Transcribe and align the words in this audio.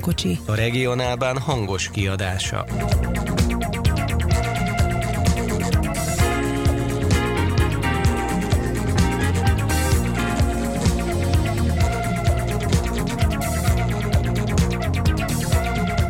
közvetlen 0.00 0.36
kocsi. 0.36 0.38
A 0.46 0.54
regionálban 0.54 1.38
hangos 1.38 1.90
kiadása. 1.90 2.64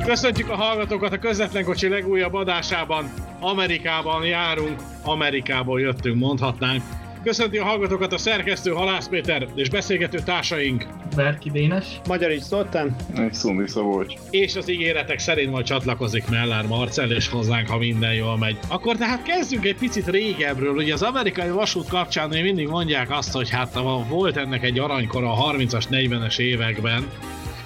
Köszöntjük 0.05 0.51
a 0.51 0.57
hallgatókat 0.57 1.13
a 1.13 1.19
közvetlen 1.19 1.65
kocsi 1.65 1.89
legújabb 1.89 2.35
adásában. 2.35 3.13
Amerikában 3.41 4.25
járunk, 4.25 4.81
Amerikából 5.03 5.81
jöttünk, 5.81 6.17
mondhatnánk. 6.17 6.83
Köszönti 7.23 7.59
a 7.59 7.65
hallgatókat 7.65 8.13
a 8.13 8.19
szerkesztő 8.19 8.71
Halász 8.71 9.09
Péter 9.09 9.47
és 9.55 9.71
beszélgető 9.71 10.19
társaink. 10.19 10.87
Berki 11.17 11.51
Dénes. 11.51 11.87
Magyarics 12.09 12.43
Zoltán. 12.43 12.97
És 13.29 13.37
Szundi 13.37 13.69
Szabolcs. 13.69 14.15
És 14.31 14.57
az 14.57 14.71
ígéretek 14.71 15.19
szerint 15.19 15.51
majd 15.51 15.65
csatlakozik 15.65 16.29
Mellár 16.29 16.67
Marcel 16.67 17.11
és 17.11 17.29
hozzánk, 17.29 17.69
ha 17.69 17.79
minden 17.79 18.15
jól 18.15 18.39
megy. 18.39 18.59
Akkor 18.69 18.97
tehát 18.97 19.23
kezdjünk 19.23 19.65
egy 19.65 19.77
picit 19.77 20.09
régebről. 20.09 20.77
Ugye 20.77 20.93
az 20.93 21.03
amerikai 21.03 21.51
vasút 21.51 21.89
kapcsán 21.89 22.29
még 22.29 22.43
mindig 22.43 22.69
mondják 22.69 23.11
azt, 23.11 23.33
hogy 23.33 23.51
hát 23.51 23.79
volt 24.09 24.37
ennek 24.37 24.63
egy 24.63 24.79
aranykora 24.79 25.33
a 25.33 25.53
30-as, 25.53 25.85
40-es 25.91 26.39
években, 26.39 27.07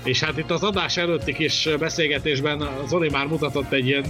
és 0.05 0.20
hát 0.20 0.39
itt 0.39 0.51
az 0.51 0.62
adás 0.62 0.97
előtti 0.97 1.33
kis 1.33 1.69
beszélgetésben 1.79 2.69
Zoli 2.86 3.11
már 3.11 3.27
mutatott 3.27 3.73
egy 3.73 3.86
ilyen 3.86 4.05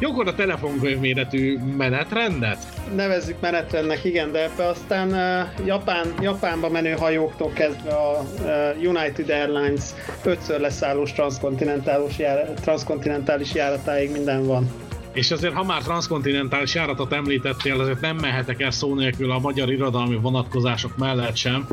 a 0.00 0.34
telefonkönyv 0.34 0.98
méretű 0.98 1.58
menetrendet? 1.76 2.58
Nevezzük 2.94 3.40
menetrendnek, 3.40 4.04
igen, 4.04 4.32
de 4.32 4.42
ebbe 4.42 4.66
aztán 4.66 5.08
uh, 5.08 5.66
Japán, 5.66 6.14
Japánba 6.20 6.68
menő 6.68 6.92
hajóktól 6.92 7.50
kezdve 7.52 7.90
a 7.90 8.22
uh, 8.22 8.88
United 8.88 9.30
Airlines 9.30 9.84
ötször 10.24 10.60
leszállós 10.60 11.12
transzkontinentális, 11.12 12.18
jár, 12.18 12.52
transzkontinentális 12.60 13.54
járatáig 13.54 14.10
minden 14.10 14.46
van. 14.46 14.70
És 15.12 15.30
azért, 15.30 15.54
ha 15.54 15.64
már 15.64 15.82
transzkontinentális 15.82 16.74
járatot 16.74 17.12
említettél, 17.12 17.80
azért 17.80 18.00
nem 18.00 18.16
mehetek 18.16 18.60
el 18.60 18.70
szó 18.70 18.94
nélkül 18.94 19.30
a 19.30 19.38
magyar 19.38 19.72
irodalmi 19.72 20.16
vonatkozások 20.16 20.96
mellett 20.96 21.36
sem. 21.36 21.66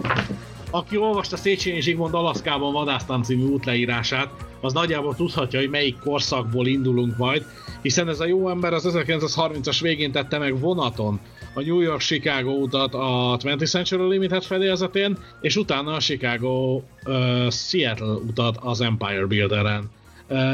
Aki 0.71 0.97
olvasta 0.97 1.37
Széchenyi 1.37 1.81
Zsigmond 1.81 2.13
Alaszkában 2.13 2.73
vadásztam 2.73 3.23
című 3.23 3.43
útleírását, 3.43 4.29
az 4.61 4.73
nagyjából 4.73 5.15
tudhatja, 5.15 5.59
hogy 5.59 5.69
melyik 5.69 5.99
korszakból 5.99 6.67
indulunk 6.67 7.17
majd, 7.17 7.45
hiszen 7.81 8.09
ez 8.09 8.19
a 8.19 8.25
jó 8.25 8.49
ember 8.49 8.73
az 8.73 8.87
1930-as 8.87 9.77
végén 9.81 10.11
tette 10.11 10.37
meg 10.37 10.59
vonaton 10.59 11.19
a 11.53 11.61
New 11.61 11.79
York-Chicago 11.79 12.51
utat 12.51 12.93
a 12.93 13.37
20th 13.39 13.69
Century 13.69 14.07
Limited 14.07 14.43
fedélzetén, 14.43 15.17
és 15.41 15.55
utána 15.55 15.93
a 15.93 15.99
Chicago-Seattle 15.99 18.05
uh, 18.05 18.25
utat 18.27 18.57
az 18.61 18.81
Empire 18.81 19.25
Builder-en 19.25 19.89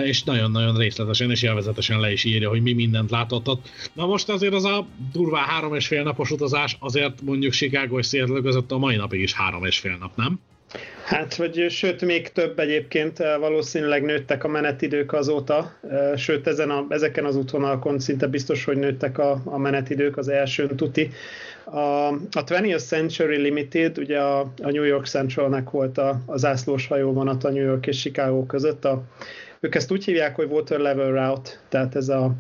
és 0.03 0.23
nagyon-nagyon 0.23 0.77
részletesen 0.77 1.31
és 1.31 1.43
élvezetesen 1.43 1.99
le 1.99 2.11
is 2.11 2.23
írja, 2.23 2.49
hogy 2.49 2.61
mi 2.61 2.73
mindent 2.73 3.11
látott 3.11 3.47
ott. 3.47 3.69
Na 3.93 4.05
most 4.05 4.29
azért 4.29 4.53
az 4.53 4.65
a 4.65 4.87
durvá 5.11 5.45
három 5.45 5.75
és 5.75 5.87
fél 5.87 6.03
napos 6.03 6.31
utazás, 6.31 6.77
azért 6.79 7.21
mondjuk 7.21 7.53
Chicago 7.53 7.97
és 7.97 8.07
Seattle 8.07 8.41
között 8.41 8.71
a 8.71 8.77
mai 8.77 8.95
napig 8.95 9.21
is 9.21 9.33
három 9.33 9.65
és 9.65 9.79
fél 9.79 9.97
nap, 9.99 10.15
nem? 10.15 10.39
Hát, 11.05 11.35
vagy 11.35 11.65
sőt, 11.69 12.01
még 12.01 12.31
több 12.31 12.59
egyébként 12.59 13.17
valószínűleg 13.17 14.03
nőttek 14.03 14.43
a 14.43 14.47
menetidők 14.47 15.13
azóta, 15.13 15.73
sőt, 16.15 16.47
ezen 16.47 16.69
a, 16.69 16.85
ezeken 16.89 17.25
az 17.25 17.35
útvonalakon 17.35 17.99
szinte 17.99 18.27
biztos, 18.27 18.63
hogy 18.63 18.77
nőttek 18.77 19.17
a, 19.17 19.41
a 19.45 19.57
menetidők 19.57 20.17
az 20.17 20.27
elsőn 20.27 20.75
tuti. 20.75 21.09
A, 21.65 22.07
a 22.07 22.43
20th 22.45 22.85
Century 22.85 23.37
Limited, 23.37 23.97
ugye 23.97 24.19
a, 24.19 24.39
a 24.39 24.71
New 24.71 24.83
York 24.83 25.05
Centralnek 25.05 25.69
volt 25.69 25.97
a, 25.97 26.21
a 26.25 26.37
zászlós 26.37 26.87
hajóvonat 26.87 27.43
a 27.43 27.49
New 27.49 27.63
York 27.63 27.87
és 27.87 28.01
Chicago 28.01 28.45
között, 28.45 28.85
a 28.85 29.03
ők 29.63 29.75
ezt 29.75 29.91
úgy 29.91 30.05
hívják, 30.05 30.35
hogy 30.35 30.47
water 30.51 30.79
level 30.79 31.11
route, 31.11 31.49
tehát 31.69 31.95
ez 31.95 32.09
a, 32.09 32.35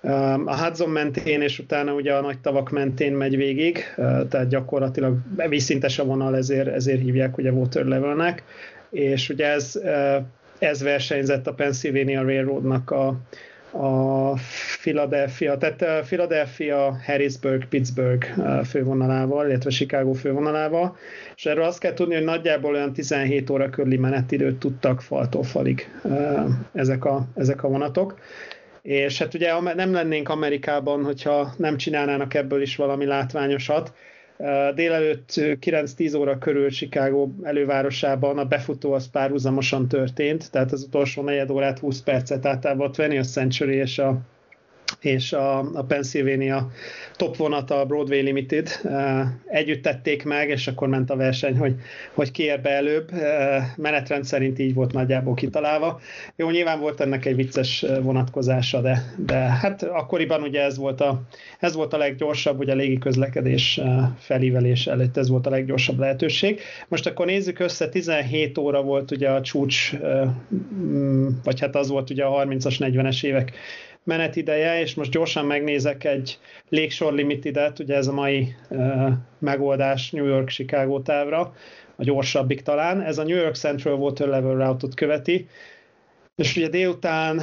um, 0.00 0.46
a 0.46 0.56
Hudson 0.56 0.90
mentén, 0.90 1.40
és 1.40 1.58
utána 1.58 1.92
ugye 1.92 2.12
a 2.12 2.20
nagy 2.20 2.38
tavak 2.38 2.70
mentén 2.70 3.12
megy 3.12 3.36
végig, 3.36 3.78
uh, 3.96 4.28
tehát 4.28 4.48
gyakorlatilag 4.48 5.16
vízszintes 5.48 5.98
a 5.98 6.04
vonal, 6.04 6.36
ezért, 6.36 6.68
ezért 6.68 7.00
hívják 7.00 7.38
ugye 7.38 7.52
water 7.52 7.84
levelnek, 7.84 8.42
és 8.90 9.28
ugye 9.28 9.46
ez, 9.46 9.80
uh, 9.82 10.16
ez 10.58 10.82
versenyzett 10.82 11.46
a 11.46 11.54
Pennsylvania 11.54 12.22
Railroadnak 12.22 12.90
a, 12.90 13.16
a 13.80 14.34
Philadelphia, 14.80 15.56
tehát 15.56 16.04
Philadelphia, 16.06 16.96
Harrisburg, 17.06 17.68
Pittsburgh 17.68 18.26
fővonalával, 18.64 19.48
illetve 19.48 19.70
Chicago 19.70 20.12
fővonalával, 20.12 20.96
és 21.36 21.46
erről 21.46 21.64
azt 21.64 21.78
kell 21.78 21.92
tudni, 21.92 22.14
hogy 22.14 22.24
nagyjából 22.24 22.74
olyan 22.74 22.92
17 22.92 23.50
óra 23.50 23.70
körüli 23.70 23.96
menetidőt 23.96 24.58
tudtak 24.58 25.00
faltól 25.02 25.42
falig 25.42 25.90
ezek 26.72 27.04
a, 27.04 27.26
ezek 27.34 27.64
a 27.64 27.68
vonatok. 27.68 28.18
És 28.82 29.18
hát 29.18 29.34
ugye 29.34 29.60
nem 29.74 29.92
lennénk 29.92 30.28
Amerikában, 30.28 31.04
hogyha 31.04 31.52
nem 31.56 31.76
csinálnának 31.76 32.34
ebből 32.34 32.62
is 32.62 32.76
valami 32.76 33.04
látványosat, 33.04 33.92
Délelőtt 34.74 35.30
9-10 35.34 36.18
óra 36.18 36.38
körül 36.38 36.70
Chicago 36.70 37.28
elővárosában 37.42 38.38
a 38.38 38.44
befutó 38.44 38.92
az 38.92 39.10
párhuzamosan 39.10 39.88
történt, 39.88 40.50
tehát 40.50 40.72
az 40.72 40.82
utolsó 40.82 41.22
negyed 41.22 41.50
órát 41.50 41.78
20 41.78 42.00
percet 42.00 42.46
általában 42.46 42.86
a 42.86 42.90
20th 42.90 43.30
Century 43.32 43.74
és 43.74 43.98
a 43.98 44.20
és 45.00 45.32
a, 45.32 45.58
a 45.58 45.84
Pennsylvania 45.88 46.70
top 47.16 47.36
vonata, 47.36 47.80
a 47.80 47.84
Broadway 47.84 48.20
Limited 48.22 48.68
együtt 49.46 49.82
tették 49.82 50.24
meg, 50.24 50.48
és 50.48 50.66
akkor 50.66 50.88
ment 50.88 51.10
a 51.10 51.16
verseny, 51.16 51.56
hogy, 51.56 51.74
hogy 52.14 52.30
ki 52.30 52.42
ér 52.42 52.60
be 52.60 52.70
előbb. 52.70 53.10
Menetrend 53.76 54.24
szerint 54.24 54.58
így 54.58 54.74
volt 54.74 54.92
nagyjából 54.92 55.34
kitalálva. 55.34 56.00
Jó, 56.36 56.50
nyilván 56.50 56.80
volt 56.80 57.00
ennek 57.00 57.24
egy 57.24 57.36
vicces 57.36 57.84
vonatkozása, 58.02 58.80
de, 58.80 59.14
de 59.16 59.34
hát 59.34 59.82
akkoriban 59.82 60.42
ugye 60.42 60.62
ez 60.62 60.76
volt 60.76 61.00
a, 61.00 61.22
ez 61.60 61.74
volt 61.74 61.92
a 61.92 61.96
leggyorsabb, 61.96 62.58
ugye 62.58 62.72
a 62.72 62.76
légi 62.76 62.98
közlekedés 62.98 63.80
felívelés 64.18 64.86
előtt 64.86 65.16
ez 65.16 65.28
volt 65.28 65.46
a 65.46 65.50
leggyorsabb 65.50 65.98
lehetőség. 65.98 66.60
Most 66.88 67.06
akkor 67.06 67.26
nézzük 67.26 67.58
össze, 67.58 67.88
17 67.88 68.58
óra 68.58 68.82
volt 68.82 69.10
ugye 69.10 69.28
a 69.28 69.40
csúcs, 69.40 69.92
vagy 71.44 71.60
hát 71.60 71.76
az 71.76 71.88
volt 71.88 72.10
ugye 72.10 72.24
a 72.24 72.44
30-as, 72.44 72.76
40-es 72.78 73.24
évek 73.24 73.52
menetideje, 74.06 74.80
és 74.80 74.94
most 74.94 75.10
gyorsan 75.10 75.44
megnézek 75.46 76.04
egy 76.04 76.38
légsor 76.68 77.12
limitidet, 77.12 77.78
ugye 77.78 77.94
ez 77.94 78.06
a 78.06 78.12
mai 78.12 78.54
megoldás 79.38 80.10
New 80.10 80.26
York-Chicago 80.26 81.00
távra, 81.00 81.54
a 81.96 82.02
gyorsabbik 82.04 82.62
talán. 82.62 83.00
Ez 83.00 83.18
a 83.18 83.22
New 83.22 83.36
York 83.36 83.54
Central 83.54 83.94
Water 83.94 84.28
Level 84.28 84.54
Route-ot 84.54 84.94
követi, 84.94 85.48
és 86.36 86.56
ugye 86.56 86.68
délután 86.68 87.40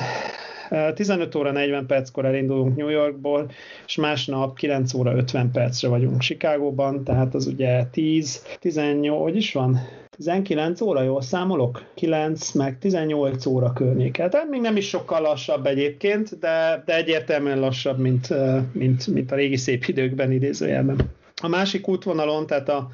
15 0.93 1.35
óra 1.35 1.51
40 1.51 1.85
perckor 1.85 2.25
elindulunk 2.25 2.75
New 2.75 2.89
Yorkból, 2.89 3.51
és 3.85 3.95
másnap 3.95 4.57
9 4.57 4.93
óra 4.93 5.15
50 5.15 5.51
percre 5.51 5.87
vagyunk 5.87 6.21
Chicagóban, 6.21 7.03
tehát 7.03 7.33
az 7.33 7.47
ugye 7.47 7.85
10, 7.85 8.45
18, 8.59 9.21
hogy 9.21 9.35
is 9.35 9.53
van? 9.53 9.79
19 10.17 10.81
óra, 10.81 11.01
jól 11.01 11.21
számolok? 11.21 11.83
9 11.93 12.51
meg 12.51 12.77
18 12.79 13.45
óra 13.45 13.73
környéke. 13.73 14.29
Tehát 14.29 14.49
még 14.49 14.61
nem 14.61 14.75
is 14.75 14.87
sokkal 14.87 15.21
lassabb 15.21 15.65
egyébként, 15.65 16.39
de, 16.39 16.83
de 16.85 16.95
egyértelműen 16.95 17.59
lassabb, 17.59 17.97
mint, 17.97 18.27
mint, 18.71 19.07
mint 19.07 19.31
a 19.31 19.35
régi 19.35 19.57
szép 19.57 19.85
időkben 19.85 20.31
idézőjelben. 20.31 20.97
A 21.41 21.47
másik 21.47 21.87
útvonalon, 21.87 22.47
tehát 22.47 22.69
a, 22.69 22.89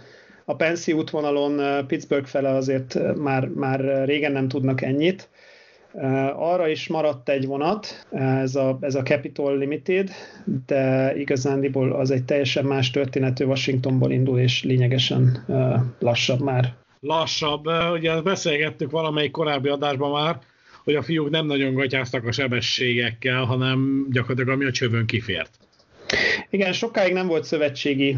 a 0.46 0.56
Pensy 0.56 0.94
útvonalon 0.94 1.86
Pittsburgh 1.88 2.28
fele 2.28 2.50
azért 2.50 3.00
már, 3.16 3.48
már 3.48 4.06
régen 4.06 4.32
nem 4.32 4.48
tudnak 4.48 4.82
ennyit. 4.82 5.30
Arra 6.36 6.68
is 6.68 6.88
maradt 6.88 7.30
egy 7.30 7.46
vonat, 7.46 8.06
ez 8.12 8.56
a, 8.56 8.78
ez 8.82 8.96
a 8.96 9.02
Capital 9.02 9.58
Limited, 9.58 10.10
de 10.66 11.14
igazándiból 11.18 11.92
az 11.92 12.12
egy 12.12 12.24
teljesen 12.24 12.66
más 12.66 12.92
történetű 12.92 13.46
Washingtonból 13.46 14.12
indul, 14.12 14.40
és 14.40 14.64
lényegesen 14.64 15.46
lassabb 16.00 16.42
már 16.42 16.74
lassabb. 17.00 17.66
Ugye 17.94 18.22
beszélgettük 18.22 18.92
valamelyik 18.92 19.31
korábbi 19.31 19.69
adásban 19.69 20.12
már, 20.12 20.40
hogy 20.84 20.96
a 20.96 21.01
fiúk 21.01 21.30
nem 21.30 21.46
nagyon 21.46 21.74
gatyáztak 21.74 22.25
a 22.25 22.31
sebességekkel, 22.31 23.44
hanem 23.44 24.07
gyakorlatilag 24.12 24.56
ami 24.56 24.66
a 24.66 24.72
csövön 24.72 25.06
kifért. 25.06 25.50
Igen, 26.50 26.74
sokáig 26.74 27.13
nem 27.13 27.28
volt 27.28 27.44
szövetségi 27.44 28.18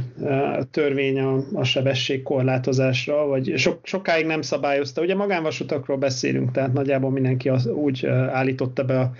törvény 0.72 1.19
a, 1.19 1.44
a 1.54 1.63
sebesség 1.63 2.24
korlátozásra, 2.24 3.25
vagy 3.25 3.54
so, 3.57 3.72
sokáig 3.83 4.25
nem 4.25 4.42
szabályozta. 4.42 5.01
Ugye 5.01 5.16
magánvasutakról 5.16 5.98
beszélünk, 5.98 6.51
tehát 6.51 6.74
nagyjából 6.74 7.12
mindenki 7.12 7.50
az, 7.50 7.68
úgy 7.68 8.06
állította 8.06 8.84
be 8.84 9.00
a, 9.00 9.12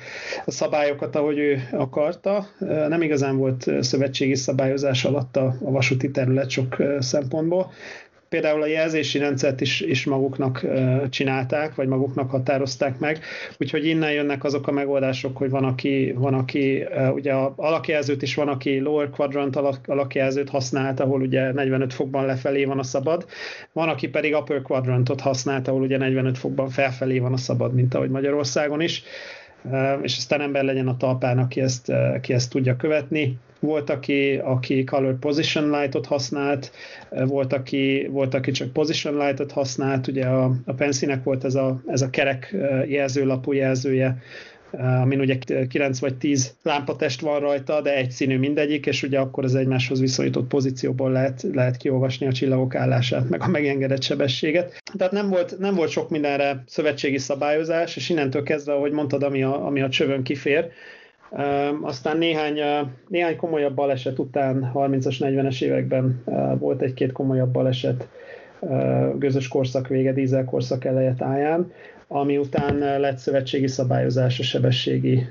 a 0.45 0.51
szabályokat, 0.51 1.15
ahogy 1.15 1.37
ő 1.37 1.67
akarta. 1.71 2.47
Nem 2.87 3.01
igazán 3.01 3.37
volt 3.37 3.67
szövetségi 3.79 4.35
szabályozás 4.35 5.05
alatt 5.05 5.37
a, 5.37 5.55
a 5.63 5.71
vasúti 5.71 6.11
terület 6.11 6.49
sok 6.49 6.75
szempontból 6.99 7.71
például 8.31 8.61
a 8.61 8.65
jelzési 8.65 9.17
rendszert 9.17 9.61
is, 9.61 9.81
is 9.81 10.05
maguknak 10.05 10.65
csinálták, 11.09 11.75
vagy 11.75 11.87
maguknak 11.87 12.29
határozták 12.29 12.99
meg, 12.99 13.19
úgyhogy 13.57 13.85
innen 13.85 14.11
jönnek 14.11 14.43
azok 14.43 14.67
a 14.67 14.71
megoldások, 14.71 15.37
hogy 15.37 15.49
van, 15.49 15.63
aki, 15.63 16.13
van, 16.15 16.33
aki 16.33 16.83
ugye 17.13 17.33
a 17.33 17.53
alakjelzőt 17.55 18.21
is 18.21 18.35
van, 18.35 18.47
aki 18.47 18.79
lower 18.79 19.09
quadrant 19.09 19.55
alakjelzőt 19.85 20.49
használt, 20.49 20.99
ahol 20.99 21.21
ugye 21.21 21.51
45 21.51 21.93
fokban 21.93 22.25
lefelé 22.25 22.65
van 22.65 22.79
a 22.79 22.83
szabad, 22.83 23.25
van, 23.73 23.89
aki 23.89 24.09
pedig 24.09 24.35
upper 24.35 24.61
quadrantot 24.61 25.21
használt, 25.21 25.67
ahol 25.67 25.81
ugye 25.81 25.97
45 25.97 26.37
fokban 26.37 26.69
felfelé 26.69 27.19
van 27.19 27.33
a 27.33 27.37
szabad, 27.37 27.73
mint 27.73 27.93
ahogy 27.93 28.09
Magyarországon 28.09 28.81
is. 28.81 29.03
És 30.01 30.17
aztán 30.17 30.41
ember 30.41 30.63
legyen 30.63 30.87
a 30.87 30.97
talpán, 30.97 31.37
aki 31.37 31.61
ezt, 31.61 31.89
aki 31.89 32.33
ezt 32.33 32.49
tudja 32.51 32.75
követni. 32.75 33.39
Volt, 33.61 33.89
aki, 33.89 34.39
aki 34.43 34.83
color 34.83 35.19
position 35.19 35.69
light-ot 35.69 36.05
használt, 36.05 36.71
volt 37.09 37.53
aki, 37.53 38.07
volt, 38.11 38.33
aki 38.33 38.51
csak 38.51 38.73
position 38.73 39.17
light-ot 39.17 39.51
használt, 39.51 40.07
ugye 40.07 40.25
a, 40.25 40.51
a 40.65 40.73
Pensinek 40.73 41.23
volt 41.23 41.43
ez 41.43 41.55
a, 41.55 41.81
ez 41.87 42.01
a 42.01 42.09
kerek 42.09 42.55
jelzőlapú 42.87 43.51
jelzője, 43.51 44.21
amin 44.71 45.19
ugye 45.19 45.37
9 45.67 45.99
vagy 45.99 46.15
10 46.15 46.55
lámpatest 46.63 47.21
van 47.21 47.39
rajta, 47.39 47.81
de 47.81 47.95
egy 47.95 48.11
színű 48.11 48.37
mindegyik, 48.37 48.85
és 48.85 49.03
ugye 49.03 49.19
akkor 49.19 49.43
az 49.43 49.55
egymáshoz 49.55 49.99
viszonyított 49.99 50.47
pozícióból 50.47 51.11
lehet, 51.11 51.45
lehet 51.53 51.77
kiolvasni 51.77 52.27
a 52.27 52.31
csillagok 52.31 52.75
állását, 52.75 53.29
meg 53.29 53.41
a 53.41 53.47
megengedett 53.47 54.03
sebességet. 54.03 54.81
Tehát 54.97 55.13
nem 55.13 55.29
volt, 55.29 55.59
nem 55.59 55.75
volt 55.75 55.89
sok 55.89 56.09
mindenre 56.09 56.63
szövetségi 56.67 57.17
szabályozás, 57.17 57.95
és 57.95 58.09
innentől 58.09 58.43
kezdve, 58.43 58.73
ahogy 58.73 58.91
mondtad, 58.91 59.23
ami 59.23 59.43
a, 59.43 59.65
ami 59.65 59.81
a 59.81 59.89
csövön 59.89 60.23
kifér, 60.23 60.71
aztán 61.81 62.17
néhány, 62.17 62.59
néhány 63.07 63.35
komolyabb 63.35 63.73
baleset 63.73 64.19
után, 64.19 64.71
30-as, 64.73 65.15
40-es 65.19 65.61
években 65.61 66.23
volt 66.59 66.81
egy-két 66.81 67.11
komolyabb 67.11 67.51
baleset 67.51 68.07
gőzös 69.17 69.47
korszak 69.47 69.87
vége, 69.87 70.13
dízel 70.13 70.45
korszak 70.45 70.85
eleje 70.85 71.13
táján, 71.13 71.71
ami 72.07 72.37
után 72.37 72.99
lett 72.99 73.17
szövetségi 73.17 73.67
szabályozás 73.67 74.39
a 74.39 74.43
sebességi, 74.43 75.27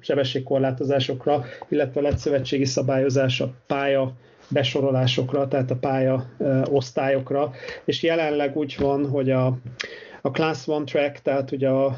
sebességkorlátozásokra, 0.00 1.44
illetve 1.68 2.00
lett 2.00 2.16
szövetségi 2.16 2.64
szabályozás 2.64 3.40
a 3.40 3.52
pálya 3.66 4.12
besorolásokra, 4.48 5.48
tehát 5.48 5.70
a 5.70 5.76
pálya 5.76 6.26
osztályokra, 6.64 7.50
és 7.84 8.02
jelenleg 8.02 8.56
úgy 8.56 8.76
van, 8.78 9.08
hogy 9.08 9.30
a, 9.30 9.46
a 10.22 10.30
Class 10.30 10.68
1 10.68 10.84
track, 10.84 11.22
tehát 11.22 11.52
ugye 11.52 11.68
a, 11.68 11.96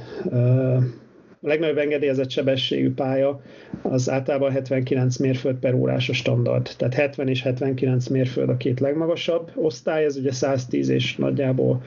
a 1.43 1.47
legnagyobb 1.47 1.79
engedélyezett 1.79 2.31
sebességű 2.31 2.93
pálya 2.93 3.41
az 3.83 4.11
általában 4.11 4.51
79 4.51 5.17
mérföld 5.17 5.57
per 5.57 5.75
órás 5.75 6.09
a 6.09 6.13
standard. 6.13 6.71
Tehát 6.77 6.95
70 6.95 7.29
és 7.29 7.43
79 7.43 8.09
mérföld 8.09 8.49
a 8.49 8.57
két 8.57 8.81
legmagasabb 8.81 9.51
osztály, 9.55 10.05
ez 10.05 10.17
ugye 10.17 10.33
110 10.33 10.89
és 10.89 11.17
nagyjából 11.17 11.83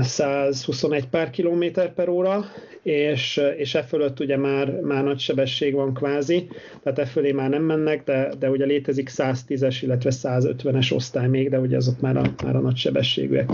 121 0.00 1.08
pár 1.08 1.30
kilométer 1.30 1.94
per 1.94 2.08
óra, 2.08 2.44
és, 2.82 3.40
és 3.56 3.74
e 3.74 3.82
fölött 3.82 4.20
ugye 4.20 4.36
már, 4.36 4.80
már 4.80 5.04
nagy 5.04 5.18
sebesség 5.18 5.74
van 5.74 5.94
kvázi, 5.94 6.48
tehát 6.82 6.98
e 6.98 7.04
fölé 7.04 7.32
már 7.32 7.48
nem 7.48 7.62
mennek, 7.62 8.04
de, 8.04 8.28
de 8.38 8.50
ugye 8.50 8.64
létezik 8.64 9.10
110-es, 9.12 9.78
illetve 9.80 10.10
150-es 10.12 10.94
osztály 10.94 11.28
még, 11.28 11.50
de 11.50 11.58
ugye 11.58 11.76
azok 11.76 12.00
már 12.00 12.16
a, 12.16 12.22
már 12.44 12.56
a 12.56 12.60
nagy 12.60 12.76
sebességűek. 12.76 13.50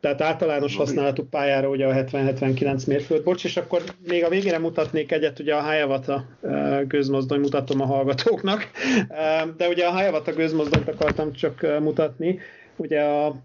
Tehát 0.00 0.20
általános 0.20 0.76
használatú 0.76 1.28
pályára 1.28 1.68
ugye 1.68 1.86
a 1.86 1.92
70-79 1.92 2.86
mérföld. 2.86 3.22
Bocs, 3.22 3.44
és 3.44 3.56
akkor 3.56 3.82
még 4.08 4.24
a 4.24 4.28
végére 4.28 4.58
mutatnék 4.58 5.12
egyet, 5.12 5.38
ugye 5.38 5.54
a 5.54 5.60
Hayavata 5.60 6.24
gőzmozdony 6.86 7.40
mutatom 7.40 7.80
a 7.80 7.86
hallgatóknak, 7.86 8.70
de 9.56 9.68
ugye 9.68 9.86
a 9.86 9.90
Hayavata 9.90 10.32
gőzmozdonyt 10.32 10.88
akartam 10.88 11.32
csak 11.32 11.66
mutatni. 11.80 12.38
Ugye 12.76 13.00
a 13.00 13.36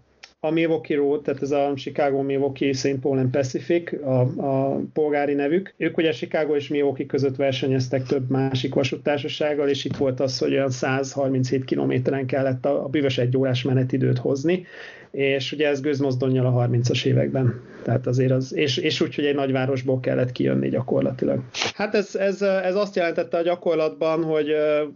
a 0.44 0.50
Milwaukee 0.50 0.96
Road, 0.96 1.22
tehát 1.22 1.42
ez 1.42 1.50
a 1.50 1.72
Chicago 1.74 2.22
Milwaukee 2.22 2.72
St. 2.72 2.94
Paul 3.00 3.18
and 3.18 3.30
Pacific, 3.30 3.92
a, 3.92 4.20
a 4.20 4.80
polgári 4.92 5.34
nevük. 5.34 5.74
Ők 5.76 5.96
ugye 5.96 6.10
Chicago 6.10 6.56
és 6.56 6.68
Milwaukee 6.68 7.06
között 7.06 7.36
versenyeztek 7.36 8.02
több 8.02 8.30
másik 8.30 8.74
vasúttársasággal, 8.74 9.68
és 9.68 9.84
itt 9.84 9.96
volt 9.96 10.20
az, 10.20 10.38
hogy 10.38 10.52
olyan 10.52 10.70
137 10.70 11.64
kilométeren 11.64 12.26
kellett 12.26 12.64
a, 12.64 12.84
a 12.84 12.88
bűvös 12.88 13.18
egy 13.18 13.36
órás 13.36 13.62
menetidőt 13.62 14.18
hozni, 14.18 14.66
és 15.14 15.52
ugye 15.52 15.68
ez 15.68 15.80
gőzmozdonnyal 15.80 16.46
a 16.46 16.66
30-as 16.66 17.04
években. 17.04 17.60
Tehát 17.82 18.06
azért 18.06 18.30
az, 18.30 18.54
és, 18.54 18.76
és 18.76 19.00
úgy, 19.00 19.14
hogy 19.14 19.24
egy 19.24 19.34
nagyvárosból 19.34 20.00
kellett 20.00 20.32
kijönni 20.32 20.68
gyakorlatilag. 20.68 21.42
Hát 21.74 21.94
ez, 21.94 22.14
ez, 22.14 22.42
ez 22.42 22.74
azt 22.74 22.96
jelentette 22.96 23.36
a 23.36 23.42
gyakorlatban, 23.42 24.22
hogy, 24.22 24.48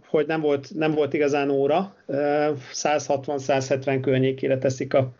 hogy 0.07 0.27
nem, 0.27 0.41
volt, 0.41 0.69
nem 0.75 0.91
volt 0.91 1.13
igazán 1.13 1.49
óra, 1.49 1.95
160-170 2.73 3.97
környékére 4.01 4.57
teszik 4.57 4.93
a, 4.93 5.11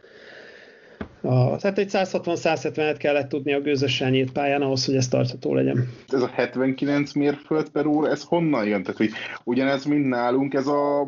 a, 1.22 1.58
tehát 1.58 1.78
egy 1.78 1.90
160-170-et 1.92 2.96
kellett 2.98 3.30
tudni 3.30 3.54
a 3.54 3.62
gőzösen 3.62 4.12
nyílt 4.12 4.32
pályán 4.32 4.62
ahhoz, 4.62 4.86
hogy 4.86 4.96
ez 4.96 5.08
tartható 5.08 5.54
legyen. 5.54 5.90
Ez 6.08 6.22
a 6.22 6.28
79 6.28 7.14
mérföld 7.14 7.70
per 7.70 7.86
óra, 7.86 8.10
ez 8.10 8.24
honnan 8.24 8.66
jön? 8.66 8.82
Tehát, 8.82 8.98
hogy 8.98 9.10
ugyanez, 9.44 9.86
mint 9.86 10.08
nálunk, 10.08 10.54
ez 10.54 10.68
a 10.68 11.08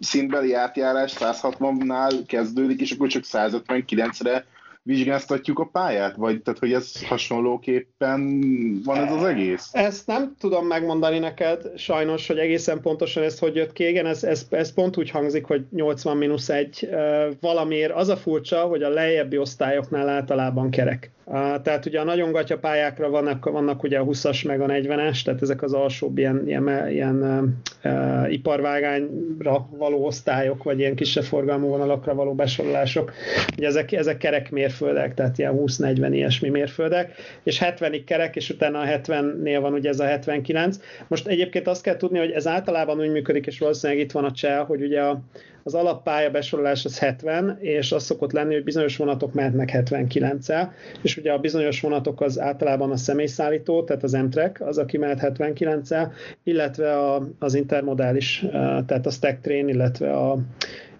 szintbeli 0.00 0.54
átjárás 0.54 1.12
160-nál 1.18 2.22
kezdődik, 2.26 2.80
és 2.80 2.90
akkor 2.90 3.08
csak 3.08 3.24
159-re 3.26 4.44
vizsgáztatjuk 4.82 5.58
a 5.58 5.68
pályát? 5.72 6.16
Vagy 6.16 6.42
tehát, 6.42 6.60
hogy 6.60 6.72
ez 6.72 7.06
hasonlóképpen 7.06 8.40
van 8.84 8.96
ez 8.96 9.12
az 9.12 9.24
egész? 9.24 9.70
Ezt 9.72 10.06
nem 10.06 10.34
tudom 10.38 10.66
megmondani 10.66 11.18
neked, 11.18 11.78
sajnos, 11.78 12.26
hogy 12.26 12.38
egészen 12.38 12.80
pontosan 12.80 13.22
ez 13.22 13.38
hogy 13.38 13.54
jött 13.54 13.72
ki. 13.72 13.88
Igen, 13.88 14.06
ez, 14.06 14.24
ez, 14.24 14.46
ez 14.50 14.72
pont 14.74 14.96
úgy 14.96 15.10
hangzik, 15.10 15.44
hogy 15.44 15.64
80 15.70 16.16
mínusz 16.16 16.48
1 16.48 16.88
valamiért. 17.40 17.92
Az 17.92 18.08
a 18.08 18.16
furcsa, 18.16 18.60
hogy 18.60 18.82
a 18.82 18.88
lejjebbi 18.88 19.38
osztályoknál 19.38 20.08
általában 20.08 20.70
kerek. 20.70 21.10
Tehát 21.62 21.86
ugye 21.86 22.00
a 22.00 22.04
nagyon 22.04 22.32
gatya 22.32 22.58
pályákra 22.58 23.10
vannak, 23.10 23.44
vannak 23.44 23.82
ugye 23.82 23.98
a 23.98 24.04
20-as 24.04 24.46
meg 24.46 24.60
a 24.60 24.66
40-es, 24.66 25.22
tehát 25.22 25.42
ezek 25.42 25.62
az 25.62 25.72
alsóbb 25.72 26.18
ilyen, 26.18 26.42
ilyen, 26.46 26.88
ilyen 26.90 27.22
uh, 27.84 28.32
iparvágányra 28.32 29.68
való 29.70 30.06
osztályok, 30.06 30.62
vagy 30.62 30.78
ilyen 30.78 30.94
kisebb 30.94 31.24
forgalmú 31.24 31.66
vonalakra 31.66 32.14
való 32.14 32.34
besorolások. 32.34 33.12
Ugye 33.56 33.66
ezek, 33.66 33.92
ezek 33.92 34.16
kerek 34.16 34.50
mérföldek, 34.70 35.14
tehát 35.14 35.38
ilyen 35.38 35.54
20-40 35.56 36.08
ilyesmi 36.12 36.48
mérföldek, 36.48 37.12
és 37.42 37.62
70-ig 37.64 38.02
kerek, 38.06 38.36
és 38.36 38.50
utána 38.50 38.78
a 38.78 38.86
70-nél 38.86 39.58
van 39.60 39.72
ugye 39.72 39.88
ez 39.88 40.00
a 40.00 40.04
79. 40.04 40.78
Most 41.08 41.26
egyébként 41.26 41.66
azt 41.66 41.82
kell 41.82 41.96
tudni, 41.96 42.18
hogy 42.18 42.30
ez 42.30 42.46
általában 42.46 43.00
úgy 43.00 43.10
működik, 43.10 43.46
és 43.46 43.58
valószínűleg 43.58 44.02
itt 44.02 44.12
van 44.12 44.24
a 44.24 44.32
cseh, 44.32 44.66
hogy 44.66 44.82
ugye 44.82 45.00
a, 45.00 45.20
az 45.62 45.74
alappálya 45.74 46.30
besorolás 46.30 46.84
az 46.84 46.98
70, 46.98 47.58
és 47.60 47.92
az 47.92 48.04
szokott 48.04 48.32
lenni, 48.32 48.54
hogy 48.54 48.64
bizonyos 48.64 48.96
vonatok 48.96 49.32
mehetnek 49.32 49.70
79-el, 49.72 50.68
és 51.02 51.16
ugye 51.16 51.32
a 51.32 51.38
bizonyos 51.38 51.80
vonatok 51.80 52.20
az 52.20 52.40
általában 52.40 52.90
a 52.90 52.96
személyszállító, 52.96 53.84
tehát 53.84 54.02
az 54.02 54.14
Amtrak, 54.14 54.60
az, 54.60 54.78
aki 54.78 54.98
mehet 54.98 55.20
79-el, 55.22 56.12
illetve 56.42 56.98
a, 56.98 57.28
az 57.38 57.54
intermodális, 57.54 58.44
tehát 58.86 59.06
a 59.06 59.10
stack 59.10 59.40
train, 59.40 59.68
illetve 59.68 60.12
a 60.12 60.38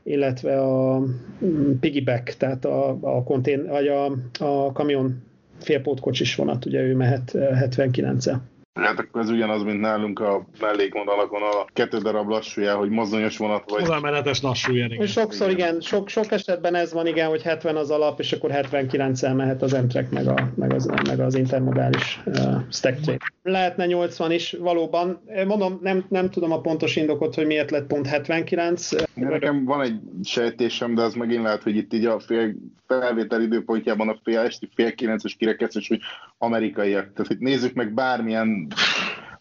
illetve 0.03 0.61
a 0.61 0.99
mm, 1.45 1.79
piggyback, 1.81 2.35
tehát 2.37 2.65
a, 2.65 2.99
a, 3.01 3.23
kontén, 3.23 3.67
vagy 3.67 3.89
a, 3.89 4.05
a 4.39 4.73
kamion 4.73 5.23
félpótkocsis 5.59 6.35
vonat, 6.35 6.65
ugye 6.65 6.81
ő 6.81 6.95
mehet 6.95 7.31
79-el. 7.35 8.41
Hát 8.75 8.99
akkor 8.99 9.21
ez 9.21 9.31
ugyanaz, 9.31 9.63
mint 9.63 9.81
nálunk 9.81 10.21
a 10.21 10.47
mellékvonalakon 10.61 11.43
a 11.43 11.65
kettő 11.73 11.99
darab 11.99 12.29
lassújá, 12.29 12.75
hogy 12.75 12.89
mozdonyos 12.89 13.37
vonat 13.37 13.71
vagy. 13.71 13.83
Odamenetes 13.83 14.43
lassújá, 14.43 14.85
igen. 14.85 15.03
És 15.03 15.11
sokszor 15.11 15.51
igen, 15.51 15.81
sok, 15.81 16.09
sok 16.09 16.33
esetben 16.33 16.75
ez 16.75 16.93
van, 16.93 17.07
igen, 17.07 17.29
hogy 17.29 17.43
70 17.43 17.77
az 17.77 17.91
alap, 17.91 18.21
és 18.21 18.33
akkor 18.33 18.51
79-el 18.53 19.37
mehet 19.37 19.63
az 19.63 19.73
Amtrak, 19.73 20.11
meg, 20.11 20.27
a, 20.27 20.49
meg, 20.55 20.73
az, 20.73 20.87
meg 21.09 21.21
az 21.21 21.35
intermodális 21.35 22.21
uh, 22.27 22.35
stack 22.71 23.01
train. 23.01 23.19
Lehetne 23.43 23.87
80 23.87 24.33
is, 24.33 24.57
valóban. 24.61 25.23
Mondom, 25.47 25.79
nem, 25.83 26.05
nem 26.09 26.31
tudom 26.31 26.53
a 26.53 26.61
pontos 26.61 26.97
indokot, 26.97 27.35
hogy 27.35 27.47
miért 27.47 27.71
lett 27.71 27.87
pont 27.87 28.07
79. 28.07 28.91
Nekem 29.15 29.65
van 29.65 29.81
egy 29.81 30.01
sejtésem, 30.25 30.95
de 30.95 31.03
az 31.03 31.15
megint 31.15 31.43
lehet, 31.43 31.63
hogy 31.63 31.77
itt 31.77 31.93
így 31.93 32.05
a 32.05 32.21
fél 32.21 32.55
felvétel 32.99 33.43
időpontjában 33.43 34.09
a 34.09 34.19
fél 34.25 34.39
esti 34.39 34.69
fél 34.75 34.95
kilences 34.95 35.35
kirekesztés, 35.35 35.89
hogy 35.89 36.01
amerikaiak. 36.39 37.13
Tehát, 37.13 37.27
hogy 37.27 37.39
nézzük 37.39 37.75
meg 37.75 37.95
bármilyen 37.95 38.60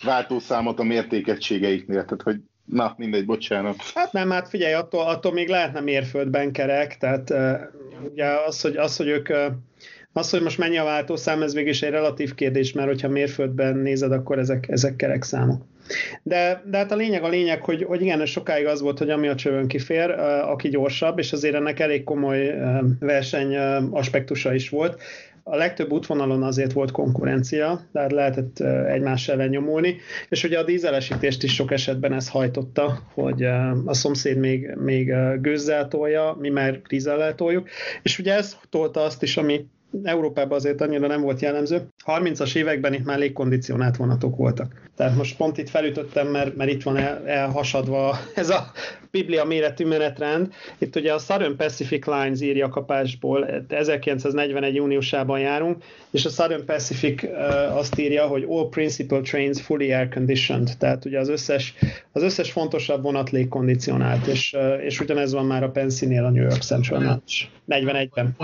váltószámot 0.04 0.80
a 0.80 0.84
mértékegységeiknél. 0.84 2.06
Tehát, 2.06 2.22
hogy 2.22 2.40
Na, 2.66 2.94
mindegy, 2.98 3.26
bocsánat. 3.26 3.76
Hát 3.94 4.12
nem, 4.12 4.30
hát 4.30 4.50
figyelj, 4.50 4.74
attól, 4.74 5.02
attól 5.02 5.34
még 5.34 5.48
lehetne 5.48 5.80
mérföldben 5.80 6.52
kerek, 6.52 6.98
tehát 6.98 7.30
uh, 7.30 7.60
ugye 8.12 8.26
az, 8.26 8.62
hogy, 8.62 8.78
az, 8.78 8.98
hogy 8.98 9.08
ők 9.08 9.30
uh, 9.30 9.46
Az, 10.14 10.30
hogy 10.30 10.42
most 10.42 10.58
mennyi 10.58 10.78
a 10.78 10.84
váltószám, 10.84 11.42
ez 11.42 11.54
végig 11.54 11.70
is 11.70 11.82
egy 11.82 11.92
relatív 11.92 12.34
kérdés, 12.34 12.74
mert 12.74 12.88
hogyha 12.88 13.08
mérföldben 13.08 13.76
nézed, 13.76 14.12
akkor 14.12 14.40
ezek, 14.40 14.68
ezek 14.68 14.96
kerek 14.96 15.24
számok. 15.24 15.62
De, 16.24 16.64
de 16.66 16.78
hát 16.78 16.92
a 16.92 16.96
lényeg 16.96 17.24
a 17.24 17.30
lényeg, 17.30 17.64
hogy, 17.64 17.84
hogy 17.84 18.02
igen, 18.02 18.26
sokáig 18.26 18.66
az 18.66 18.82
volt, 18.82 18.98
hogy 18.98 19.10
ami 19.10 19.28
a 19.28 19.36
csövön 19.36 19.68
kifér, 19.68 20.10
aki 20.46 20.70
gyorsabb, 20.70 21.20
és 21.20 21.34
azért 21.34 21.56
ennek 21.56 21.80
elég 21.80 22.04
komoly 22.04 22.56
verseny 23.00 23.58
aspektusa 23.92 24.54
is 24.54 24.70
volt 24.70 25.02
a 25.50 25.56
legtöbb 25.56 25.92
útvonalon 25.92 26.44
azért 26.44 26.74
volt 26.74 26.92
konkurencia, 26.92 27.82
tehát 27.94 28.12
lehetett 28.12 28.60
egymás 28.88 29.28
ellen 29.28 29.50
nyomulni, 29.50 29.98
és 30.30 30.44
ugye 30.44 30.60
a 30.60 30.64
dízelesítést 30.64 31.44
is 31.44 31.54
sok 31.54 31.72
esetben 31.72 32.14
ez 32.14 32.30
hajtotta, 32.30 33.00
hogy 33.14 33.44
a 33.86 33.94
szomszéd 33.94 34.38
még, 34.38 34.76
még 34.76 35.14
gőzzel 35.42 35.88
tolja, 35.88 36.38
mi 36.40 36.50
már 36.50 36.82
dízellel 36.82 37.36
toljuk, 37.36 37.70
és 38.02 38.20
ugye 38.20 38.34
ez 38.34 38.58
tolta 38.70 39.02
azt 39.02 39.24
is, 39.24 39.38
ami 39.38 39.66
Európában 40.04 40.58
azért 40.58 40.82
annyira 40.82 41.08
nem 41.08 41.22
volt 41.22 41.40
jellemző. 41.40 41.88
30-as 42.06 42.56
években 42.56 42.94
itt 42.94 43.06
már 43.06 43.18
légkondicionált 43.18 43.96
vonatok 43.96 44.36
voltak. 44.36 44.89
Tehát 45.00 45.16
most 45.16 45.36
pont 45.36 45.58
itt 45.58 45.70
felütöttem, 45.70 46.28
mert, 46.28 46.56
mert 46.56 46.70
itt 46.70 46.84
van 46.84 46.98
el, 46.98 47.28
elhasadva 47.28 48.20
ez 48.36 48.50
a 48.50 48.72
biblia 49.12 49.44
méretű 49.44 49.86
menetrend. 49.86 50.54
Itt 50.78 50.96
ugye 50.96 51.14
a 51.14 51.18
Southern 51.18 51.56
Pacific 51.56 52.06
Lines 52.06 52.42
írja 52.42 52.70
kapásból, 52.70 53.46
1941. 53.68 54.76
júniusában 54.76 55.40
járunk, 55.40 55.84
és 56.12 56.26
a 56.26 56.30
Southern 56.30 56.66
Pacific 56.66 57.24
uh, 57.24 57.78
azt 57.78 58.00
írja, 58.00 58.28
hogy 58.28 58.46
all 58.50 58.70
principal 58.70 59.22
trains 59.22 59.62
fully 59.62 59.94
air 59.94 60.10
conditioned, 60.10 60.72
tehát 60.78 61.06
ugye 61.06 61.20
az 61.20 61.30
összes, 61.30 61.74
az 62.12 62.24
összes 62.24 62.52
fontosabb 62.52 63.02
vonat 63.02 63.30
légkondicionált, 63.30 64.28
és, 64.28 64.54
uh, 64.54 64.84
és 64.84 65.00
ugyanez 65.00 65.34
van 65.34 65.46
már 65.46 65.64
a 65.64 65.70
Pensinél 65.70 66.26
a 66.26 66.30
New 66.30 66.44
York 66.44 66.62
Central 66.62 67.22
41-ben. 67.70 68.36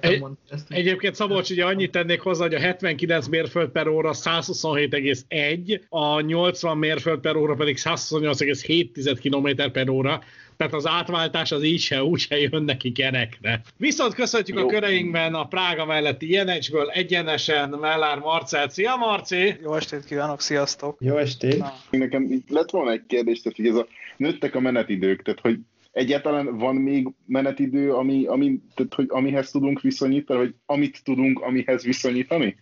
Egy, 0.00 0.24
egyébként 0.68 1.14
Szabolcs, 1.14 1.50
ugye 1.50 1.64
annyit 1.64 1.90
tennék 1.90 2.20
hozzá, 2.20 2.42
hogy 2.42 2.54
a 2.54 2.58
79 2.58 3.26
mérföld 3.26 3.68
per 3.68 3.86
óra 3.86 4.10
127,1, 4.14 5.80
a 5.88 6.01
80 6.20 6.76
mérföld 6.76 7.20
per 7.20 7.36
óra 7.36 7.54
pedig 7.54 7.76
128,7 7.78 9.18
km 9.22 9.70
per 9.72 9.88
óra, 9.88 10.20
tehát 10.56 10.72
az 10.72 10.86
átváltás 10.86 11.52
az 11.52 11.62
így 11.62 11.80
se, 11.80 12.04
úgy 12.04 12.18
se 12.18 12.38
jön 12.38 12.62
neki 12.62 12.92
kerekre. 12.92 13.60
Viszont 13.76 14.14
köszöntjük 14.14 14.58
Jó. 14.58 14.66
a 14.66 14.70
köreinkben 14.70 15.34
a 15.34 15.46
Prága 15.46 15.84
melletti 15.84 16.30
Jenecsből 16.30 16.90
egyenesen 16.90 17.68
Mellár 17.68 18.18
Marcel. 18.18 18.68
Szia 18.68 18.96
Marci! 18.96 19.54
Jó 19.62 19.74
estét 19.74 20.04
kívánok, 20.04 20.40
sziasztok! 20.40 20.96
Jó 21.00 21.16
estét! 21.16 21.58
Na. 21.58 21.72
Nekem 21.90 22.42
lett 22.48 22.70
volna 22.70 22.90
egy 22.90 23.06
kérdés, 23.06 23.40
tehát 23.40 23.56
hogy 23.58 23.66
ez 23.66 23.74
a 23.74 23.86
nőttek 24.16 24.54
a 24.54 24.60
menetidők, 24.60 25.22
tehát 25.22 25.40
hogy 25.40 25.58
egyáltalán 25.92 26.58
van 26.58 26.74
még 26.74 27.08
menetidő, 27.26 27.92
ami, 27.92 28.26
ami, 28.26 28.60
tehát, 28.74 28.94
hogy 28.94 29.06
amihez 29.08 29.50
tudunk 29.50 29.80
viszonyítani, 29.80 30.38
vagy 30.38 30.54
amit 30.66 31.04
tudunk, 31.04 31.40
amihez 31.40 31.84
viszonyítani? 31.84 32.56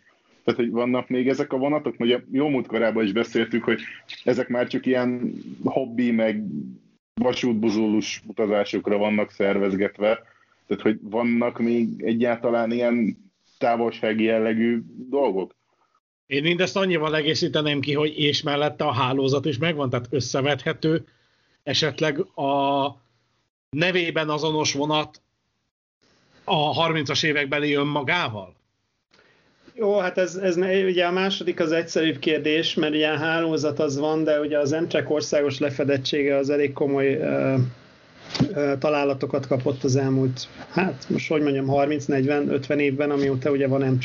Tehát, 0.45 0.61
hogy 0.61 0.71
vannak 0.71 1.09
még 1.09 1.29
ezek 1.29 1.53
a 1.53 1.57
vonatok? 1.57 1.95
Ugye 1.99 2.21
jó 2.33 2.49
múltkorában 2.49 3.05
is 3.05 3.13
beszéltük, 3.13 3.65
hogy 3.65 3.81
ezek 4.25 4.49
már 4.49 4.67
csak 4.67 4.87
ilyen 4.87 5.33
hobbi, 5.65 6.11
meg 6.11 6.45
vasútbuzulus 7.15 8.23
utazásokra 8.27 8.99
vannak 8.99 9.31
szervezgetve, 9.31 10.23
tehát 10.67 10.83
hogy 10.83 10.99
vannak 11.03 11.59
még 11.59 12.03
egyáltalán 12.03 12.71
ilyen 12.71 13.17
távolsági 13.59 14.25
jellegű 14.25 14.83
dolgok? 15.09 15.55
Én 16.27 16.43
mindezt 16.43 16.77
annyival 16.77 17.17
egészíteném 17.17 17.81
ki, 17.81 17.95
hogy 17.95 18.19
és 18.19 18.43
mellette 18.43 18.85
a 18.85 18.93
hálózat 18.93 19.45
is 19.45 19.59
megvan, 19.59 19.91
tehát 19.91 20.07
összevethető, 20.11 21.05
esetleg 21.63 22.21
a 22.21 22.89
nevében 23.71 24.29
azonos 24.29 24.73
vonat 24.73 25.23
a 26.45 26.89
30-as 26.89 27.25
évekbeli 27.25 27.73
önmagával? 27.73 28.60
Jó, 29.81 29.99
hát 29.99 30.19
ez, 30.19 30.35
ez 30.35 30.57
ugye 30.57 31.05
a 31.05 31.11
második 31.11 31.61
az 31.61 31.73
egyszerűbb 31.73 32.19
kérdés, 32.19 32.75
mert 32.75 32.95
ilyen 32.95 33.19
hálózat 33.19 33.79
az 33.79 33.99
van, 33.99 34.25
de 34.25 34.41
ugye 34.41 34.59
az 34.59 34.73
Amtrak 34.73 35.11
országos 35.11 35.59
lefedettsége 35.59 36.37
az 36.37 36.51
elég 36.51 36.73
komoly 36.73 37.17
uh, 37.17 37.55
uh, 38.41 38.79
találatokat 38.79 39.47
kapott 39.47 39.85
az 39.85 39.97
elmúlt, 39.97 40.49
hát 40.71 41.07
most 41.09 41.29
hogy 41.29 41.43
mondjam, 41.43 41.67
30-40-50 41.69 42.77
évben, 42.77 43.11
amióta 43.11 43.51
ugye 43.51 43.67
van. 43.67 43.99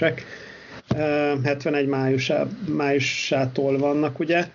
Uh, 0.95 1.43
71 1.43 1.87
májusá, 1.87 2.45
májusától 2.75 3.77
vannak, 3.77 4.19
ugye. 4.19 4.47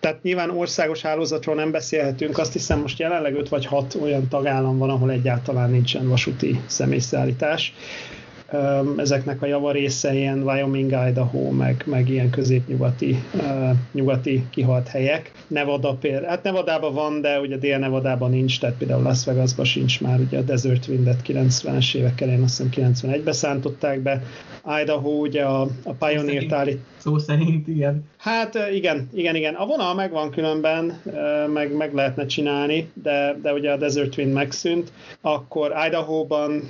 Tehát 0.00 0.22
nyilván 0.22 0.50
országos 0.50 1.02
hálózatról 1.02 1.54
nem 1.54 1.70
beszélhetünk, 1.70 2.38
azt 2.38 2.52
hiszem 2.52 2.80
most 2.80 2.98
jelenleg 2.98 3.34
5 3.34 3.48
vagy 3.48 3.66
6 3.66 3.94
olyan 4.02 4.28
tagállam 4.28 4.78
van, 4.78 4.90
ahol 4.90 5.10
egyáltalán 5.10 5.70
nincsen 5.70 6.08
vasúti 6.08 6.60
személyszállítás 6.66 7.74
ezeknek 8.96 9.42
a 9.42 9.46
javarésze 9.46 10.14
ilyen 10.14 10.42
Wyoming, 10.42 10.94
Idaho, 11.08 11.50
meg, 11.50 11.82
meg 11.86 12.08
ilyen 12.08 12.30
középnyugati 12.30 13.22
nyugati 13.92 14.46
kihalt 14.50 14.88
helyek. 14.88 15.30
Nevada 15.46 15.94
például, 15.94 16.26
hát 16.26 16.42
Nevadában 16.42 16.94
van, 16.94 17.20
de 17.20 17.40
ugye 17.40 17.56
Dél-Nevadában 17.56 18.30
nincs, 18.30 18.60
tehát 18.60 18.76
például 18.76 19.02
Las 19.02 19.24
Vegasban 19.24 19.64
sincs 19.64 20.00
már, 20.00 20.20
ugye 20.20 20.38
a 20.38 20.42
Desert 20.42 20.86
Windet 20.88 21.20
90-es 21.26 21.94
évek 21.94 22.20
elején 22.20 22.42
azt 22.42 22.62
hiszem 22.62 22.94
91-be 22.94 23.32
szántották 23.32 24.00
be. 24.00 24.22
Idaho 24.82 25.10
ugye 25.10 25.42
a, 25.42 25.60
a 25.84 25.92
Pioneer 25.92 26.44
táli... 26.46 26.80
Szó 27.06 27.18
szerint, 27.18 27.68
igen. 27.68 28.04
Hát 28.18 28.58
igen, 28.72 29.08
igen, 29.14 29.34
igen. 29.34 29.54
A 29.54 29.66
vonal 29.66 29.94
megvan 29.94 30.30
különben, 30.30 31.00
meg, 31.52 31.76
meg 31.76 31.94
lehetne 31.94 32.26
csinálni, 32.26 32.90
de, 33.02 33.38
de 33.42 33.52
ugye 33.52 33.70
a 33.70 33.76
Desert 33.76 34.16
Wind 34.16 34.32
megszűnt. 34.32 34.92
Akkor 35.20 35.72
Idaho-ban 35.86 36.62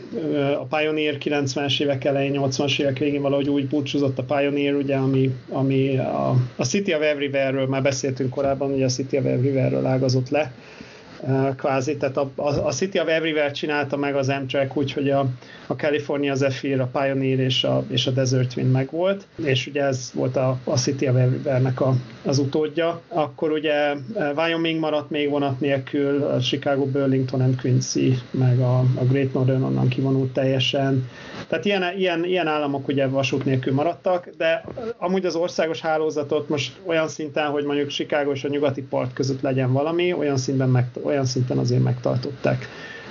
a 0.61 0.77
Pioneer 0.77 1.17
90-es 1.25 1.81
évek 1.81 2.05
elején, 2.05 2.41
80-as 2.41 2.81
évek 2.81 2.99
végén 2.99 3.23
valahogy 3.23 3.49
úgy 3.49 3.69
búcsúzott 3.69 4.19
a 4.19 4.35
Pioneer, 4.35 4.75
ugye, 4.75 4.97
ami, 4.97 5.35
ami 5.49 5.97
a, 5.99 6.35
a 6.57 6.65
City 6.65 6.95
of 6.95 7.01
Everywhere-ről 7.01 7.67
már 7.67 7.83
beszéltünk 7.83 8.31
korábban, 8.31 8.73
ugye 8.73 8.85
a 8.85 8.89
City 8.89 9.19
of 9.19 9.25
Everywhere-ről 9.25 9.87
ágazott 9.87 10.29
le 10.29 10.53
kvázi, 11.57 11.97
tehát 11.97 12.17
a, 12.17 12.31
a, 12.37 12.67
a 12.67 12.73
City 12.73 12.99
of 12.99 13.09
Everywhere 13.09 13.51
csinálta 13.51 13.97
meg 13.97 14.17
az 14.17 14.29
Amtrak, 14.29 14.77
úgyhogy 14.77 15.11
a, 15.11 15.27
a 15.67 15.75
California 15.75 16.35
Zephyr, 16.35 16.81
a 16.81 16.91
Pioneer 16.93 17.39
és 17.39 17.65
a, 17.65 17.85
és 17.89 18.07
a 18.07 18.11
Desert 18.11 18.57
Wind 18.57 18.73
megvolt, 18.73 19.27
és 19.45 19.67
ugye 19.67 19.83
ez 19.83 20.11
volt 20.15 20.37
a, 20.37 20.59
a 20.65 20.77
City 20.77 21.09
of 21.09 21.17
Everywhere-nek 21.17 21.81
a, 21.81 21.95
az 22.25 22.39
utódja. 22.39 23.01
Akkor 23.09 23.51
ugye 23.51 23.95
Wyoming 24.37 24.81
maradt 24.81 25.11
még 25.11 25.31
vonat 25.31 25.61
nélkül, 25.61 26.23
a 26.23 26.41
Chicago, 26.41 26.85
Burlington 26.85 27.41
and 27.41 27.61
Quincy, 27.61 28.19
meg 28.31 28.61
a, 28.61 28.79
a 28.79 29.05
Great 29.09 29.33
Northern 29.33 29.63
onnan 29.63 29.89
kivonult 29.89 30.33
teljesen. 30.33 31.09
Tehát 31.49 31.65
ilyen, 31.65 31.83
ilyen, 31.97 32.25
ilyen 32.25 32.47
államok 32.47 32.89
ugye 32.89 33.07
vasút 33.07 33.45
nélkül 33.45 33.73
maradtak, 33.73 34.29
de 34.37 34.65
amúgy 34.99 35.27
az 35.27 35.35
országos 35.35 35.81
hálózatot 35.81 36.49
most 36.49 36.81
olyan 36.85 37.09
szinten, 37.09 37.47
hogy 37.47 37.65
mondjuk 37.65 37.89
Chicago 37.89 38.33
és 38.33 38.45
a 38.45 38.49
nyugati 38.49 38.83
part 38.83 39.13
között 39.13 39.41
legyen 39.41 39.73
valami, 39.73 40.13
olyan 40.13 40.37
szinten 40.37 40.69
meg, 40.69 40.87
olyan 41.07 41.25
szinten 41.25 41.59
azért 41.59 41.83
megtartották. 41.83 42.69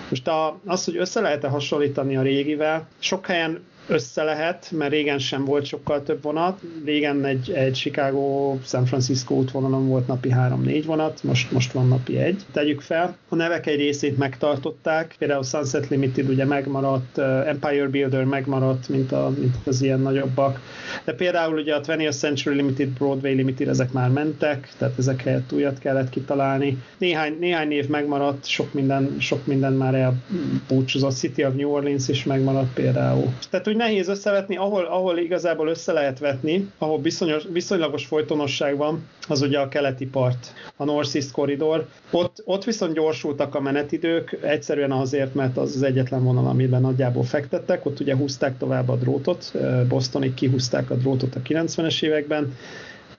Most 0.10 0.28
a, 0.28 0.60
az, 0.66 0.86
hogy 0.86 0.98
össze 0.98 1.22
lehet-e 1.22 1.48
hasonlítani 1.48 2.18
a 2.18 2.22
régivel, 2.22 2.88
sok 3.00 3.25
helyen 3.25 3.64
össze 3.88 4.24
lehet, 4.24 4.72
mert 4.72 4.92
régen 4.92 5.20
sem 5.20 5.46
volt 5.46 5.65
sokkal 5.65 6.04
több 6.04 6.24
vonat. 6.24 6.60
Régen 6.86 7.25
egy, 7.25 7.51
egy 7.51 7.74
Chicago-San 7.74 8.86
Francisco 8.86 9.36
útvonalon 9.36 9.88
volt 9.88 10.08
napi 10.08 10.30
3-4 10.36 10.84
vonat, 10.86 11.24
most, 11.24 11.51
most 11.51 11.72
van 11.72 11.88
napi 11.88 12.18
egy. 12.18 12.42
Tegyük 12.51 12.82
fel, 12.82 13.18
a 13.30 13.36
nevek 13.36 13.68
egy 13.68 13.77
részét 13.77 14.18
megtartották, 14.18 15.15
például 15.20 15.44
Sunset 15.44 15.88
Limited 15.88 16.30
ugye 16.30 16.46
megmaradt, 16.46 17.18
Empire 17.46 17.88
Builder 17.88 18.24
megmaradt, 18.24 18.89
mint, 18.89 19.12
a, 19.12 19.34
mint 19.39 19.56
az 19.65 19.82
ilyen 19.82 20.00
nagyobbak, 20.00 20.60
de 21.04 21.13
például 21.13 21.58
ugye 21.58 21.75
a 21.75 21.82
20th 21.82 22.18
Century 22.18 22.56
Limited, 22.56 22.88
Broadway 22.88 23.36
Limited, 23.36 23.68
ezek 23.68 23.92
már 23.92 24.10
mentek, 24.10 24.74
tehát 24.77 24.98
ezek 24.98 25.22
helyett 25.24 25.51
újat 25.51 25.80
kellett 25.80 26.10
kitalálni. 26.10 26.77
Néhány, 26.98 27.38
néhány 27.39 27.68
név 27.68 27.88
megmaradt, 27.88 28.46
sok 28.46 28.74
minden, 28.74 29.15
sok 29.20 29.46
minden 29.46 29.74
már 29.74 29.96
elbúcsúzott. 29.96 31.13
City 31.15 31.46
of 31.46 31.54
New 31.54 31.70
Orleans 31.70 32.08
is 32.08 32.24
megmaradt 32.24 32.74
például. 32.74 33.34
Tehát 33.50 33.68
úgy 33.75 33.82
nehéz 33.82 34.08
összevetni, 34.08 34.58
ahol, 34.58 34.86
ahol 34.86 35.17
igazából 35.17 35.67
össze 35.67 35.91
lehet 35.91 36.20
vetni, 36.20 36.70
ahol 36.77 37.01
viszonyos, 37.01 37.44
viszonylagos 37.51 38.05
folytonosság 38.05 38.77
van, 38.77 39.08
az 39.27 39.41
ugye 39.41 39.60
a 39.60 39.67
keleti 39.67 40.05
part, 40.05 40.53
a 40.75 40.84
North 40.84 41.15
East 41.15 41.32
Corridor. 41.32 41.88
Ott, 42.12 42.41
ott 42.46 42.63
viszont 42.63 42.94
gyorsultak 42.94 43.55
a 43.55 43.62
menetidők, 43.62 44.38
egyszerűen 44.41 44.91
azért, 44.91 45.34
mert 45.34 45.58
az 45.58 45.75
az 45.75 45.84
egyetlen 45.84 46.24
vonal, 46.24 46.48
amiben 46.48 46.82
nagyjából 46.82 47.24
fektettek, 47.24 47.86
ott 47.86 48.00
ugye 48.00 48.15
húzták 48.15 48.58
tovább 48.58 48.89
a 48.89 48.96
drótot, 48.96 49.51
Bostonig 49.88 50.34
kihúzták 50.34 50.89
a 50.89 50.96
drótot 50.96 51.36
a 51.36 51.39
90-es 51.39 52.03
években, 52.03 52.53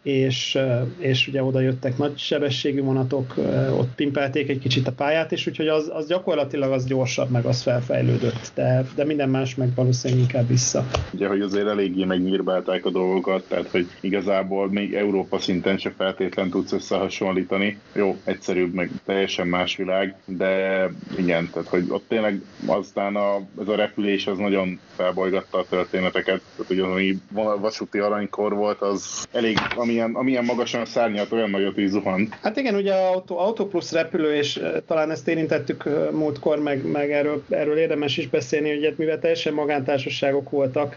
és, 0.06 0.58
és 0.98 1.28
ugye 1.28 1.42
oda 1.42 1.60
jöttek 1.60 1.98
nagy 1.98 2.18
sebességű 2.18 2.82
vonatok, 2.82 3.34
ott 3.78 3.94
pimpelték 3.94 4.48
egy 4.48 4.58
kicsit 4.58 4.86
a 4.86 4.92
pályát, 4.92 5.32
és 5.32 5.46
úgyhogy 5.46 5.68
az, 5.68 5.90
az 5.94 6.06
gyakorlatilag 6.06 6.72
az 6.72 6.84
gyorsabb, 6.84 7.30
meg 7.30 7.44
az 7.44 7.62
felfejlődött, 7.62 8.50
de, 8.54 8.84
de 8.94 9.04
minden 9.04 9.28
más 9.28 9.54
meg 9.54 9.68
valószínűleg 9.74 10.22
inkább 10.22 10.48
vissza. 10.48 10.86
Ugye, 11.12 11.28
hogy 11.28 11.40
azért 11.40 11.66
eléggé 11.66 12.04
megnyírbálták 12.04 12.84
a 12.84 12.90
dolgokat, 12.90 13.44
tehát 13.48 13.68
hogy 13.68 13.86
igazából 14.00 14.70
még 14.70 14.94
Európa 14.94 15.38
szinten 15.38 15.78
se 15.78 15.92
feltétlen 15.96 16.50
tudsz 16.50 16.72
összehasonlítani. 16.72 17.78
Jó, 17.92 18.16
egyszerűbb, 18.24 18.74
meg 18.74 18.90
teljesen 19.04 19.46
más 19.46 19.76
világ, 19.76 20.14
de 20.24 20.82
igen, 21.18 21.50
tehát 21.52 21.68
hogy 21.68 21.84
ott 21.88 22.04
tényleg 22.08 22.42
aztán 22.66 23.16
a, 23.16 23.36
ez 23.60 23.68
a 23.68 23.76
repülés 23.76 24.26
az 24.26 24.38
nagyon 24.38 24.78
felbolygatta 24.96 25.58
a 25.58 25.66
történeteket, 25.68 26.40
tehát 26.50 26.66
hogy 26.66 26.78
az, 26.78 26.90
ami 26.90 27.18
vasúti 27.60 27.98
aranykor 27.98 28.54
volt, 28.54 28.80
az 28.80 29.26
elég, 29.32 29.58
amilyen, 30.00 30.14
amilyen 30.14 30.44
magasan 30.44 30.84
szárnyalt, 30.84 31.32
olyan 31.32 31.50
nagyot 31.50 31.76
is 31.76 31.88
zuhant. 31.88 32.38
Hát 32.42 32.56
igen, 32.56 32.74
ugye 32.74 32.92
Auto, 32.92 33.36
Auto 33.36 33.66
Plus 33.66 33.92
repülő, 33.92 34.34
és 34.34 34.60
talán 34.86 35.10
ezt 35.10 35.28
érintettük 35.28 35.84
múltkor, 36.12 36.58
meg, 36.58 36.90
meg 36.90 37.12
erről, 37.12 37.44
erről 37.48 37.76
érdemes 37.78 38.16
is 38.16 38.28
beszélni, 38.28 38.68
hogy 38.68 38.94
mivel 38.96 39.18
teljesen 39.18 39.52
magántársaságok 39.52 40.50
voltak, 40.50 40.96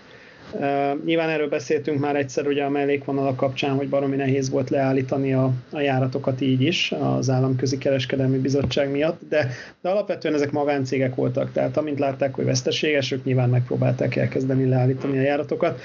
Uh, 0.51 1.03
nyilván 1.05 1.29
erről 1.29 1.49
beszéltünk 1.49 1.99
már 1.99 2.15
egyszer 2.15 2.47
ugye 2.47 2.63
a 2.63 2.69
mellékvonalak 2.69 3.35
kapcsán, 3.35 3.75
hogy 3.75 3.89
baromi 3.89 4.15
nehéz 4.15 4.49
volt 4.49 4.69
leállítani 4.69 5.33
a, 5.33 5.51
a 5.71 5.79
járatokat 5.79 6.41
így 6.41 6.61
is 6.61 6.91
az 6.91 7.29
Államközi 7.29 7.77
Kereskedelmi 7.77 8.37
Bizottság 8.37 8.91
miatt, 8.91 9.19
de, 9.29 9.51
de 9.81 9.89
alapvetően 9.89 10.33
ezek 10.33 10.51
magáncégek 10.51 11.15
voltak, 11.15 11.51
tehát 11.51 11.77
amint 11.77 11.99
látták, 11.99 12.35
hogy 12.35 12.45
veszteséges, 12.45 13.11
ők 13.11 13.23
nyilván 13.23 13.49
megpróbálták 13.49 14.15
elkezdeni 14.15 14.65
leállítani 14.65 15.17
a 15.17 15.21
járatokat, 15.21 15.79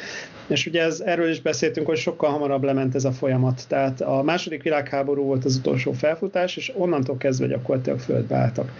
és 0.46 0.66
ugye 0.66 0.82
ez, 0.82 1.00
erről 1.00 1.28
is 1.28 1.40
beszéltünk, 1.40 1.86
hogy 1.86 1.98
sokkal 1.98 2.30
hamarabb 2.30 2.62
lement 2.62 2.94
ez 2.94 3.04
a 3.04 3.12
folyamat, 3.12 3.62
tehát 3.68 4.00
a 4.00 4.22
második 4.22 4.62
világháború 4.62 5.24
volt 5.24 5.44
az 5.44 5.56
utolsó 5.56 5.92
felfutás, 5.92 6.56
és 6.56 6.72
onnantól 6.76 7.16
kezdve 7.16 7.46
gyakorlatilag 7.46 7.98
földbe 7.98 8.36
álltak 8.36 8.70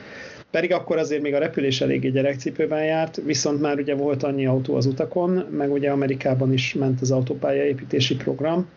pedig 0.54 0.72
akkor 0.72 0.98
azért 0.98 1.22
még 1.22 1.34
a 1.34 1.38
repülés 1.38 1.80
eléggé 1.80 2.10
gyerekcipőben 2.10 2.84
járt, 2.84 3.20
viszont 3.24 3.60
már 3.60 3.78
ugye 3.78 3.94
volt 3.94 4.22
annyi 4.22 4.46
autó 4.46 4.74
az 4.74 4.86
utakon, 4.86 5.30
meg 5.50 5.72
ugye 5.72 5.90
Amerikában 5.90 6.52
is 6.52 6.74
ment 6.74 7.00
az 7.00 7.10
autópályaépítési 7.10 8.16
program. 8.16 8.68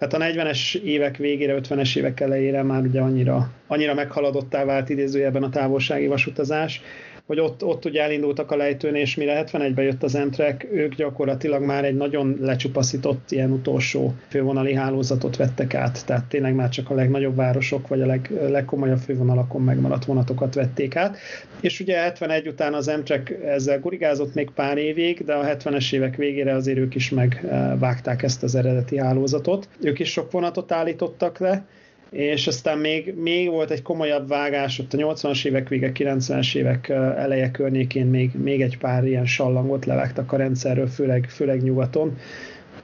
Hát 0.00 0.12
a 0.12 0.18
40-es 0.18 0.74
évek 0.74 1.16
végére, 1.16 1.58
50-es 1.60 1.96
évek 1.96 2.20
elejére 2.20 2.62
már 2.62 2.82
ugye 2.82 3.00
annyira, 3.00 3.50
annyira 3.66 3.94
meghaladottá 3.94 4.64
vált 4.64 4.88
idézőjelben 4.88 5.42
a 5.42 5.48
távolsági 5.48 6.06
vasutazás, 6.06 6.80
hogy 7.26 7.40
ott, 7.40 7.64
ott 7.64 7.84
ugye 7.84 8.02
elindultak 8.02 8.50
a 8.50 8.56
lejtőn, 8.56 8.94
és 8.94 9.14
mire 9.14 9.44
71-ben 9.46 9.84
jött 9.84 10.02
az 10.02 10.14
Emtrek, 10.14 10.66
ők 10.72 10.94
gyakorlatilag 10.94 11.62
már 11.62 11.84
egy 11.84 11.96
nagyon 11.96 12.36
lecsupaszított 12.40 13.30
ilyen 13.30 13.50
utolsó 13.50 14.14
fővonali 14.28 14.74
hálózatot 14.74 15.36
vettek 15.36 15.74
át, 15.74 16.06
tehát 16.06 16.24
tényleg 16.24 16.54
már 16.54 16.68
csak 16.68 16.90
a 16.90 16.94
legnagyobb 16.94 17.36
városok, 17.36 17.88
vagy 17.88 18.02
a 18.02 18.06
leg, 18.06 18.30
legkomolyabb 18.48 18.98
fővonalakon 18.98 19.62
megmaradt 19.62 20.04
vonatokat 20.04 20.54
vették 20.54 20.96
át. 20.96 21.16
És 21.60 21.80
ugye 21.80 21.98
71 21.98 22.48
után 22.48 22.74
az 22.74 22.88
Emtrek 22.88 23.38
ezzel 23.44 23.80
gurigázott 23.80 24.34
még 24.34 24.50
pár 24.50 24.78
évig, 24.78 25.24
de 25.24 25.34
a 25.34 25.44
70-es 25.44 25.92
évek 25.92 26.16
végére 26.16 26.54
azért 26.54 26.78
ők 26.78 26.94
is 26.94 27.10
megvágták 27.10 28.22
ezt 28.22 28.42
az 28.42 28.54
eredeti 28.54 28.98
hálózatot. 28.98 29.68
Ők 29.80 29.98
is 29.98 30.10
sok 30.10 30.30
vonatot 30.30 30.72
állítottak 30.72 31.38
le, 31.38 31.66
és 32.10 32.46
aztán 32.46 32.78
még, 32.78 33.14
még 33.14 33.50
volt 33.50 33.70
egy 33.70 33.82
komolyabb 33.82 34.28
vágás, 34.28 34.78
ott 34.78 34.92
a 34.92 34.96
80-as 34.96 35.46
évek 35.46 35.68
vége, 35.68 35.92
90-es 35.94 36.54
évek 36.54 36.88
eleje 36.88 37.50
környékén 37.50 38.06
még, 38.06 38.30
még 38.34 38.62
egy 38.62 38.78
pár 38.78 39.04
ilyen 39.04 39.26
sallangot 39.26 39.84
levágtak 39.84 40.32
a 40.32 40.36
rendszerről, 40.36 40.86
főleg, 40.86 41.26
főleg 41.28 41.62
nyugaton, 41.62 42.16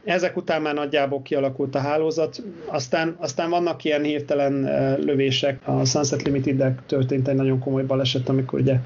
ezek 0.05 0.37
után 0.37 0.63
már 0.63 0.75
nagyjából 0.75 1.23
kialakult 1.23 1.75
a 1.75 1.79
hálózat, 1.79 2.43
aztán, 2.67 3.17
aztán 3.19 3.51
vannak 3.51 3.85
ilyen 3.85 4.03
hirtelen 4.03 4.53
lövések. 5.01 5.61
A 5.65 5.85
Sunset 5.85 6.23
limited 6.23 6.75
történt 6.87 7.29
egy 7.29 7.35
nagyon 7.35 7.59
komoly 7.59 7.83
baleset, 7.83 8.29
amikor 8.29 8.61
ugye 8.61 8.77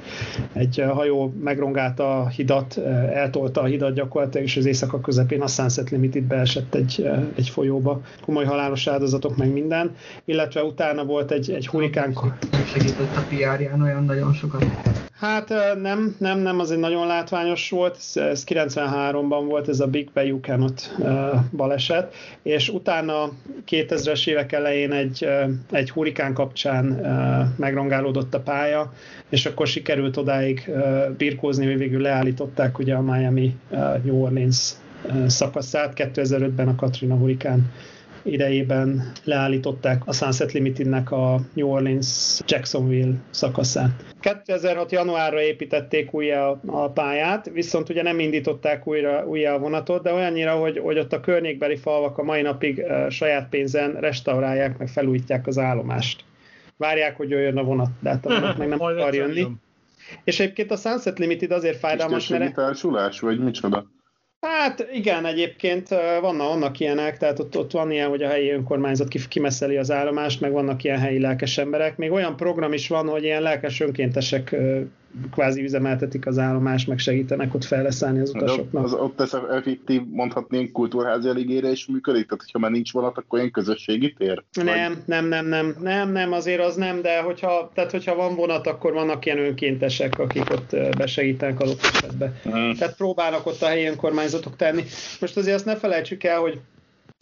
egy 0.53 0.85
hajó 0.89 1.33
megrongálta 1.41 2.21
a 2.21 2.29
hidat, 2.29 2.77
eltolta 3.13 3.61
a 3.61 3.65
hidat 3.65 3.95
gyakorlatilag, 3.95 4.47
és 4.47 4.57
az 4.57 4.67
éjszaka 4.67 5.01
közepén 5.01 5.43
a 5.43 5.47
Sunset 5.47 5.91
Limited 5.91 6.23
beesett 6.23 6.75
egy, 6.75 7.09
egy 7.37 7.49
folyóba. 7.49 8.01
Komoly 8.21 8.45
halálos 8.45 8.87
áldozatok, 8.87 9.37
meg 9.37 9.53
minden. 9.53 9.95
Illetve 10.25 10.63
utána 10.63 11.05
volt 11.05 11.31
egy, 11.31 11.51
egy 11.51 11.67
hurikán... 11.67 12.19
Segített 12.73 13.17
a 13.17 13.25
PR-ján 13.29 13.83
olyan 13.83 14.05
nagyon 14.05 14.33
sokat. 14.33 14.65
Hát 15.19 15.49
nem, 15.81 16.17
nem, 16.19 16.39
nem, 16.39 16.59
az 16.59 16.71
egy 16.71 16.79
nagyon 16.79 17.07
látványos 17.07 17.71
volt, 17.71 17.97
ez 18.15 18.45
93-ban 18.49 19.43
volt 19.47 19.69
ez 19.69 19.81
a 19.81 19.87
Big 19.87 20.11
Bay 20.15 20.27
You 20.27 20.41
Cannot 20.41 20.95
baleset, 21.53 22.15
és 22.43 22.69
utána 22.69 23.31
2000-es 23.69 24.29
évek 24.29 24.53
elején 24.53 24.93
egy, 24.93 25.29
egy 25.71 25.91
hurikán 25.91 26.35
kapcsán 26.35 26.85
megrongálódott 27.57 28.35
a 28.35 28.41
pálya, 28.41 28.93
és 29.29 29.47
akkor 29.47 29.67
sikerült 29.67 30.17
odáig 30.17 30.71
birkózni, 31.17 31.67
hogy 31.67 31.79
végül 31.79 32.01
leállították 32.01 32.79
ugye 32.79 32.95
a 32.95 33.03
Miami 33.03 33.57
New 34.05 34.23
Orleans 34.23 34.71
szakaszát, 35.27 35.93
2005-ben 35.97 36.69
a 36.69 36.75
Katrina 36.75 37.15
hurikán 37.15 37.73
idejében 38.27 39.13
leállították 39.25 40.03
a 40.05 40.13
Sunset 40.13 40.53
Limitednek 40.53 41.11
a 41.11 41.41
New 41.55 41.69
Orleans 41.69 42.41
Jacksonville 42.47 43.15
szakaszát. 43.31 44.05
2006. 44.21 44.93
januárra 44.93 45.41
építették 45.41 46.15
újra 46.15 46.61
a 46.67 46.91
pályát, 46.91 47.51
viszont 47.53 47.89
ugye 47.89 48.03
nem 48.03 48.19
indították 48.19 48.87
újra, 48.87 49.27
újra 49.27 49.53
a 49.53 49.59
vonatot, 49.59 50.03
de 50.03 50.13
olyannyira, 50.13 50.55
hogy, 50.55 50.79
hogy 50.79 50.99
ott 50.99 51.13
a 51.13 51.21
környékbeli 51.21 51.77
falvak 51.77 52.19
a 52.19 52.23
mai 52.23 52.43
napig 52.43 52.85
saját 53.11 53.49
pénzen 53.49 53.93
restaurálják, 53.93 54.79
meg 54.79 54.89
felújítják 54.89 55.47
az 55.47 55.59
állomást. 55.59 56.25
Várják, 56.77 57.17
hogy 57.17 57.31
jöjjön 57.31 57.57
a 57.57 57.63
vonat, 57.63 57.91
de 58.01 58.09
hát 58.09 58.29
meg 58.59 58.69
nem 58.69 58.81
akar 58.81 59.15
jönni. 59.15 59.47
És 60.25 60.41
egyébként 60.41 60.71
a 60.71 60.77
Sunset 60.77 61.19
Limited 61.19 61.51
azért 61.51 61.79
fájdalmas, 61.79 62.29
mert... 62.29 62.59
És 63.11 63.21
vagy 63.21 63.39
micsoda? 63.39 63.87
Hát 64.49 64.87
igen, 64.93 65.27
egyébként 65.27 65.89
vannak, 66.21 66.49
vannak 66.49 66.81
ilyenek, 66.81 67.19
tehát 67.19 67.39
ott, 67.39 67.57
ott 67.57 67.71
van 67.71 67.91
ilyen, 67.91 68.09
hogy 68.09 68.23
a 68.23 68.29
helyi 68.29 68.51
önkormányzat 68.51 69.09
kimeszeli 69.29 69.77
az 69.77 69.91
állomást, 69.91 70.41
meg 70.41 70.53
vannak 70.53 70.85
ilyen 70.85 70.99
helyi 70.99 71.21
lelkes 71.21 71.59
emberek. 71.59 71.97
Még 71.97 72.13
olyan 72.13 72.37
program 72.37 72.73
is 72.73 72.89
van, 72.89 73.09
hogy 73.09 73.25
ilyen 73.25 73.43
lelkes 73.43 73.81
önkéntesek 73.81 74.57
kvázi 75.31 75.63
üzemeltetik 75.63 76.27
az 76.27 76.39
állomást, 76.39 76.89
meg 76.89 76.99
segítenek 76.99 77.55
ott 77.55 77.65
fejleszteni 77.65 78.21
az 78.21 78.31
utasoknak. 78.35 78.85
Az, 78.85 78.93
ott 78.93 79.21
ez 79.21 79.37
effektív, 79.51 80.03
mondhatni, 80.11 80.73
kultúrházi 80.73 81.29
eligére 81.29 81.71
is 81.71 81.87
működik? 81.87 82.27
Tehát, 82.27 82.43
hogyha 82.43 82.59
már 82.59 82.71
nincs 82.71 82.93
vonat, 82.93 83.19
akkor 83.19 83.39
ilyen 83.39 83.51
közösségi 83.51 84.13
tér? 84.13 84.43
Nem, 84.53 84.93
Vagy... 84.93 85.03
nem, 85.05 85.27
nem, 85.29 85.47
nem, 85.47 85.77
nem, 85.81 86.13
nem, 86.13 86.33
azért 86.33 86.61
az 86.61 86.77
nem, 86.77 87.03
de 87.03 87.21
hogyha, 87.21 87.71
tehát, 87.75 87.91
hogyha 87.91 88.15
van 88.15 88.35
vonat, 88.35 88.67
akkor 88.67 88.93
vannak 88.93 89.27
ilyen 89.27 89.39
önkéntesek, 89.39 90.19
akik 90.19 90.51
ott 90.51 90.77
besegítenek 90.97 91.61
adott 91.61 91.81
esetben. 91.93 92.35
Uh-huh. 92.45 92.77
Tehát 92.77 92.97
próbálnak 92.97 93.47
ott 93.47 93.63
a 93.63 93.67
helyi 93.67 93.87
önkormányzatok 93.87 94.57
tenni. 94.57 94.83
Most 95.21 95.37
azért 95.37 95.57
azt 95.57 95.65
ne 95.65 95.77
felejtsük 95.77 96.25
el, 96.25 96.39
hogy 96.39 96.61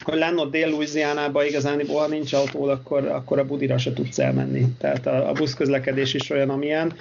hogy 0.03 0.19
lenne 0.19 0.41
ott 0.41 0.51
dél 0.51 0.69
louisiana 0.69 1.45
igazán, 1.45 1.87
ha 1.87 2.07
nincs 2.07 2.33
autó, 2.33 2.65
akkor, 2.65 3.07
akkor 3.07 3.39
a 3.39 3.45
budira 3.45 3.79
se 3.79 3.93
tudsz 3.93 4.19
elmenni. 4.19 4.65
Tehát 4.79 5.07
a, 5.07 5.29
a 5.29 5.33
buszközlekedés 5.33 6.15
is 6.15 6.31
olyan, 6.31 6.51
amilyen. 6.51 6.93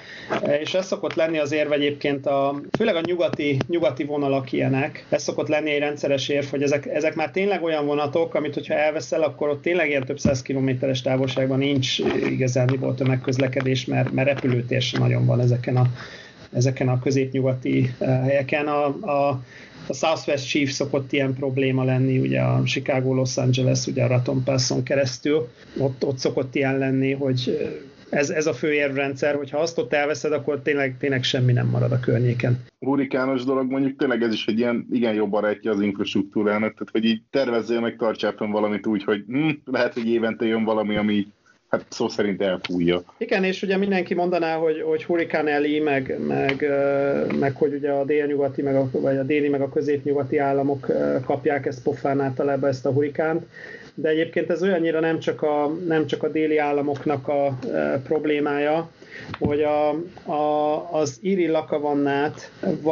És 0.62 0.73
ez 0.73 0.86
szokott 0.86 1.13
lenni 1.13 1.38
az 1.38 1.51
érv 1.51 1.71
egyébként, 1.71 2.25
a, 2.25 2.62
főleg 2.77 2.95
a 2.95 3.01
nyugati, 3.06 3.58
nyugati 3.67 4.03
vonalak 4.03 4.51
ilyenek, 4.51 5.06
ez 5.10 5.23
szokott 5.23 5.47
lenni 5.47 5.71
egy 5.71 5.79
rendszeres 5.79 6.29
érv, 6.29 6.45
hogy 6.45 6.62
ezek, 6.62 6.86
ezek 6.86 7.15
már 7.15 7.32
tényleg 7.32 7.63
olyan 7.63 7.86
vonatok, 7.86 8.36
amit 8.36 8.53
hogyha 8.53 8.73
elveszel, 8.73 9.21
akkor 9.21 9.49
ott 9.49 9.62
tényleg 9.62 9.89
ilyen 9.89 10.06
több 10.06 10.19
száz 10.19 10.41
kilométeres 10.41 11.01
távolságban 11.01 11.58
nincs 11.58 11.99
igazán 12.29 12.77
volt 12.79 12.95
tömegközlekedés, 12.95 13.86
mert, 13.86 14.12
mert 14.12 14.27
repülőtér 14.27 14.82
sem 14.82 15.01
nagyon 15.01 15.25
van 15.25 15.39
ezeken 15.39 15.77
a 15.77 15.86
ezeken 16.56 16.89
a 16.89 16.99
középnyugati 16.99 17.93
eh, 17.99 18.21
helyeken. 18.23 18.67
A, 18.67 18.86
a 18.86 19.41
a 19.87 19.93
Southwest 19.93 20.47
Chief 20.47 20.69
szokott 20.69 21.11
ilyen 21.11 21.33
probléma 21.33 21.83
lenni, 21.83 22.19
ugye 22.19 22.41
a 22.41 22.63
Chicago, 22.63 23.13
Los 23.13 23.37
Angeles, 23.37 23.87
ugye 23.87 24.03
a 24.03 24.07
Raton 24.07 24.43
Passon 24.43 24.83
keresztül, 24.83 25.47
ott, 25.77 26.05
ott 26.05 26.17
szokott 26.17 26.55
ilyen 26.55 26.77
lenni, 26.77 27.11
hogy 27.11 27.57
ez, 28.13 28.29
ez 28.29 28.47
a 28.47 28.53
fő 28.53 28.73
érvrendszer, 28.73 29.35
hogy 29.35 29.49
ha 29.49 29.57
azt 29.57 29.77
ott 29.77 29.93
elveszed, 29.93 30.31
akkor 30.31 30.61
tényleg, 30.61 30.95
tényleg 30.99 31.23
semmi 31.23 31.53
nem 31.53 31.67
marad 31.67 31.91
a 31.91 31.99
környéken. 31.99 32.59
Hurikános 32.79 33.43
dolog, 33.43 33.71
mondjuk 33.71 33.97
tényleg 33.97 34.21
ez 34.21 34.33
is 34.33 34.45
egy 34.45 34.57
ilyen 34.57 34.87
igen 34.91 35.13
jó 35.13 35.27
barátja 35.27 35.71
az 35.71 35.81
infrastruktúrának, 35.81 36.73
tehát 36.73 36.89
hogy 36.91 37.05
így 37.05 37.21
tervezzél 37.29 37.79
meg, 37.79 37.95
tartsál 37.95 38.33
valamit 38.37 38.87
úgy, 38.87 39.03
hogy 39.03 39.23
hm, 39.27 39.49
lehet, 39.65 39.93
hogy 39.93 40.07
évente 40.07 40.45
jön 40.45 40.63
valami, 40.63 40.95
ami 40.95 41.27
hát 41.73 41.86
szó 41.89 42.07
szerint 42.07 42.41
elfújja. 42.41 43.03
Igen, 43.17 43.43
és 43.43 43.62
ugye 43.62 43.77
mindenki 43.77 44.13
mondaná, 44.13 44.55
hogy, 44.55 44.81
hogy 44.81 45.03
Hurricane 45.03 45.51
Eli, 45.51 45.79
meg, 45.79 46.19
meg, 46.27 46.65
meg, 47.39 47.55
hogy 47.55 47.73
ugye 47.73 47.91
a 47.91 48.05
délnyugati, 48.05 48.62
meg 48.62 48.75
a, 48.75 48.89
vagy 48.91 49.17
a 49.17 49.23
déli, 49.23 49.49
meg 49.49 49.62
a 49.62 49.69
középnyugati 49.69 50.38
államok 50.38 50.88
kapják 51.25 51.65
ezt 51.65 51.83
pofán 51.83 52.21
általában 52.21 52.69
ezt 52.69 52.86
a 52.86 52.91
hurikánt, 52.91 53.45
de 53.93 54.09
egyébként 54.09 54.49
ez 54.49 54.63
olyannyira 54.63 54.99
nem 54.99 55.19
csak 55.19 55.41
a, 55.41 55.67
nem 55.88 56.05
csak 56.05 56.23
a 56.23 56.29
déli 56.29 56.57
államoknak 56.57 57.27
a 57.27 57.59
problémája, 58.03 58.89
hogy 59.39 59.62
a, 59.62 59.89
a, 60.31 60.89
az 60.91 61.17
Iri 61.21 61.47
Lakavannát 61.47 62.51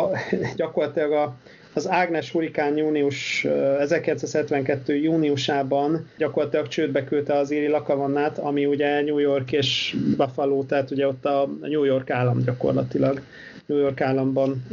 gyakorlatilag 0.56 1.12
a, 1.12 1.36
az 1.74 1.90
Ágnes 1.90 2.32
hurikán 2.32 2.78
június 2.78 3.46
1972. 3.80 4.96
júniusában 4.96 6.08
gyakorlatilag 6.18 6.68
csődbe 6.68 7.04
küldte 7.04 7.34
az 7.34 7.52
íri 7.52 7.68
lakavannát, 7.68 8.38
ami 8.38 8.66
ugye 8.66 9.02
New 9.02 9.18
York 9.18 9.52
és 9.52 9.96
Buffalo, 10.18 10.64
tehát 10.64 10.92
ugye 10.92 11.08
ott 11.08 11.26
a 11.26 11.50
New 11.62 11.84
York 11.84 12.10
állam 12.10 12.44
gyakorlatilag. 12.44 13.22
New 13.66 13.80
York 13.80 14.02
államban 14.02 14.64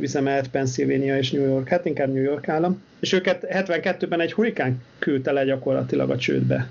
üzemelt 0.00 0.48
Pennsylvania 0.48 1.18
és 1.18 1.30
New 1.30 1.48
York, 1.48 1.68
hát 1.68 1.86
inkább 1.86 2.12
New 2.12 2.22
York 2.22 2.48
állam. 2.48 2.82
És 3.00 3.12
őket 3.12 3.46
72-ben 3.50 4.20
egy 4.20 4.32
hurikán 4.32 4.82
küldte 4.98 5.32
le 5.32 5.44
gyakorlatilag 5.44 6.10
a 6.10 6.16
csődbe. 6.16 6.68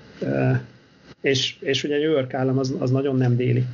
És, 1.22 1.56
és 1.60 1.84
ugye 1.84 1.98
New 1.98 2.12
York 2.12 2.34
állam 2.34 2.58
az, 2.58 2.76
az 2.80 2.92
nagyon 2.92 3.16
nem 3.16 3.36
déli. 3.36 3.66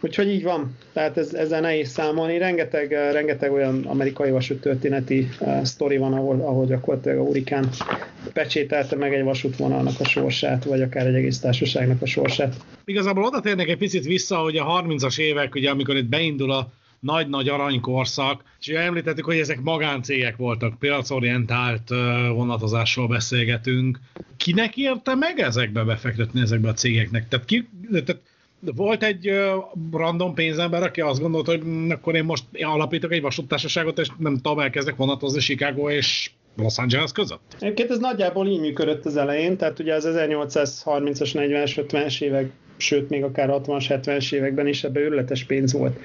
Úgyhogy 0.00 0.28
így 0.28 0.42
van, 0.42 0.76
tehát 0.92 1.16
ez, 1.16 1.34
ezzel 1.34 1.60
nehéz 1.60 1.88
számolni. 1.88 2.38
Rengeteg, 2.38 2.90
rengeteg 2.90 3.52
olyan 3.52 3.84
amerikai 3.84 4.30
vasút 4.30 4.60
történeti 4.60 5.28
uh, 5.40 5.62
sztori 5.62 5.96
van, 5.96 6.12
ahol, 6.12 6.40
ahol 6.40 6.66
gyakorlatilag 6.66 7.18
a 7.18 7.22
hurikán 7.22 7.68
pecsételte 8.32 8.96
meg 8.96 9.14
egy 9.14 9.24
vasútvonalnak 9.24 10.00
a 10.00 10.04
sorsát, 10.04 10.64
vagy 10.64 10.82
akár 10.82 11.06
egy 11.06 11.14
egész 11.14 11.38
társaságnak 11.38 12.02
a 12.02 12.06
sorsát. 12.06 12.54
Igazából 12.84 13.24
oda 13.24 13.40
térnek 13.40 13.68
egy 13.68 13.78
picit 13.78 14.04
vissza, 14.04 14.36
hogy 14.36 14.56
a 14.56 14.82
30-as 14.82 15.18
évek, 15.18 15.54
ugye, 15.54 15.70
amikor 15.70 15.96
itt 15.96 16.08
beindul 16.08 16.52
a 16.52 16.72
nagy-nagy 17.00 17.48
aranykorszak, 17.48 18.42
és 18.60 18.68
ugye 18.68 18.80
említettük, 18.80 19.24
hogy 19.24 19.38
ezek 19.38 19.60
magáncégek 19.60 20.36
voltak, 20.36 20.78
piacorientált 20.78 21.88
vonatozásról 22.34 23.08
beszélgetünk. 23.08 24.00
Kinek 24.36 24.76
érte 24.76 25.14
meg 25.14 25.38
ezekbe 25.38 25.82
befektetni 25.84 26.40
ezekbe 26.40 26.68
a 26.68 26.72
cégeknek? 26.72 27.28
Tehát, 27.28 27.44
ki, 27.44 27.68
tehát 27.90 28.20
volt 28.60 29.02
egy 29.02 29.30
random 29.92 30.34
pénzember, 30.34 30.82
aki 30.82 31.00
azt 31.00 31.20
gondolta, 31.20 31.50
hogy 31.50 31.62
akkor 31.88 32.14
én 32.14 32.24
most 32.24 32.44
alapítok 32.60 33.12
egy 33.12 33.20
vasúttársaságot, 33.20 33.98
és 33.98 34.08
nem 34.18 34.34
tudom, 34.34 34.58
elkezdek 34.58 34.96
vonatozni 34.96 35.40
Chicago 35.40 35.90
és 35.90 36.30
Los 36.56 36.78
Angeles 36.78 37.12
között? 37.12 37.56
Egyébként 37.60 37.90
ez 37.90 37.98
nagyjából 37.98 38.46
így 38.46 38.60
működött 38.60 39.04
az 39.04 39.16
elején, 39.16 39.56
tehát 39.56 39.78
ugye 39.78 39.94
az 39.94 40.08
1830-as, 40.08 41.30
40-es, 41.32 41.86
50-es 41.88 42.22
évek, 42.22 42.50
sőt 42.76 43.08
még 43.08 43.24
akár 43.24 43.48
60-as, 43.52 43.84
70-es 43.88 44.32
években 44.32 44.66
is 44.66 44.84
ebbe 44.84 45.00
őrületes 45.00 45.44
pénz 45.44 45.72
volt. 45.72 45.98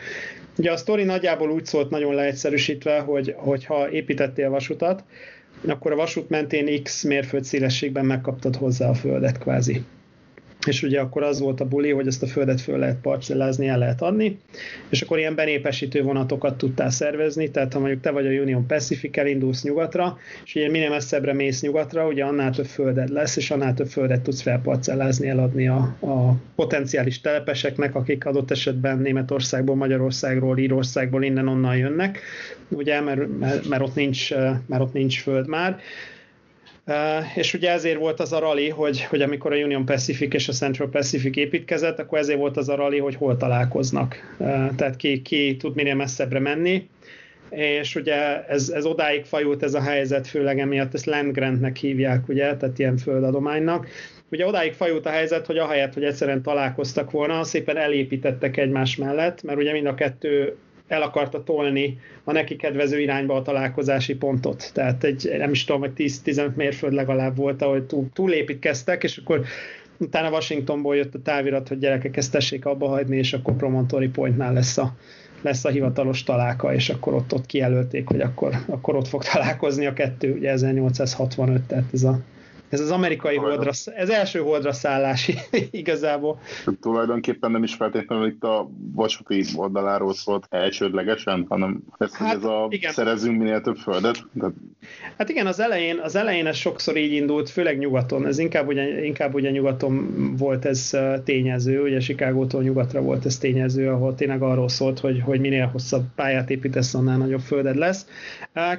Ugye 0.57 0.71
a 0.71 0.77
sztori 0.77 1.03
nagyjából 1.03 1.51
úgy 1.51 1.65
szólt 1.65 1.89
nagyon 1.89 2.15
leegyszerűsítve, 2.15 2.99
hogy, 2.99 3.33
hogy 3.37 3.65
ha 3.65 3.89
építettél 3.89 4.49
vasutat, 4.49 5.03
akkor 5.67 5.91
a 5.91 5.95
vasút 5.95 6.29
mentén 6.29 6.83
X 6.83 7.03
mérföld 7.03 7.43
szélességben 7.43 8.05
megkaptad 8.05 8.55
hozzá 8.55 8.89
a 8.89 8.93
földet 8.93 9.37
kvázi 9.37 9.83
és 10.65 10.84
ugye 10.84 11.00
akkor 11.00 11.24
az 11.24 11.39
volt 11.39 11.62
a 11.62 11.65
buli, 11.65 11.91
hogy 11.91 12.08
ezt 12.08 12.24
a 12.24 12.28
földet 12.28 12.62
föl 12.62 12.78
lehet 12.78 12.97
parcellázni, 13.02 13.67
el 13.67 13.78
lehet 13.78 14.02
adni, 14.02 14.39
és 14.89 15.02
akkor 15.02 15.17
ilyen 15.17 15.36
benépesítő 15.36 16.02
vonatokat 16.02 16.58
tudtál 16.58 16.89
szervezni, 16.89 17.52
tehát 17.52 17.74
ha 17.74 17.80
mondjuk 17.80 18.02
te 18.02 18.12
vagy 18.12 18.26
a 18.26 18.30
Union 18.30 18.67
Pacific, 18.67 19.17
elindulsz 19.17 19.63
nyugatra, 19.63 20.17
és 20.45 20.56
ugye 20.56 20.69
minél 20.69 20.89
messzebbre 20.89 21.34
mész 21.34 21.62
nyugatra, 21.62 22.08
ugye 22.08 22.24
annál 22.24 22.52
több 22.52 22.65
földed 22.65 23.10
lesz, 23.10 23.36
és 23.36 23.52
annál 23.52 23.74
több 23.74 23.88
földet 23.88 24.21
tudsz 24.21 24.41
felparcellázni, 24.41 25.28
eladni 25.28 25.67
a, 25.67 25.78
a 26.00 26.36
potenciális 26.56 27.21
telepeseknek, 27.21 27.95
akik 27.95 28.26
adott 28.26 28.52
esetben 28.52 28.97
Németországból, 28.97 29.76
Magyarországról, 29.76 30.58
Írországból, 30.58 31.24
innen-onnan 31.24 31.78
jönnek, 31.78 32.19
ugye, 32.67 33.02
mert, 33.02 33.39
mert, 33.39 33.67
mert, 33.67 33.82
ott 33.82 33.95
nincs, 33.95 34.34
mert 34.65 34.82
ott 34.82 34.93
nincs 34.93 35.21
föld 35.21 35.47
már, 35.47 35.80
és 37.36 37.54
ugye 37.54 37.71
ezért 37.71 37.99
volt 37.99 38.19
az 38.19 38.34
a 38.34 38.39
rally, 38.39 38.69
hogy, 38.69 39.04
hogy 39.04 39.21
amikor 39.21 39.54
a 39.54 39.56
Union 39.56 39.86
Pacific 39.86 40.34
és 40.34 40.47
a 40.47 40.54
Central 40.54 40.89
Pacific 40.89 41.38
építkezett, 41.38 41.99
akkor 41.99 42.17
ezért 42.17 42.39
volt 42.39 42.58
az 42.58 42.69
a 42.69 42.75
rally, 42.75 42.99
hogy 42.99 43.15
hol 43.15 43.38
találkoznak. 43.38 44.36
Tehát 44.75 44.95
ki, 44.95 45.21
ki 45.21 45.58
tud 45.58 45.75
minél 45.75 45.95
messzebbre 45.95 46.39
menni, 46.39 46.89
és 47.49 47.95
ugye 47.95 48.45
ez, 48.45 48.69
ez 48.69 48.86
odáig 48.86 49.25
fajult 49.25 49.63
ez 49.63 49.73
a 49.73 49.82
helyzet, 49.82 50.27
főleg 50.27 50.60
emiatt 50.60 50.93
ezt 50.93 51.06
land 51.06 51.32
grantnek 51.32 51.77
hívják, 51.77 52.27
ugye, 52.27 52.56
tehát 52.58 52.80
ilyen 52.80 52.97
földadománynak. 52.97 53.88
Ugye 54.30 54.45
odáig 54.45 54.73
fajult 54.73 55.06
a 55.06 55.10
helyzet, 55.10 55.45
hogy 55.45 55.58
ahelyett, 55.58 55.93
hogy 55.93 56.04
egyszerűen 56.04 56.41
találkoztak 56.41 57.12
volna, 57.12 57.43
szépen 57.43 57.77
elépítettek 57.77 58.58
egymás 58.58 58.95
mellett, 58.95 59.43
mert 59.43 59.60
ugye 59.60 59.71
mind 59.71 59.86
a 59.86 59.93
kettő 59.93 60.56
el 60.91 61.01
akarta 61.01 61.43
tolni 61.43 61.99
a 62.23 62.32
neki 62.32 62.56
kedvező 62.56 62.99
irányba 62.99 63.36
a 63.36 63.41
találkozási 63.41 64.15
pontot. 64.15 64.71
Tehát 64.73 65.04
egy, 65.04 65.36
nem 65.38 65.51
is 65.51 65.63
tudom, 65.63 65.82
hogy 65.82 65.91
10-15 65.95 66.54
mérföld 66.54 66.93
legalább 66.93 67.36
volt, 67.36 67.62
ahol 67.62 67.86
túl, 67.86 68.10
túlépítkeztek, 68.13 69.04
és 69.04 69.17
akkor 69.17 69.43
utána 69.97 70.30
Washingtonból 70.30 70.95
jött 70.95 71.15
a 71.15 71.21
távirat, 71.21 71.67
hogy 71.67 71.77
gyerekek 71.77 72.17
ezt 72.17 72.32
tessék 72.32 72.65
abba 72.65 72.88
hagyni, 72.88 73.17
és 73.17 73.34
akkor 73.34 73.56
Promontory 73.56 74.08
Pointnál 74.08 74.54
lesz 74.54 74.77
a, 74.77 74.95
lesz 75.41 75.65
a 75.65 75.69
hivatalos 75.69 76.23
találka, 76.23 76.73
és 76.73 76.89
akkor 76.89 77.13
ott, 77.13 77.34
ott 77.34 77.45
kijelölték, 77.45 78.08
hogy 78.08 78.21
akkor, 78.21 78.56
akkor 78.65 78.95
ott 78.95 79.08
fog 79.08 79.23
találkozni 79.23 79.86
a 79.86 79.93
kettő, 79.93 80.34
ugye 80.34 80.49
1865, 80.49 81.62
tehát 81.62 81.86
ez 81.93 82.04
a 82.04 82.19
ez 82.71 82.79
az 82.79 82.91
amerikai 82.91 83.36
holdra, 83.36 83.71
ez 83.95 84.10
első 84.10 84.39
holdra 84.39 84.71
szállás 84.71 85.31
igazából. 85.71 86.39
Tulajdonképpen 86.81 87.51
nem 87.51 87.63
is 87.63 87.73
feltétlenül 87.73 88.27
itt 88.27 88.43
a 88.43 88.69
vasúti 88.93 89.45
oldaláról 89.55 90.13
szólt 90.13 90.45
elsődlegesen, 90.49 91.45
hanem 91.49 91.84
ez, 91.97 92.13
hát, 92.13 92.36
ez 92.36 92.43
a 92.43 92.67
igen. 92.69 92.91
szerezünk 92.91 93.38
minél 93.38 93.62
több 93.62 93.75
földet. 93.75 94.25
De... 94.31 94.45
Hát 95.17 95.29
igen, 95.29 95.47
az 95.47 95.60
elején, 95.60 95.99
az 95.99 96.15
elején 96.15 96.47
ez 96.47 96.55
sokszor 96.55 96.97
így 96.97 97.12
indult, 97.12 97.49
főleg 97.49 97.77
nyugaton. 97.77 98.27
Ez 98.27 98.38
inkább 98.38 98.67
ugye, 98.67 99.05
inkább 99.05 99.34
ugye 99.34 99.49
nyugaton 99.49 100.36
volt 100.38 100.65
ez 100.65 100.97
tényező, 101.23 101.81
ugye 101.81 101.99
Chicagótól 101.99 102.62
nyugatra 102.62 103.01
volt 103.01 103.25
ez 103.25 103.38
tényező, 103.38 103.89
ahol 103.89 104.15
tényleg 104.15 104.41
arról 104.41 104.69
szólt, 104.69 104.99
hogy, 104.99 105.21
hogy 105.21 105.39
minél 105.39 105.65
hosszabb 105.65 106.03
pályát 106.15 106.49
építesz, 106.49 106.93
annál 106.93 107.17
nagyobb 107.17 107.39
földed 107.39 107.75
lesz. 107.75 108.05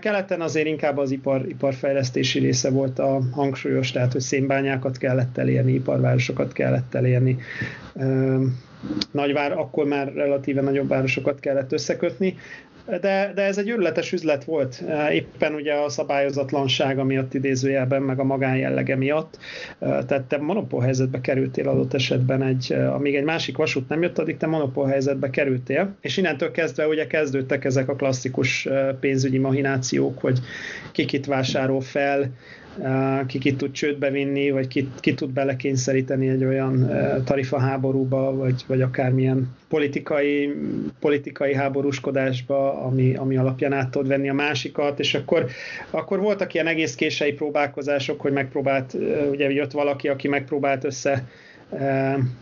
Keleten 0.01 0.41
azért 0.41 0.67
inkább 0.67 0.99
az 0.99 1.11
ipar, 1.11 1.49
iparfejlesztési 1.49 2.39
része 2.39 2.71
volt 2.71 2.99
a 2.99 3.21
hangsúlyos 3.33 3.82
fontos, 3.83 3.91
tehát 3.91 4.13
hogy 4.13 4.21
szénbányákat 4.21 4.99
kellett 4.99 5.39
elérni, 5.39 5.73
iparvárosokat 5.73 6.53
kellett 6.53 6.95
elérni, 6.95 7.39
nagyvár, 9.11 9.53
akkor 9.53 9.87
már 9.87 10.13
relatíve 10.15 10.61
nagyobb 10.61 10.89
városokat 10.89 11.41
kellett 11.41 11.73
összekötni, 11.73 12.37
de, 12.87 13.33
de 13.35 13.43
ez 13.43 13.59
egy 13.59 13.69
őrületes 13.69 14.13
üzlet 14.13 14.45
volt, 14.45 14.83
éppen 15.13 15.55
ugye 15.55 15.75
a 15.75 15.89
szabályozatlansága 15.89 17.05
miatt 17.05 17.35
idézőjelben, 17.35 18.03
meg 18.03 18.19
a 18.19 18.25
magánjellege 18.25 18.97
miatt, 18.97 19.39
tehát 19.79 20.23
te 20.23 20.37
monopól 20.37 20.81
helyzetbe 20.81 21.21
kerültél 21.21 21.69
adott 21.69 21.95
esetben, 21.95 22.43
egy, 22.43 22.73
amíg 22.73 23.15
egy 23.15 23.25
másik 23.25 23.57
vasút 23.57 23.89
nem 23.89 24.03
jött, 24.03 24.19
addig 24.19 24.37
te 24.37 24.47
monopól 24.47 24.87
helyzetbe 24.87 25.31
kerültél, 25.31 25.95
és 26.01 26.17
innentől 26.17 26.51
kezdve 26.51 26.87
ugye 26.87 27.07
kezdődtek 27.07 27.65
ezek 27.65 27.89
a 27.89 27.97
klasszikus 27.97 28.69
pénzügyi 29.01 29.39
mahinációk, 29.39 30.21
hogy 30.21 30.39
kikit 30.93 31.27
vásárol 31.27 31.81
fel, 31.81 32.31
ki 33.27 33.39
ki 33.39 33.55
tud 33.55 33.71
csődbe 33.71 34.11
vinni, 34.11 34.51
vagy 34.51 34.69
ki, 34.69 34.89
ki 35.01 35.15
tud 35.15 35.31
belekényszeríteni 35.31 36.29
egy 36.29 36.45
olyan 36.45 36.91
tarifaháborúba, 37.25 38.35
vagy, 38.35 38.65
vagy 38.67 38.83
akármilyen 38.83 39.57
politikai, 39.69 40.55
politikai 41.01 41.55
háborúskodásba, 41.55 42.85
ami, 42.85 43.15
ami 43.15 43.37
alapján 43.37 43.73
át 43.73 43.91
tud 43.91 44.07
venni 44.07 44.29
a 44.29 44.35
másikat, 44.35 45.01
és 45.01 45.15
akkor, 45.15 45.47
akkor 45.91 46.21
voltak 46.21 46.55
ilyen 46.55 46.67
egész 46.67 46.95
kései 46.95 47.33
próbálkozások, 47.33 48.21
hogy 48.21 48.33
megpróbált, 48.33 48.97
ugye 49.31 49.51
jött 49.51 49.73
valaki, 49.73 50.09
aki 50.09 50.29
megpróbált 50.29 50.85
össze 50.85 51.25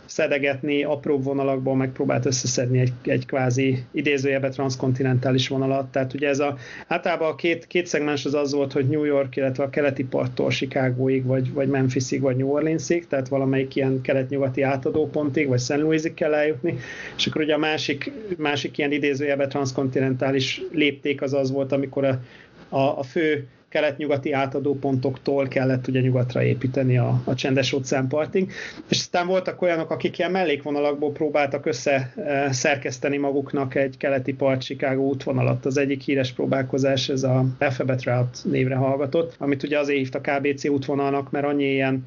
szedegetni, 0.04 0.82
apró 0.84 1.18
vonalakból 1.18 1.76
megpróbált 1.76 2.26
összeszedni 2.26 2.78
egy, 2.78 2.92
egy 3.02 3.26
kvázi 3.26 3.84
idézőjebe 3.90 4.48
transzkontinentális 4.48 5.48
vonalat. 5.48 5.92
Tehát 5.92 6.14
ugye 6.14 6.28
ez 6.28 6.38
a, 6.38 6.56
általában 6.86 7.30
a 7.30 7.34
két, 7.34 7.66
két 7.66 7.86
szegmens 7.86 8.24
az 8.24 8.34
az 8.34 8.52
volt, 8.52 8.72
hogy 8.72 8.88
New 8.88 9.04
York, 9.04 9.36
illetve 9.36 9.64
a 9.64 9.70
keleti 9.70 10.04
parttól 10.04 10.50
Chicagóig, 10.50 11.24
vagy, 11.24 11.52
vagy 11.52 11.68
Memphisig, 11.68 12.20
vagy 12.20 12.36
New 12.36 12.48
Orleansig, 12.48 13.06
tehát 13.06 13.28
valamelyik 13.28 13.76
ilyen 13.76 14.00
kelet-nyugati 14.00 14.62
átadópontig, 14.62 15.48
vagy 15.48 15.60
St. 15.60 15.76
Louisig 15.76 16.14
kell 16.14 16.34
eljutni, 16.34 16.78
és 17.16 17.26
akkor 17.26 17.42
ugye 17.42 17.54
a 17.54 17.58
másik, 17.58 18.12
másik 18.36 18.78
ilyen 18.78 18.92
idézőjebe 18.92 19.46
transzkontinentális 19.46 20.62
lépték 20.72 21.22
az 21.22 21.32
az 21.32 21.50
volt, 21.50 21.72
amikor 21.72 22.04
a, 22.04 22.20
a, 22.68 22.98
a 22.98 23.02
fő 23.02 23.48
kelet-nyugati 23.70 24.32
átadópontoktól 24.32 25.48
kellett 25.48 25.86
ugye 25.88 26.00
nyugatra 26.00 26.42
építeni 26.42 26.98
a, 26.98 27.20
a 27.24 27.34
csendes 27.34 27.72
óceánpartig, 27.72 28.52
és 28.88 28.98
aztán 28.98 29.26
voltak 29.26 29.62
olyanok, 29.62 29.90
akik 29.90 30.18
ilyen 30.18 30.30
mellékvonalakból 30.30 31.12
próbáltak 31.12 31.66
össze 31.66 32.12
e, 32.16 32.52
szerkeszteni 32.52 33.16
maguknak 33.16 33.74
egy 33.74 33.96
keleti 33.96 34.34
part 34.34 34.62
Chicago 34.62 35.02
útvonalat. 35.02 35.66
Az 35.66 35.76
egyik 35.76 36.00
híres 36.02 36.32
próbálkozás, 36.32 37.08
ez 37.08 37.22
a 37.22 37.44
Alphabet 37.58 38.04
Route 38.04 38.38
névre 38.44 38.74
hallgatott, 38.74 39.34
amit 39.38 39.62
ugye 39.62 39.78
azért 39.78 39.98
hívtak 39.98 40.22
KBC 40.22 40.68
útvonalnak, 40.68 41.30
mert 41.30 41.46
annyi 41.46 41.72
ilyen 41.72 42.06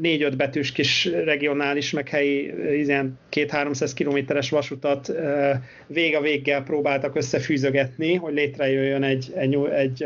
négy-öt 0.00 0.36
betűs 0.36 0.72
kis 0.72 1.04
regionális, 1.04 1.90
meg 1.90 2.08
helyi 2.08 2.54
ilyen 2.74 3.18
két-háromszáz 3.28 3.94
kilométeres 3.94 4.50
vasutat 4.50 5.12
vég 5.86 6.14
a 6.14 6.20
véggel 6.20 6.62
próbáltak 6.62 7.16
összefűzögetni, 7.16 8.14
hogy 8.14 8.34
létrejöjjön 8.34 9.02
egy, 9.02 9.32
egy, 9.34 9.54
egy 9.54 10.04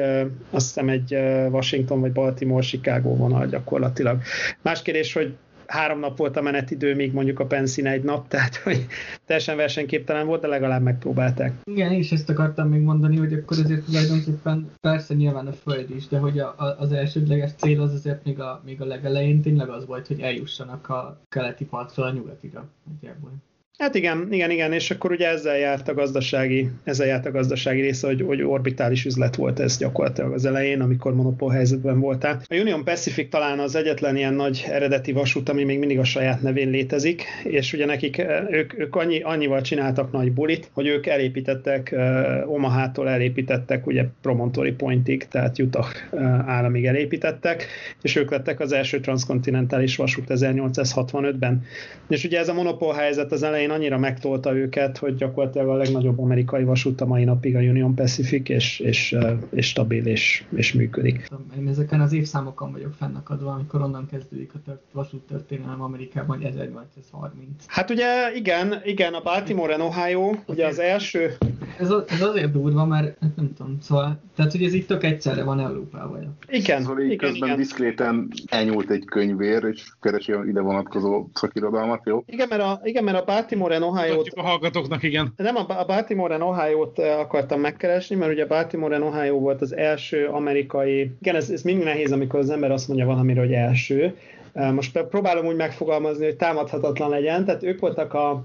azt 0.50 0.66
hiszem 0.66 0.88
egy 0.88 1.12
Washington 1.50 2.00
vagy 2.00 2.12
Baltimore 2.12 2.62
Chicago 2.62 3.16
vonal 3.16 3.46
gyakorlatilag. 3.46 4.20
Más 4.62 4.82
kérdés, 4.82 5.12
hogy 5.12 5.34
három 5.68 5.98
nap 5.98 6.18
volt 6.18 6.36
a 6.36 6.42
menetidő, 6.42 6.94
míg 6.94 7.12
mondjuk 7.12 7.40
a 7.40 7.46
Pensin 7.46 7.86
egy 7.86 8.02
nap, 8.02 8.28
tehát 8.28 8.56
hogy 8.56 8.86
teljesen 9.26 9.56
versenyképtelen 9.56 10.26
volt, 10.26 10.40
de 10.40 10.46
legalább 10.46 10.82
megpróbálták. 10.82 11.52
Igen, 11.64 11.92
én 11.92 11.98
is 11.98 12.12
ezt 12.12 12.30
akartam 12.30 12.68
még 12.68 12.80
mondani, 12.80 13.16
hogy 13.16 13.32
akkor 13.32 13.58
azért 13.58 13.84
tulajdonképpen 13.84 14.70
persze 14.80 15.14
nyilván 15.14 15.46
a 15.46 15.52
Föld 15.52 15.90
is, 15.90 16.08
de 16.08 16.18
hogy 16.18 16.38
a, 16.38 16.54
a, 16.56 16.76
az 16.78 16.92
elsődleges 16.92 17.50
cél 17.56 17.80
az 17.80 17.92
azért 17.92 18.24
még 18.24 18.40
a, 18.40 18.62
még 18.64 18.80
a 18.80 18.84
legelején 18.84 19.42
tényleg 19.42 19.68
az 19.68 19.86
volt, 19.86 20.06
hogy 20.06 20.20
eljussanak 20.20 20.88
a 20.88 21.20
keleti 21.28 21.64
partról 21.64 22.06
a 22.06 22.12
nyugatira. 22.12 22.68
Nagyjából. 22.90 23.32
Hát 23.78 23.94
igen, 23.94 24.28
igen, 24.30 24.50
igen, 24.50 24.72
és 24.72 24.90
akkor 24.90 25.10
ugye 25.10 25.28
ezzel 25.28 25.56
járt 25.56 25.88
a 25.88 25.94
gazdasági, 25.94 26.70
ezzel 26.84 27.06
járt 27.06 27.26
a 27.26 27.30
gazdasági 27.30 27.80
része, 27.80 28.06
hogy, 28.06 28.22
hogy 28.26 28.42
orbitális 28.42 29.04
üzlet 29.04 29.36
volt 29.36 29.60
ez 29.60 29.78
gyakorlatilag 29.78 30.32
az 30.32 30.44
elején, 30.44 30.80
amikor 30.80 31.14
monopól 31.14 31.50
helyzetben 31.50 32.00
voltál. 32.00 32.42
A 32.48 32.54
Union 32.54 32.84
Pacific 32.84 33.30
talán 33.30 33.58
az 33.58 33.74
egyetlen 33.74 34.16
ilyen 34.16 34.34
nagy 34.34 34.64
eredeti 34.68 35.12
vasút, 35.12 35.48
ami 35.48 35.64
még 35.64 35.78
mindig 35.78 35.98
a 35.98 36.04
saját 36.04 36.42
nevén 36.42 36.70
létezik, 36.70 37.22
és 37.44 37.72
ugye 37.72 37.86
nekik, 37.86 38.26
ők, 38.50 38.78
ők 38.78 38.96
annyi, 38.96 39.20
annyival 39.20 39.60
csináltak 39.60 40.12
nagy 40.12 40.32
bulit, 40.32 40.70
hogy 40.72 40.86
ők 40.86 41.06
elépítettek, 41.06 41.94
uh, 41.96 42.52
Omaha-tól 42.52 43.08
elépítettek 43.08 43.86
ugye 43.86 44.04
Promontory 44.22 44.72
Pointig, 44.72 45.28
tehát 45.28 45.58
Utah 45.58 45.86
uh, 46.10 46.20
államig 46.48 46.86
elépítettek, 46.86 47.66
és 48.02 48.16
ők 48.16 48.30
lettek 48.30 48.60
az 48.60 48.72
első 48.72 49.00
transzkontinentális 49.00 49.96
vasút 49.96 50.24
1865-ben. 50.28 51.62
És 52.08 52.24
ugye 52.24 52.38
ez 52.38 52.48
a 52.48 52.54
monopól 52.54 52.94
helyzet 52.94 53.32
az 53.32 53.42
elején 53.42 53.66
elején 53.68 53.92
annyira 53.92 54.08
megtolta 54.08 54.56
őket, 54.56 54.98
hogy 54.98 55.14
gyakorlatilag 55.14 55.68
a 55.68 55.74
legnagyobb 55.74 56.18
amerikai 56.18 56.64
vasút 56.64 57.00
a 57.00 57.06
mai 57.06 57.24
napig 57.24 57.56
a 57.56 57.58
Union 57.58 57.94
Pacific, 57.94 58.48
és, 58.48 58.78
és, 58.78 59.16
és 59.50 59.66
stabil, 59.66 60.06
és, 60.06 60.44
és 60.56 60.72
működik. 60.72 61.28
Én 61.58 61.68
ezeken 61.68 62.00
az 62.00 62.12
évszámokon 62.12 62.72
vagyok 62.72 62.94
fennakadva, 62.94 63.52
amikor 63.52 63.82
onnan 63.82 64.06
kezdődik 64.06 64.54
a 64.54 64.58
tört, 64.64 64.82
vasút 64.92 65.20
történelem 65.26 65.82
Amerikában 65.82 66.42
1830. 66.42 67.64
Hát 67.66 67.90
ugye 67.90 68.32
igen, 68.34 68.80
igen, 68.84 69.14
a 69.14 69.22
Baltimore 69.22 69.74
and 69.74 69.82
Ohio, 69.82 70.34
ugye 70.46 70.66
az 70.66 70.78
első... 70.78 71.36
Ez, 71.78 71.90
ez 72.08 72.20
azért 72.22 72.52
durva, 72.52 72.84
mert 72.84 73.20
nem 73.36 73.52
tudom, 73.56 73.78
szóval, 73.80 74.20
tehát 74.36 74.52
hogy 74.52 74.62
ez 74.62 74.72
itt 74.72 74.86
tök 74.86 75.04
egyszerre 75.04 75.44
van 75.44 75.60
Európában. 75.60 76.36
Igen, 76.48 76.82
szóval 76.82 77.00
igen, 77.00 77.16
közben 77.16 77.48
igen. 77.48 77.56
diszkréten 77.56 78.28
elnyúlt 78.46 78.90
egy 78.90 79.04
könyvér, 79.04 79.64
és 79.64 79.92
keresi 80.00 80.32
a 80.32 80.44
ide 80.44 80.60
vonatkozó 80.60 81.26
szakirodalmat, 81.34 82.00
jó? 82.04 82.22
Igen, 82.26 82.48
mert 82.48 82.62
a, 82.62 82.80
igen, 82.82 83.04
mert 83.04 83.20
a 83.20 83.24
Baltimore 83.24 83.76
and. 83.76 83.96
Tudjuk 84.14 84.36
a 84.36 84.42
hallgatóknak, 84.42 85.02
igen. 85.02 85.32
Nem, 85.36 85.56
a 85.56 85.78
a 85.78 85.84
Baltimore 85.84 86.34
and 86.34 86.42
Ohio-t 86.42 86.98
eh, 86.98 87.18
akartam 87.18 87.60
megkeresni, 87.60 88.16
mert 88.16 88.32
ugye 88.32 88.46
Baltimore 88.46 88.94
and 88.94 89.04
Ohio 89.04 89.38
volt 89.38 89.62
az 89.62 89.76
első 89.76 90.26
amerikai... 90.26 91.10
Igen, 91.20 91.34
ez, 91.34 91.50
ez 91.50 91.62
mindig 91.62 91.84
nehéz, 91.84 92.12
amikor 92.12 92.38
az 92.38 92.50
ember 92.50 92.70
azt 92.70 92.88
mondja 92.88 93.06
valamiről, 93.06 93.44
hogy 93.44 93.52
első. 93.52 94.16
Eh, 94.52 94.72
Most 94.72 95.02
próbálom 95.02 95.46
úgy 95.46 95.56
megfogalmazni, 95.56 96.24
hogy 96.24 96.36
támadhatatlan 96.36 97.10
legyen, 97.10 97.44
tehát 97.44 97.62
ők 97.62 97.80
voltak 97.80 98.14
a, 98.14 98.44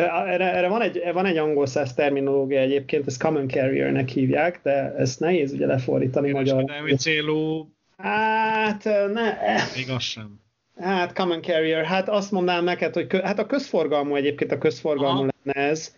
erre, 0.00 0.52
erre 0.52 0.68
van, 0.68 0.82
egy, 0.82 1.02
van 1.12 1.26
egy 1.26 1.36
angol 1.36 1.66
száz 1.66 1.94
terminológia 1.94 2.60
egyébként, 2.60 3.06
ezt 3.06 3.22
common 3.22 3.48
carrier-nek 3.48 4.08
hívják, 4.08 4.60
de 4.62 4.94
ezt 4.98 5.20
nehéz 5.20 5.52
ugye 5.52 5.66
lefordítani. 5.66 6.32
Kereskedelmi 6.32 6.96
célú, 6.96 7.70
Hát, 7.96 8.84
ne, 9.12 9.38
még 9.76 9.90
az 9.90 10.02
sem. 10.02 10.40
Hát 10.76 11.12
common 11.12 11.42
carrier, 11.42 11.84
hát 11.84 12.08
azt 12.08 12.30
mondanám 12.30 12.64
neked, 12.64 12.94
hogy 12.94 13.06
kö, 13.06 13.20
hát 13.22 13.38
a 13.38 13.46
közforgalmú 13.46 14.14
egyébként 14.14 14.52
a 14.52 14.58
közforgalmú 14.58 15.18
Aha. 15.18 15.32
lenne 15.42 15.68
ez. 15.68 15.94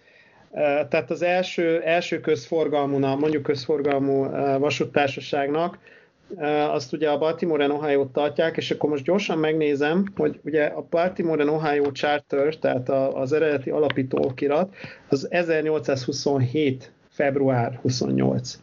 Tehát 0.89 1.11
az 1.11 1.23
első, 1.23 1.83
első 1.83 2.21
közforgalmú, 2.21 2.99
mondjuk 2.99 3.43
közforgalmú 3.43 4.23
vasúttársaságnak, 4.59 5.79
azt 6.71 6.93
ugye 6.93 7.09
a 7.11 7.19
Baltimore 7.19 7.65
and 7.65 7.73
ohio 7.73 8.07
tartják, 8.07 8.57
és 8.57 8.71
akkor 8.71 8.91
most 8.91 9.05
gyorsan 9.05 9.39
megnézem, 9.39 10.05
hogy 10.17 10.41
ugye 10.45 10.65
a 10.65 10.87
Baltimore 10.91 11.43
and 11.43 11.51
Ohio 11.51 11.93
Charter, 11.93 12.55
tehát 12.55 12.89
az 13.15 13.33
eredeti 13.33 13.71
alapító 13.71 14.19
okirat, 14.25 14.75
az 15.09 15.31
1827. 15.31 16.93
február 17.09 17.79
28. 17.83 18.59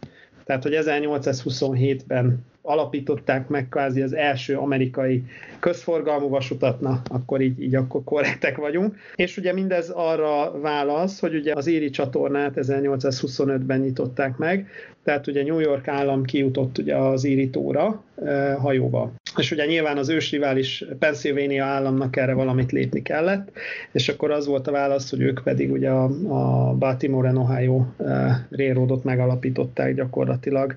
Tehát, 0.46 0.64
hogy 0.64 0.78
1827-ben 0.82 2.46
alapították 2.66 3.48
meg 3.48 3.70
kvázi 3.70 4.02
az 4.02 4.14
első 4.14 4.58
amerikai 4.58 5.24
közforgalmú 5.60 6.30
vasutat, 6.30 6.82
na, 6.82 7.02
akkor 7.08 7.42
így, 7.42 7.62
így 7.62 7.76
akkor 7.76 8.04
korrektek 8.04 8.58
vagyunk. 8.58 8.96
És 9.16 9.38
ugye 9.38 9.54
mindez 9.54 9.90
arra 9.90 10.60
válasz, 10.60 11.20
hogy 11.20 11.36
ugye 11.36 11.54
az 11.56 11.68
Éri 11.68 11.90
csatornát 11.90 12.54
1825-ben 12.56 13.80
nyitották 13.80 14.38
meg, 14.38 14.70
tehát 15.04 15.28
ugye 15.28 15.44
New 15.44 15.60
York 15.60 15.88
állam 15.88 16.24
kijutott 16.24 16.78
ugye 16.78 16.96
az 16.96 17.24
Éri 17.24 17.50
tóra 17.50 18.04
e, 18.26 18.54
hajóba. 18.54 19.12
És 19.38 19.52
ugye 19.52 19.66
nyilván 19.66 19.98
az 19.98 20.10
ősrivális 20.10 20.84
Pennsylvania 21.00 21.66
államnak 21.66 22.16
erre 22.16 22.34
valamit 22.34 22.72
lépni 22.72 23.02
kellett, 23.02 23.52
és 23.92 24.10
akkor 24.10 24.32
az 24.32 24.46
volt 24.46 24.68
a 24.68 24.72
válasz, 24.72 25.10
hogy 25.10 25.22
ők 25.22 25.44
pedig 25.44 25.72
ugye 25.72 25.90
a, 25.90 26.04
a 26.30 26.74
Baltimore 26.74 27.30
and 27.30 27.38
Ohio 27.38 27.86
e, 27.98 28.48
Railroadot 28.50 29.04
megalapították 29.04 29.96
gyakorlatilag 29.96 30.76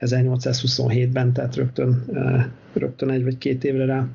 1827-ben, 0.00 1.32
tehát 1.32 1.56
rögtön, 1.56 2.04
e, 2.14 2.50
rögtön 2.72 3.10
egy 3.10 3.24
vagy 3.24 3.38
két 3.38 3.64
évre 3.64 3.84
rá. 3.84 4.06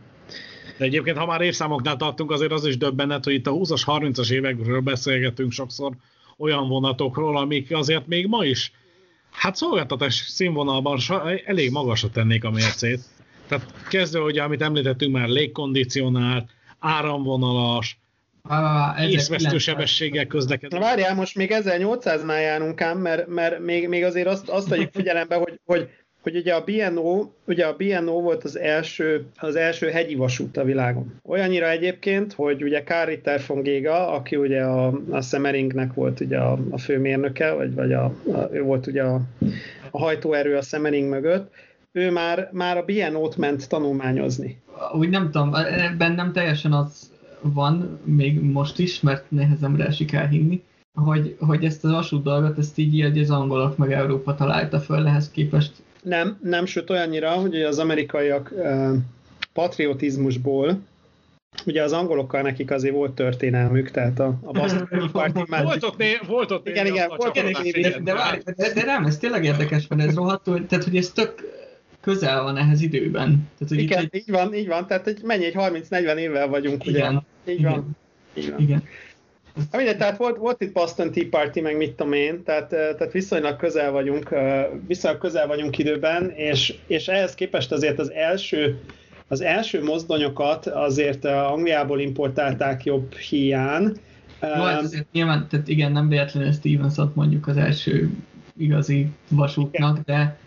De 0.77 0.86
egyébként, 0.86 1.17
ha 1.17 1.25
már 1.25 1.41
évszámoknál 1.41 1.95
tartunk, 1.95 2.32
azért 2.32 2.51
az 2.51 2.65
is 2.65 2.77
döbbenet, 2.77 3.23
hogy 3.23 3.34
itt 3.34 3.47
a 3.47 3.51
20-as, 3.51 3.82
30-as 3.86 4.32
évekről 4.32 4.80
beszélgetünk 4.80 5.51
sokszor 5.51 5.91
olyan 6.38 6.67
vonatokról, 6.67 7.38
amik 7.38 7.75
azért 7.75 8.08
még 8.08 8.27
ma 8.27 8.45
is, 8.45 8.71
hát 9.32 9.56
szolgáltatás 9.56 10.15
színvonalban 10.15 10.99
elég 11.45 11.71
magasra 11.71 12.10
tennék 12.10 12.43
a 12.43 12.51
mércét. 12.51 12.99
Tehát 13.51 13.87
kezdve, 13.89 14.19
hogy 14.19 14.37
amit 14.37 14.61
említettünk 14.61 15.13
már, 15.13 15.27
légkondicionált, 15.27 16.49
áramvonalas, 16.79 17.99
észvesztő 19.07 19.57
sebességgel 19.57 20.25
közlekedik. 20.25 20.79
Na 20.79 20.85
várjál, 20.85 21.15
most 21.15 21.35
még 21.35 21.51
1800-nál 21.53 22.41
járunk 22.41 22.81
ám, 22.81 22.97
mert, 22.97 23.27
mert 23.27 23.59
még, 23.59 23.87
még 23.87 24.03
azért 24.03 24.27
azt, 24.27 24.49
azt 24.49 24.67
vegyük 24.67 24.91
figyelembe, 24.91 25.35
hogy, 25.35 25.59
hogy 25.65 25.89
hogy 26.21 26.35
ugye 26.35 26.53
a 26.53 26.63
BNO, 26.63 27.29
ugye 27.45 27.65
a 27.65 27.75
BNO 27.75 28.21
volt 28.21 28.43
az 28.43 28.57
első, 28.57 29.25
az 29.35 29.55
első 29.55 29.89
hegyi 29.89 30.15
vasút 30.15 30.57
a 30.57 30.63
világon. 30.63 31.19
Olyannyira 31.23 31.69
egyébként, 31.69 32.33
hogy 32.33 32.63
ugye 32.63 32.83
Kari 32.83 33.21
von 33.47 33.61
Géga, 33.61 34.11
aki 34.11 34.35
ugye 34.35 34.61
a, 34.61 34.99
a 35.09 35.21
Semmeringnek 35.21 35.93
volt 35.93 36.19
ugye 36.19 36.37
a, 36.37 36.59
a 36.69 36.77
főmérnöke, 36.77 37.51
vagy, 37.51 37.73
vagy 37.73 37.93
a, 37.93 38.03
a, 38.03 38.49
ő 38.51 38.61
volt 38.61 38.87
ugye 38.87 39.03
a, 39.03 39.21
a 39.91 39.99
hajtóerő 39.99 40.55
a 40.55 40.61
Semmering 40.61 41.09
mögött, 41.09 41.53
ő 41.91 42.12
már, 42.12 42.49
már 42.51 42.77
a 42.77 42.86
BNO-t 42.86 43.38
ment 43.38 43.69
tanulmányozni. 43.69 44.62
Úgy 44.93 45.10
nem 45.10 45.32
tudom, 45.32 45.56
ebben 45.56 46.12
nem 46.12 46.32
teljesen 46.32 46.73
az 46.73 47.12
van, 47.41 47.99
még 48.04 48.41
most 48.41 48.80
is, 48.80 48.99
mert 48.99 49.32
nehezemre 49.32 49.86
esik 49.86 50.12
elhinni, 50.12 50.63
hogy, 50.93 51.36
hogy 51.39 51.65
ezt 51.65 51.84
az 51.84 51.91
vasút 51.91 52.23
dolgot, 52.23 52.58
ezt 52.58 52.77
így, 52.77 53.01
hogy 53.01 53.19
az 53.19 53.30
angolok 53.30 53.77
meg 53.77 53.91
Európa 53.91 54.36
találta 54.36 54.80
föl, 54.80 55.08
ehhez 55.08 55.32
képest 55.32 55.71
nem, 56.04 56.38
nem, 56.43 56.65
sőt 56.65 56.89
olyannyira, 56.89 57.32
hogy 57.32 57.62
az 57.62 57.80
amerikaiak 57.80 58.54
patriotizmusból, 59.54 60.80
ugye 61.65 61.84
az 61.84 61.91
angolokkal 61.91 62.41
nekik 62.41 62.71
azért 62.71 62.93
volt 62.93 63.12
történelmük, 63.12 63.91
tehát 63.91 64.19
a, 64.19 64.39
a 64.41 64.51
Boston 64.51 65.10
Party 65.12 65.39
már... 65.47 65.63
Volt 65.63 65.84
ott, 65.84 65.97
né, 65.97 66.19
volt 66.27 66.51
ott 66.51 66.67
igen, 66.67 66.86
igen, 66.86 67.12
volt 67.17 67.34
de, 67.34 67.41
de, 67.41 67.99
de, 67.99 68.54
de, 68.56 68.73
de, 68.73 68.84
nem, 68.86 69.06
ez 69.06 69.17
tényleg 69.17 69.45
érdekes, 69.45 69.88
mert 69.88 70.01
ez 70.01 70.15
rohadtul, 70.15 70.65
tehát 70.65 70.84
hogy 70.84 70.95
ez 70.95 71.10
tök 71.10 71.34
közel 72.01 72.43
van 72.43 72.57
ehhez 72.57 72.81
időben. 72.81 73.49
Tehát, 73.57 73.67
hogy 73.67 73.79
igen, 73.79 74.03
itt, 74.03 74.15
így 74.15 74.31
van, 74.31 74.53
így 74.53 74.67
van, 74.67 74.87
tehát 74.87 75.03
hogy 75.03 75.19
mennyi, 75.23 75.45
egy 75.45 75.55
30-40 75.57 76.15
évvel 76.15 76.47
vagyunk, 76.47 76.85
igen, 76.85 77.09
ugye? 77.09 77.53
Így 77.53 77.59
igen, 77.59 77.71
van. 77.71 77.97
Így 78.33 78.49
van. 78.49 78.59
Igen. 78.59 78.83
Ha 79.71 79.77
mindegy, 79.77 79.97
tehát 79.97 80.17
volt, 80.17 80.37
volt 80.37 80.61
itt 80.61 80.73
Boston 80.73 81.11
Tea 81.11 81.27
Party, 81.29 81.59
meg 81.59 81.77
mit 81.77 81.91
tudom 81.91 82.13
én, 82.13 82.43
tehát, 82.43 82.69
tehát 82.69 83.11
viszonylag 83.11 83.55
közel 83.55 83.91
vagyunk, 83.91 84.35
viszonylag 84.87 85.19
közel 85.19 85.47
vagyunk 85.47 85.77
időben, 85.77 86.29
és, 86.29 86.73
és 86.87 87.07
ehhez 87.07 87.35
képest 87.35 87.71
azért 87.71 87.99
az 87.99 88.11
első, 88.11 88.79
az 89.27 89.41
első 89.41 89.83
mozdonyokat 89.83 90.67
azért 90.67 91.25
Angliából 91.25 91.99
importálták 91.99 92.83
jobb 92.83 93.15
hiány. 93.15 93.83
Jó, 94.41 94.47
hát 94.47 94.81
azért 94.81 95.11
nyilván, 95.11 95.47
tehát 95.49 95.67
igen, 95.67 95.91
nem 95.91 96.07
véletlenül 96.09 96.51
Stevensot 96.51 97.15
mondjuk 97.15 97.47
az 97.47 97.57
első 97.57 98.09
igazi 98.57 99.07
vasútnak, 99.29 99.99
de, 100.05 100.37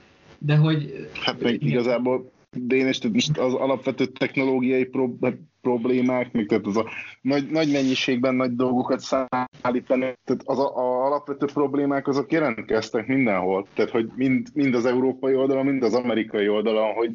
de 0.44 0.56
hogy... 0.56 1.08
Hát 1.24 1.42
meg 1.42 1.62
igazából 1.62 2.32
Dénes, 2.50 3.00
most 3.12 3.38
az 3.38 3.54
alapvető 3.54 4.06
technológiai 4.06 4.84
pro- 4.84 5.36
problémák, 5.60 6.32
még 6.32 6.48
tehát 6.48 6.66
az 6.66 6.76
a 6.76 6.88
nagy, 7.20 7.50
nagy 7.50 7.72
mennyiségben 7.72 8.34
nagy 8.34 8.54
dolgokat 8.54 9.00
szállítani, 9.00 10.16
tehát 10.24 10.42
az 10.44 10.58
a, 10.58 10.76
a 10.76 11.04
alapvető 11.06 11.46
problémák 11.52 12.08
azok 12.08 12.32
jelentkeztek 12.32 13.06
mindenhol. 13.06 13.66
Tehát, 13.74 13.90
hogy 13.90 14.10
mind, 14.14 14.48
mind 14.54 14.74
az 14.74 14.86
európai 14.86 15.34
oldalon, 15.34 15.66
mind 15.66 15.82
az 15.82 15.94
amerikai 15.94 16.48
oldalon, 16.48 16.92
hogy 16.92 17.10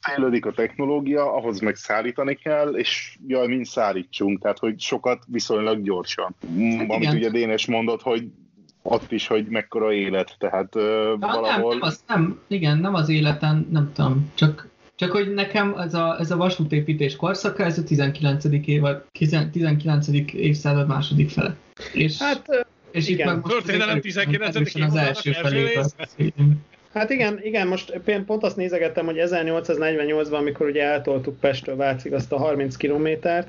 fejlődik 0.00 0.46
a 0.46 0.52
technológia, 0.52 1.32
ahhoz 1.32 1.60
meg 1.60 1.74
szállítani 1.76 2.34
kell, 2.34 2.74
és 2.74 3.18
jaj, 3.26 3.46
mind 3.46 3.64
szállítsunk, 3.64 4.40
tehát, 4.40 4.58
hogy 4.58 4.80
sokat 4.80 5.22
viszonylag 5.26 5.82
gyorsan. 5.82 6.34
Hát 6.78 6.90
Amit 6.90 7.12
ugye 7.12 7.30
Dénes 7.30 7.66
mondott, 7.66 8.02
hogy 8.02 8.28
ott 8.86 9.12
is, 9.12 9.26
hogy 9.26 9.46
mekkora 9.46 9.92
élet, 9.92 10.34
tehát 10.38 10.74
uh, 10.74 10.82
ja, 10.82 11.16
valahol... 11.18 11.70
Nem, 11.70 11.78
nem, 11.78 11.88
az, 11.88 12.00
nem, 12.06 12.40
igen, 12.46 12.78
nem 12.78 12.94
az 12.94 13.08
életen, 13.08 13.68
nem 13.70 13.92
tudom, 13.94 14.30
csak 14.34 14.68
Csak 14.96 15.10
hogy 15.10 15.34
nekem 15.34 15.74
ez 15.78 15.94
a, 15.94 16.16
ez 16.20 16.30
a 16.30 16.36
vasútépítés 16.36 17.16
korszaka, 17.16 17.64
ez 17.64 17.78
a 17.78 17.82
19. 17.82 18.44
év, 18.64 18.82
19. 19.12 20.06
évszázad 20.32 20.86
második 20.86 21.30
fele. 21.30 21.56
És, 21.92 22.18
Hát 22.18 22.66
és 22.90 23.08
igen. 23.08 23.26
meg 23.26 23.36
most 23.36 23.54
Történelem 23.54 23.88
erősen 23.88 24.26
19. 24.28 24.56
az 24.56 24.76
évadának 24.76 25.06
első 25.06 25.32
beszélünk. 25.96 26.52
Hát 26.92 27.10
igen, 27.10 27.40
igen, 27.42 27.66
most 27.66 28.00
pont 28.26 28.42
azt 28.42 28.56
nézegettem, 28.56 29.04
hogy 29.04 29.16
1848-ban, 29.20 30.38
amikor 30.38 30.66
ugye 30.66 30.82
eltoltuk 30.82 31.40
Pestről 31.40 31.76
Vácig 31.76 32.12
azt 32.12 32.32
a 32.32 32.38
30 32.38 32.76
kilométert, 32.76 33.48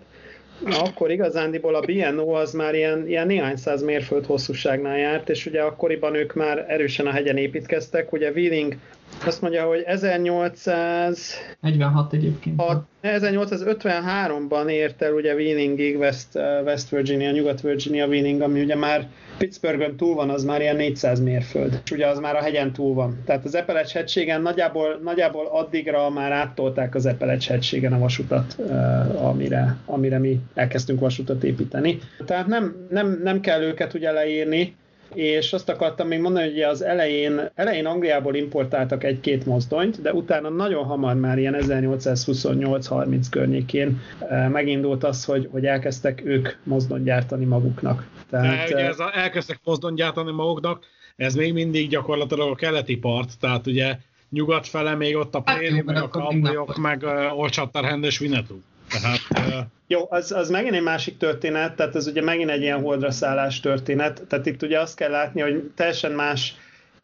na, 0.60 0.82
akkor 0.82 1.12
igazándiból 1.12 1.76
a 1.76 1.80
BNO 1.80 2.30
az 2.30 2.52
már 2.52 2.76
ilyen, 2.76 3.08
ilyen 3.08 3.28
néhány 3.28 3.56
száz 3.56 3.84
mérföld 3.84 4.26
hosszúságnál 4.26 4.98
járt, 4.98 5.30
és 5.30 5.46
ugye 5.46 5.62
akkoriban 5.62 6.16
ők 6.16 6.34
már 6.34 6.66
erősen 6.68 7.08
a 7.08 7.12
hegyen 7.12 7.38
építkeztek, 7.38 8.12
ugye 8.12 8.32
Wheeling 8.32 8.78
azt 9.26 9.42
mondja, 9.42 9.66
hogy 9.66 9.84
1800 9.86 11.34
46 11.60 12.14
egyébként. 12.14 12.60
a 12.60 12.86
1853-ban 13.02 14.70
ért 14.70 15.02
el 15.02 15.14
ugye 15.14 15.34
Wheelingig 15.34 15.98
West, 15.98 16.36
eh, 16.36 16.64
West 16.64 16.90
Virginia, 16.90 17.32
Nyugat-Virginia 17.32 18.08
Wheeling, 18.08 18.42
ami 18.42 18.62
ugye 18.62 18.76
már 18.76 19.08
Pittsburghön 19.38 19.96
túl 19.96 20.16
van, 20.16 20.30
az 20.30 20.44
már 20.44 20.62
ilyen 20.62 20.76
400 20.76 21.20
mérföld, 21.20 21.82
és 21.84 21.92
ugye 21.92 22.08
az 22.08 22.20
már 22.20 22.36
a 22.36 22.42
hegyen 22.42 22.74
túl 22.74 22.94
van. 22.94 23.22
Tehát 23.26 23.46
az 23.46 23.56
Epelecs 23.56 23.92
hegységen 23.92 24.42
nagyjából, 24.42 25.00
nagyjából 25.04 25.46
addigra 25.52 26.10
már 26.10 26.32
áttolták 26.32 26.96
az 26.96 27.06
Epelecs 27.06 27.48
hegységen 27.48 27.94
a 27.94 28.00
vasutat, 28.00 28.56
eh, 28.70 29.26
amire, 29.26 29.78
amire 29.86 30.18
mi 30.20 30.40
elkezdtünk 30.54 31.00
vasutat 31.00 31.44
építeni. 31.44 32.00
Tehát 32.26 32.48
nem, 32.48 32.88
nem, 32.90 33.20
nem 33.24 33.40
kell 33.40 33.62
őket 33.62 33.94
ugye 33.94 34.12
leírni, 34.12 34.76
és 35.16 35.54
azt 35.54 35.70
akartam 35.70 36.08
még 36.08 36.20
mondani, 36.20 36.46
hogy 36.46 36.54
ugye 36.54 36.68
az 36.68 36.82
elején, 36.82 37.50
elején 37.56 37.86
Angliából 37.86 38.36
importáltak 38.36 39.04
egy-két 39.04 39.46
mozdonyt, 39.46 40.02
de 40.02 40.14
utána 40.14 40.50
nagyon 40.50 40.84
hamar 40.84 41.16
már 41.16 41.38
ilyen 41.38 41.56
1828-30 41.60 43.26
környékén 43.30 44.02
eh, 44.30 44.50
megindult 44.50 45.04
az, 45.04 45.26
hogy, 45.26 45.48
hogy 45.52 45.66
elkezdtek 45.66 46.22
ők 46.26 46.50
mozdonyt 46.64 47.04
gyártani 47.04 47.46
maguknak. 47.46 48.08
De 48.30 48.40
Tehát, 48.40 48.70
ugye 48.70 48.78
eh, 48.78 48.88
ez 48.88 49.00
a, 49.00 49.12
elkezdtek 49.18 49.60
mozdon 49.64 49.96
gyártani 49.96 50.32
maguknak, 50.32 50.86
ez 51.16 51.36
még 51.36 51.54
mindig 51.54 51.90
gyakorlatilag 51.90 52.52
a 52.52 52.56
keleti 52.56 52.98
part, 52.98 53.40
tehát 53.40 53.68
ugye 53.68 53.98
nyugat 54.30 54.68
fele 54.68 54.96
még 54.96 55.16
ott 55.16 55.36
a 55.36 55.42
Hát 55.46 55.58
Préli, 55.58 55.82
meg 55.82 55.96
a 55.96 56.08
Kambriok, 56.08 56.78
meg 56.78 57.04
Old 57.36 57.54
Shatterhand 57.54 58.04
és 58.04 58.20
Winnetou. 58.22 58.58
Tehát 58.90 59.20
uh, 59.40 59.66
Jó, 59.88 60.06
az, 60.10 60.32
az 60.32 60.50
megint 60.50 60.76
egy 60.76 60.82
másik 60.82 61.18
történet, 61.18 61.76
tehát 61.76 61.96
ez 61.96 62.08
ugye 62.08 62.22
megint 62.22 62.50
egy 62.50 62.62
ilyen 62.62 62.82
holdra 62.82 63.12
szállás 63.12 63.60
történet, 63.60 64.22
tehát 64.28 64.46
itt 64.46 64.62
ugye 64.62 64.80
azt 64.80 64.96
kell 64.96 65.10
látni, 65.10 65.42
hogy 65.42 65.72
teljesen 65.76 66.12
más 66.12 66.56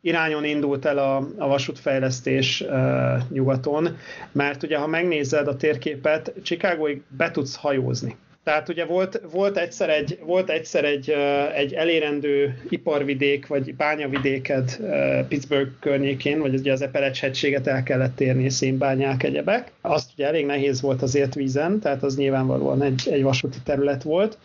irányon 0.02 0.44
indult 0.44 0.86
el 0.86 0.98
a, 0.98 1.16
a 1.38 1.48
vasútfejlesztés 1.48 2.62
uh, 2.62 3.30
nyugaton, 3.30 3.98
mert 4.32 4.64
ugye 4.64 4.78
ha 4.78 4.88
megnézed 4.88 5.48
a 5.48 5.56
térképet, 5.56 6.34
Chicagóig 6.44 7.02
be 7.08 7.32
tudsz 7.32 7.56
hajózni. 7.56 8.16
Tehát 8.44 8.70
ugye 8.70 8.86
volt, 8.86 9.22
volt 9.32 9.58
egyszer, 9.58 9.90
egy, 9.90 10.20
volt 10.24 10.50
egyszer 10.50 10.86
egy, 10.86 11.10
egy 11.56 11.74
elérendő 11.74 12.62
iparvidék, 12.70 13.48
vagy 13.48 13.76
bányavidéked 13.76 14.78
uh, 14.80 15.28
Pittsburgh 15.28 15.72
környékén, 15.80 16.40
vagy 16.40 16.54
ugye 16.54 16.72
az 16.72 16.82
Epelecs 16.82 17.20
hegységet 17.20 17.68
el 17.68 17.84
kellett 17.84 18.16
térni, 18.16 18.50
szénbányák, 18.50 19.24
egyebek. 19.24 19.72
Azt 19.82 20.12
ugye 20.14 20.28
elég 20.28 20.46
nehéz 20.46 20.82
volt 20.82 21.02
azért 21.02 21.34
vízen, 21.34 21.80
tehát 21.80 22.04
az 22.04 22.16
nyilvánvalóan 22.16 22.82
egy, 22.82 23.08
egy 23.12 23.24
vasúti 23.24 23.58
terület 23.64 24.04
volt. 24.04 24.38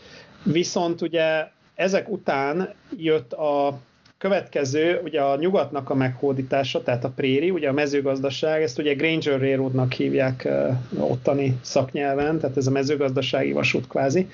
Viszont 0.43 1.01
ugye 1.01 1.47
ezek 1.75 2.09
után 2.09 2.75
jött 2.97 3.33
a 3.33 3.79
következő, 4.19 5.01
ugye 5.05 5.21
a 5.21 5.37
nyugatnak 5.37 5.91
a 5.91 5.95
meghódítása, 5.95 6.83
tehát 6.83 7.05
a 7.05 7.13
préri, 7.17 7.51
ugye 7.51 7.69
a 7.69 7.73
mezőgazdaság, 7.73 8.63
ezt 8.63 8.79
ugye 8.79 8.95
Granger 8.95 9.41
Railroadnak 9.41 9.93
hívják 9.93 10.49
ottani 10.99 11.59
szaknyelven, 11.63 12.39
tehát 12.39 12.57
ez 12.57 12.67
a 12.67 12.71
mezőgazdasági 12.71 13.53
vasút 13.53 13.89
kvázi. 13.89 14.29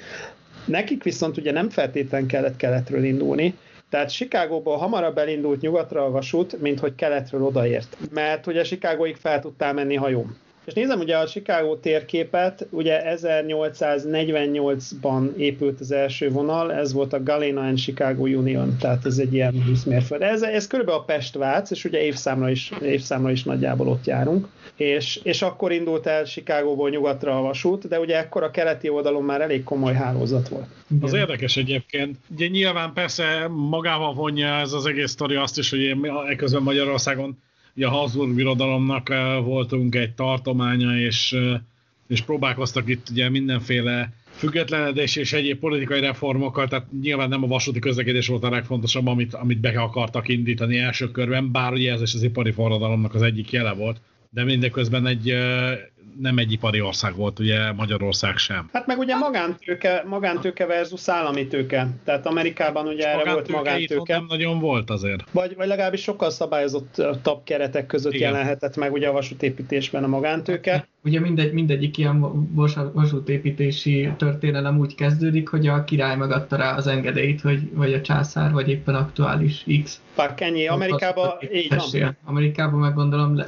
Nekik 0.65 1.03
viszont 1.03 1.37
ugye 1.37 1.53
nem 1.53 1.69
feltétlen 1.69 2.27
kellett 2.27 2.57
keletről 2.57 3.05
indulni, 3.05 3.55
tehát 3.91 4.13
Chicagóból 4.13 4.77
hamarabb 4.77 5.19
elindult 5.19 5.61
nyugatra 5.61 6.05
a 6.05 6.11
vasút, 6.11 6.61
mint 6.61 6.81
hogy 6.81 6.95
keletről 6.95 7.43
odaért. 7.43 7.97
Mert 8.11 8.47
ugye 8.47 8.63
Chicagóig 8.63 9.17
fel 9.17 9.41
tudtál 9.41 9.73
menni 9.73 9.95
hajón. 9.95 10.37
És 10.65 10.73
nézem 10.73 11.01
ugye 11.01 11.17
a 11.17 11.27
Chicago 11.27 11.77
térképet, 11.77 12.67
ugye 12.71 13.17
1848-ban 13.17 15.37
épült 15.37 15.81
az 15.81 15.93
első 15.93 16.31
vonal, 16.31 16.73
ez 16.73 16.93
volt 16.93 17.13
a 17.13 17.23
Galena 17.23 17.61
and 17.61 17.79
Chicago 17.79 18.23
Union, 18.23 18.77
tehát 18.81 19.07
ez 19.07 19.19
egy 19.19 19.35
ilyen 19.35 19.63
20 19.67 19.85
mérföld. 19.85 20.23
Ez, 20.23 20.43
ez 20.43 20.67
körülbelül 20.67 21.01
a 21.01 21.05
Pest-Vác, 21.05 21.71
és 21.71 21.85
ugye 21.85 22.03
évszámra 22.03 22.51
is, 22.51 22.73
évszámra 22.83 23.31
is 23.31 23.45
nagyjából 23.45 23.89
ott 23.89 24.07
járunk. 24.07 24.49
És, 24.77 25.21
és 25.23 25.43
akkor 25.43 25.73
indult 25.73 26.07
el 26.07 26.25
Chicagóból 26.25 26.91
nyugatra 26.91 27.39
a 27.39 27.43
vasút, 27.43 27.89
de 27.89 28.01
ugye 28.01 28.19
ekkor 28.19 28.43
a 28.43 28.51
keleti 28.51 28.89
oldalon 28.89 29.23
már 29.23 29.41
elég 29.41 29.63
komoly 29.63 29.95
hálózat 29.95 30.49
volt. 30.49 30.67
Igen. 30.91 31.05
az 31.05 31.13
érdekes 31.13 31.57
egyébként. 31.57 32.17
Ugye 32.35 32.47
nyilván 32.47 32.93
persze 32.93 33.49
magával 33.49 34.15
vonja 34.15 34.49
ez 34.49 34.73
az 34.73 34.87
egész 34.87 35.11
sztori 35.11 35.35
azt 35.35 35.59
is, 35.59 35.71
hogy 35.71 35.97
mi 36.01 36.09
ekközben 36.29 36.63
Magyarországon 36.63 37.39
ugye 37.77 37.87
a 37.87 37.91
Habsburg 37.91 38.35
birodalomnak 38.35 39.11
eh, 39.11 39.45
voltunk 39.45 39.95
egy 39.95 40.13
tartománya, 40.15 40.99
és, 40.99 41.33
eh, 41.33 41.61
és 42.09 42.21
próbálkoztak 42.21 42.89
itt 42.89 43.09
ugye 43.11 43.31
mindenféle 43.31 44.13
függetlenedés 44.31 45.17
és 45.17 45.33
egyéb 45.33 45.59
politikai 45.59 46.01
reformokkal, 46.01 46.69
tehát 46.69 46.87
nyilván 47.01 47.29
nem 47.29 47.43
a 47.43 47.47
vasúti 47.47 47.79
közlekedés 47.79 48.27
volt 48.27 48.45
a 48.45 48.51
legfontosabb, 48.51 49.07
amit, 49.07 49.35
amit 49.35 49.61
be 49.61 49.81
akartak 49.81 50.29
indítani 50.29 50.79
első 50.79 51.11
körben, 51.11 51.53
bár 51.53 51.73
ugye 51.73 51.93
ez 51.93 52.03
is 52.03 52.15
az 52.15 52.23
ipari 52.23 52.51
forradalomnak 52.51 53.15
az 53.15 53.23
egyik 53.23 53.51
jele 53.51 53.73
volt, 53.73 54.01
de 54.31 54.45
mindeközben 54.45 55.07
egy, 55.07 55.31
eh, 55.31 55.79
nem 56.21 56.39
egy 56.39 56.53
ipari 56.53 56.81
ország 56.81 57.17
volt, 57.17 57.39
ugye 57.39 57.73
Magyarország 57.73 58.37
sem. 58.37 58.69
Hát 58.73 58.87
meg 58.87 58.99
ugye 58.99 59.17
magántőke, 59.17 60.05
magántőke 60.07 60.67
versus 60.67 61.09
állami 61.09 61.47
tőke. 61.47 61.89
Tehát 62.05 62.27
Amerikában 62.27 62.87
ugye 62.87 63.09
erre 63.09 63.33
volt 63.33 63.49
Magántőke 63.49 63.79
itthon 63.79 63.97
magántőke. 63.97 64.13
nem 64.13 64.27
nagyon 64.29 64.59
volt 64.61 64.91
azért. 64.91 65.25
Vagy, 65.31 65.55
vagy 65.57 65.67
legalábbis 65.67 66.03
sokkal 66.03 66.31
szabályozottabb 66.31 67.41
keretek 67.45 67.87
között 67.87 68.13
Igen. 68.13 68.31
jelenhetett 68.31 68.77
meg 68.77 68.93
ugye 68.93 69.09
a 69.09 69.13
vasútépítésben 69.13 70.05
a 70.05 70.09
magántőke. 70.09 70.87
Ugye 71.05 71.21
mindegy, 71.21 71.53
mindegyik 71.53 71.99
ilyen 71.99 72.21
vas- 72.55 72.93
vasútépítési 72.93 74.09
történelem 74.17 74.79
úgy 74.79 74.95
kezdődik, 74.95 75.49
hogy 75.49 75.67
a 75.67 75.85
király 75.85 76.17
megadta 76.17 76.57
rá 76.57 76.77
az 76.77 76.87
engedélyt, 76.87 77.41
hogy 77.41 77.73
vagy 77.73 77.93
a 77.93 78.01
császár, 78.01 78.53
vagy 78.53 78.69
éppen 78.69 78.95
aktuális 78.95 79.65
X. 79.83 80.01
Pak 80.15 80.41
ennyi. 80.41 80.67
Amerikában 80.67 81.31
így 81.53 81.75
van. 81.93 82.17
Amerikában 82.25 82.81
meg 82.81 82.95
gondolom 82.95 83.41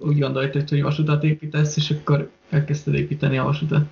úgy 0.00 0.18
gondoltad, 0.18 0.68
hogy 0.68 0.82
vasutat 0.82 1.24
építesz, 1.24 1.76
és 1.76 1.94
akkor 2.02 2.30
elkezdted 2.50 2.94
építeni 2.94 3.38
a 3.38 3.44
vasutat. 3.44 3.84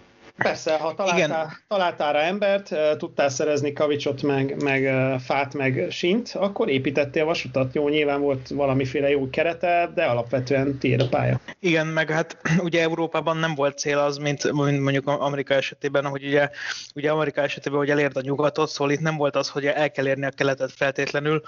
Persze, 0.42 0.76
ha 0.76 0.94
találtál, 0.94 1.56
találtál 1.68 2.12
rá 2.12 2.20
embert, 2.20 2.74
tudtál 2.98 3.28
szerezni 3.28 3.72
kavicsot, 3.72 4.22
meg, 4.22 4.62
meg 4.62 4.94
fát, 5.20 5.54
meg 5.54 5.86
sint, 5.90 6.32
akkor 6.34 6.68
építettél 6.68 7.24
vasutat. 7.24 7.74
Jó, 7.74 7.88
nyilván 7.88 8.20
volt 8.20 8.48
valamiféle 8.48 9.10
jó 9.10 9.30
kerete, 9.30 9.90
de 9.94 10.04
alapvetően 10.04 10.78
tiéd 10.78 11.00
a 11.00 11.08
pálya. 11.08 11.40
Igen, 11.58 11.86
meg 11.86 12.10
hát 12.10 12.36
ugye 12.66 12.80
Európában 12.80 13.36
nem 13.36 13.54
volt 13.54 13.78
cél 13.78 13.98
az, 13.98 14.16
mint, 14.16 14.52
mint 14.52 14.80
mondjuk 14.80 15.06
Amerika 15.06 15.54
esetében, 15.54 16.06
hogy 16.06 16.24
ugye, 16.24 16.50
ugye 16.94 17.10
Amerika 17.10 17.40
esetében, 17.40 17.78
hogy 17.78 17.90
elérd 17.90 18.16
a 18.16 18.20
nyugatot, 18.20 18.68
szóval 18.68 18.92
itt 18.92 19.00
nem 19.00 19.16
volt 19.16 19.36
az, 19.36 19.48
hogy 19.48 19.66
el 19.66 19.90
kell 19.90 20.06
érni 20.06 20.26
a 20.26 20.30
keletet 20.30 20.72
feltétlenül. 20.72 21.42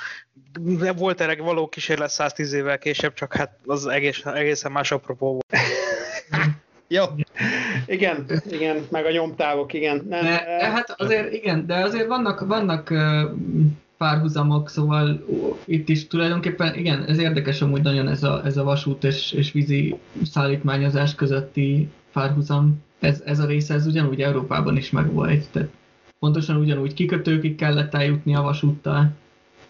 De 0.60 0.92
volt 0.92 1.20
erre 1.20 1.42
való 1.42 1.68
kísérlet 1.68 2.10
110 2.10 2.52
évvel 2.52 2.78
később, 2.78 3.12
csak 3.12 3.34
hát 3.34 3.58
az 3.66 3.86
egész, 3.86 4.24
egészen 4.24 4.72
más 4.72 4.92
apropó 4.92 5.30
volt. 5.30 5.46
Jó. 6.88 7.04
Igen, 7.86 8.26
igen, 8.50 8.86
meg 8.90 9.04
a 9.04 9.10
nyomtávok, 9.10 9.72
igen. 9.72 10.06
Nem, 10.08 10.22
De, 10.22 10.44
de 10.58 10.70
hát 10.70 10.94
azért 10.96 11.32
igen, 11.32 11.66
de 11.66 11.74
azért 11.74 12.06
vannak, 12.06 12.46
vannak 12.46 12.92
párhuzamok, 13.96 14.68
szóval 14.68 15.24
itt 15.64 15.88
is 15.88 16.06
tulajdonképpen, 16.06 16.74
igen, 16.74 17.04
ez 17.04 17.18
érdekes 17.18 17.62
amúgy 17.62 17.82
nagyon 17.82 18.08
ez 18.08 18.22
a, 18.22 18.42
ez 18.44 18.56
a 18.56 18.64
vasút 18.64 19.04
és, 19.04 19.32
és 19.32 19.52
vízi 19.52 19.98
szállítmányozás 20.24 21.14
közötti 21.14 21.88
párhuzam. 22.12 22.82
Ez, 23.00 23.22
ez 23.24 23.38
a 23.38 23.46
része, 23.46 23.74
ez 23.74 23.86
ugyanúgy 23.86 24.22
Európában 24.22 24.76
is 24.76 24.90
megvolt, 24.90 25.50
tehát 25.50 25.68
pontosan 26.18 26.56
ugyanúgy 26.56 26.94
kikötőkig 26.94 27.54
kellett 27.54 27.94
eljutni 27.94 28.34
a 28.34 28.42
vasúttal, 28.42 29.10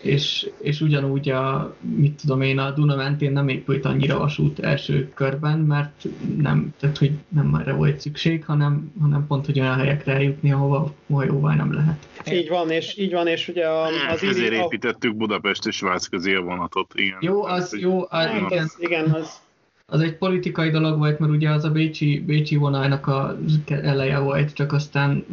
és, 0.02 0.50
és 0.60 0.80
ugyanúgy 0.80 1.30
a, 1.30 1.74
mit 1.80 2.20
tudom 2.20 2.40
én, 2.40 2.58
a 2.58 2.70
Duna 2.70 2.96
mentén 2.96 3.32
nem 3.32 3.48
épült 3.48 3.84
annyira 3.84 4.18
vasút 4.18 4.58
első 4.58 5.10
körben, 5.14 5.58
mert 5.58 6.04
nem, 6.38 6.74
tehát 6.80 6.98
hogy 6.98 7.10
nem 7.28 7.54
erre 7.54 7.72
volt 7.72 8.00
szükség, 8.00 8.44
hanem, 8.44 8.92
hanem 9.00 9.26
pont, 9.26 9.46
hogy 9.46 9.60
olyan 9.60 9.78
helyekre 9.78 10.12
eljutni, 10.12 10.52
ahova 10.52 10.94
hajóval 11.10 11.54
nem 11.54 11.72
lehet. 11.74 12.06
így 12.32 12.48
van, 12.48 12.70
és 12.70 12.96
így 12.98 13.12
van, 13.12 13.26
és 13.26 13.48
ugye 13.48 13.66
a, 13.66 13.86
az 13.86 14.22
Ezért 14.22 14.36
iri- 14.36 14.56
a- 14.58 14.62
építettük 14.64 15.16
Budapest 15.16 15.66
és 15.66 15.80
Vác 15.80 16.06
közé 16.06 16.34
a 16.34 16.40
vonatot, 16.42 16.92
igen. 16.94 17.18
Jó, 17.20 17.44
az 17.44 17.76
jó, 17.80 18.00
az, 18.00 18.08
Hát 18.10 18.50
igen, 18.50 18.62
az, 18.62 18.76
igen, 18.78 19.10
az, 19.10 19.40
az 19.86 20.00
egy 20.00 20.16
politikai 20.16 20.70
dolog 20.70 20.98
volt, 20.98 21.18
mert 21.18 21.32
ugye 21.32 21.50
az 21.50 21.64
a 21.64 21.70
Bécsi, 21.70 22.22
Bécsi 22.26 22.56
vonalnak 22.56 23.06
a 23.06 23.38
eleje 23.66 24.18
volt, 24.18 24.52
csak 24.54 24.72
aztán 24.72 25.24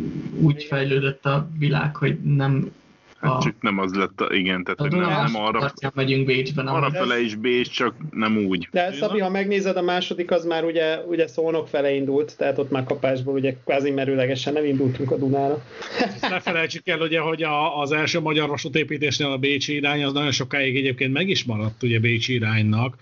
úgy 0.41 0.63
fejlődött 0.63 1.25
a 1.25 1.49
világ, 1.58 1.95
hogy 1.95 2.19
nem 2.19 2.71
Hát 3.21 3.32
A- 3.32 3.39
csak 3.43 3.53
nem 3.62 3.79
az 3.79 3.93
lett, 3.93 4.21
a, 4.21 4.34
igen, 4.34 4.63
tehát 4.63 4.79
A 4.79 4.82
hogy 4.84 4.91
nem, 4.91 5.10
nem 5.10 5.36
arra, 5.36 5.71
megyünk 5.93 6.25
Bécsben. 6.25 6.67
arra 6.67 6.91
fele 6.91 7.21
is 7.21 7.36
Bécs, 7.36 7.69
csak 7.69 7.93
nem 8.12 8.38
úgy. 8.38 8.67
De 8.71 8.91
Szabi, 8.91 9.19
ha 9.19 9.29
megnézed, 9.29 9.77
a 9.77 9.82
második 9.82 10.32
az 10.32 10.45
már 10.45 10.63
ugye, 10.63 10.97
ugye 11.08 11.27
Szónok 11.27 11.67
fele 11.67 11.91
indult, 11.93 12.38
tehát 12.38 12.58
ott 12.58 12.71
már 12.71 12.84
kapásból 12.84 13.34
ugye 13.34 13.55
kvázi 13.65 13.91
merőlegesen 13.91 14.53
nem 14.53 14.65
indultunk 14.65 15.12
a 15.12 15.17
Dunára. 15.17 15.63
Ezt 15.99 16.29
ne 16.29 16.39
felejtsük 16.39 16.88
el, 16.88 16.99
ugye, 16.99 17.19
hogy 17.19 17.43
a, 17.43 17.79
az 17.79 17.91
első 17.91 18.19
magyar 18.19 18.49
vasútépítésnél 18.49 19.27
a 19.27 19.38
Bécsi 19.38 19.73
irány 19.75 20.03
az 20.03 20.13
nagyon 20.13 20.32
sokáig 20.32 20.75
egyébként 20.75 21.13
meg 21.13 21.29
is 21.29 21.43
maradt 21.43 21.84
ugye 21.84 21.99
Bécsi 21.99 22.34
iránynak. 22.34 22.95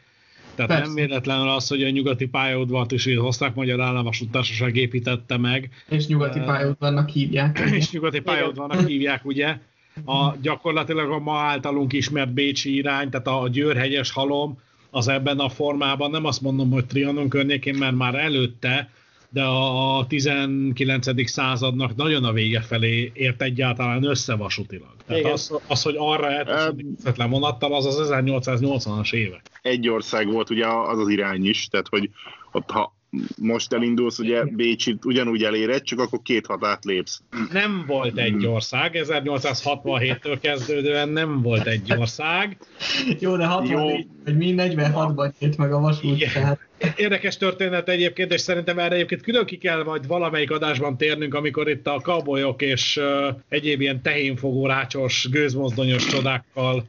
Tehát 0.56 0.72
Persze. 0.72 0.86
nem 0.86 0.96
véletlenül 0.96 1.50
az, 1.50 1.68
hogy 1.68 1.84
a 1.84 1.89
nyugati 1.89 2.26
pályaudvart 2.28 2.91
is 2.91 3.06
az 3.08 3.18
osztrák-magyar 3.18 3.82
államvasútársaság 3.82 4.76
építette 4.76 5.38
meg, 5.38 5.70
És 5.89 6.08
nyugati 6.08 6.39
pályaudvarnak 6.39 7.10
hívják. 7.10 7.60
és 7.72 7.91
nyugati 7.91 8.20
pályaudvarnak 8.20 8.88
hívják, 8.88 9.26
ugye, 9.26 9.58
a 10.06 10.36
gyakorlatilag 10.41 11.12
a 11.12 11.20
ma 11.20 11.38
általunk 11.38 11.93
ismert 11.93 12.34
Bécsi 12.34 12.76
irány, 12.76 13.10
tehát 13.10 13.28
a 13.28 13.48
Győrhegyes 13.50 14.12
halom, 14.12 14.58
az 14.89 15.08
ebben 15.08 15.39
a 15.39 15.50
formában, 15.50 16.12
nem 16.12 16.26
azt 16.26 16.41
mondom, 16.41 16.72
hogy 16.72 16.86
Trianon 16.86 17.30
környékén, 17.30 17.76
mert 17.76 17.95
már 17.95 18.16
előtte, 18.16 18.89
de 19.30 19.43
a 19.43 20.06
19. 20.08 21.30
századnak 21.30 21.95
nagyon 21.95 22.24
a 22.24 22.32
vége 22.32 22.62
felé 22.62 23.12
ért 23.14 23.41
egyáltalán 23.41 24.04
összevasutilag. 24.04 24.95
Tehát 25.06 25.22
Igen. 25.22 25.34
az, 25.34 25.60
az, 25.68 25.82
hogy 25.82 25.95
arra 25.98 26.32
eltessenek 26.32 27.30
vonattal, 27.30 27.74
az 27.74 27.86
az 27.86 28.10
1880-as 28.12 29.14
évek. 29.14 29.41
Egy 29.62 29.89
ország 29.89 30.32
volt 30.32 30.50
ugye 30.50 30.68
az 30.68 31.00
az 31.00 31.08
irány 31.08 31.45
is, 31.45 31.68
tehát 31.68 31.88
hogy 31.88 32.10
ott 32.52 32.70
ha 32.70 32.97
most 33.38 33.74
elindulsz, 33.74 34.20
ugye 34.20 34.43
Bécsit 34.43 35.05
ugyanúgy 35.05 35.43
eléred, 35.43 35.82
csak 35.82 35.99
akkor 35.99 36.20
két 36.24 36.45
határt 36.45 36.86
lépsz. 36.86 37.22
Nem 37.51 37.84
volt 37.88 38.18
egy 38.18 38.45
ország, 38.45 38.99
1867-től 39.03 40.38
kezdődően 40.41 41.09
nem 41.09 41.41
volt 41.41 41.68
egy 41.68 41.93
ország. 41.97 42.57
Jó, 43.20 43.36
de 43.36 43.45
64, 43.45 44.07
vagy 44.26 44.38
mi 44.38 44.53
46-ban 44.57 45.32
nyílt 45.39 45.57
meg 45.57 45.74
a 45.74 45.80
vasút, 45.80 46.15
Igen. 46.15 46.30
tehát 46.34 46.68
Érdekes 46.95 47.38
történet 47.38 47.89
egyébként, 47.89 48.34
és 48.34 48.41
szerintem 48.41 48.80
erre 48.80 48.95
egyébként 48.95 49.22
külön 49.22 49.45
ki 49.45 49.57
kell 49.57 49.84
majd 49.84 50.07
valamelyik 50.07 50.51
adásban 50.51 50.97
térnünk, 50.97 51.34
amikor 51.34 51.70
itt 51.70 51.88
a 51.88 51.99
kabolyok 52.01 52.61
és 52.61 52.97
uh, 52.97 53.36
egyéb 53.49 53.82
ilyen 53.82 54.01
tehénfogó, 54.01 54.65
rácsos, 54.65 55.28
gőzmozdonyos 55.32 56.05
csodákkal 56.05 56.86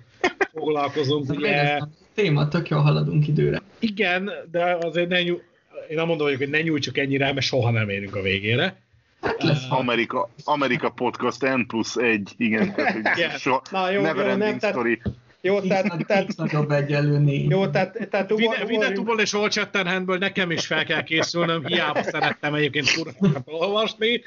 foglalkozunk. 0.52 1.30
Ugye, 1.30 1.78
téma, 2.14 2.48
tök 2.48 2.68
jól 2.68 2.80
haladunk 2.80 3.28
időre. 3.28 3.62
igen, 3.78 4.30
de 4.50 4.78
azért 4.80 5.08
ne 5.08 5.22
nyúj, 5.22 5.40
én 5.88 5.96
nem 5.96 6.06
mondom, 6.06 6.36
hogy 6.36 6.48
ne 6.48 6.60
nyújtsuk 6.60 6.98
ennyire, 6.98 7.32
mert 7.32 7.46
soha 7.46 7.70
nem 7.70 7.88
érünk 7.88 8.16
a 8.16 8.22
végére. 8.22 8.76
Hát 9.20 9.42
lesz 9.42 9.68
ha. 9.68 9.76
Amerika, 9.76 10.28
Amerika 10.44 10.90
Podcast 10.90 11.40
N 11.42 11.60
plusz 11.66 11.96
egy, 11.96 12.32
igen. 12.36 12.74
Tehát, 12.74 12.96
Igen. 13.16 13.30
so, 13.38 13.60
Na, 13.70 13.90
jó, 13.90 14.00
never 14.02 14.26
jó, 14.26 14.34
nem, 14.36 14.58
tehát- 14.58 14.74
story. 14.74 15.00
Jó, 15.48 15.56
X, 15.60 15.66
tehát, 15.66 15.88
nagy, 15.88 16.06
tehát, 16.06 16.26
X 16.26 16.34
nagyobb 16.34 16.70
egyenlő 16.70 17.18
négy. 17.18 17.50
jó, 17.50 17.66
tehát, 17.66 18.08
tehát 18.10 18.32
Vinetúból 18.66 19.20
és 19.20 19.34
Old 19.34 19.52
Shatterhandből 19.52 20.18
nekem 20.18 20.50
is 20.50 20.66
fel 20.66 20.84
kell 20.84 21.02
készülnöm, 21.02 21.66
hiába 21.66 22.02
szerettem 22.02 22.54
egyébként 22.54 22.92
kurvákat 22.92 23.42
olvasni, 23.44 24.22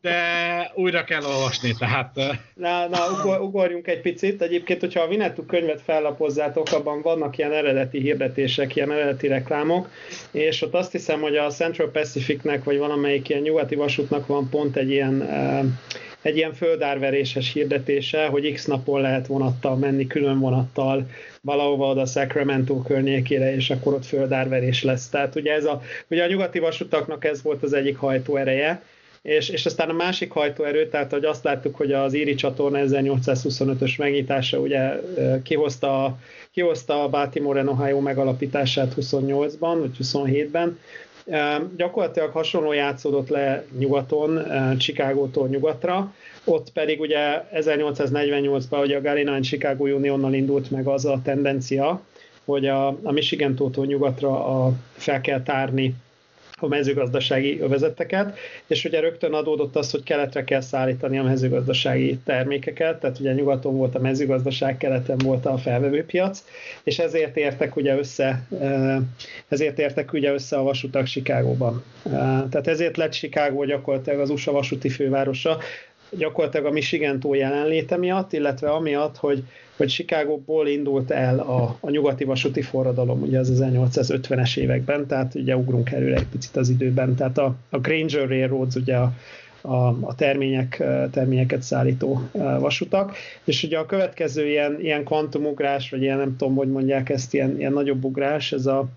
de 0.00 0.16
újra 0.74 1.04
kell 1.04 1.24
olvasni, 1.24 1.74
tehát 1.78 2.14
na, 2.54 2.88
na 2.88 2.98
ugor, 3.10 3.40
ugorjunk 3.40 3.86
egy 3.86 4.00
picit. 4.00 4.42
Egyébként, 4.42 4.80
hogyha 4.80 5.00
a 5.00 5.08
Vinetú 5.08 5.42
könyvet 5.42 5.82
fellapozzátok, 5.82 6.72
abban 6.72 7.02
vannak 7.02 7.38
ilyen 7.38 7.52
eredeti 7.52 8.00
hirdetések, 8.00 8.76
ilyen 8.76 8.92
eredeti 8.92 9.26
reklámok, 9.26 9.90
és 10.30 10.62
ott 10.62 10.74
azt 10.74 10.92
hiszem, 10.92 11.20
hogy 11.20 11.36
a 11.36 11.50
Central 11.50 11.90
Pacificnek, 11.90 12.64
vagy 12.64 12.78
valamelyik 12.78 13.28
ilyen 13.28 13.42
nyugati 13.42 13.74
vasútnak 13.74 14.26
van 14.26 14.48
pont 14.48 14.76
egy 14.76 14.90
ilyen 14.90 15.28
egy 16.24 16.36
ilyen 16.36 16.52
földárveréses 16.52 17.52
hirdetése, 17.52 18.26
hogy 18.26 18.52
x 18.52 18.64
napon 18.64 19.00
lehet 19.00 19.26
vonattal 19.26 19.76
menni, 19.76 20.06
külön 20.06 20.38
vonattal 20.38 21.06
valahova 21.40 21.90
oda 21.90 22.06
Sacramento 22.06 22.82
környékére, 22.82 23.54
és 23.54 23.70
akkor 23.70 23.94
ott 23.94 24.04
földárverés 24.04 24.82
lesz. 24.82 25.08
Tehát 25.08 25.34
ugye, 25.34 25.52
ez 25.52 25.64
a, 25.64 25.82
ugye 26.08 26.24
a 26.24 26.26
nyugati 26.26 26.58
vasutaknak 26.58 27.24
ez 27.24 27.42
volt 27.42 27.62
az 27.62 27.72
egyik 27.72 27.96
hajtóereje, 27.96 28.82
és, 29.22 29.48
és 29.48 29.66
aztán 29.66 29.88
a 29.88 29.92
másik 29.92 30.30
hajtóerő, 30.30 30.88
tehát 30.88 31.10
hogy 31.10 31.24
azt 31.24 31.44
láttuk, 31.44 31.76
hogy 31.76 31.92
az 31.92 32.14
Íri 32.14 32.34
csatorna 32.34 32.78
1825-ös 32.82 33.98
megnyitása 33.98 34.58
ugye 34.58 35.00
kihozta, 35.42 36.18
kihozta 36.50 37.02
a 37.02 37.08
Baltimore 37.08 37.60
and 37.60 37.68
Ohio 37.68 38.00
megalapítását 38.00 38.94
28-ban, 38.96 39.76
vagy 39.80 39.96
27-ben, 40.02 40.68
Uh, 40.68 41.03
gyakorlatilag 41.76 42.30
hasonló 42.30 42.72
játszódott 42.72 43.28
le 43.28 43.64
nyugaton, 43.78 44.40
Chicagótól 44.78 45.48
nyugatra, 45.48 46.14
ott 46.44 46.72
pedig 46.72 47.00
ugye 47.00 47.42
1848-ban 47.54 48.82
ugye 48.82 48.96
a 48.96 49.00
Galina 49.00 49.32
and 49.32 49.44
Chicago 49.44 49.84
Unionnal 49.84 50.34
indult 50.34 50.70
meg 50.70 50.86
az 50.86 51.04
a 51.04 51.20
tendencia, 51.24 52.00
hogy 52.44 52.66
a, 52.66 52.86
a 52.86 53.12
Michigan 53.12 53.54
tótól 53.54 53.86
nyugatra 53.86 54.46
a, 54.46 54.72
fel 54.92 55.20
kell 55.20 55.42
tárni 55.42 55.94
a 56.60 56.66
mezőgazdasági 56.68 57.60
övezeteket, 57.60 58.38
és 58.66 58.84
ugye 58.84 59.00
rögtön 59.00 59.32
adódott 59.32 59.76
az, 59.76 59.90
hogy 59.90 60.02
keletre 60.02 60.44
kell 60.44 60.60
szállítani 60.60 61.18
a 61.18 61.22
mezőgazdasági 61.22 62.18
termékeket, 62.24 63.00
tehát 63.00 63.18
ugye 63.18 63.32
nyugaton 63.32 63.76
volt 63.76 63.94
a 63.94 64.00
mezőgazdaság, 64.00 64.76
keleten 64.76 65.18
volt 65.24 65.46
a 65.46 65.58
felvevőpiac, 65.58 66.44
és 66.84 66.98
ezért 66.98 67.36
értek 67.36 67.76
ugye 67.76 67.96
össze, 67.96 68.46
eh, 68.60 68.96
ezért 69.48 69.78
értek 69.78 70.12
ugye 70.12 70.32
össze 70.32 70.56
a 70.56 70.62
vasutak 70.62 71.06
Chicagóban. 71.06 71.84
Eh, 72.04 72.12
Tehát 72.50 72.66
ezért 72.66 72.96
lett 72.96 73.12
Chicago 73.12 73.64
gyakorlatilag 73.64 74.20
az 74.20 74.30
USA 74.30 74.52
vasúti 74.52 74.88
fővárosa, 74.88 75.58
gyakorlatilag 76.10 76.66
a 76.66 76.70
Michigan 76.70 77.20
tó 77.20 77.34
jelenléte 77.34 77.96
miatt, 77.96 78.32
illetve 78.32 78.70
amiatt, 78.70 79.16
hogy, 79.16 79.42
hogy 79.76 79.88
Chicagóból 79.88 80.66
indult 80.68 81.10
el 81.10 81.38
a, 81.38 81.76
a 81.80 81.90
nyugati 81.90 82.24
vasúti 82.24 82.62
forradalom, 82.62 83.22
ugye 83.22 83.38
az 83.38 83.62
1850-es 83.62 84.56
években, 84.56 85.06
tehát 85.06 85.34
ugye 85.34 85.56
ugrunk 85.56 85.90
előre 85.90 86.16
egy 86.16 86.26
picit 86.26 86.56
az 86.56 86.68
időben, 86.68 87.14
tehát 87.14 87.38
a, 87.38 87.54
a 87.70 87.78
Granger 87.78 88.28
Railroads 88.28 88.74
ugye 88.74 88.96
a, 88.96 89.12
a, 89.60 89.86
a 90.00 90.14
termények, 90.14 90.82
terményeket 91.10 91.62
szállító 91.62 92.28
vasutak, 92.58 93.16
és 93.44 93.62
ugye 93.62 93.78
a 93.78 93.86
következő 93.86 94.48
ilyen, 94.48 94.80
ilyen 94.80 95.04
kvantumugrás, 95.04 95.90
vagy 95.90 96.02
ilyen 96.02 96.18
nem 96.18 96.36
tudom, 96.36 96.54
hogy 96.54 96.68
mondják 96.68 97.08
ezt, 97.08 97.34
ilyen, 97.34 97.58
ilyen 97.58 97.72
nagyobb 97.72 98.04
ugrás, 98.04 98.52
ez 98.52 98.66
a, 98.66 98.88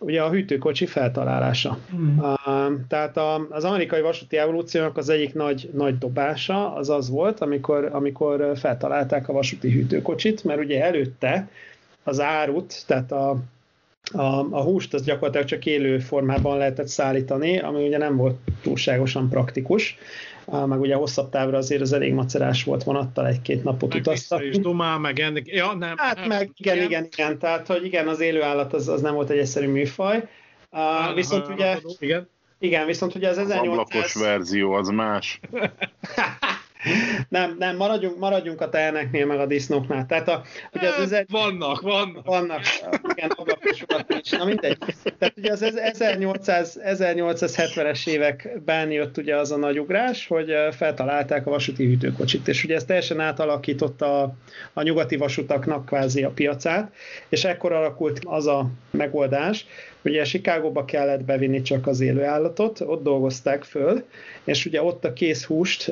ugye 0.00 0.22
a 0.22 0.30
hűtőkocsi 0.30 0.86
feltalálása. 0.86 1.78
Uh, 2.18 2.26
tehát 2.88 3.16
a, 3.16 3.46
az 3.50 3.64
amerikai 3.64 4.00
vasúti 4.00 4.36
evolúciónak 4.36 4.96
az 4.96 5.08
egyik 5.08 5.34
nagy, 5.34 5.70
nagy 5.72 5.98
dobása 5.98 6.74
az 6.74 6.90
az 6.90 7.10
volt, 7.10 7.40
amikor, 7.40 7.88
amikor 7.92 8.52
feltalálták 8.56 9.28
a 9.28 9.32
vasúti 9.32 9.70
hűtőkocsit, 9.70 10.44
mert 10.44 10.60
ugye 10.60 10.84
előtte 10.84 11.48
az 12.04 12.20
árut, 12.20 12.86
tehát 12.86 13.12
a, 13.12 13.36
a, 14.12 14.46
a 14.50 14.62
húst 14.62 14.94
az 14.94 15.02
gyakorlatilag 15.02 15.46
csak 15.46 15.66
élő 15.66 15.98
formában 15.98 16.58
lehetett 16.58 16.88
szállítani, 16.88 17.58
ami 17.58 17.86
ugye 17.86 17.98
nem 17.98 18.16
volt 18.16 18.36
túlságosan 18.62 19.28
praktikus, 19.28 19.98
meg 20.50 20.80
ugye 20.80 20.94
hosszabb 20.94 21.30
távra 21.30 21.56
azért 21.56 21.80
az 21.80 21.92
elég 21.92 22.12
macerás 22.12 22.64
volt 22.64 22.82
vonattal, 22.82 23.26
egy-két 23.26 23.64
napot 23.64 23.92
meg 23.92 24.00
utaztak. 24.00 24.44
is 24.44 24.58
dumál, 24.58 24.98
meg 24.98 25.20
ennek, 25.20 25.46
ja 25.46 25.74
nem. 25.74 25.96
Hát 25.96 26.26
meg 26.26 26.50
igen, 26.56 26.76
igen, 26.76 26.86
igen, 26.86 27.08
igen, 27.12 27.38
tehát 27.38 27.66
hogy 27.66 27.84
igen, 27.84 28.08
az 28.08 28.20
élő 28.20 28.42
állat 28.42 28.72
az, 28.72 28.88
az 28.88 29.00
nem 29.00 29.14
volt 29.14 29.30
egy 29.30 29.38
egyszerű 29.38 29.68
műfaj. 29.68 30.28
Uh, 30.70 31.14
viszont 31.14 31.48
ugye, 31.48 31.78
Igen. 31.98 32.28
igen, 32.58 32.86
viszont 32.86 33.14
ugye 33.14 33.28
az 33.28 33.38
Az 33.38 33.50
ablakos 33.50 33.94
1800... 33.94 34.22
verzió 34.22 34.72
az 34.72 34.88
más. 34.88 35.40
Nem, 37.28 37.56
nem, 37.58 37.76
maradjunk, 37.76 38.18
maradjunk 38.18 38.60
a 38.60 38.68
teheneknél, 38.68 39.26
meg 39.26 39.38
a 39.38 39.46
disznóknál. 39.46 40.06
Tehát 40.06 40.28
a, 40.28 40.42
ugye 40.72 40.88
az, 40.88 41.00
ezer, 41.00 41.26
Vannak, 41.28 41.80
vannak. 41.80 42.26
vannak, 42.26 42.60
igen, 43.08 43.30
ablakos 43.30 43.82
urak 43.82 44.20
is, 44.22 44.30
na 44.30 44.44
mindegy. 44.44 44.78
Tehát 45.18 45.34
ugye 45.36 45.52
az 45.52 45.62
1800, 45.62 46.80
1870-es 46.84 48.08
években 48.08 48.90
jött 48.90 49.16
ugye 49.16 49.36
az 49.36 49.52
a 49.52 49.56
nagy 49.56 49.80
ugrás, 49.80 50.26
hogy 50.26 50.52
feltalálták 50.70 51.46
a 51.46 51.50
vasúti 51.50 51.84
hűtőkocsit, 51.84 52.48
és 52.48 52.64
ugye 52.64 52.74
ez 52.74 52.84
teljesen 52.84 53.20
átalakította 53.20 54.22
a, 54.22 54.34
a 54.72 54.82
nyugati 54.82 55.16
vasutaknak 55.16 55.86
kvázi 55.86 56.22
a 56.22 56.30
piacát, 56.30 56.92
és 57.28 57.44
ekkor 57.44 57.72
alakult 57.72 58.20
az 58.24 58.46
a 58.46 58.66
megoldás, 58.90 59.66
Ugye 60.04 60.22
Chicagóba 60.22 60.84
kellett 60.84 61.24
bevinni 61.24 61.62
csak 61.62 61.86
az 61.86 62.00
élő 62.00 62.24
állatot, 62.24 62.80
ott 62.80 63.02
dolgozták 63.02 63.64
föl, 63.64 64.04
és 64.44 64.66
ugye 64.66 64.82
ott 64.82 65.04
a 65.04 65.12
kész 65.12 65.44
húst 65.44 65.84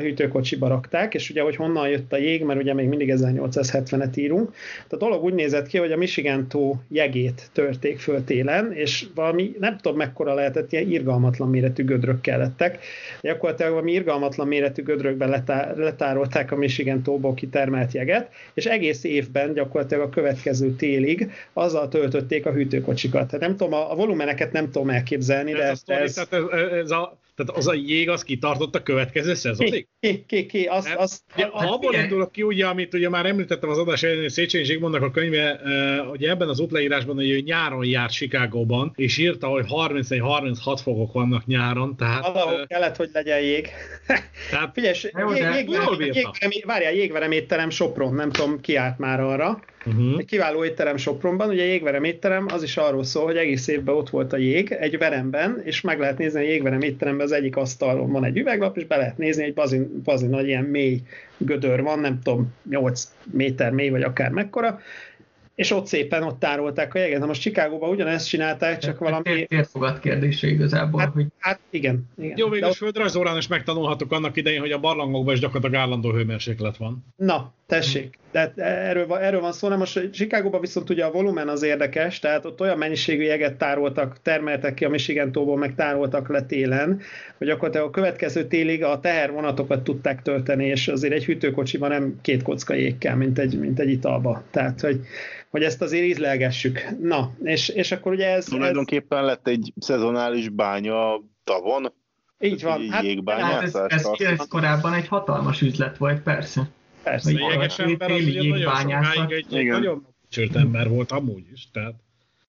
hűtőkocsiba 0.00 0.68
rakták, 0.68 1.14
és 1.14 1.30
ugye, 1.30 1.42
hogy 1.42 1.56
honnan 1.56 1.88
jött 1.88 2.12
a 2.12 2.16
jég, 2.16 2.44
mert 2.44 2.60
ugye 2.60 2.74
még 2.74 2.88
mindig 2.88 3.12
1870-et 3.16 4.16
írunk. 4.16 4.54
A 4.88 4.96
dolog 4.96 5.24
úgy 5.24 5.34
nézett 5.34 5.66
ki, 5.66 5.78
hogy 5.78 5.92
a 5.92 5.96
Michigan 5.96 6.48
tó 6.48 6.76
jegét 6.88 7.50
törték 7.52 7.98
föl 7.98 8.24
télen, 8.24 8.72
és 8.72 9.06
valami, 9.14 9.54
nem 9.58 9.76
tudom 9.76 9.98
mekkora 9.98 10.34
lehetett, 10.34 10.72
ilyen 10.72 10.90
irgalmatlan 10.90 11.48
méretű 11.48 11.84
gödrök 11.84 12.20
kellettek. 12.20 12.78
Gyakorlatilag 13.20 13.72
valami 13.72 13.92
irgalmatlan 13.92 14.46
méretű 14.46 14.82
gödrökben 14.82 15.28
letá- 15.28 15.76
letárolták 15.76 16.52
a 16.52 16.56
Michigan 16.56 17.02
tóból 17.02 17.34
kitermelt 17.34 17.92
jeget, 17.92 18.30
és 18.54 18.66
egész 18.66 19.04
évben 19.04 19.52
gyakorlatilag 19.52 20.04
a 20.04 20.08
következő 20.08 20.70
télig 20.70 21.30
azzal 21.52 21.88
töltötték 21.88 22.46
a 22.46 22.52
hűtőkocsikat. 22.52 23.26
Tehát 23.26 23.40
nem 23.46 23.51
tudom, 23.56 23.72
a, 23.72 23.90
a 23.90 23.94
volumeneket 23.94 24.52
nem 24.52 24.70
tudom 24.70 24.90
elképzelni, 24.90 25.52
de 25.52 25.62
Ez 25.62 25.68
a 25.68 25.70
ez, 25.70 25.78
sztori, 25.78 26.00
ez, 26.00 26.14
tehát 26.14 26.32
ez, 26.32 26.72
ez 26.72 26.90
a 26.90 27.20
Tehát 27.34 27.56
az 27.56 27.68
a 27.68 27.74
jég 27.74 28.08
az 28.08 28.22
kitartott 28.22 28.74
a 28.74 28.82
következő 28.82 29.34
szezonig? 29.34 29.88
Ki, 30.00 30.24
ki, 30.26 30.46
ki, 30.46 30.64
az, 30.64 30.86
Hát, 30.86 30.98
az, 30.98 31.22
Ugye, 31.36 31.46
ha 31.46 31.72
abból 31.72 31.94
indulok 31.94 32.32
ki, 32.32 32.42
ugye, 32.42 32.66
amit 32.66 32.94
ugye 32.94 33.08
már 33.08 33.26
említettem 33.26 33.70
az 33.70 33.78
adás 33.78 34.02
elején, 34.02 34.22
hogy 34.22 34.30
Széchenyi 34.30 34.64
Zsigmondnak 34.64 35.02
a 35.02 35.10
könyve, 35.10 35.60
uh, 35.64 36.10
ugye 36.10 36.30
ebben 36.30 36.48
az 36.48 36.60
útleírásban, 36.60 37.14
hogy 37.14 37.30
ő 37.30 37.40
nyáron 37.40 37.84
járt 37.84 38.12
Chicagóban, 38.12 38.92
és 38.96 39.18
írta, 39.18 39.46
hogy 39.46 39.64
31-36 39.68 40.78
fokok 40.82 41.12
vannak 41.12 41.46
nyáron, 41.46 41.96
tehát... 41.96 42.22
valahol 42.22 42.60
Uh, 42.60 42.66
kellett, 42.66 42.96
hogy 42.96 43.10
legyen 43.12 43.40
jég. 43.40 43.68
tehát 44.50 44.70
Figyelj, 44.74 44.94
jég, 45.02 45.12
de 45.12 45.74
jégverem, 45.78 46.00
jégverem, 46.00 46.50
várjál, 46.64 46.92
jégverem 46.92 47.32
étterem 47.32 47.70
Sopron, 47.70 48.14
nem 48.14 48.30
tudom, 48.30 48.60
ki 48.60 48.76
állt 48.76 48.98
már 48.98 49.20
arra. 49.20 49.62
Uh-huh. 49.86 50.18
Egy 50.18 50.24
kiváló 50.24 50.64
étterem 50.64 50.96
Sopronban, 50.96 51.48
ugye 51.48 51.64
jégverem 51.64 52.04
étterem, 52.04 52.46
az 52.48 52.62
is 52.62 52.76
arról 52.76 53.04
szól, 53.04 53.24
hogy 53.24 53.36
egész 53.36 53.68
évben 53.68 53.94
ott 53.94 54.10
volt 54.10 54.32
a 54.32 54.36
jég 54.36 54.72
egy 54.72 54.98
veremben, 54.98 55.60
és 55.64 55.80
meg 55.80 55.98
lehet 55.98 56.18
nézni 56.18 56.40
a 56.40 56.48
jégverem 56.48 56.80
étteremben 56.80 57.26
az 57.26 57.32
egyik 57.32 57.56
asztalon 57.56 58.12
van 58.12 58.24
egy 58.24 58.38
üveglap, 58.38 58.76
és 58.76 58.86
be 58.86 58.96
lehet 58.96 59.18
nézni, 59.18 59.44
egy 59.44 59.54
bazin, 59.54 60.02
bazin 60.04 60.28
nagy 60.28 60.46
ilyen 60.46 60.64
mély 60.64 61.00
gödör 61.36 61.82
van, 61.82 61.98
nem 61.98 62.18
tudom, 62.22 62.54
8 62.68 63.08
méter 63.30 63.72
mély, 63.72 63.88
vagy 63.88 64.02
akár 64.02 64.30
mekkora, 64.30 64.80
és 65.54 65.70
ott 65.70 65.86
szépen 65.86 66.22
ott 66.22 66.38
tárolták 66.38 66.94
a 66.94 66.98
jeget. 66.98 67.20
Na 67.20 67.26
most 67.26 67.40
Chicagóban 67.40 67.90
ugyanezt 67.90 68.28
csinálták, 68.28 68.78
csak 68.78 68.98
valami... 68.98 69.46
Térfogat 69.46 70.00
kérdése 70.00 70.46
igazából, 70.46 71.00
Hát, 71.00 71.12
hogy 71.12 71.26
hát 71.38 71.58
igen. 71.70 72.08
igen. 72.18 72.36
Jó, 72.36 72.48
végül 72.48 72.68
ott- 72.68 72.74
földrajzórán 72.74 73.36
is 73.36 73.46
megtanulhatok 73.46 74.12
annak 74.12 74.36
idején, 74.36 74.60
hogy 74.60 74.72
a 74.72 74.78
barlangokban 74.78 75.34
is 75.34 75.40
gyakorlatilag 75.40 75.82
állandó 75.84 76.12
hőmérséklet 76.12 76.76
van. 76.76 77.04
Na, 77.16 77.52
tessék. 77.66 78.18
Tehát 78.30 78.58
erről, 78.58 79.06
van- 79.06 79.20
erről 79.20 79.40
van 79.40 79.52
szó, 79.52 79.68
na 79.68 79.76
most 79.76 80.10
Chicagóban 80.12 80.60
viszont 80.60 80.90
ugye 80.90 81.04
a 81.04 81.10
volumen 81.10 81.48
az 81.48 81.62
érdekes, 81.62 82.18
tehát 82.18 82.44
ott 82.44 82.60
olyan 82.60 82.78
mennyiségű 82.78 83.22
jeget 83.22 83.54
tároltak, 83.56 84.22
termeltek 84.22 84.74
ki 84.74 84.84
a 84.84 84.88
Michigan 84.88 85.32
tóból, 85.32 85.56
meg 85.56 85.74
tároltak 85.74 86.28
le 86.28 86.42
télen, 86.42 87.00
hogy 87.42 87.50
akkor 87.50 87.76
a 87.76 87.90
következő 87.90 88.46
télig 88.46 88.84
a 88.84 89.00
tehervonatokat 89.00 89.84
tudták 89.84 90.22
tölteni, 90.22 90.66
és 90.66 90.88
azért 90.88 91.12
egy 91.12 91.24
hűtőkocsiban 91.24 91.90
nem 91.90 92.18
két 92.20 92.42
kocka 92.42 92.74
jég 92.74 92.98
kell, 92.98 93.14
mint 93.14 93.38
egy, 93.38 93.58
mint 93.58 93.78
egy 93.78 93.90
italba. 93.90 94.42
Tehát, 94.50 94.80
hogy, 94.80 95.00
hogy 95.50 95.62
ezt 95.62 95.82
azért 95.82 96.04
ízlelgessük. 96.04 96.80
Na, 97.00 97.32
és, 97.42 97.68
és 97.68 97.92
akkor 97.92 98.12
ugye 98.12 98.26
ez, 98.26 98.36
ez 98.36 98.44
Tulajdonképpen 98.44 99.24
lett 99.24 99.48
egy 99.48 99.72
szezonális 99.78 100.48
bánya 100.48 101.22
tavon, 101.44 101.92
így 102.38 102.62
van. 102.62 102.80
így 102.80 102.90
Hát, 102.90 103.40
hát 103.40 103.62
ez, 103.62 103.74
ez, 103.74 104.06
ez 104.18 104.46
korábban 104.48 104.92
egy 104.94 105.08
hatalmas 105.08 105.60
üzlet 105.60 105.96
volt, 105.96 106.22
persze. 106.22 106.68
persze. 107.02 107.30
Hogy 107.30 107.40
Lényeges 107.40 107.74
téli 107.74 107.92
ember 107.92 108.10
az 108.10 108.20
ugye 108.20 108.42
nagyon 108.42 109.04
sokáig 109.04 109.32
egy, 109.32 109.56
egy 109.56 109.66
nagyon 109.66 110.06
csőrt 110.28 110.56
ember 110.56 110.88
volt 110.88 111.12
amúgy 111.12 111.44
is, 111.52 111.68
tehát 111.72 111.94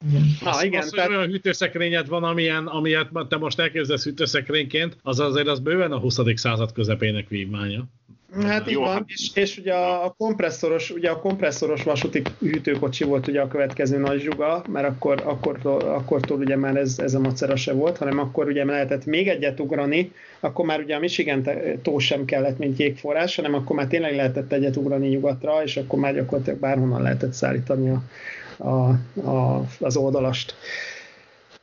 Igen. 0.10 0.24
Az, 0.44 0.64
igen, 0.64 0.80
az, 0.82 0.90
hogy 0.90 0.98
tehát- 0.98 1.10
olyan 1.10 1.30
hűtőszekrényed 1.30 2.08
van, 2.08 2.24
amilyen, 2.24 2.68
amilyet 2.68 3.10
te 3.30 3.38
most 3.38 3.60
elképzelsz 3.60 4.04
hűtőszekrényként, 4.04 4.98
az 5.04 5.20
azért 5.20 5.48
az 5.48 5.60
bőven 5.60 5.92
a 5.92 6.00
20. 6.00 6.20
század 6.36 6.72
közepének 6.72 7.28
vívmánya. 7.28 7.86
Hát 8.42 8.70
így 8.70 8.76
van, 8.76 8.88
hát- 8.88 9.04
és, 9.08 9.30
és 9.34 9.58
ugye 9.58 9.74
a 9.74 10.16
kompresszoros, 10.18 10.90
ugye 10.90 11.10
a 11.10 11.20
kompresszoros 11.20 11.84
vasúti 11.84 12.22
hűtőkocsi 12.40 13.04
volt 13.04 13.28
ugye 13.28 13.42
a 13.42 13.48
következő 13.48 13.98
nagy 13.98 14.22
zsuga, 14.22 14.64
mert 14.72 14.88
akkor, 14.88 15.22
akkortól, 15.26 15.80
akkortól 15.82 16.38
ugye 16.40 16.56
már 16.56 16.76
ez, 16.76 17.00
ez 17.00 17.14
a 17.14 17.20
macera 17.20 17.56
se 17.56 17.74
volt, 17.74 17.98
hanem 17.98 18.20
akkor 18.20 18.48
ugye 18.48 18.66
lehetett 18.66 19.06
még 19.06 19.28
egyet 19.28 19.60
ugrani, 19.60 20.12
akkor 20.40 20.66
már 20.66 20.80
ugye 20.80 20.96
a 20.96 21.00
Michigan 21.00 21.48
tó 21.82 22.00
sem 22.00 22.26
kellett, 22.26 22.58
mint 22.58 22.80
jégforrás, 22.80 23.36
hanem 23.36 23.54
akkor 23.54 23.76
már 23.76 23.88
tényleg 23.88 24.16
lehetett 24.16 24.52
egyet 24.52 24.76
ugrani 24.76 25.08
nyugatra, 25.08 25.64
és 25.64 25.78
akkor 25.78 26.00
már 26.00 26.14
gyakorlatilag 26.14 26.60
bárhonnan 26.60 27.02
lehetett 27.02 27.34
szállítani 27.34 27.90
a, 27.90 28.04
a, 28.58 28.90
a, 29.30 29.66
az 29.80 29.96
oldalast. 29.96 30.56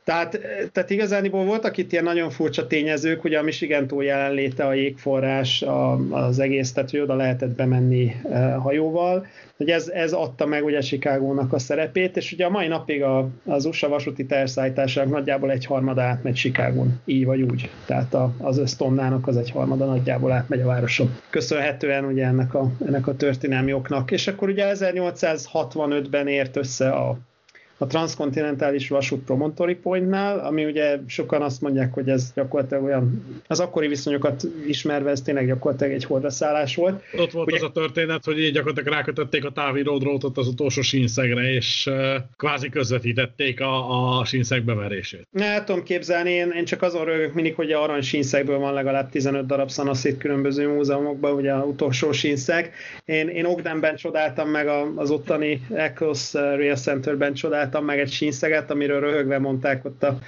Tehát, 0.03 0.39
tehát 0.71 0.89
igazániból 0.89 1.45
voltak 1.45 1.77
itt 1.77 1.91
ilyen 1.91 2.03
nagyon 2.03 2.29
furcsa 2.29 2.67
tényezők, 2.67 3.23
ugye 3.23 3.39
a 3.39 3.43
Michigan 3.43 3.87
tó 3.87 4.01
jelenléte, 4.01 4.65
a 4.65 4.73
jégforrás, 4.73 5.61
a, 5.61 5.99
az 6.09 6.39
egész, 6.39 6.71
tehát 6.71 6.89
hogy 6.89 6.99
oda 6.99 7.15
lehetett 7.15 7.55
bemenni 7.55 8.15
e, 8.31 8.51
hajóval, 8.53 9.25
hogy 9.57 9.69
ez, 9.69 9.87
ez 9.87 10.13
adta 10.13 10.45
meg 10.45 10.63
ugye 10.63 10.79
Chicagónak 10.79 11.53
a 11.53 11.59
szerepét, 11.59 12.17
és 12.17 12.31
ugye 12.31 12.45
a 12.45 12.49
mai 12.49 12.67
napig 12.67 13.03
a, 13.03 13.29
az 13.45 13.65
USA 13.65 13.87
vasúti 13.87 14.25
terszállításának 14.25 15.11
nagyjából 15.11 15.51
egy 15.51 15.65
harmada 15.65 16.01
átmegy 16.01 16.33
Chicagón, 16.33 17.01
így 17.05 17.25
vagy 17.25 17.41
úgy. 17.41 17.69
Tehát 17.85 18.13
a, 18.13 18.33
az 18.37 18.57
össztonnának 18.57 19.27
az 19.27 19.37
egy 19.37 19.51
harmada 19.51 19.85
nagyjából 19.85 20.31
átmegy 20.31 20.61
a 20.61 20.65
városon. 20.65 21.15
Köszönhetően 21.29 22.05
ugye 22.05 22.25
ennek 22.25 22.53
a, 22.53 22.71
ennek 22.85 23.07
a 23.07 23.15
történelmi 23.15 23.73
oknak. 23.73 24.11
És 24.11 24.27
akkor 24.27 24.49
ugye 24.49 24.71
1865-ben 24.75 26.27
ért 26.27 26.55
össze 26.55 26.89
a 26.89 27.17
a 27.81 27.87
transzkontinentális 27.87 28.89
vasút 28.89 29.23
Promontory 29.23 29.75
Pointnál, 29.75 30.39
ami 30.39 30.65
ugye 30.65 30.99
sokan 31.07 31.41
azt 31.41 31.61
mondják, 31.61 31.93
hogy 31.93 32.09
ez 32.09 32.31
gyakorlatilag 32.35 32.83
olyan, 32.83 33.23
az 33.47 33.59
akkori 33.59 33.87
viszonyokat 33.87 34.43
ismerve 34.67 35.09
ez 35.09 35.21
tényleg 35.21 35.47
gyakorlatilag 35.47 35.93
egy 35.93 36.03
hordaszállás 36.03 36.75
volt. 36.75 37.03
Ott 37.17 37.31
volt 37.31 37.47
Ugye- 37.47 37.57
az 37.57 37.63
a 37.63 37.71
történet, 37.71 38.25
hogy 38.25 38.39
így 38.39 38.53
gyakorlatilag 38.53 38.93
rákötötték 38.93 39.45
a 39.45 39.51
táviró 39.51 39.97
drótot 39.97 40.37
az 40.37 40.47
utolsó 40.47 40.81
sínszegre, 40.81 41.53
és 41.53 41.85
uh, 41.89 42.15
kvázi 42.37 42.69
közvetítették 42.69 43.61
a, 43.61 44.19
a 44.19 44.25
sínszeg 44.25 44.63
beverését. 44.63 45.27
Ne 45.31 45.63
tudom 45.63 45.83
képzelni, 45.83 46.29
én, 46.29 46.51
én 46.51 46.65
csak 46.65 46.81
azon 46.81 47.05
rögök 47.05 47.33
mindig, 47.33 47.55
hogy 47.55 47.71
a 47.71 47.83
arany 47.83 48.01
sínszekből 48.01 48.57
van 48.57 48.73
legalább 48.73 49.09
15 49.09 49.45
darab 49.45 49.69
szanaszét 49.69 50.17
különböző 50.17 50.67
múzeumokban, 50.67 51.33
ugye 51.33 51.51
a 51.51 51.63
utolsó 51.63 52.11
sínszeg. 52.11 52.73
Én, 53.05 53.27
én 53.27 53.45
Ogdenben 53.45 53.95
csodáltam 53.95 54.49
meg 54.49 54.67
az 54.95 55.11
ottani 55.11 55.61
Eccles 55.73 56.33
Rail 56.33 56.75
Centerben 56.75 57.33
csodáltam 57.33 57.69
meg 57.79 57.99
egy 57.99 58.11
sínszeget, 58.11 58.71
amiről 58.71 58.99
röhögve 58.99 59.39
mondták 59.39 59.85
ott 59.85 60.03
a, 60.03 60.19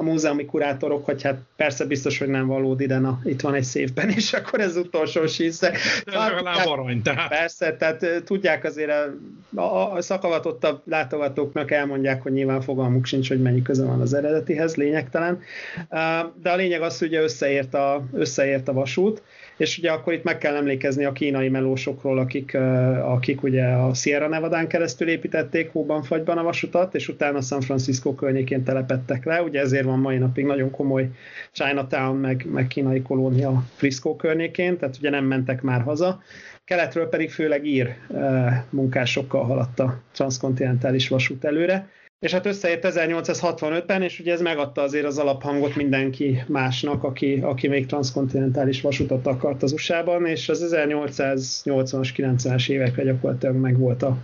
a 0.00 0.02
múzeumi 0.02 0.44
kurátorok, 0.44 1.04
hogy 1.04 1.22
hát 1.22 1.38
persze 1.56 1.84
biztos, 1.84 2.18
hogy 2.18 2.28
nem 2.28 2.46
valódi, 2.46 2.86
de 2.86 2.98
na, 2.98 3.20
itt 3.24 3.40
van 3.40 3.54
egy 3.54 3.64
szépben, 3.64 4.10
és 4.16 4.32
akkor 4.32 4.60
ez 4.60 4.76
utolsó 4.76 5.26
sínszeg. 5.26 5.76
Legalább 6.04 6.66
arany, 6.66 7.02
tehát 7.02 7.28
Persze, 7.28 7.76
tehát 7.76 8.22
tudják 8.24 8.64
azért 8.64 8.90
a, 9.54 9.60
a, 9.60 9.92
a 9.92 10.02
szakavatottabb 10.02 10.82
látogatóknak 10.84 11.70
elmondják, 11.70 12.22
hogy 12.22 12.32
nyilván 12.32 12.60
fogalmuk 12.60 13.04
sincs, 13.06 13.28
hogy 13.28 13.42
mennyi 13.42 13.62
köze 13.62 13.84
van 13.84 14.00
az 14.00 14.14
eredetihez, 14.14 14.76
lényegtelen. 14.76 15.40
De 16.42 16.50
a 16.50 16.56
lényeg 16.56 16.82
az, 16.82 16.98
hogy 16.98 17.08
ugye 17.08 17.22
összeért 17.22 17.74
a, 17.74 18.04
összeért 18.12 18.68
a 18.68 18.72
vasút, 18.72 19.22
és 19.60 19.78
ugye 19.78 19.90
akkor 19.90 20.12
itt 20.12 20.22
meg 20.22 20.38
kell 20.38 20.54
emlékezni 20.54 21.04
a 21.04 21.12
kínai 21.12 21.48
melósokról, 21.48 22.18
akik, 22.18 22.54
akik 23.02 23.42
ugye 23.42 23.64
a 23.64 23.94
Sierra 23.94 24.28
Nevadán 24.28 24.68
keresztül 24.68 25.08
építették 25.08 25.72
hóban 25.72 26.02
fagyban 26.02 26.38
a 26.38 26.42
vasutat, 26.42 26.94
és 26.94 27.08
utána 27.08 27.40
San 27.40 27.60
Francisco 27.60 28.14
környékén 28.14 28.64
telepettek 28.64 29.24
le, 29.24 29.42
ugye 29.42 29.60
ezért 29.60 29.84
van 29.84 29.98
mai 29.98 30.18
napig 30.18 30.44
nagyon 30.44 30.70
komoly 30.70 31.10
Chinatown, 31.52 32.16
meg, 32.16 32.46
meg 32.52 32.66
kínai 32.66 33.02
kolónia 33.02 33.64
Frisco 33.74 34.16
környékén, 34.16 34.78
tehát 34.78 34.96
ugye 34.96 35.10
nem 35.10 35.24
mentek 35.24 35.62
már 35.62 35.80
haza. 35.80 36.22
Keletről 36.64 37.08
pedig 37.08 37.30
főleg 37.30 37.66
ír 37.66 37.94
munkásokkal 38.70 39.44
haladt 39.44 39.80
a 39.80 40.00
transzkontinentális 40.12 41.08
vasút 41.08 41.44
előre. 41.44 41.88
És 42.20 42.32
hát 42.32 42.46
összeért 42.46 42.86
1865-ben, 42.88 44.02
és 44.02 44.20
ugye 44.20 44.32
ez 44.32 44.40
megadta 44.40 44.82
azért 44.82 45.04
az 45.04 45.18
alaphangot 45.18 45.74
mindenki 45.74 46.42
másnak, 46.48 47.04
aki, 47.04 47.40
aki 47.42 47.68
még 47.68 47.86
transzkontinentális 47.86 48.80
vasutat 48.80 49.26
akart 49.26 49.62
az 49.62 49.72
USA-ban, 49.72 50.26
és 50.26 50.48
az 50.48 50.74
1880-as, 50.74 52.08
90-es 52.16 52.70
évekre 52.70 53.02
gyakorlatilag 53.04 53.56
megvolt 53.56 54.02
a, 54.02 54.16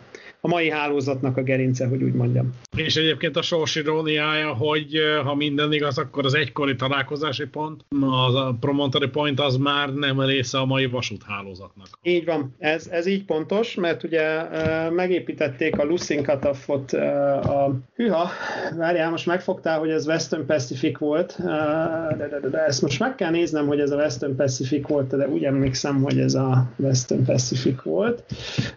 a 0.46 0.48
mai 0.48 0.70
hálózatnak 0.70 1.36
a 1.36 1.42
gerince, 1.42 1.86
hogy 1.86 2.02
úgy 2.02 2.12
mondjam. 2.12 2.54
És 2.76 2.96
egyébként 2.96 3.36
a 3.36 3.42
sors 3.42 3.74
iróniája, 3.74 4.52
hogy 4.52 4.94
eh, 4.94 5.24
ha 5.24 5.34
minden 5.34 5.72
igaz, 5.72 5.98
akkor 5.98 6.24
az 6.24 6.34
egykori 6.34 6.76
találkozási 6.76 7.46
pont, 7.46 7.84
a 8.00 8.54
Promontory 8.60 9.08
Point 9.08 9.40
az 9.40 9.56
már 9.56 9.94
nem 9.94 10.20
része 10.20 10.58
a 10.58 10.64
mai 10.64 10.86
vasúthálózatnak. 10.86 11.86
Így 12.02 12.24
van, 12.24 12.54
ez, 12.58 12.86
ez 12.90 13.06
így 13.06 13.24
pontos, 13.24 13.74
mert 13.74 14.02
ugye 14.02 14.50
e, 14.50 14.90
megépítették 14.90 15.78
a 15.78 15.84
Lucin 15.84 16.22
Cutoffot 16.22 16.92
e, 16.92 17.34
a... 17.38 17.74
Hűha, 17.94 18.28
várjál, 18.76 19.10
most 19.10 19.26
megfogtál, 19.26 19.78
hogy 19.78 19.90
ez 19.90 20.06
Western 20.06 20.46
Pacific 20.46 20.98
volt, 20.98 21.36
de, 21.38 22.28
de, 22.30 22.38
de, 22.40 22.48
de 22.48 22.64
ezt 22.64 22.82
most 22.82 23.00
meg 23.00 23.14
kell 23.14 23.30
néznem, 23.30 23.66
hogy 23.66 23.80
ez 23.80 23.90
a 23.90 23.96
Western 23.96 24.36
Pacific 24.36 24.88
volt, 24.88 25.16
de 25.16 25.28
úgy 25.28 25.44
emlékszem, 25.44 26.02
hogy 26.02 26.18
ez 26.18 26.34
a 26.34 26.66
Western 26.76 27.24
Pacific 27.24 27.82
volt. 27.82 28.24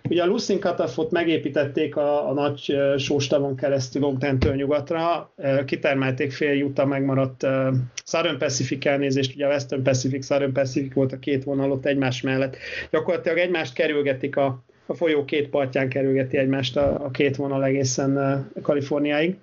Ugye 0.10 0.24
a 0.24 0.26
Lucin 0.26 0.60
Cutoffot 0.60 1.12
megépítették 1.60 1.96
a, 1.96 2.30
a 2.30 2.34
nagy 2.34 2.78
sóstavon 2.98 3.56
keresztül 3.56 4.04
Ogdentől 4.04 4.56
nyugatra, 4.56 5.34
kitermelték 5.66 6.32
fél 6.32 6.54
juta 6.54 6.86
megmaradt 6.86 7.46
Southern 8.06 8.38
Pacific 8.38 8.86
elnézést, 8.86 9.36
ugye 9.36 9.46
a 9.46 9.50
Western 9.50 9.84
Pacific, 9.84 10.26
Southern 10.26 10.54
Pacific 10.54 10.94
volt 10.94 11.12
a 11.12 11.20
két 11.20 11.44
vonal 11.44 11.72
ott 11.72 11.86
egymás 11.86 12.22
mellett. 12.22 12.58
Gyakorlatilag 12.92 13.38
egymást 13.38 13.74
kerülgetik 13.74 14.36
a, 14.36 14.64
a 14.86 14.94
folyó 14.94 15.26
két 15.26 15.50
partján 15.50 15.90
kerülgeti 15.90 16.38
egymást 16.38 16.78
a, 16.78 17.06
a 17.06 17.12
két 17.12 17.36
vonal 17.36 17.64
egészen 17.64 18.46
Kaliforniáig. 18.62 19.36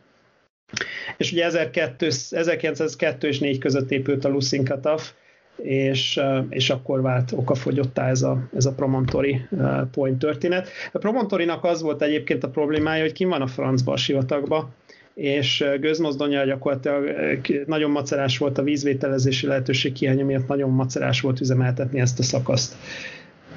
És 1.16 1.32
ugye 1.32 1.44
1200, 1.44 2.32
1902 2.32 3.28
és 3.28 3.38
4 3.38 3.58
között 3.58 3.90
épült 3.90 4.24
a 4.24 4.28
Lucin 4.28 4.64
Cutoff, 4.64 5.10
és, 5.56 6.16
uh, 6.16 6.46
és 6.48 6.70
akkor 6.70 7.02
vált 7.02 7.32
okafogyottá 7.32 8.08
ez 8.08 8.22
a, 8.22 8.48
ez 8.56 8.66
a 8.66 8.72
Promontory 8.72 9.40
uh, 9.50 9.82
Point 9.90 10.18
történet. 10.18 10.68
A 10.92 10.98
Promontorinak 10.98 11.64
az 11.64 11.82
volt 11.82 12.02
egyébként 12.02 12.44
a 12.44 12.48
problémája, 12.48 13.02
hogy 13.02 13.12
kim 13.12 13.28
van 13.28 13.42
a 13.42 13.46
francba 13.46 13.92
a 13.92 13.96
sivatagba, 13.96 14.68
és 15.14 15.64
gőzmozdonyja 15.80 16.44
gyakorlatilag 16.44 17.64
nagyon 17.66 17.90
macerás 17.90 18.38
volt 18.38 18.58
a 18.58 18.62
vízvételezési 18.62 19.46
lehetőség 19.46 19.96
hiánya 19.96 20.24
miatt 20.24 20.46
nagyon 20.46 20.70
macerás 20.70 21.20
volt 21.20 21.40
üzemeltetni 21.40 22.00
ezt 22.00 22.18
a 22.18 22.22
szakaszt 22.22 22.74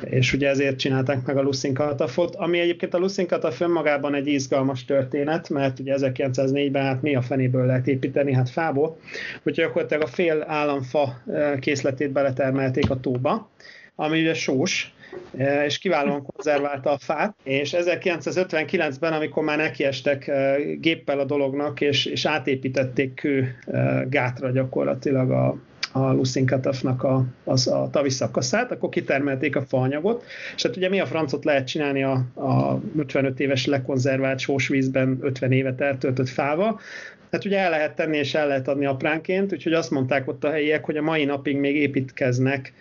és 0.04 0.34
ugye 0.34 0.50
ezért 0.50 0.78
csinálták 0.78 1.26
meg 1.26 1.38
a 1.38 1.42
Lucin 1.42 1.74
Katafot, 1.74 2.36
ami 2.36 2.60
egyébként 2.60 2.94
a 2.94 2.98
Lucin 2.98 3.28
Kataf 3.28 3.62
önmagában 3.62 4.16
egy 4.16 4.28
izgalmas 4.28 4.86
történet, 4.86 5.50
mert 5.50 5.80
ugye 5.80 5.96
1904-ben 5.98 6.84
hát 6.84 7.02
mi 7.02 7.16
a 7.16 7.22
fenéből 7.22 7.66
lehet 7.66 7.88
építeni, 7.88 8.34
hát 8.34 8.50
fából, 8.50 8.98
úgyhogy 9.38 9.54
gyakorlatilag 9.54 10.04
a 10.04 10.08
fél 10.08 10.44
államfa 10.48 11.22
készletét 11.60 12.12
beletermelték 12.12 12.90
a 12.90 13.00
tóba, 13.00 13.50
ami 13.96 14.20
ugye 14.20 14.34
sós, 14.34 14.94
és 15.66 15.78
kiválóan 15.78 16.24
konzerválta 16.24 16.92
a 16.92 16.98
fát, 16.98 17.36
és 17.44 17.76
1959-ben, 17.78 19.14
amikor 19.14 19.44
már 19.44 19.58
nekiestek 19.58 20.32
géppel 20.80 21.20
a 21.20 21.26
dolognak, 21.26 21.82
és, 21.82 22.06
és 22.06 22.26
átépítették 22.26 23.14
kő 23.14 23.56
gátra 24.10 24.52
gyakorlatilag 24.52 25.32
a, 25.32 25.58
a 25.92 26.12
Lucinkatafnak 26.12 27.04
a, 27.04 27.26
az, 27.44 27.68
a 27.68 27.90
tavi 27.92 28.10
szakaszát, 28.10 28.72
akkor 28.72 28.90
kitermelték 28.90 29.56
a 29.56 29.62
faanyagot, 29.62 30.24
és 30.56 30.64
hát 30.64 30.76
ugye 30.76 30.90
mi 30.90 31.00
a 31.00 31.06
francot 31.06 31.46
lehet 31.46 31.68
csinálni 31.68 32.04
a, 32.04 32.14
a 32.34 32.82
55 32.98 33.40
éves 33.40 33.66
lekonzervált 33.66 34.40
sósvízben 34.40 35.18
50 35.22 35.52
évet 35.52 35.82
eltöltött 35.82 36.30
fával, 36.30 36.80
Hát 37.32 37.46
ugye 37.46 37.60
el 37.60 37.70
lehet 37.70 37.96
tenni 37.96 38.18
és 38.18 38.34
el 38.34 38.48
lehet 38.48 38.68
adni 38.68 38.86
apránként, 38.86 39.54
úgyhogy 39.54 39.74
azt 39.74 39.92
mondták 39.92 40.28
ott 40.28 40.44
a 40.44 40.50
helyiek, 40.50 40.86
hogy 40.86 40.98
a 40.98 41.02
mai 41.02 41.26
napig 41.26 41.58
még 41.58 41.76
építkeznek 41.76 42.74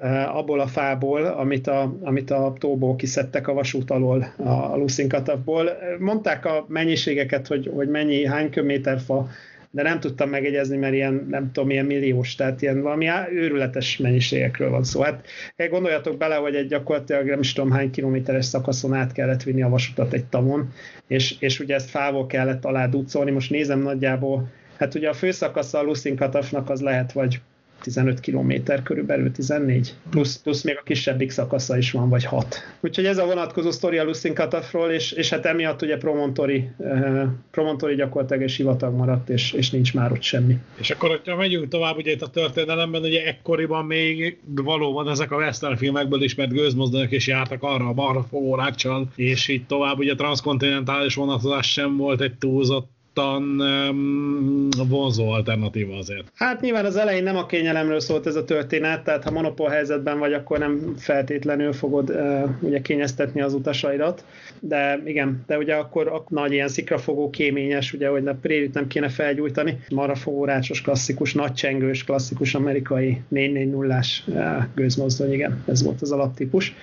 Eh, 0.00 0.36
abból 0.36 0.60
a 0.60 0.66
fából, 0.66 1.24
amit 1.24 1.66
a, 1.66 1.96
amit 2.00 2.30
a 2.30 2.52
tóból 2.58 2.96
kiszedtek 2.96 3.48
a 3.48 3.52
vasút 3.52 3.90
alól, 3.90 4.32
a 4.36 4.76
Lucinkatavból. 4.76 5.70
Mondták 5.98 6.44
a 6.44 6.64
mennyiségeket, 6.68 7.46
hogy, 7.46 7.70
hogy 7.74 7.88
mennyi, 7.88 8.26
hány 8.26 8.50
köbméter 8.50 9.00
fa, 9.00 9.28
de 9.76 9.82
nem 9.82 10.00
tudtam 10.00 10.28
megegyezni, 10.28 10.76
mert 10.76 10.94
ilyen, 10.94 11.26
nem 11.30 11.52
tudom, 11.52 11.70
ilyen 11.70 11.84
milliós, 11.84 12.34
tehát 12.34 12.62
ilyen 12.62 12.82
valami 12.82 13.08
őrületes 13.32 13.96
mennyiségekről 13.96 14.70
van 14.70 14.84
szó. 14.84 15.00
Hát 15.00 15.26
gondoljatok 15.70 16.16
bele, 16.16 16.34
hogy 16.34 16.54
egy 16.54 16.66
gyakorlatilag 16.66 17.26
nem 17.26 17.40
is 17.40 17.52
tudom 17.52 17.70
hány 17.70 17.90
kilométeres 17.90 18.44
szakaszon 18.44 18.94
át 18.94 19.12
kellett 19.12 19.42
vinni 19.42 19.62
a 19.62 19.68
vasutat 19.68 20.12
egy 20.12 20.24
tavon, 20.24 20.72
és, 21.06 21.36
és 21.40 21.60
ugye 21.60 21.74
ezt 21.74 21.90
fával 21.90 22.26
kellett 22.26 22.64
alá 22.64 22.86
ducolni. 22.86 23.30
Most 23.30 23.50
nézem 23.50 23.80
nagyjából, 23.80 24.48
hát 24.78 24.94
ugye 24.94 25.08
a 25.08 25.12
főszakasza 25.12 25.78
a 25.78 25.82
Lucinkatafnak 25.82 26.70
az 26.70 26.80
lehet 26.80 27.12
vagy 27.12 27.40
15 27.80 28.20
km 28.20 28.52
körülbelül, 28.82 29.32
14, 29.32 29.94
plusz, 30.10 30.36
plusz 30.42 30.62
még 30.62 30.76
a 30.80 30.82
kisebbik 30.82 31.30
szakasza 31.30 31.76
is 31.76 31.90
van, 31.90 32.08
vagy 32.08 32.24
6. 32.24 32.56
Úgyhogy 32.80 33.04
ez 33.04 33.18
a 33.18 33.26
vonatkozó 33.26 33.70
sztori 33.70 33.98
a 33.98 34.04
Lucin 34.04 34.34
Katafról, 34.34 34.90
és, 34.90 35.12
és 35.12 35.30
hát 35.30 35.46
emiatt 35.46 35.82
ugye 35.82 35.96
Promontori, 35.96 36.68
uh, 36.76 37.22
Promontori 37.50 37.94
gyakorlatilag 37.94 38.42
egy 38.42 38.50
sivatag 38.50 38.94
maradt, 38.94 39.28
és, 39.28 39.52
és 39.52 39.70
nincs 39.70 39.94
már 39.94 40.12
ott 40.12 40.22
semmi. 40.22 40.56
És 40.78 40.90
akkor, 40.90 41.20
ha 41.24 41.36
megyünk 41.36 41.68
tovább 41.68 41.96
ugye 41.96 42.10
itt 42.10 42.22
a 42.22 42.30
történelemben, 42.30 43.02
ugye 43.02 43.26
ekkoriban 43.26 43.84
még 43.84 44.38
valóban 44.54 45.08
ezek 45.08 45.30
a 45.30 45.36
western 45.36 45.76
filmekből 45.76 46.22
ismert 46.22 46.52
gőzmozdonyok 46.52 47.12
is 47.12 47.26
jártak 47.26 47.62
arra 47.62 47.88
a 47.88 47.92
balra 47.92 48.22
fogóráccsal, 48.22 49.08
és 49.16 49.48
itt 49.48 49.68
tovább 49.68 49.98
ugye 49.98 50.14
transzkontinentális 50.14 51.14
vonatozás 51.14 51.72
sem 51.72 51.96
volt 51.96 52.20
egy 52.20 52.34
túlzott 52.34 52.94
nyugodtan 53.16 53.60
um, 53.88 54.68
vonzó 54.88 55.28
alternatíva 55.28 55.96
azért. 55.96 56.32
Hát 56.34 56.60
nyilván 56.60 56.84
az 56.84 56.96
elején 56.96 57.22
nem 57.22 57.36
a 57.36 57.46
kényelemről 57.46 58.00
szólt 58.00 58.26
ez 58.26 58.34
a 58.34 58.44
történet, 58.44 59.04
tehát 59.04 59.24
ha 59.24 59.30
monopól 59.30 59.68
helyzetben 59.68 60.18
vagy, 60.18 60.32
akkor 60.32 60.58
nem 60.58 60.94
feltétlenül 60.98 61.72
fogod 61.72 62.10
uh, 62.10 62.48
ugye 62.60 62.80
kényeztetni 62.80 63.40
az 63.40 63.54
utasaidat, 63.54 64.24
de 64.60 65.02
igen, 65.04 65.44
de 65.46 65.56
ugye 65.56 65.74
akkor, 65.74 66.08
a 66.08 66.24
nagy 66.28 66.52
ilyen 66.52 66.68
szikrafogó 66.68 67.30
kéményes, 67.30 67.92
ugye, 67.92 68.08
hogy 68.08 68.26
a 68.26 68.34
prérit 68.34 68.74
nem 68.74 68.86
kéne 68.86 69.08
felgyújtani, 69.08 69.78
marafogó 69.90 70.44
rácsos 70.44 70.82
klasszikus, 70.82 71.34
nagycsengős, 71.34 72.04
klasszikus 72.04 72.54
amerikai 72.54 73.20
4-4-0-ás 73.34 74.22
uh, 74.26 74.64
gőzmozdony, 74.74 75.32
igen, 75.32 75.62
ez 75.66 75.82
volt 75.82 76.02
az 76.02 76.12
alaptípus. 76.12 76.74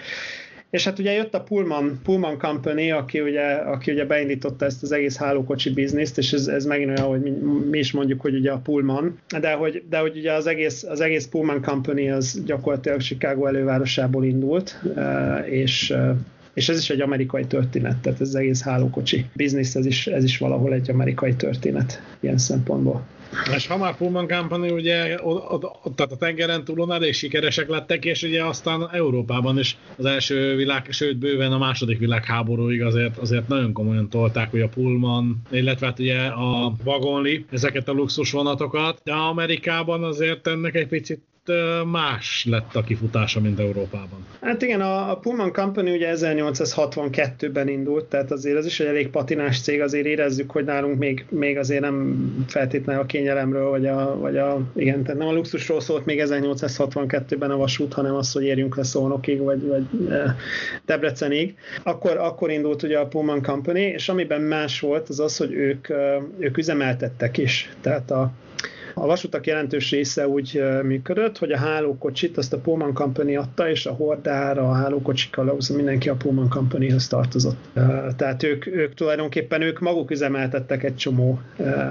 És 0.73 0.83
hát 0.83 0.99
ugye 0.99 1.11
jött 1.11 1.33
a 1.33 1.41
Pullman, 1.41 1.99
Pullman 2.03 2.37
Company, 2.37 2.91
aki 2.91 3.21
ugye, 3.21 3.51
aki 3.51 3.91
ugye 3.91 4.05
beindította 4.05 4.65
ezt 4.65 4.83
az 4.83 4.91
egész 4.91 5.17
hálókocsi 5.17 5.69
bizniszt, 5.69 6.17
és 6.17 6.33
ez, 6.33 6.47
ez 6.47 6.65
megint 6.65 6.89
olyan, 6.89 7.09
hogy 7.09 7.21
mi, 7.21 7.29
mi, 7.69 7.77
is 7.77 7.91
mondjuk, 7.91 8.21
hogy 8.21 8.35
ugye 8.35 8.51
a 8.51 8.57
Pullman, 8.57 9.19
de 9.39 9.53
hogy, 9.53 9.83
de 9.89 9.97
hogy 9.97 10.17
ugye 10.17 10.31
az 10.31 10.47
egész, 10.47 10.83
az 10.83 11.01
egész 11.01 11.25
Pullman 11.25 11.61
Company 11.61 12.11
az 12.11 12.41
gyakorlatilag 12.45 13.01
Chicago 13.01 13.45
elővárosából 13.45 14.25
indult, 14.25 14.81
eh, 14.95 15.51
és 15.51 15.89
eh, 15.89 16.15
és 16.53 16.69
ez 16.69 16.77
is 16.77 16.89
egy 16.89 17.01
amerikai 17.01 17.45
történet, 17.45 17.97
tehát 17.97 18.21
ez 18.21 18.27
az 18.27 18.35
egész 18.35 18.63
hálókocsi 18.63 19.25
biznisz, 19.33 19.75
ez 19.75 19.85
is, 19.85 20.07
ez 20.07 20.23
is 20.23 20.37
valahol 20.37 20.73
egy 20.73 20.89
amerikai 20.89 21.35
történet 21.35 22.01
ilyen 22.19 22.37
szempontból. 22.37 23.05
És 23.55 23.67
ha 23.67 23.77
már 23.77 23.97
Pullman 23.97 24.27
Company 24.27 24.69
ugye 24.69 25.17
ott, 25.23 25.63
ott, 25.83 25.99
a 25.99 26.15
tengeren 26.17 26.63
túlon 26.63 26.91
elég 26.91 27.13
sikeresek 27.13 27.69
lettek, 27.69 28.05
és 28.05 28.23
ugye 28.23 28.43
aztán 28.45 28.89
Európában 28.91 29.59
is 29.59 29.77
az 29.97 30.05
első 30.05 30.55
világ, 30.55 30.87
sőt 30.91 31.17
bőven 31.17 31.51
a 31.51 31.57
második 31.57 31.99
világháborúig 31.99 32.81
azért, 32.81 33.17
azért 33.17 33.47
nagyon 33.47 33.73
komolyan 33.73 34.09
tolták, 34.09 34.51
hogy 34.51 34.61
a 34.61 34.67
Pullman, 34.67 35.41
illetve 35.51 35.85
hát 35.85 35.99
ugye 35.99 36.19
a 36.19 36.73
Wagonli, 36.83 37.45
ezeket 37.51 37.87
a 37.87 37.91
luxus 37.91 38.31
vonatokat, 38.31 39.01
de 39.03 39.13
Amerikában 39.13 40.03
azért 40.03 40.47
ennek 40.47 40.75
egy 40.75 40.87
picit 40.87 41.21
más 41.91 42.45
lett 42.49 42.75
a 42.75 42.81
kifutása, 42.81 43.39
mint 43.39 43.59
Európában. 43.59 44.25
Hát 44.41 44.61
igen, 44.61 44.81
a, 44.81 45.11
a 45.11 45.17
Pullman 45.17 45.53
Company 45.53 45.95
ugye 45.95 46.13
1862-ben 46.15 47.67
indult, 47.67 48.05
tehát 48.05 48.31
azért 48.31 48.57
ez 48.57 48.65
is 48.65 48.79
egy 48.79 48.87
elég 48.87 49.09
patinás 49.09 49.61
cég, 49.61 49.81
azért 49.81 50.05
érezzük, 50.05 50.51
hogy 50.51 50.65
nálunk 50.65 50.97
még, 50.97 51.25
még 51.29 51.57
azért 51.57 51.81
nem 51.81 52.25
feltétlenül 52.47 53.01
a 53.01 53.05
kényelemről, 53.05 53.69
vagy 53.69 53.85
a, 53.85 54.17
vagy 54.19 54.37
a, 54.37 54.61
igen, 54.75 55.03
tehát 55.03 55.19
nem 55.19 55.27
a 55.27 55.33
luxusról 55.33 55.81
szólt 55.81 56.05
még 56.05 56.23
1862-ben 56.25 57.51
a 57.51 57.57
vasút, 57.57 57.93
hanem 57.93 58.15
az, 58.15 58.31
hogy 58.31 58.43
érjünk 58.43 58.75
le 58.75 58.83
Szónokig, 58.83 59.39
vagy, 59.39 59.67
vagy 59.67 59.83
Debrecenig. 60.85 61.55
Akkor, 61.83 62.17
akkor 62.17 62.51
indult 62.51 62.83
ugye 62.83 62.97
a 62.97 63.07
Pullman 63.07 63.41
Company, 63.41 63.81
és 63.81 64.09
amiben 64.09 64.41
más 64.41 64.79
volt, 64.79 65.09
az 65.09 65.19
az, 65.19 65.37
hogy 65.37 65.53
ők, 65.53 65.87
ők 66.39 66.57
üzemeltettek 66.57 67.37
is. 67.37 67.73
Tehát 67.81 68.11
a, 68.11 68.31
a 68.93 69.05
vasutak 69.05 69.47
jelentős 69.47 69.91
része 69.91 70.27
úgy 70.27 70.63
működött, 70.83 71.37
hogy 71.37 71.51
a 71.51 71.57
hálókocsit 71.57 72.37
azt 72.37 72.53
a 72.53 72.57
Pullman 72.57 72.93
Company 72.93 73.35
adta, 73.35 73.69
és 73.69 73.85
a 73.85 73.91
hordára, 73.91 74.69
a 74.69 74.73
hálókocsikkal 74.73 75.49
az 75.49 75.69
mindenki 75.69 76.09
a 76.09 76.15
Pullman 76.15 76.49
Companyhoz 76.49 77.07
tartozott. 77.07 77.57
Tehát 78.17 78.43
ők, 78.43 78.67
ők 78.67 78.93
tulajdonképpen 78.93 79.61
ők 79.61 79.79
maguk 79.79 80.11
üzemeltettek 80.11 80.83
egy 80.83 80.95
csomó 80.95 81.39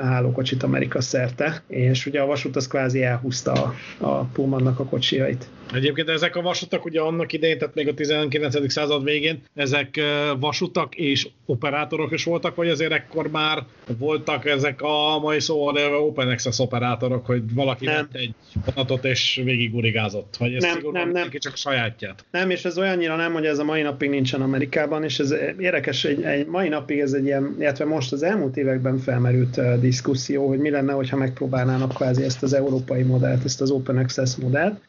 hálókocsit 0.03 0.63
Amerika 0.63 1.01
szerte, 1.01 1.63
és 1.69 2.07
ugye 2.07 2.21
a 2.21 2.27
vasút 2.27 2.57
az 2.57 2.67
kvázi 2.69 3.03
elhúzta 3.03 3.53
a, 3.53 3.75
a 4.07 4.25
Pullmannak 4.25 4.79
a 4.79 4.85
kocsiait. 4.85 5.47
Egyébként 5.73 6.09
ezek 6.09 6.37
a 6.37 6.43
vasutak 6.43 6.85
ugye 6.85 7.01
annak 7.01 7.33
idején, 7.33 7.59
tehát 7.59 7.75
még 7.75 7.89
a 7.89 7.95
19. 7.95 8.73
század 8.73 9.05
végén, 9.05 9.43
ezek 9.55 10.01
vasutak 10.41 10.95
és 10.95 11.29
operátorok 11.47 12.13
is 12.13 12.25
voltak, 12.25 12.55
vagy 12.55 12.69
azért 12.69 12.93
ekkor 12.93 13.31
már 13.31 13.65
voltak 13.99 14.47
ezek 14.47 14.83
a 14.83 15.19
mai 15.19 15.41
szóval 15.41 15.95
Open 15.95 16.29
Access 16.29 16.59
operátorok, 16.59 16.92
hogy 17.01 17.55
valaki 17.55 17.85
nem. 17.85 17.95
vett 17.95 18.15
egy 18.15 18.35
vonatot 18.65 19.05
és 19.05 19.41
végig 19.45 19.75
urigázott, 19.75 20.37
vagy 20.39 20.55
ez 20.55 20.63
nem, 20.63 20.79
nem, 20.93 21.11
nem. 21.11 21.31
csak 21.31 21.57
sajátját? 21.57 22.25
Nem, 22.31 22.51
és 22.51 22.65
ez 22.65 22.79
olyannyira 22.79 23.17
nem, 23.17 23.33
hogy 23.33 23.47
ez 23.47 23.59
a 23.59 23.65
mai 23.65 23.83
napig 23.83 24.11
nincsen 24.11 24.43
Amerikában, 24.43 25.05
és 25.05 25.19
ez 25.19 25.35
érdekes, 25.59 26.05
egy, 26.05 26.23
egy 26.23 26.47
mai 26.47 26.69
napig 26.69 26.99
ez 26.99 27.13
egy 27.13 27.25
ilyen, 27.25 27.57
illetve 27.59 27.85
most 27.85 28.13
az 28.13 28.23
elmúlt 28.23 28.57
években 28.57 28.99
felmerült 28.99 29.57
uh, 29.57 29.81
diszkuszió, 29.81 30.49
hogy 30.49 30.59
mi 30.59 30.71
lenne, 30.71 30.93
hogyha 30.93 31.17
megpróbálnának 31.17 31.95
kvázi 31.95 32.23
ezt 32.23 32.43
az 32.43 32.53
európai 32.53 33.03
modellt, 33.03 33.45
ezt 33.45 33.61
az 33.61 33.71
Open 33.71 33.97
Access 33.97 34.37
modellt. 34.37 34.81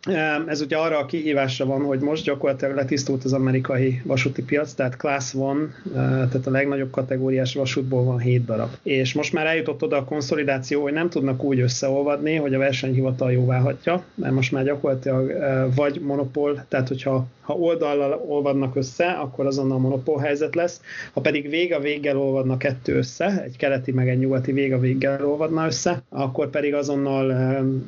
Ez 0.47 0.61
ugye 0.61 0.77
arra 0.77 0.97
a 0.97 1.05
kihívásra 1.05 1.65
van, 1.65 1.81
hogy 1.81 1.99
most 1.99 2.23
gyakorlatilag 2.23 2.75
letisztult 2.75 3.23
az 3.23 3.33
amerikai 3.33 4.01
vasúti 4.03 4.43
piac, 4.43 4.73
tehát 4.73 4.97
Class 4.97 5.33
One, 5.33 5.67
tehát 5.93 6.47
a 6.47 6.51
legnagyobb 6.51 6.91
kategóriás 6.91 7.53
vasútból 7.53 8.03
van 8.03 8.19
7 8.19 8.45
darab. 8.45 8.69
És 8.83 9.13
most 9.13 9.33
már 9.33 9.45
eljutott 9.45 9.83
oda 9.83 9.97
a 9.97 10.03
konszolidáció, 10.03 10.81
hogy 10.81 10.93
nem 10.93 11.09
tudnak 11.09 11.43
úgy 11.43 11.59
összeolvadni, 11.93 12.35
hogy 12.35 12.53
a 12.53 12.57
versenyhivatal 12.57 13.31
jóvá 13.31 13.59
hagyja, 13.59 14.03
mert 14.15 14.33
most 14.33 14.51
már 14.51 14.63
gyakorlatilag 14.63 15.33
vagy 15.75 16.01
monopól, 16.01 16.65
tehát 16.67 16.87
hogyha 16.87 17.27
ha 17.43 17.53
oldallal 17.53 18.23
olvadnak 18.27 18.75
össze, 18.75 19.05
akkor 19.11 19.45
azonnal 19.45 19.79
monopól 19.79 20.19
helyzet 20.19 20.55
lesz. 20.55 20.81
Ha 21.13 21.21
pedig 21.21 21.49
vég 21.49 21.73
a 21.73 21.79
véggel 21.79 22.17
olvadna 22.17 22.57
kettő 22.57 22.95
össze, 22.95 23.43
egy 23.43 23.57
keleti 23.57 23.91
meg 23.91 24.09
egy 24.09 24.17
nyugati 24.17 24.51
vég 24.51 24.73
a 24.73 24.79
véggel 24.79 25.25
olvadna 25.25 25.65
össze, 25.65 26.03
akkor 26.09 26.49
pedig 26.49 26.73
azonnal 26.73 27.35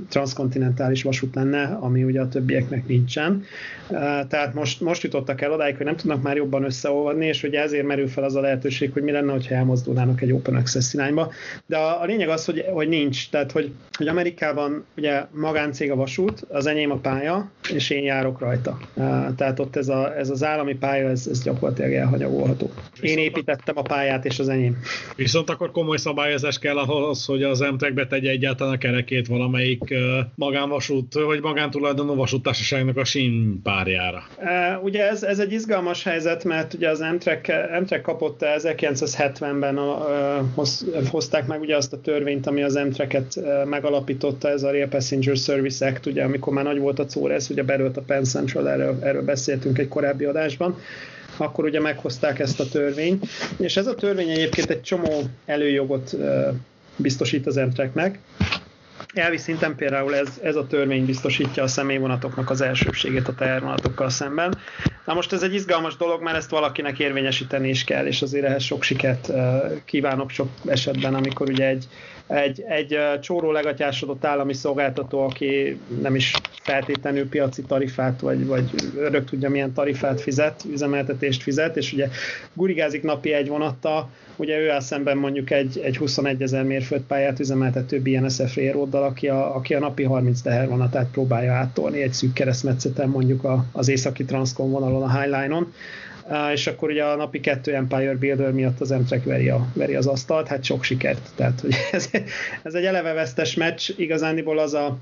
transzkontinentális 0.09 1.03
vasút 1.03 1.35
lenne, 1.35 1.77
ami 1.79 2.03
ugye 2.03 2.21
a 2.21 2.27
többieknek 2.27 2.87
nincsen. 2.87 3.43
Tehát 4.27 4.53
most, 4.53 4.81
most 4.81 5.03
jutottak 5.03 5.41
el 5.41 5.51
odáig, 5.51 5.75
hogy 5.75 5.85
nem 5.85 5.95
tudnak 5.95 6.21
már 6.21 6.35
jobban 6.35 6.63
összeolvadni, 6.63 7.25
és 7.25 7.43
ugye 7.43 7.61
ezért 7.61 7.85
merül 7.85 8.07
fel 8.07 8.23
az 8.23 8.35
a 8.35 8.41
lehetőség, 8.41 8.91
hogy 8.93 9.03
mi 9.03 9.11
lenne, 9.11 9.31
ha 9.31 9.55
elmozdulnának 9.55 10.21
egy 10.21 10.31
open 10.31 10.55
access 10.55 10.93
irányba. 10.93 11.31
De 11.65 11.77
a, 11.77 12.01
a 12.01 12.05
lényeg 12.05 12.29
az, 12.29 12.45
hogy, 12.45 12.65
hogy 12.73 12.87
nincs, 12.87 13.29
tehát 13.29 13.51
hogy 13.51 13.71
hogy 13.97 14.07
Amerikában 14.07 14.85
ugye 14.97 15.25
magáncég 15.31 15.91
a 15.91 15.95
vasút, 15.95 16.45
az 16.49 16.65
enyém 16.65 16.91
a 16.91 16.97
pálya, 16.97 17.51
és 17.73 17.89
én 17.89 18.03
járok 18.03 18.39
rajta. 18.39 18.77
Tehát 19.35 19.59
ott 19.59 19.75
ez, 19.75 19.87
a, 19.87 20.17
ez 20.17 20.29
az 20.29 20.43
állami 20.43 20.75
pálya, 20.75 21.09
ez, 21.09 21.27
ez 21.27 21.43
gyakorlatilag 21.43 21.93
elhanyagolható. 21.93 22.71
Én 23.01 23.17
építettem 23.17 23.77
a 23.77 23.81
pályát, 23.81 24.25
és 24.25 24.39
az 24.39 24.49
enyém. 24.49 24.77
Viszont 25.15 25.49
akkor 25.49 25.71
komoly 25.71 25.97
szabályozás 25.97 26.59
kell 26.59 26.77
ahhoz, 26.77 27.25
hogy 27.25 27.43
az 27.43 27.59
m 27.59 27.93
betegye 27.93 28.29
egyáltalán 28.29 28.73
a 28.73 28.77
kerekét 28.77 29.27
valamelyik 29.27 29.93
magánvasút, 30.35 31.13
vagy 31.13 31.41
magántulajdonú 31.41 32.15
vasútársaságnak 32.15 32.97
a 32.97 33.03
sín 33.03 33.61
párjára. 33.63 34.23
Ugye 34.83 35.09
ez, 35.09 35.23
ez 35.23 35.39
egy 35.39 35.51
izgalmas 35.51 36.03
helyzet, 36.03 36.43
mert 36.43 36.73
ugye 36.73 36.89
az 36.89 37.01
Amtrak, 37.01 37.45
Amtrak 37.77 38.01
kapott 38.01 38.39
1970-ben 38.41 39.77
a, 39.77 40.05
hoz, 40.55 40.85
hozták 41.09 41.47
meg 41.47 41.61
ugye 41.61 41.75
azt 41.75 41.93
a 41.93 42.01
törvényt, 42.01 42.47
ami 42.47 42.63
az 42.63 42.75
Amtrak-et 42.75 43.39
megalapította, 43.85 44.49
ez 44.49 44.63
a 44.63 44.71
Real 44.71 44.87
Passenger 44.87 45.37
Service 45.37 45.87
Act, 45.87 46.05
ugye 46.05 46.23
amikor 46.23 46.53
már 46.53 46.63
nagy 46.63 46.79
volt 46.79 46.99
a 46.99 47.05
CORES, 47.13 47.49
ugye 47.49 47.63
belőtt 47.63 47.97
a 47.97 48.01
Penn 48.01 48.23
Central, 48.23 48.69
erről, 48.69 48.97
erről 49.01 49.23
beszéltünk 49.23 49.77
egy 49.77 49.87
korábbi 49.87 50.25
adásban, 50.25 50.77
akkor 51.37 51.63
ugye 51.63 51.79
meghozták 51.79 52.39
ezt 52.39 52.59
a 52.59 52.67
törvényt, 52.67 53.25
és 53.57 53.77
ez 53.77 53.87
a 53.87 53.95
törvény 53.95 54.29
egyébként 54.29 54.69
egy 54.69 54.81
csomó 54.81 55.23
előjogot 55.45 56.15
biztosít 56.95 57.47
az 57.47 57.57
Amtraknek, 57.57 58.19
Elvi 59.13 59.37
szinten 59.37 59.75
például 59.75 60.15
ez, 60.15 60.27
ez 60.43 60.55
a 60.55 60.67
törvény 60.67 61.05
biztosítja 61.05 61.63
a 61.63 61.67
személyvonatoknak 61.67 62.49
az 62.49 62.61
elsőbségét 62.61 63.27
a 63.27 63.33
tehervonatokkal 63.33 64.09
szemben. 64.09 64.57
Na 65.05 65.13
most 65.13 65.33
ez 65.33 65.43
egy 65.43 65.53
izgalmas 65.53 65.97
dolog, 65.97 66.21
mert 66.21 66.37
ezt 66.37 66.49
valakinek 66.49 66.99
érvényesíteni 66.99 67.69
is 67.69 67.83
kell, 67.83 68.05
és 68.05 68.21
azért 68.21 68.45
ehhez 68.45 68.63
sok 68.63 68.83
sikert 68.83 69.31
kívánok 69.85 70.29
sok 70.29 70.49
esetben, 70.65 71.13
amikor 71.13 71.49
ugye 71.49 71.67
egy, 71.67 71.87
egy, 72.27 72.63
egy 72.67 72.99
csóró 73.21 73.51
legatyásodott 73.51 74.25
állami 74.25 74.53
szolgáltató, 74.53 75.19
aki 75.19 75.79
nem 76.01 76.15
is 76.15 76.33
feltétlenül 76.61 77.29
piaci 77.29 77.61
tarifát, 77.61 78.19
vagy, 78.19 78.45
vagy 78.45 78.69
örök 78.97 79.29
tudja 79.29 79.49
milyen 79.49 79.73
tarifát 79.73 80.21
fizet, 80.21 80.63
üzemeltetést 80.71 81.41
fizet, 81.41 81.77
és 81.77 81.93
ugye 81.93 82.07
gurigázik 82.53 83.03
napi 83.03 83.33
egy 83.33 83.47
vonattal, 83.47 84.09
ugye 84.35 84.57
ő 84.57 84.69
áll 84.69 84.79
szemben 84.79 85.17
mondjuk 85.17 85.51
egy, 85.51 85.79
egy 85.83 85.97
21 85.97 86.41
ezer 86.41 86.63
mérföldpályát 86.63 87.39
üzemeltető 87.39 88.01
BNSF 88.01 88.55
Railroaddal, 88.55 89.03
aki 89.03 89.27
a, 89.27 89.55
aki 89.55 89.73
a 89.73 89.79
napi 89.79 90.03
30 90.03 90.41
tehervonatát 90.41 91.07
próbálja 91.11 91.53
áttolni 91.53 92.01
egy 92.01 92.13
szűk 92.13 92.33
keresztmetszeten 92.33 93.09
mondjuk 93.09 93.43
a, 93.43 93.65
az 93.71 93.87
északi 93.87 94.25
Transcon 94.25 94.71
vonalon, 94.71 95.03
a 95.03 95.19
Highline-on, 95.19 95.73
és 96.53 96.67
akkor 96.67 96.89
ugye 96.89 97.03
a 97.03 97.15
napi 97.15 97.39
kettő 97.39 97.73
Empire 97.73 98.15
Builder 98.15 98.51
miatt 98.51 98.81
az 98.81 98.91
Amtrak 98.91 99.23
veri, 99.23 99.49
a, 99.49 99.67
veri 99.73 99.95
az 99.95 100.07
asztalt, 100.07 100.47
hát 100.47 100.63
sok 100.63 100.83
sikert. 100.83 101.29
Tehát 101.35 101.59
hogy 101.59 101.75
ez, 101.91 102.09
ez 102.63 102.73
egy 102.73 102.85
eleve 102.85 103.13
vesztes 103.13 103.53
meccs, 103.53 103.91
igazániból 103.95 104.59
az 104.59 104.73
a, 104.73 104.97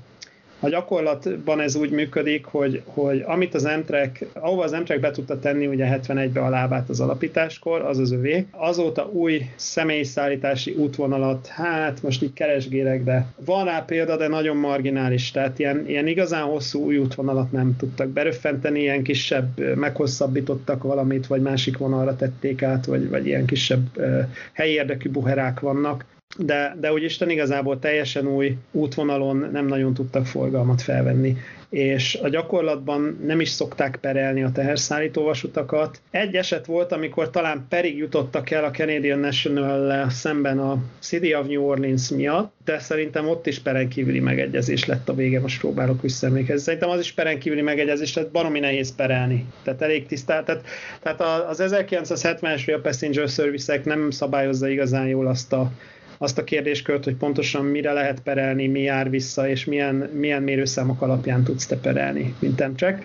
a 0.64 0.68
gyakorlatban 0.68 1.60
ez 1.60 1.76
úgy 1.76 1.90
működik, 1.90 2.44
hogy, 2.44 2.82
hogy 2.84 3.22
amit 3.26 3.54
az 3.54 3.64
Amtrak, 3.64 4.18
ahova 4.32 4.62
az 4.62 4.72
Amtrak 4.72 5.00
be 5.00 5.10
tudta 5.10 5.38
tenni 5.38 5.66
ugye 5.66 5.98
71-be 6.00 6.40
a 6.40 6.48
lábát 6.48 6.88
az 6.88 7.00
alapításkor, 7.00 7.80
az 7.80 7.98
az 7.98 8.12
övé. 8.12 8.46
Azóta 8.50 9.08
új 9.12 9.40
személyszállítási 9.56 10.72
útvonalat, 10.72 11.46
hát 11.46 12.02
most 12.02 12.22
így 12.22 12.32
keresgélek, 12.32 13.04
de 13.04 13.26
van 13.44 13.64
rá 13.64 13.80
példa, 13.80 14.16
de 14.16 14.28
nagyon 14.28 14.56
marginális, 14.56 15.30
tehát 15.30 15.58
ilyen, 15.58 15.84
ilyen 15.88 16.06
igazán 16.06 16.44
hosszú 16.44 16.84
új 16.84 16.98
útvonalat 16.98 17.52
nem 17.52 17.76
tudtak 17.76 18.08
beröffenteni, 18.08 18.80
ilyen 18.80 19.02
kisebb, 19.02 19.76
meghosszabbítottak 19.76 20.82
valamit, 20.82 21.26
vagy 21.26 21.42
másik 21.42 21.78
vonalra 21.78 22.16
tették 22.16 22.62
át, 22.62 22.86
vagy, 22.86 23.08
vagy 23.08 23.26
ilyen 23.26 23.46
kisebb 23.46 23.86
uh, 23.96 24.18
helyi 24.52 24.72
érdekű 24.72 25.10
buherák 25.10 25.60
vannak 25.60 26.04
de, 26.38 26.76
de 26.80 26.92
úgy 26.92 27.02
Isten 27.02 27.30
igazából 27.30 27.78
teljesen 27.78 28.26
új 28.26 28.56
útvonalon 28.70 29.48
nem 29.52 29.66
nagyon 29.66 29.94
tudtak 29.94 30.26
forgalmat 30.26 30.82
felvenni 30.82 31.36
és 31.74 32.18
a 32.22 32.28
gyakorlatban 32.28 33.18
nem 33.26 33.40
is 33.40 33.48
szokták 33.48 33.96
perelni 33.96 34.42
a 34.42 34.50
teherszállító 34.52 35.22
vasutakat. 35.22 36.00
Egy 36.10 36.34
eset 36.34 36.66
volt, 36.66 36.92
amikor 36.92 37.30
talán 37.30 37.66
perig 37.68 37.96
jutottak 37.96 38.50
el 38.50 38.64
a 38.64 38.70
Canadian 38.70 39.18
national 39.18 40.10
szemben 40.10 40.58
a 40.58 40.78
City 40.98 41.34
of 41.34 41.46
New 41.46 41.62
Orleans 41.62 42.08
miatt, 42.08 42.52
de 42.64 42.78
szerintem 42.78 43.28
ott 43.28 43.46
is 43.46 43.58
peren 43.58 43.88
kívüli 43.88 44.20
megegyezés 44.20 44.84
lett 44.84 45.08
a 45.08 45.14
vége, 45.14 45.40
most 45.40 45.60
próbálok 45.60 46.02
visszaemlékezni. 46.02 46.62
Szerintem 46.62 46.90
az 46.90 47.00
is 47.00 47.12
peren 47.12 47.38
kívüli 47.38 47.62
megegyezés 47.62 48.14
lett, 48.14 48.30
baromi 48.30 48.60
nehéz 48.60 48.94
perelni. 48.94 49.46
Tehát 49.62 49.82
elég 49.82 50.06
tisztelt. 50.06 50.44
Tehát, 50.44 50.64
tehát 51.02 51.20
az 51.48 51.62
1970-es 51.62 52.62
Real 52.66 52.80
Passenger 52.80 53.28
service 53.28 53.80
nem 53.84 54.10
szabályozza 54.10 54.68
igazán 54.68 55.06
jól 55.06 55.26
azt 55.26 55.52
a 55.52 55.70
azt 56.18 56.38
a 56.38 56.44
kérdéskört, 56.44 57.04
hogy 57.04 57.14
pontosan 57.14 57.64
mire 57.64 57.92
lehet 57.92 58.20
perelni, 58.20 58.66
mi 58.66 58.80
jár 58.80 59.10
vissza, 59.10 59.48
és 59.48 59.64
milyen, 59.64 59.94
milyen 59.94 60.42
mérőszámok 60.42 61.02
alapján 61.02 61.44
tudsz 61.44 61.66
te 61.66 61.76
perelni, 61.76 62.34
mint 62.38 62.60
Amtrak. 62.60 63.04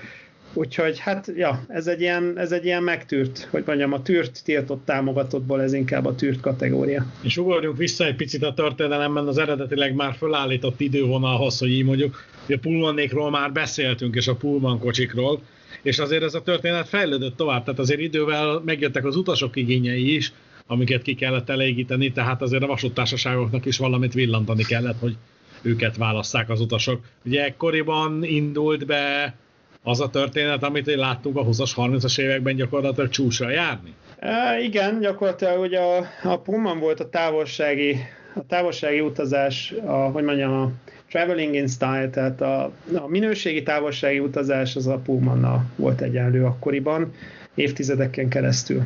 Úgyhogy 0.53 0.99
hát, 0.99 1.31
ja, 1.35 1.65
ez 1.67 1.87
egy 1.87 2.01
ilyen, 2.01 2.33
ez 2.35 2.51
egy 2.51 2.65
ilyen 2.65 2.83
megtűrt, 2.83 3.47
hogy 3.51 3.63
mondjam, 3.65 3.93
a 3.93 4.01
tűrt 4.01 4.43
tiltott 4.43 4.85
támogatottból 4.85 5.61
ez 5.61 5.73
inkább 5.73 6.05
a 6.05 6.15
tűrt 6.15 6.39
kategória. 6.39 7.05
És 7.21 7.37
ugorjunk 7.37 7.77
vissza 7.77 8.05
egy 8.05 8.15
picit 8.15 8.43
a 8.43 8.53
történelemben 8.53 9.27
az 9.27 9.37
eredetileg 9.37 9.93
már 9.93 10.13
fölállított 10.13 10.79
idővonalhoz, 10.79 11.59
hogy 11.59 11.69
így 11.69 11.85
mondjuk, 11.85 12.23
hogy 12.45 12.55
a 12.55 12.59
Pullmanékról 12.59 13.29
már 13.29 13.51
beszéltünk, 13.51 14.15
és 14.15 14.27
a 14.27 14.35
Pullman 14.35 14.79
kocsikról, 14.79 15.41
és 15.81 15.99
azért 15.99 16.23
ez 16.23 16.33
a 16.33 16.41
történet 16.41 16.87
fejlődött 16.87 17.37
tovább, 17.37 17.63
tehát 17.63 17.79
azért 17.79 17.99
idővel 17.99 18.61
megjöttek 18.65 19.05
az 19.05 19.15
utasok 19.15 19.55
igényei 19.55 20.15
is, 20.15 20.33
amiket 20.71 21.01
ki 21.01 21.15
kellett 21.15 21.49
elégíteni, 21.49 22.11
tehát 22.11 22.41
azért 22.41 22.63
a 22.63 22.67
vasúttársaságoknak 22.67 23.65
is 23.65 23.77
valamit 23.77 24.13
villantani 24.13 24.63
kellett, 24.63 24.99
hogy 24.99 25.15
őket 25.61 25.97
válasszák 25.97 26.49
az 26.49 26.61
utasok. 26.61 27.05
Ugye 27.25 27.43
ekkoriban 27.43 28.23
indult 28.23 28.85
be 28.85 29.35
az 29.83 30.01
a 30.01 30.09
történet, 30.09 30.63
amit 30.63 30.95
láttunk 30.95 31.37
a 31.37 31.45
20-as, 31.45 31.71
30-as 31.75 32.19
években 32.19 32.55
gyakorlatilag 32.55 33.09
csúcsra 33.09 33.49
járni? 33.49 33.93
E, 34.19 34.59
igen, 34.61 34.99
gyakorlatilag 34.99 35.59
ugye 35.59 35.79
a, 35.79 36.05
a 36.23 36.39
Pullman 36.39 36.79
volt 36.79 36.99
a 36.99 37.09
távolsági, 37.09 37.95
a 38.35 38.45
távolsági 38.47 38.99
utazás, 38.99 39.73
a, 39.85 39.91
hogy 39.91 40.23
mondjam, 40.23 40.53
a 40.53 40.71
traveling 41.09 41.55
in 41.55 41.67
style, 41.67 42.09
tehát 42.09 42.41
a, 42.41 42.63
a 42.93 43.07
minőségi 43.07 43.63
távolsági 43.63 44.19
utazás 44.19 44.75
az 44.75 44.87
a 44.87 44.97
Pullmannal 44.97 45.65
volt 45.75 46.01
egyenlő 46.01 46.45
akkoriban, 46.45 47.13
évtizedeken 47.55 48.29
keresztül. 48.29 48.83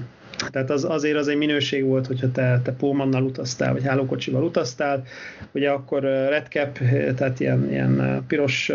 Tehát 0.51 0.69
az, 0.69 0.83
azért 0.83 1.17
az 1.17 1.27
egy 1.27 1.37
minőség 1.37 1.83
volt, 1.83 2.07
hogyha 2.07 2.31
te, 2.31 2.61
te 2.63 2.71
Pullmannal 2.71 3.23
utaztál, 3.23 3.73
vagy 3.73 3.83
hálókocsival 3.85 4.43
utaztál. 4.43 5.03
Ugye 5.51 5.69
akkor 5.69 6.01
Redcap, 6.03 6.79
tehát 7.15 7.39
ilyen, 7.39 7.69
ilyen 7.69 8.23
piros 8.27 8.71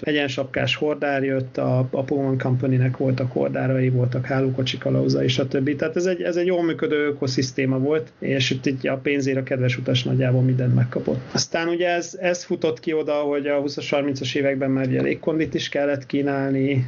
egyensapkás 0.00 0.76
hordár 0.76 1.24
jött, 1.24 1.56
a, 1.58 1.88
a 1.90 2.02
Pullman 2.02 2.38
Company-nek 2.38 2.96
voltak 2.96 3.32
hordárai, 3.32 3.88
voltak 3.88 4.26
hálókocsi 4.26 4.78
kalauzai, 4.78 5.28
stb. 5.28 5.76
Tehát 5.76 5.96
ez 5.96 6.06
egy, 6.06 6.22
ez 6.22 6.36
egy 6.36 6.46
jól 6.46 6.64
működő 6.64 7.06
ökoszisztéma 7.06 7.78
volt, 7.78 8.12
és 8.18 8.50
itt, 8.50 8.66
itt 8.66 8.84
a 8.84 8.96
pénzére 8.96 9.40
a 9.40 9.42
kedves 9.42 9.78
utas 9.78 10.02
nagyjából 10.02 10.42
mindent 10.42 10.74
megkapott. 10.74 11.20
Aztán 11.32 11.68
ugye 11.68 11.88
ez, 11.88 12.16
ez 12.20 12.44
futott 12.44 12.80
ki 12.80 12.92
oda, 12.92 13.12
hogy 13.12 13.46
a 13.46 13.62
20-as, 13.62 13.86
30-as 13.90 14.36
években 14.36 14.70
már 14.70 14.86
ugye 14.86 15.02
légkondit 15.02 15.54
is 15.54 15.68
kellett 15.68 16.06
kínálni, 16.06 16.86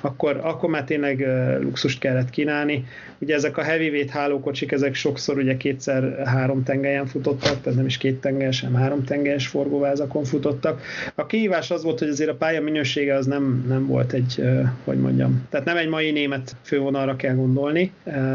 akkor, 0.00 0.40
akkor 0.42 0.70
már 0.70 0.84
tényleg 0.84 1.26
luxust 1.60 1.98
kellett 1.98 2.30
kínálni. 2.30 2.84
Ugye 3.18 3.34
ezek 3.34 3.56
a 3.56 3.62
heavyweight 3.62 4.10
hálókocsik, 4.10 4.72
ezek 4.72 4.94
sokszor 4.94 5.38
ugye 5.38 5.56
kétszer 5.56 6.22
három 6.26 6.62
tengelyen 6.62 7.06
futottak, 7.06 7.60
tehát 7.60 7.78
nem 7.78 7.86
is 7.86 7.96
két 7.96 8.20
tengelyes, 8.20 8.60
hanem 8.60 8.80
három 8.80 9.04
tengelyes 9.04 9.46
forgóvázakon 9.46 10.24
futottak. 10.24 10.82
A 11.14 11.26
kihívás 11.26 11.70
az 11.70 11.82
volt, 11.82 11.98
hogy 11.98 12.08
azért 12.08 12.30
a 12.30 12.34
pálya 12.34 12.62
minősége 12.62 13.14
az 13.14 13.26
nem, 13.26 13.64
nem 13.68 13.86
volt 13.86 14.12
egy, 14.12 14.42
hogy 14.84 14.98
mondjam, 14.98 15.46
tehát 15.50 15.66
nem 15.66 15.76
egy 15.76 15.88
mai 15.88 16.10
német 16.10 16.56
fővonalra 16.62 17.16
kell 17.16 17.34
gondolni. 17.34 17.92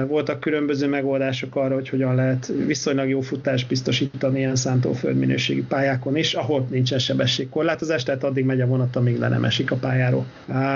Voltak 0.07 0.39
különböző 0.39 0.87
megoldások 0.87 1.55
arra, 1.55 1.73
hogy 1.73 1.89
hogyan 1.89 2.15
lehet 2.15 2.51
viszonylag 2.65 3.09
jó 3.09 3.21
futást 3.21 3.67
biztosítani 3.67 4.39
ilyen 4.39 4.55
szántóföld 4.55 5.17
minőségi 5.17 5.63
pályákon 5.63 6.15
is, 6.15 6.33
ahol 6.33 6.67
nincsen 6.69 6.99
sebességkorlátozás, 6.99 8.03
tehát 8.03 8.23
addig 8.23 8.45
megy 8.45 8.61
a 8.61 8.65
vonat, 8.65 8.95
amíg 8.95 9.17
le 9.17 9.27
nem 9.27 9.43
esik 9.43 9.71
a 9.71 9.75
pályáról. 9.75 10.25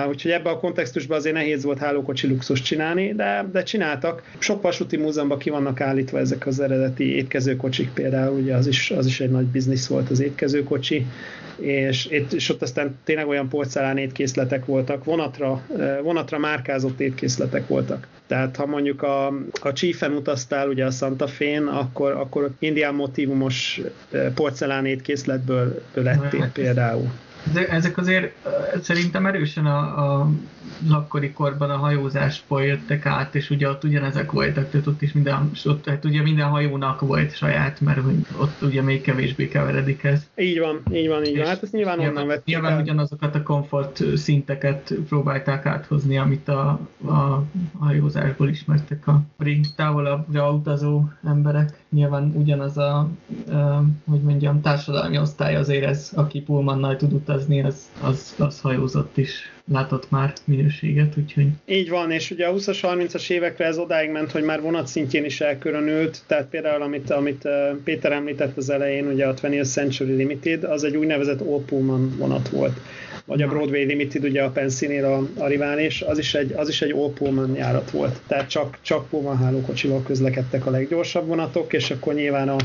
Úgyhogy 0.10 0.32
ebbe 0.32 0.50
a 0.50 0.53
kontextusban 0.58 1.18
azért 1.18 1.36
nehéz 1.36 1.64
volt 1.64 1.78
hálókocsi 1.78 2.28
luxus 2.28 2.62
csinálni, 2.62 3.14
de, 3.14 3.46
de 3.52 3.64
csináltak. 3.64 4.24
Sok 4.38 4.62
vasúti 4.62 4.98
múzeumban 4.98 5.38
ki 5.38 5.50
vannak 5.50 5.82
állítva 5.82 6.20
ezek 6.20 6.48
az 6.48 6.60
eredeti 6.60 7.16
étkezőkocsik 7.16 7.90
például, 7.94 8.40
ugye 8.40 8.56
az 8.56 8.68
is, 8.68 8.92
az 8.92 9.06
is 9.06 9.20
egy 9.20 9.32
nagy 9.32 9.46
biznisz 9.46 9.88
volt 9.88 10.10
az 10.10 10.20
étkezőkocsi, 10.20 11.06
és, 11.56 12.06
és 12.32 12.50
ott 12.50 12.62
aztán 12.62 12.98
tényleg 13.04 13.28
olyan 13.28 13.50
porcelán 13.50 13.98
étkészletek 13.98 14.66
voltak, 14.66 15.04
vonatra, 15.04 15.62
vonatra 16.02 16.38
márkázott 16.38 17.00
étkészletek 17.00 17.68
voltak. 17.68 18.08
Tehát 18.28 18.56
ha 18.56 18.66
mondjuk 18.66 19.02
a, 19.02 19.28
a 19.62 19.74
Chief-en 19.74 20.12
utaztál 20.12 20.68
ugye 20.68 20.86
a 20.86 20.92
Santa 20.92 21.28
Fe-n, 21.28 21.68
akkor, 21.68 22.12
akkor 22.12 22.50
indián 22.60 22.96
motivumos 22.96 23.82
porcelán 24.36 24.86
étkészletből 24.86 25.82
lettél 25.94 26.50
például. 26.54 27.12
Ezek 27.70 27.98
azért 27.98 28.36
szerintem 28.82 29.26
erősen 29.26 29.66
a, 29.66 30.20
a 30.20 30.30
akkori 30.92 31.32
korban 31.32 31.70
a 31.70 31.78
hajózásból 31.78 32.64
jöttek 32.64 33.06
át, 33.06 33.36
és 33.36 33.50
ugye 33.50 33.70
ott 33.70 33.84
ugyanezek 33.84 34.32
voltak, 34.32 34.70
tehát 34.70 34.88
ott 34.88 35.02
is 35.02 35.12
minden, 35.12 35.52
ott, 35.66 35.88
hát 35.88 36.06
ugye 36.06 36.22
minden 36.22 36.48
hajónak 36.48 37.00
volt 37.00 37.36
saját, 37.36 37.82
mert 37.82 38.00
hogy 38.02 38.16
ott 38.42 38.62
ugye 38.62 38.82
még 38.82 39.02
kevésbé 39.02 39.48
keveredik 39.48 40.04
ez. 40.04 40.28
Így 40.36 40.60
van, 40.60 40.82
így 40.92 41.08
van, 41.08 41.26
így 41.26 41.38
van. 41.38 41.46
Hát 41.46 41.64
ezt 41.64 41.72
nyilván, 41.72 41.98
nyilván 41.98 42.16
onnan 42.16 42.28
vették 42.28 42.46
Nyilván 42.46 42.72
el. 42.72 42.82
ugyanazokat 42.82 43.36
a 43.36 43.44
komfort 43.44 44.04
szinteket 44.16 44.94
próbálták 45.08 45.66
áthozni, 45.66 46.18
amit 46.18 46.48
a, 46.48 46.80
a 47.06 47.44
hajózásból 47.80 48.50
ismertek 48.50 49.08
a 49.08 49.22
távolabbra 49.76 50.52
utazó 50.52 51.04
emberek. 51.24 51.82
Nyilván 51.90 52.32
ugyanaz 52.36 52.78
a, 52.78 53.10
hogy 54.10 54.22
mondjam, 54.22 54.62
társadalmi 54.62 55.18
osztály 55.18 55.56
azért 55.56 55.86
ez, 55.86 56.12
aki 56.16 56.42
Pullmannal 56.42 56.96
tud 56.96 57.14
utazni, 57.14 57.33
az, 57.34 57.90
az, 58.02 58.36
az 58.38 58.60
hajózott 58.60 59.18
is. 59.18 59.52
Látott 59.72 60.10
már 60.10 60.34
minőséget, 60.46 61.18
úgyhogy... 61.18 61.48
Így 61.66 61.90
van, 61.90 62.12
és 62.12 62.32
ugye 62.32 62.46
a 62.46 62.54
20-as, 62.54 62.80
30-as 62.82 63.30
évekre 63.30 63.66
ez 63.66 63.78
odáig 63.78 64.10
ment, 64.10 64.32
hogy 64.32 64.44
már 64.44 64.62
vonat 64.62 64.88
szintjén 64.88 65.26
is 65.26 65.42
elkülönült, 65.42 66.22
tehát 66.28 66.48
például 66.48 66.82
amit, 66.82 67.10
amit 67.10 67.48
Péter 67.84 68.12
említett 68.12 68.58
az 68.58 68.70
elején, 68.70 69.08
ugye 69.08 69.26
a 69.28 69.34
20th 69.34 69.72
Century 69.72 70.14
Limited, 70.14 70.64
az 70.64 70.84
egy 70.84 70.98
úgynevezett 70.98 71.42
All 71.42 71.64
Pullman 71.66 72.16
vonat 72.18 72.50
volt. 72.50 72.80
Vagy 73.26 73.42
a 73.42 73.48
Broadway 73.48 73.86
Limited, 73.86 74.24
ugye 74.24 74.44
a 74.44 74.50
Pensinél 74.50 75.06
a, 75.06 75.44
a 75.44 75.48
rivális, 75.48 76.02
az 76.02 76.18
is 76.18 76.34
egy, 76.34 76.52
az 76.52 76.70
is 76.70 76.82
egy 76.82 76.92
All 76.92 77.14
Pullman 77.14 77.56
járat 77.56 77.92
volt. 77.92 78.22
Tehát 78.28 78.50
csak, 78.50 78.78
csak 78.82 79.10
Pullman 79.10 79.38
hálókocsival 79.38 80.04
közlekedtek 80.04 80.66
a 80.66 80.70
leggyorsabb 80.70 81.28
vonatok, 81.28 81.74
és 81.74 81.92
akkor 81.92 82.14
nyilván 82.14 82.50
a, 82.50 82.58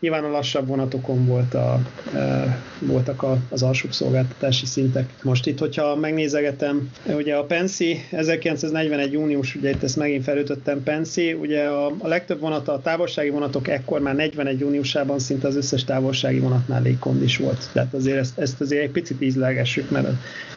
nyilván 0.00 0.24
a 0.24 0.30
lassabb 0.30 0.66
vonatokon 0.66 1.26
volt 1.26 1.54
a, 1.54 1.80
e, 2.14 2.58
voltak 2.78 3.22
a, 3.22 3.38
az 3.48 3.62
alsóbb 3.62 3.92
szolgáltatási 3.92 4.66
szintek. 4.66 5.12
Most 5.22 5.46
itt, 5.46 5.58
hogyha 5.58 5.96
megnézegetem, 5.96 6.90
ugye 7.06 7.34
a 7.34 7.44
Pensi 7.44 8.04
1941. 8.10 9.12
június, 9.12 9.54
ugye 9.54 9.70
itt 9.70 9.82
ezt 9.82 9.96
megint 9.96 10.24
felütöttem 10.24 10.82
Pensi, 10.82 11.32
ugye 11.32 11.64
a, 11.64 11.92
a 11.98 12.08
legtöbb 12.08 12.40
vonata, 12.40 12.72
a 12.72 12.80
távolsági 12.80 13.28
vonatok 13.30 13.68
ekkor 13.68 14.00
már 14.00 14.14
41. 14.14 14.60
júniusában 14.60 15.18
szinte 15.18 15.46
az 15.46 15.56
összes 15.56 15.84
távolsági 15.84 16.38
vonatnál 16.38 16.82
légkondis 16.82 17.36
volt. 17.36 17.70
Tehát 17.72 17.94
azért 17.94 18.18
ezt, 18.18 18.38
ezt 18.38 18.60
azért 18.60 18.82
egy 18.82 18.90
picit 18.90 19.20
ízlelgessük, 19.22 19.90
mert 19.90 20.08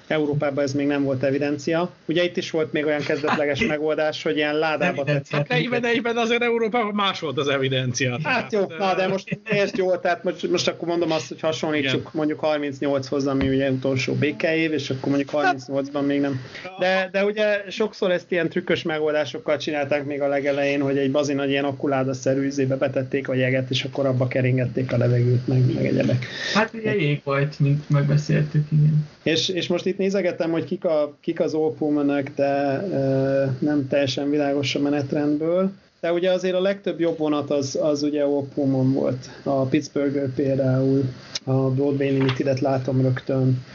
Európában 0.08 0.64
ez 0.64 0.74
még 0.74 0.88
nem 0.88 1.04
volt 1.04 1.24
evidencia. 1.24 1.90
Ugye 2.06 2.24
itt 2.24 2.38
is 2.38 2.52
volt 2.52 2.72
még 2.72 2.86
olyan 2.86 3.02
kezdetleges 3.02 3.66
megoldás, 3.76 4.24
hogy 4.24 4.36
ilyen 4.36 4.56
ládába 4.56 5.04
tetszett. 5.04 5.48
Hát 5.48 5.60
41-ben 5.62 6.18
azért 6.18 6.42
Európában 6.42 6.94
más 6.94 7.20
volt 7.20 7.38
az 7.38 7.48
evidencia. 7.48 8.20
Hát 8.24 8.52
jó, 8.52 8.66
na 8.78 8.96
de 8.96 9.08
most 9.08 9.31
miért 9.50 9.78
jó, 9.78 9.96
tehát 9.96 10.24
most, 10.24 10.50
most 10.50 10.68
akkor 10.68 10.88
mondom 10.88 11.12
azt, 11.12 11.28
hogy 11.28 11.40
hasonlítsuk 11.40 12.00
Igen. 12.00 12.12
mondjuk 12.14 12.40
38-hoz, 12.44 13.28
ami 13.28 13.50
ugye 13.50 13.72
utolsó 13.72 14.14
békeév, 14.14 14.74
és 14.74 14.90
akkor 14.90 15.10
mondjuk 15.10 15.30
38-ban 15.34 16.06
még 16.06 16.22
nem. 16.22 16.42
De, 16.80 17.10
de 17.12 17.26
ugye 17.26 17.64
sokszor 17.70 18.12
ezt 18.12 18.32
ilyen 18.32 18.50
trükkös 18.50 18.84
megoldásokkal 18.84 19.58
csinálták 19.58 20.06
még 20.06 20.22
a 20.22 20.28
legelején, 20.28 20.82
hogy 20.82 20.98
egy 20.98 21.12
bazi 21.12 21.34
nagy 21.34 21.50
ilyen 21.50 21.66
akkuláda-szerű 21.66 22.46
üzébe 22.46 22.76
betették 22.76 23.28
a 23.28 23.34
jeget, 23.34 23.70
és 23.70 23.84
akkor 23.84 24.06
abba 24.06 24.28
keringették 24.28 24.94
a 24.94 24.98
levegőt, 24.98 25.48
meg, 25.48 25.74
meg 25.74 25.86
egyebek. 25.86 26.26
Hát 26.54 26.74
ugye 26.74 26.96
jég 26.96 27.22
volt, 27.24 27.60
mint 27.60 27.90
megbeszéltük, 27.90 28.66
igen. 28.72 29.08
És, 29.24 29.50
és 29.50 29.68
most 29.68 29.86
itt 29.86 29.98
nézegettem, 29.98 30.52
hogy 30.52 30.64
kik, 30.66 30.86
a, 30.86 31.18
kik 31.22 31.40
az 31.40 31.54
Opelmanek, 31.54 32.32
de 32.36 32.44
e, 32.46 33.56
nem 33.60 33.88
teljesen 33.88 34.30
világos 34.30 34.76
a 34.76 34.80
menetrendből. 34.80 35.72
De 36.02 36.12
ugye 36.12 36.32
azért 36.32 36.56
a 36.56 36.62
legtöbb 36.62 37.00
jobb 37.00 37.18
vonat 37.18 37.50
az, 37.50 37.80
az 37.82 38.04
ugye 38.04 38.26
Opelman 38.26 38.94
volt. 38.94 39.30
A 39.44 39.66
Pittsburgh 39.66 40.34
például, 40.36 41.04
a 41.44 41.52
Broadway 41.52 42.10
Limited-et 42.10 42.60
látom 42.60 43.02
rögtön, 43.02 43.66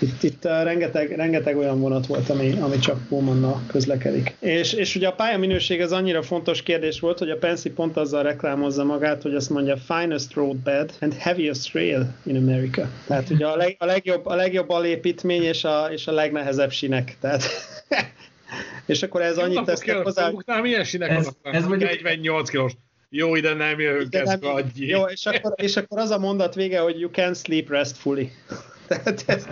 itt, 0.00 0.22
itt 0.22 0.44
uh, 0.44 0.62
rengeteg, 0.62 1.16
rengeteg 1.16 1.56
olyan 1.56 1.80
vonat 1.80 2.06
volt, 2.06 2.30
ami, 2.30 2.58
ami 2.60 2.78
csak 2.78 3.06
Pullmannal 3.08 3.62
közlekedik. 3.66 4.36
És, 4.40 4.72
és 4.72 4.94
ugye 4.94 5.08
a 5.08 5.12
pályaminőség 5.12 5.80
az 5.80 5.92
annyira 5.92 6.22
fontos 6.22 6.62
kérdés 6.62 7.00
volt, 7.00 7.18
hogy 7.18 7.30
a 7.30 7.36
Pensi 7.36 7.70
pont 7.70 7.96
azzal 7.96 8.22
reklámozza 8.22 8.84
magát, 8.84 9.22
hogy 9.22 9.34
azt 9.34 9.50
mondja 9.50 9.76
finest 9.76 10.34
road 10.34 10.56
bed 10.56 10.92
and 11.00 11.14
heaviest 11.14 11.74
rail 11.74 12.14
in 12.22 12.36
America. 12.36 12.88
Tehát 13.06 13.30
ugye 13.30 13.46
a, 13.46 13.56
leg, 13.56 13.76
a, 13.78 13.84
legjobb, 13.84 14.26
a 14.26 14.34
legjobb 14.34 14.70
alépítmény 14.70 15.42
és 15.42 15.64
a, 15.64 15.88
és 15.90 16.06
a 16.06 16.12
legnehezebb 16.12 16.70
sinek. 16.70 17.16
Tehát 17.20 17.42
és 18.86 19.02
akkor 19.02 19.22
ez 19.22 19.38
annyit 19.38 19.64
tesz 19.64 19.90
hozzá. 20.02 20.30
Milyen 20.60 20.84
sinek 20.84 21.10
ez, 21.10 21.28
ez 21.42 21.66
mondjuk... 21.66 21.90
48 21.90 22.50
kilós. 22.50 22.72
Jó, 23.10 23.36
ide 23.36 23.54
nem 23.54 23.80
jövünk, 23.80 24.14
ez 24.14 24.38
Jó, 24.74 25.04
és 25.04 25.26
akkor, 25.26 25.52
és 25.56 25.76
akkor 25.76 25.98
az 25.98 26.10
a 26.10 26.18
mondat 26.18 26.54
vége, 26.54 26.80
hogy 26.80 27.00
you 27.00 27.10
can 27.10 27.34
sleep 27.34 27.68
restfully. 27.68 28.30
Tehát 28.88 29.24
ez, 29.26 29.46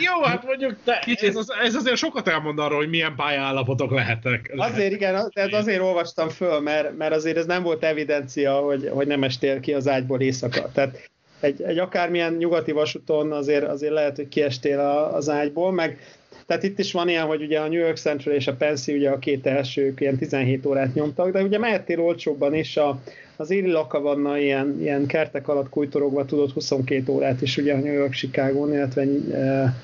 jó, 0.00 0.22
hát 0.22 0.44
mondjuk, 0.44 0.76
de 0.84 0.98
ez, 0.98 1.36
az, 1.36 1.52
ez 1.62 1.74
azért 1.74 1.96
sokat 1.96 2.28
elmond 2.28 2.58
arról, 2.58 2.78
hogy 2.78 2.88
milyen 2.88 3.14
pályállapotok 3.14 3.90
lehetek. 3.90 4.52
Azért 4.56 4.92
igen, 4.92 5.30
ez 5.32 5.52
azért 5.52 5.80
olvastam 5.80 6.28
föl, 6.28 6.60
mert, 6.60 6.96
mert 6.96 7.14
azért 7.14 7.36
ez 7.36 7.46
nem 7.46 7.62
volt 7.62 7.84
evidencia, 7.84 8.54
hogy, 8.54 8.88
hogy 8.92 9.06
nem 9.06 9.22
estél 9.22 9.60
ki 9.60 9.74
az 9.74 9.88
ágyból 9.88 10.20
éjszaka. 10.20 10.70
Tehát 10.72 11.10
egy, 11.40 11.62
egy 11.62 11.78
akármilyen 11.78 12.32
nyugati 12.32 12.72
vasúton 12.72 13.32
azért, 13.32 13.64
azért 13.64 13.92
lehet, 13.92 14.16
hogy 14.16 14.28
kiestél 14.28 14.78
a, 14.78 15.14
az 15.14 15.28
ágyból, 15.28 15.72
meg 15.72 15.98
tehát 16.46 16.62
itt 16.62 16.78
is 16.78 16.92
van 16.92 17.08
ilyen, 17.08 17.26
hogy 17.26 17.42
ugye 17.42 17.58
a 17.60 17.68
New 17.68 17.80
York 17.80 17.96
Central 17.96 18.34
és 18.34 18.46
a 18.46 18.54
Pensi 18.54 18.94
ugye 18.94 19.10
a 19.10 19.18
két 19.18 19.46
elsők 19.46 20.00
ilyen 20.00 20.16
17 20.16 20.66
órát 20.66 20.94
nyomtak, 20.94 21.32
de 21.32 21.42
ugye 21.42 21.58
mehettél 21.58 22.00
olcsóbban 22.00 22.54
is, 22.54 22.76
a, 22.76 23.00
az 23.36 23.50
Éli 23.50 23.70
Lakavanna 23.70 24.38
ilyen, 24.38 24.76
ilyen 24.80 25.06
kertek 25.06 25.48
alatt 25.48 25.68
kújtorogva 25.68 26.24
tudott 26.24 26.52
22 26.52 27.12
órát 27.12 27.42
is 27.42 27.56
ugye 27.56 27.74
a 27.74 27.78
New 27.78 27.92
York 27.92 28.12
chicago 28.12 28.68
illetve 28.72 29.02
e, 29.32 29.74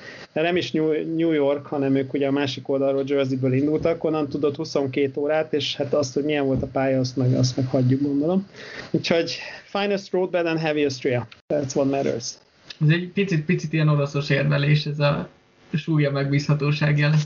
nem 0.41 0.55
is 0.55 0.71
New 0.71 1.31
York, 1.31 1.65
hanem 1.65 1.95
ők 1.95 2.13
ugye 2.13 2.27
a 2.27 2.31
másik 2.31 2.69
oldalról 2.69 3.03
Jerseyből 3.05 3.53
indultak, 3.53 4.03
onnan 4.03 4.27
tudott 4.27 4.55
22 4.55 5.21
órát, 5.21 5.53
és 5.53 5.75
hát 5.75 5.93
azt, 5.93 6.13
hogy 6.13 6.23
milyen 6.23 6.45
volt 6.45 6.61
a 6.61 6.67
pálya, 6.67 6.99
azt 6.99 7.17
meg, 7.17 7.33
azt 7.33 7.57
meg 7.57 7.65
hagyjuk, 7.65 8.01
gondolom. 8.01 8.47
Úgyhogy 8.91 9.37
finest 9.63 10.11
roadbed 10.11 10.45
and 10.45 10.59
heaviest 10.59 11.03
rail. 11.03 11.27
That's 11.53 11.75
what 11.75 11.89
matters. 11.89 12.33
Ez 12.81 12.89
egy 12.89 13.09
picit, 13.13 13.45
picit 13.45 13.73
ilyen 13.73 13.89
oroszos 13.89 14.29
érvelés, 14.29 14.85
ez 14.85 14.99
a 14.99 15.29
súlya 15.77 16.11
megbízhatóság 16.11 16.97
jele. 16.97 17.17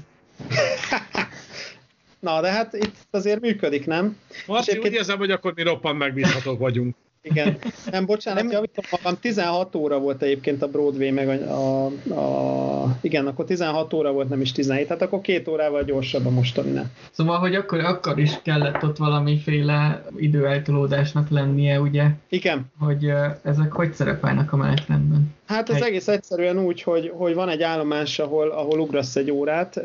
Na, 2.20 2.42
de 2.42 2.52
hát 2.52 2.74
itt 2.74 2.96
azért 3.12 3.42
működik, 3.42 3.86
nem? 3.86 4.18
Most 4.48 4.78
úgy 4.78 4.94
érzem, 4.94 5.18
hogy 5.18 5.32
akkor 5.32 5.54
mi 5.56 5.62
roppant 5.62 5.98
megbízhatók 5.98 6.60
vagyunk. 6.60 6.96
Igen. 7.24 7.58
Nem, 7.92 8.06
bocsánat, 8.06 8.44
nem. 8.44 8.52
javítom 8.52 8.86
magam, 8.92 9.20
16 9.20 9.76
óra 9.76 10.00
volt 10.00 10.22
egyébként 10.22 10.62
a 10.62 10.68
Broadway, 10.68 11.12
meg 11.12 11.42
a, 11.42 11.86
a, 11.86 12.14
a, 12.14 12.98
igen, 13.02 13.28
akkor 13.28 13.46
16 13.46 13.94
óra 13.94 14.12
volt, 14.12 14.30
nem 14.30 14.42
is 14.42 14.52
17, 14.52 14.88
tehát 14.88 15.02
akkor 15.02 15.22
két 15.22 15.48
órával 15.48 15.84
gyorsabb 15.84 16.26
a 16.26 16.30
mostaninál. 16.30 16.92
Szóval, 17.12 17.40
hogy 17.40 17.56
akkor, 17.56 17.80
akkor 17.80 18.20
is 18.20 18.42
kellett 18.42 18.84
ott 18.84 18.98
valamiféle 18.98 20.06
időeltolódásnak 20.18 21.30
lennie, 21.30 21.80
ugye? 21.80 22.06
Igen. 22.30 22.72
Hogy 22.80 23.12
ezek 23.44 23.72
hogy 23.72 23.94
szerepelnek 23.94 24.54
a 24.54 24.58
menetrendben? 24.58 25.34
Hát 25.46 25.70
ez 25.70 25.76
egy... 25.76 25.82
egész 25.82 26.08
egyszerűen 26.08 26.60
úgy, 26.60 26.82
hogy, 26.82 27.12
hogy 27.16 27.34
van 27.34 27.50
egy 27.50 27.62
állomás, 27.62 28.20
ahol, 28.20 28.50
ahol 28.50 28.80
ugrasz 28.80 29.16
egy 29.16 29.32
órát. 29.32 29.78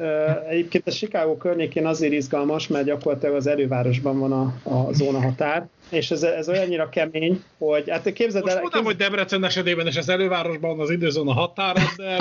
Egyébként 0.48 0.86
a 0.86 0.90
Chicago 0.90 1.36
környékén 1.36 1.86
azért 1.86 2.12
izgalmas, 2.12 2.68
mert 2.68 2.84
gyakorlatilag 2.84 3.34
az 3.34 3.46
elővárosban 3.46 4.18
van 4.18 4.32
a, 4.32 4.54
a 4.62 4.92
zóna 4.92 5.20
határ, 5.20 5.68
és 5.90 6.10
ez, 6.10 6.22
ez 6.22 6.48
olyannyira 6.48 6.88
kemény, 6.88 7.42
hogy 7.58 7.90
hát 7.90 8.12
képzeld 8.12 8.44
Most 8.44 8.56
el... 8.56 8.62
Most 8.62 8.74
hogy 8.74 8.96
Debrecen 8.96 9.44
esetében 9.44 9.86
és 9.86 9.96
az 9.96 10.08
elővárosban 10.08 10.80
az 10.80 10.90
időzóna 10.90 11.32
határa, 11.32 11.80
de 11.96 12.16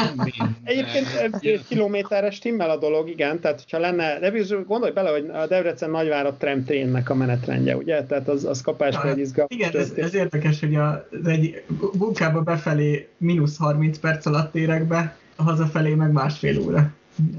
Egyébként 0.64 1.08
egy 1.42 1.62
kilométeres 1.68 2.36
stimmel 2.36 2.70
a 2.70 2.78
dolog, 2.78 3.10
igen, 3.10 3.40
tehát 3.40 3.62
hogyha 3.62 3.80
lenne, 3.80 4.20
de 4.20 4.32
gondolj 4.68 4.92
bele, 4.92 5.10
hogy 5.10 5.30
a 5.34 5.48
Debrecen 5.48 5.90
nagyvárat 5.90 6.40
tramtrénnek 6.40 7.10
a 7.10 7.16
menetrendje, 7.16 7.76
ugye? 7.76 8.04
Tehát 8.04 8.28
az, 8.28 8.46
az 8.46 8.62
kapásból 8.62 9.10
egy 9.10 9.20
izgalmas. 9.20 9.58
Igen, 9.58 9.70
ez, 9.74 9.92
ez, 9.96 10.16
érdekes, 10.16 10.60
hogy 10.60 10.76
az 10.76 11.28
egy 11.28 11.64
munkába 11.98 12.42
befelé 12.42 13.08
mínusz 13.18 13.58
30 13.58 14.00
perc 14.00 14.26
alatt 14.26 14.56
érek 14.56 14.88
be, 14.88 15.18
hazafelé 15.36 15.94
meg 15.94 16.12
másfél 16.12 16.60
óra. 16.60 16.92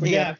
Igen. 0.02 0.38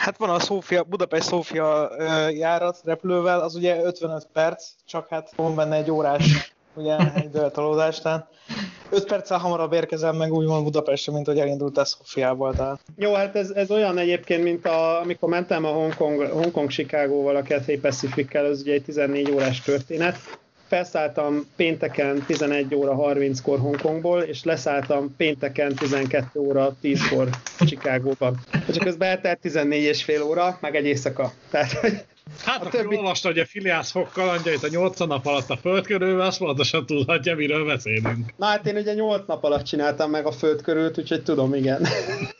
Hát 0.00 0.16
van 0.16 0.30
a 0.30 0.38
Szófia, 0.38 0.82
Budapest-Szófia 0.82 1.90
járat 2.30 2.80
repülővel, 2.84 3.40
az 3.40 3.54
ugye 3.54 3.82
55 3.82 4.28
perc, 4.32 4.68
csak 4.86 5.08
hát 5.08 5.32
van 5.36 5.54
benne 5.54 5.76
egy 5.76 5.90
órás 5.90 6.52
ugye 6.74 6.96
egy 7.14 7.30
döltalózás, 7.30 8.00
tehát 8.00 8.26
5 8.90 9.04
perccel 9.04 9.38
hamarabb 9.38 9.72
érkezem 9.72 10.16
meg 10.16 10.32
úgymond 10.32 10.64
Budapestre, 10.64 11.12
mint 11.12 11.26
hogy 11.26 11.38
elindult 11.38 11.78
a 11.78 11.84
Szófiából. 11.84 12.54
Tehát. 12.54 12.80
Jó, 12.96 13.14
hát 13.14 13.36
ez, 13.36 13.50
ez, 13.50 13.70
olyan 13.70 13.98
egyébként, 13.98 14.42
mint 14.42 14.66
a, 14.66 15.00
amikor 15.00 15.28
mentem 15.28 15.64
a 15.64 15.68
Hongkong, 15.68 16.22
Hongkong 16.22 16.68
Chicago-val 16.68 17.36
a 17.36 17.42
Cathay 17.42 17.78
Pacific-kel, 17.78 18.44
az 18.44 18.60
ugye 18.60 18.72
egy 18.72 18.82
14 18.82 19.30
órás 19.30 19.60
történet, 19.60 20.16
felszálltam 20.74 21.46
pénteken 21.56 22.22
11 22.26 22.74
óra 22.74 22.96
30-kor 22.98 23.58
Hongkongból, 23.58 24.20
és 24.22 24.44
leszálltam 24.44 25.14
pénteken 25.16 25.74
12 25.74 26.40
óra 26.40 26.76
10-kor 26.82 27.28
Chicagóban. 27.66 28.36
És 28.68 28.76
közben 28.76 29.08
eltelt 29.08 29.38
14 29.38 29.82
és 29.82 30.04
fél 30.04 30.22
óra, 30.22 30.58
meg 30.60 30.76
egy 30.76 30.84
éjszaka. 30.86 31.32
Tehát, 31.50 32.04
Hát, 32.44 32.64
A 32.64 32.68
többi- 32.68 32.96
olvasta, 32.96 33.28
hogy 33.28 33.38
a 33.38 33.46
Filiász 33.46 33.90
fog 33.90 34.08
kalandjait 34.12 34.62
a 34.62 34.68
80 34.68 35.08
nap 35.08 35.26
alatt 35.26 35.50
a 35.50 35.56
föld 35.56 35.86
körül, 35.86 36.20
azt 36.20 36.38
pontosan 36.38 36.86
tudhatja, 36.86 37.34
miről 37.36 37.66
beszélünk. 37.66 38.32
Na 38.36 38.46
hát 38.46 38.66
én 38.66 38.76
ugye 38.76 38.94
8 38.94 39.22
nap 39.26 39.44
alatt 39.44 39.64
csináltam 39.64 40.10
meg 40.10 40.26
a 40.26 40.32
föld 40.32 40.62
körült, 40.62 40.98
úgyhogy 40.98 41.22
tudom, 41.22 41.54
igen. 41.54 41.86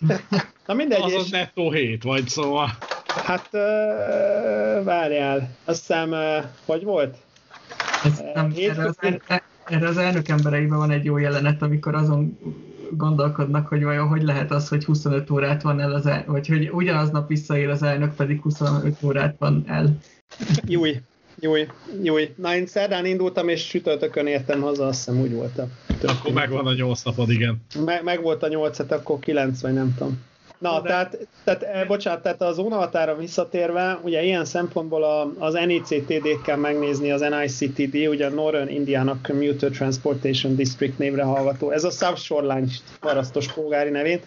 Na 0.67 0.75
mindegy, 0.75 1.01
Az 1.03 1.11
és 1.13 1.17
az 1.19 1.31
nettó 1.31 1.71
7 1.71 2.03
vagy, 2.03 2.29
szóval. 2.29 2.69
hát 3.07 3.49
ö, 3.51 3.61
várjál, 4.85 5.51
azt 5.65 5.79
hiszem, 5.87 6.13
ö, 6.13 6.39
hogy 6.67 6.85
volt? 6.85 7.17
Ez 8.05 8.23
nem, 8.35 8.53
erre, 8.57 8.85
az, 8.85 8.97
erre 9.65 9.89
az 9.89 9.97
elnök 9.97 10.29
embereiben 10.29 10.79
van 10.79 10.91
egy 10.91 11.05
jó 11.05 11.19
jelenet, 11.19 11.63
amikor 11.63 11.95
azon 11.95 12.39
gondolkodnak, 12.91 13.67
hogy 13.67 13.85
vajon 13.85 14.09
hogy 14.09 14.23
lehet 14.23 14.51
az, 14.51 14.69
hogy 14.69 14.85
25 14.85 15.31
órát 15.31 15.63
van 15.63 15.81
el 15.81 15.93
az 15.93 16.07
el, 16.07 16.25
vagy 16.27 16.49
hogy 16.49 16.71
ugyanaznap 16.73 17.29
visszaér 17.29 17.69
az 17.69 17.83
elnök, 17.83 18.15
pedig 18.15 18.41
25 18.43 19.03
órát 19.03 19.35
van 19.39 19.65
el. 19.67 19.99
Júj, 20.67 21.01
júj, 21.41 21.67
júj. 22.03 22.35
Na 22.37 22.55
én 22.55 22.67
szerdán 22.67 23.07
indultam, 23.07 23.49
és 23.49 23.67
sütörtökön 23.67 24.27
értem 24.27 24.61
haza, 24.61 24.87
azt 24.87 25.05
hiszem 25.05 25.21
úgy 25.21 25.33
volt. 25.33 25.59
a 25.59 25.67
Akkor 26.03 26.33
megvan 26.33 26.67
a 26.67 26.73
8 26.73 27.03
napod, 27.03 27.31
igen. 27.31 27.63
meg, 27.85 28.05
meg 28.05 28.23
volt 28.23 28.43
a 28.43 28.49
8, 28.49 28.77
hát 28.77 28.93
akkor 28.93 29.19
9, 29.19 29.61
vagy 29.61 29.73
nem 29.73 29.95
tudom. 29.99 30.29
Na, 30.61 30.81
De- 30.81 30.89
tehát, 30.89 31.29
tehát, 31.45 31.63
eh, 31.63 31.87
bocsánat, 31.87 32.23
tehát 32.23 32.43
a 32.43 32.53
zónahatára 32.53 33.17
visszatérve, 33.17 33.99
ugye 34.03 34.23
ilyen 34.23 34.45
szempontból 34.45 35.05
a, 35.05 35.33
az 35.39 35.55
NICTD-t 35.67 36.43
kell 36.43 36.57
megnézni, 36.57 37.11
az 37.11 37.21
NICTD, 37.21 38.07
ugye 38.09 38.27
a 38.27 38.31
Northern 38.31 38.69
Indiana 38.69 39.19
Commuter 39.23 39.71
Transportation 39.71 40.57
District 40.57 40.99
névre 40.99 41.23
hallgató. 41.23 41.71
Ez 41.71 41.85
a 41.85 41.91
South 41.91 42.21
Shoreline 42.21 42.67
parasztos 43.01 43.53
polgári 43.53 43.91
nevét, 43.91 44.27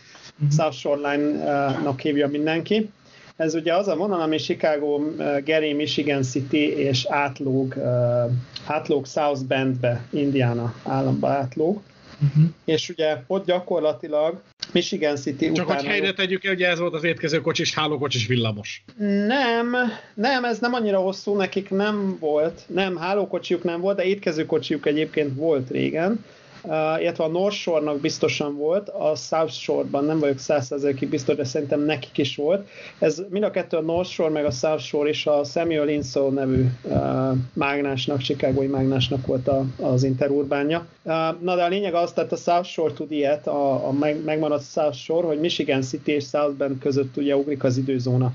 South 0.57 0.75
Shoreline-nak 0.75 1.99
hívja 1.99 2.27
mindenki. 2.27 2.89
Ez 3.35 3.53
ugye 3.55 3.73
az 3.75 3.87
a 3.87 3.95
vonal, 3.95 4.21
ami 4.21 4.37
Chicago, 4.37 5.01
eh, 5.17 5.43
Gary, 5.45 5.73
Michigan 5.73 6.21
City 6.23 6.77
és 6.77 7.05
átlóg, 7.05 7.77
eh, 7.77 8.23
átlóg 8.67 9.05
South 9.05 9.43
Bendbe, 9.43 10.01
Indiana 10.09 10.73
államba 10.83 11.27
átlóg 11.29 11.81
Uh-huh. 12.23 12.43
és 12.65 12.89
ugye 12.89 13.17
ott 13.27 13.45
gyakorlatilag 13.45 14.41
Michigan 14.71 15.15
City 15.15 15.51
Csak 15.51 15.65
utána... 15.65 15.79
hogy 15.79 15.89
helyre 15.89 16.13
tegyük 16.13 16.43
el, 16.43 16.53
ugye 16.53 16.67
ez 16.67 16.79
volt 16.79 16.93
az 16.93 17.03
étkező 17.03 17.41
kocsis, 17.41 17.73
hálókocsis 17.73 18.27
villamos. 18.27 18.83
Nem, 19.27 19.75
nem, 20.13 20.45
ez 20.45 20.59
nem 20.59 20.73
annyira 20.73 20.99
hosszú, 20.99 21.35
nekik 21.35 21.69
nem 21.69 22.17
volt, 22.19 22.61
nem, 22.67 22.97
hálókocsiuk 22.97 23.63
nem 23.63 23.81
volt, 23.81 23.97
de 23.97 24.03
étkezőkocsiuk 24.03 24.85
egyébként 24.85 25.35
volt 25.35 25.69
régen, 25.69 26.25
uh, 26.63 27.01
illetve 27.01 27.23
a 27.23 27.27
North 27.27 27.55
Shore-nak 27.55 27.99
biztosan 27.99 28.57
volt, 28.57 28.89
a 28.89 29.15
South 29.15 29.51
Shore-ban 29.51 30.05
nem 30.05 30.19
vagyok 30.19 30.37
százszerzelékig 30.37 31.09
biztos, 31.09 31.35
de 31.35 31.43
szerintem 31.43 31.81
nekik 31.81 32.17
is 32.17 32.35
volt. 32.35 32.67
Ez 32.99 33.21
mind 33.29 33.43
a 33.43 33.51
kettő 33.51 33.77
a 33.77 33.81
North 33.81 34.09
Shore 34.09 34.29
meg 34.29 34.45
a 34.45 34.51
South 34.51 34.83
Shore 34.83 35.09
is 35.09 35.25
a 35.25 35.43
Samuel 35.43 35.87
Insull 35.87 36.31
nevű 36.31 36.65
uh, 36.83 37.37
mágnásnak, 37.53 38.21
chicagói 38.21 38.67
mágnásnak 38.67 39.25
volt 39.25 39.47
a, 39.47 39.65
az 39.81 40.03
interurbánja. 40.03 40.85
Uh, 41.03 41.13
na 41.39 41.55
de 41.55 41.63
a 41.63 41.67
lényeg 41.67 41.93
az, 41.93 42.11
tehát 42.11 42.31
a 42.31 42.35
South 42.35 42.67
Shore 42.67 42.93
tud 42.93 43.11
ilyet, 43.11 43.47
a, 43.47 43.87
a 43.87 43.91
meg, 43.91 44.23
megmaradt 44.23 44.71
South 44.71 44.97
Shore, 44.97 45.27
hogy 45.27 45.39
Michigan 45.39 45.81
City 45.81 46.11
és 46.11 46.23
South 46.23 46.55
Bend 46.55 46.79
között 46.79 47.17
ugye 47.17 47.35
ugrik 47.35 47.63
az 47.63 47.77
időzóna. 47.77 48.31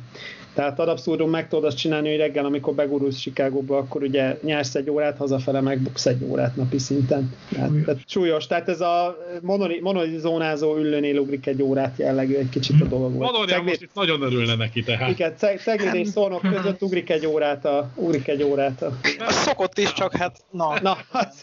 Tehát 0.58 0.78
ad 0.78 0.88
abszurdum 0.88 1.30
meg 1.30 1.48
tudod 1.48 1.64
azt 1.64 1.76
csinálni, 1.76 2.08
hogy 2.08 2.18
reggel, 2.18 2.44
amikor 2.44 2.74
begurulsz 2.74 3.18
Chicagóba, 3.18 3.76
akkor 3.76 4.02
ugye 4.02 4.38
nyersz 4.42 4.74
egy 4.74 4.90
órát, 4.90 5.16
hazafele 5.16 5.60
megbuksz 5.60 6.06
egy 6.06 6.24
órát 6.24 6.56
napi 6.56 6.78
szinten. 6.78 7.34
Tehát, 7.52 7.68
Súlyos. 7.68 7.84
tehát 7.84 8.00
súlyos. 8.06 8.46
Tehát 8.46 8.68
ez 8.68 8.80
a 8.80 9.16
monori, 9.42 9.80
monorizónázó 9.80 10.76
ülőnél 10.76 11.18
ugrik 11.18 11.46
egy 11.46 11.62
órát 11.62 11.98
jellegű 11.98 12.34
egy 12.34 12.48
kicsit 12.48 12.80
a 12.80 12.84
dolog 12.84 13.14
volt. 13.14 13.30
Valójában 13.30 13.46
Ceglét- 13.48 13.64
most 13.68 13.82
itt 13.82 13.94
nagyon 13.94 14.22
örülne 14.22 14.54
neki 14.54 14.82
tehát. 14.82 15.10
igen, 15.10 15.36
Ceg- 15.36 15.60
Ceglét 15.60 15.94
és 15.94 16.08
Szolnok 16.08 16.40
között 16.40 16.82
ugrik 16.82 17.10
egy 17.10 17.26
órát 17.26 17.64
a, 17.64 17.90
ugrik 17.94 18.28
egy 18.28 18.42
órát 18.42 18.82
a, 18.82 18.92
szokott 19.28 19.78
is, 19.78 19.92
csak 19.92 20.16
hát 20.16 20.36
na. 20.50 20.74
Na, 20.82 20.96
az, 21.12 21.42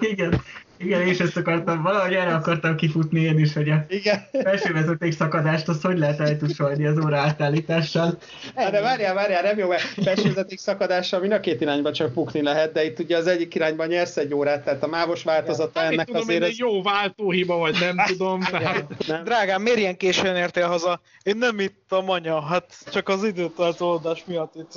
Igen, 0.00 0.40
igen, 0.84 1.00
és 1.00 1.18
ezt 1.18 1.36
akartam, 1.36 1.82
valahogy 1.82 2.14
erre 2.14 2.34
akartam 2.34 2.76
kifutni 2.76 3.20
én 3.20 3.38
is, 3.38 3.52
hogy 3.52 3.70
a 3.70 3.84
igen. 3.88 4.26
felső 4.42 4.72
vezeték 4.72 5.12
szakadást, 5.12 5.68
azt 5.68 5.82
hogy 5.82 5.98
lehet 5.98 6.20
eltusolni 6.20 6.86
az 6.86 6.98
óra 7.04 7.16
átállítással. 7.16 8.18
Hát 8.54 8.70
de 8.70 8.80
várjál, 8.80 9.14
várjál, 9.14 9.42
nem 9.42 9.58
jó, 9.58 9.68
mert 9.68 9.82
felsővezeték 9.82 10.58
szakadással 10.58 11.20
mind 11.20 11.32
a 11.32 11.40
két 11.40 11.60
irányba 11.60 11.92
csak 11.92 12.12
bukni 12.12 12.42
lehet, 12.42 12.72
de 12.72 12.84
itt 12.84 12.98
ugye 12.98 13.16
az 13.16 13.26
egyik 13.26 13.54
irányban 13.54 13.86
nyersz 13.86 14.16
egy 14.16 14.34
órát, 14.34 14.64
tehát 14.64 14.82
a 14.82 14.86
mávos 14.86 15.22
változata 15.22 15.80
Hát, 15.80 15.88
mit 15.88 15.98
ennek 15.98 16.06
tudom, 16.06 16.22
azért 16.22 16.42
én 16.42 16.48
ez... 16.48 16.58
jó 16.58 16.82
váltóhiba, 16.82 17.56
vagy 17.56 17.76
nem 17.80 17.96
tudom, 18.06 18.40
tehát 18.40 18.84
Nem? 19.06 19.24
Drágám, 19.24 19.62
miért 19.62 19.78
ilyen 19.78 19.96
későn 19.96 20.36
értél 20.36 20.66
haza? 20.66 21.00
Én 21.22 21.36
nem 21.36 21.58
ittam, 21.58 22.10
anya, 22.10 22.40
hát 22.40 22.76
csak 22.92 23.08
az 23.08 23.24
időtartódás 23.24 24.24
miatt 24.26 24.54
itt... 24.54 24.72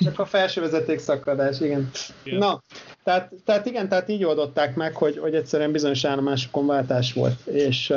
Csak 0.00 0.18
a 0.18 0.26
felső 0.26 0.60
vezeték 0.60 0.98
szakadás, 0.98 1.60
igen. 1.60 1.90
Igen. 2.22 2.38
Na, 2.38 2.62
tehát, 3.04 3.32
tehát 3.44 3.66
igen, 3.66 3.88
tehát 3.88 4.08
így 4.08 4.24
oldották 4.24 4.74
meg, 4.74 4.94
hogy, 4.94 5.18
hogy 5.28 5.36
egyszerűen 5.38 5.72
bizonyos 5.72 6.04
állomásokon 6.04 6.66
váltás 6.66 7.12
volt, 7.12 7.46
és 7.46 7.92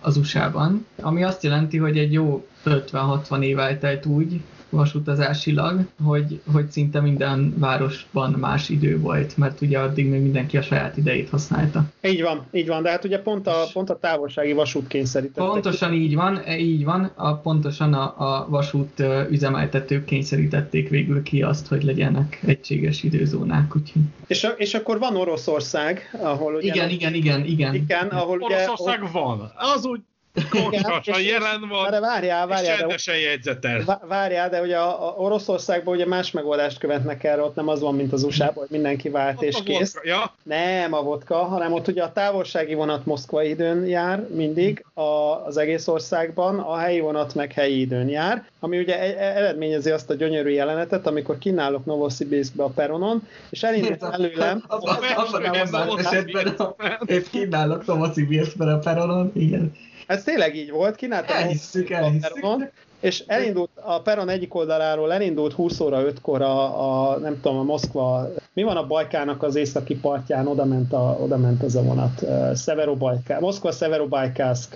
az 0.01 0.17
USA-ban, 0.17 0.87
ami 1.01 1.23
azt 1.25 1.43
jelenti, 1.43 1.79
hogy 1.79 1.99
egy 1.99 2.13
jó 2.13 2.47
50-60 2.65 3.43
év 3.43 3.59
eltelt 3.59 4.07
úgy 4.07 4.41
vasutazásilag, 4.73 5.81
hogy, 6.05 6.41
hogy 6.53 6.71
szinte 6.71 7.01
minden 7.01 7.55
városban 7.59 8.31
más 8.31 8.69
idő 8.69 8.99
volt, 8.99 9.37
mert 9.37 9.61
ugye 9.61 9.79
addig 9.79 10.09
még 10.09 10.23
mindenki 10.23 10.57
a 10.57 10.63
saját 10.63 10.97
idejét 10.97 11.29
használta. 11.29 11.85
Így 12.03 12.23
van, 12.23 12.47
így 12.53 12.67
van, 12.67 12.83
de 12.83 12.91
hát 12.91 13.05
ugye 13.05 13.23
pont 13.23 13.47
a, 13.47 13.65
pont 13.73 13.91
a 13.91 13.99
távolsági 13.99 14.53
vasút 14.53 14.87
kényszerítette. 14.87 15.49
Pontosan 15.49 15.93
így 15.93 16.15
van, 16.15 16.37
e, 16.45 16.59
így 16.59 16.85
van, 16.85 17.11
a, 17.15 17.35
pontosan 17.35 17.95
a, 17.95 18.15
a 18.19 18.47
vasút 18.49 19.03
üzemeltetők 19.31 20.05
kényszerítették 20.05 20.89
végül 20.89 21.23
ki 21.23 21.43
azt, 21.43 21.67
hogy 21.67 21.83
legyenek 21.83 22.41
egységes 22.47 23.03
időzónák, 23.03 23.77
úgyhogy... 23.77 24.03
És, 24.27 24.45
a- 24.45 24.55
és 24.57 24.75
akkor 24.75 24.99
van 24.99 25.17
Oroszország, 25.17 26.19
ahol 26.23 26.55
ugye... 26.55 26.75
Igen, 26.75 26.91
igen, 26.91 27.15
igen, 27.15 27.45
igen. 27.45 27.75
Igen, 27.75 28.07
ahol 28.09 28.39
ugye... 28.41 28.57
Oroszország 28.57 29.13
van. 29.13 29.53
Az 29.75 29.87
úgy 29.87 30.01
és- 30.35 31.27
jelen 31.27 31.61
De 31.61 31.67
van, 31.67 32.01
várjál, 32.01 32.49
és 32.49 32.55
várjál, 32.55 32.73
de, 32.75 32.79
csendesen 32.81 33.19
jegyzetel. 33.19 33.85
vá- 33.85 34.07
várjál, 34.09 34.49
de 34.51 34.61
ugye 34.61 34.77
a, 34.79 35.09
a 35.09 35.15
Oroszországban 35.17 35.95
ugye 35.95 36.07
más 36.07 36.31
megoldást 36.31 36.79
követnek 36.79 37.25
erre, 37.25 37.43
ott 37.43 37.55
nem 37.55 37.69
az 37.69 37.81
van, 37.81 37.95
mint 37.95 38.13
az 38.13 38.23
USA-ban, 38.23 38.55
hogy 38.55 38.67
mindenki 38.71 39.09
vált 39.09 39.37
Ott 39.37 39.43
és 39.43 39.55
a 39.55 39.63
kész. 39.63 39.93
vodka, 39.95 40.09
Ja, 40.09 40.33
Nem 40.43 40.93
a 40.93 41.03
vodka, 41.03 41.35
hanem 41.37 41.73
ott 41.73 41.89
ugye 41.89 42.03
a 42.03 42.13
távolsági 42.13 42.75
vonat 42.75 43.07
moszkvai 43.07 43.49
időn 43.49 43.87
jár 43.87 44.27
mindig 44.35 44.85
a, 44.95 45.03
az 45.47 45.57
egész 45.57 45.89
országban, 45.89 46.59
a 46.59 46.77
helyi 46.77 47.01
vonat 47.01 47.35
meg 47.35 47.53
helyi 47.53 47.81
időn 47.81 48.09
jár, 48.09 48.45
ami 48.61 48.79
ugye 48.79 48.99
e- 49.01 49.25
e- 49.25 49.37
eredményezi 49.37 49.91
azt 49.91 50.11
a 50.11 50.15
gyönyörű 50.15 50.51
jelenetet, 50.51 51.07
amikor 51.07 51.39
kínálok 51.39 51.85
Novosibirskbe 51.85 52.63
a 52.65 52.69
peronon, 52.69 53.29
és 53.51 53.63
elindít 53.63 54.03
előlem, 54.03 54.65
Az, 54.67 54.79
az, 54.83 55.33
abban 55.33 55.87
Novosibirsk. 55.87 56.63
épp 57.05 57.25
kínálok 57.31 57.87
Novosibirskben 57.87 58.69
a 58.69 58.79
peronon, 58.79 59.31
igen. 59.35 59.73
Ez 60.07 60.23
tényleg 60.23 60.57
így 60.57 60.71
volt, 60.71 60.97
kínáltam 60.97 61.37
Elhisszük, 61.37 61.91
elhisszük. 61.91 62.33
peronon, 62.33 62.71
és 63.01 63.23
elindult 63.27 63.71
a 63.75 64.01
peron 64.01 64.29
egyik 64.29 64.55
oldaláról, 64.55 65.13
elindult 65.13 65.53
20 65.53 65.81
óra 65.81 66.03
5-kor 66.03 66.43
a, 66.43 67.11
a, 67.11 67.19
nem 67.19 67.41
tudom, 67.41 67.59
a 67.59 67.63
Moszkva, 67.63 68.29
mi 68.53 68.63
van 68.63 68.77
a 68.77 68.87
Bajkának 68.87 69.43
az 69.43 69.55
északi 69.55 69.95
partján, 69.97 70.47
oda 70.47 70.65
ment, 70.65 70.93
a, 70.93 71.17
oda 71.21 71.37
ment 71.37 71.63
az 71.63 71.77
a 71.77 71.83
vonat, 71.83 72.25
Severobajká, 72.57 73.39
Moszkva 73.39 73.73
Severobajkászk 73.73 74.75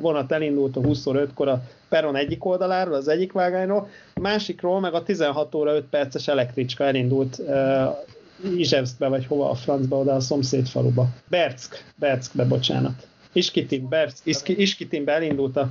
vonat 0.00 0.32
elindult 0.32 0.76
a 0.76 0.80
20 0.80 1.06
óra 1.06 1.26
5-kor 1.26 1.48
a 1.48 1.62
peron 1.88 2.16
egyik 2.16 2.44
oldaláról, 2.44 2.94
az 2.94 3.08
egyik 3.08 3.32
vágányról, 3.32 3.88
a 4.14 4.20
másikról 4.20 4.80
meg 4.80 4.94
a 4.94 5.02
16 5.02 5.54
óra 5.54 5.74
5 5.74 5.84
perces 5.84 6.28
elektricska 6.28 6.84
elindult 6.84 7.42
Izsevszkbe, 8.56 9.08
vagy 9.08 9.26
hova 9.26 9.50
a 9.50 9.54
francba, 9.54 9.96
oda 9.96 10.14
a 10.14 10.20
szomszéd 10.20 10.66
faluba. 10.66 11.08
Berck, 11.28 11.84
Berckbe, 11.96 12.44
bocsánat. 12.44 13.06
Iskitin, 13.34 13.88
Berck, 13.88 14.16
Iskitinbe 14.46 15.12
elindult 15.12 15.56
a 15.56 15.70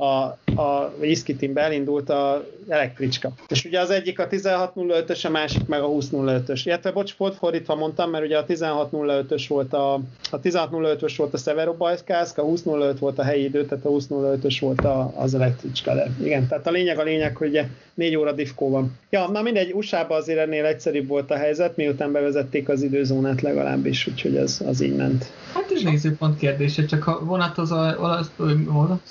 a, 0.00 0.38
a 0.60 0.94
Iskitinbe 1.00 1.60
elindult 1.60 2.10
a 2.10 2.46
elektricska. 2.68 3.32
És 3.48 3.64
ugye 3.64 3.80
az 3.80 3.90
egyik 3.90 4.18
a 4.18 4.26
1605-ös, 4.26 5.26
a 5.26 5.30
másik 5.30 5.66
meg 5.66 5.82
a 5.82 5.88
2005-ös. 5.88 6.60
Illetve, 6.64 6.90
bocs, 6.90 7.12
volt 7.12 7.34
fordítva 7.34 7.74
mondtam, 7.74 8.10
mert 8.10 8.24
ugye 8.24 8.38
a 8.38 8.44
1605-ös 8.44 9.44
volt 9.48 9.72
a, 9.72 9.94
a 10.30 10.40
1605-ös 10.42 11.14
volt 11.16 11.34
a 11.34 11.36
Severobajszkászk, 11.36 12.38
a 12.38 12.44
2005 12.44 12.98
volt 12.98 13.18
a 13.18 13.22
helyi 13.22 13.44
idő, 13.44 13.64
tehát 13.64 13.84
a 13.84 13.88
2005-ös 13.90 14.56
volt 14.60 14.84
a, 14.84 15.12
az 15.16 15.34
elektricska. 15.34 15.94
De 15.94 16.06
igen, 16.22 16.48
tehát 16.48 16.66
a 16.66 16.70
lényeg 16.70 16.98
a 16.98 17.02
lényeg, 17.02 17.36
hogy 17.36 17.48
ugye 17.48 17.66
4 17.94 18.16
óra 18.16 18.32
diffkó 18.32 18.70
van. 18.70 18.98
Ja, 19.10 19.28
na 19.28 19.42
mindegy, 19.42 19.72
USA-ban 19.72 20.18
azért 20.18 20.38
ennél 20.38 20.64
egyszerűbb 20.64 21.06
volt 21.06 21.30
a 21.30 21.36
helyzet, 21.36 21.76
miután 21.76 22.12
bevezették 22.12 22.68
az 22.68 22.82
időzónát 22.82 23.40
legalábbis, 23.40 24.06
úgyhogy 24.06 24.36
az, 24.36 24.62
az 24.66 24.80
így 24.80 24.96
ment. 24.96 25.32
Hát 25.54 25.70
ez 25.74 25.82
nézőpont 25.82 26.38
kérdése, 26.38 26.84
csak 26.84 27.02
ha 27.02 27.24
vonatoz 27.24 27.72
Olasz, 27.72 28.30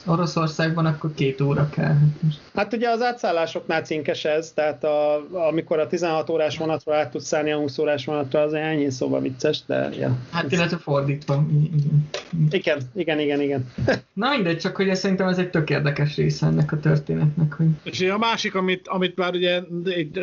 Oroszországban, 0.06 0.86
akkor 0.86 1.14
két 1.16 1.42
óra 1.42 1.70
kell. 1.70 1.96
Hát 2.56 2.74
ugye 2.74 2.90
az 2.90 3.02
átszállásoknál 3.02 3.82
cinkes 3.82 4.26
ez, 4.26 4.52
tehát 4.52 4.84
a, 4.84 5.26
amikor 5.48 5.80
a 5.80 5.88
16 5.88 6.30
órás 6.30 6.58
vonatról 6.58 6.96
át 6.96 7.12
tudsz 7.12 7.26
szállni 7.26 7.52
a 7.52 7.58
20 7.58 7.78
órás 7.78 8.06
vonatra, 8.06 8.40
az 8.40 8.54
ennyi 8.54 8.90
szóval 8.90 9.22
vicces, 9.22 9.60
de 9.66 9.90
ja. 10.00 10.18
Hát 10.32 10.52
illetve 10.52 10.78
fordítva. 10.78 11.46
Igen, 12.50 12.80
igen, 12.96 13.20
igen, 13.20 13.42
igen. 13.42 13.72
Na 14.14 14.30
mindegy, 14.30 14.58
csak 14.58 14.76
hogy 14.76 14.96
szerintem 14.96 15.28
ez 15.28 15.38
egy 15.38 15.50
tök 15.50 15.70
érdekes 15.70 16.16
része 16.16 16.46
ennek 16.46 16.72
a 16.72 16.80
történetnek. 16.80 17.54
Hogy... 17.54 17.68
És 17.84 18.02
a 18.02 18.18
másik, 18.18 18.56
amit, 18.56 18.88
amit 18.88 19.16
már 19.16 19.34
ugye 19.34 19.62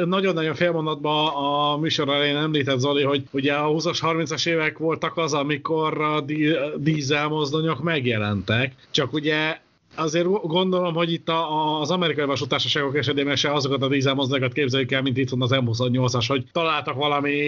nagyon-nagyon 0.05 0.55
félmondatban 0.55 1.27
a 1.27 1.77
műsor 1.77 2.09
elején 2.09 2.37
említett 2.37 2.79
Zoli, 2.79 3.03
hogy 3.03 3.23
ugye 3.31 3.53
a 3.53 3.69
20-as, 3.69 3.99
30-as 4.01 4.47
évek 4.47 4.79
voltak 4.79 5.17
az, 5.17 5.35
amikor 5.35 6.06
a 6.15 6.25
dízel 6.77 7.29
megjelentek, 7.83 8.75
csak 8.91 9.13
ugye 9.13 9.59
azért 9.97 10.27
gondolom, 10.43 10.95
hogy 10.95 11.13
itt 11.13 11.29
a, 11.29 11.81
az 11.81 11.91
amerikai 11.91 12.25
vasútársaságok 12.25 12.97
esetében 12.97 13.37
se 13.37 13.53
azokat 13.53 13.83
a 13.83 13.89
dízelmozdonyokat 13.89 14.53
képzeljük 14.53 14.93
el, 14.93 15.03
mint 15.03 15.17
itt 15.17 15.29
van 15.29 15.43
az 15.43 15.51
M28-as, 15.53 16.25
hogy 16.29 16.45
találtak 16.53 16.95
valami 16.95 17.39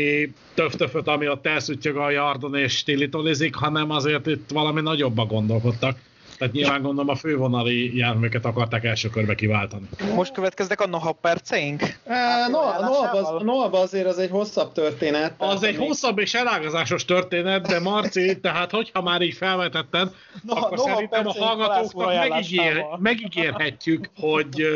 töftöföt, 0.54 1.08
ami 1.08 1.28
ott 1.28 1.46
elszüttyög 1.46 1.96
a 1.96 2.10
yardon 2.10 2.54
és 2.54 2.76
stilitolizik, 2.76 3.54
hanem 3.54 3.90
azért 3.90 4.26
itt 4.26 4.50
valami 4.50 4.80
nagyobba 4.80 5.24
gondolkodtak. 5.26 5.98
Tehát 6.38 6.54
nyilván 6.54 6.82
gondolom 6.82 7.08
a 7.08 7.14
fővonali 7.14 7.96
járműveket 7.96 8.44
akarták 8.44 8.84
első 8.84 9.08
körbe 9.08 9.34
kiváltani. 9.34 9.88
Most 10.14 10.32
következnek 10.32 10.80
a 10.80 10.86
Noha 10.86 11.12
perceink? 11.12 11.82
A 12.04 13.42
Noha 13.42 13.78
azért 13.78 14.06
az 14.06 14.18
egy 14.18 14.30
hosszabb 14.30 14.72
történet. 14.72 15.34
Az 15.38 15.62
egy 15.62 15.78
még... 15.78 15.86
hosszabb 15.86 16.18
és 16.18 16.34
elágazásos 16.34 17.04
történet, 17.04 17.66
de 17.66 17.80
Marci, 17.80 18.40
tehát 18.40 18.70
hogyha 18.70 19.02
már 19.02 19.20
így 19.20 19.34
felvetetted, 19.34 20.14
Noha, 20.42 20.60
akkor 20.60 20.76
Noha 20.76 20.94
szerintem 20.94 21.26
a 21.26 21.32
hallgatóknak 21.32 22.28
megígér, 22.28 22.84
megígérhetjük, 22.98 24.10
hogy 24.20 24.66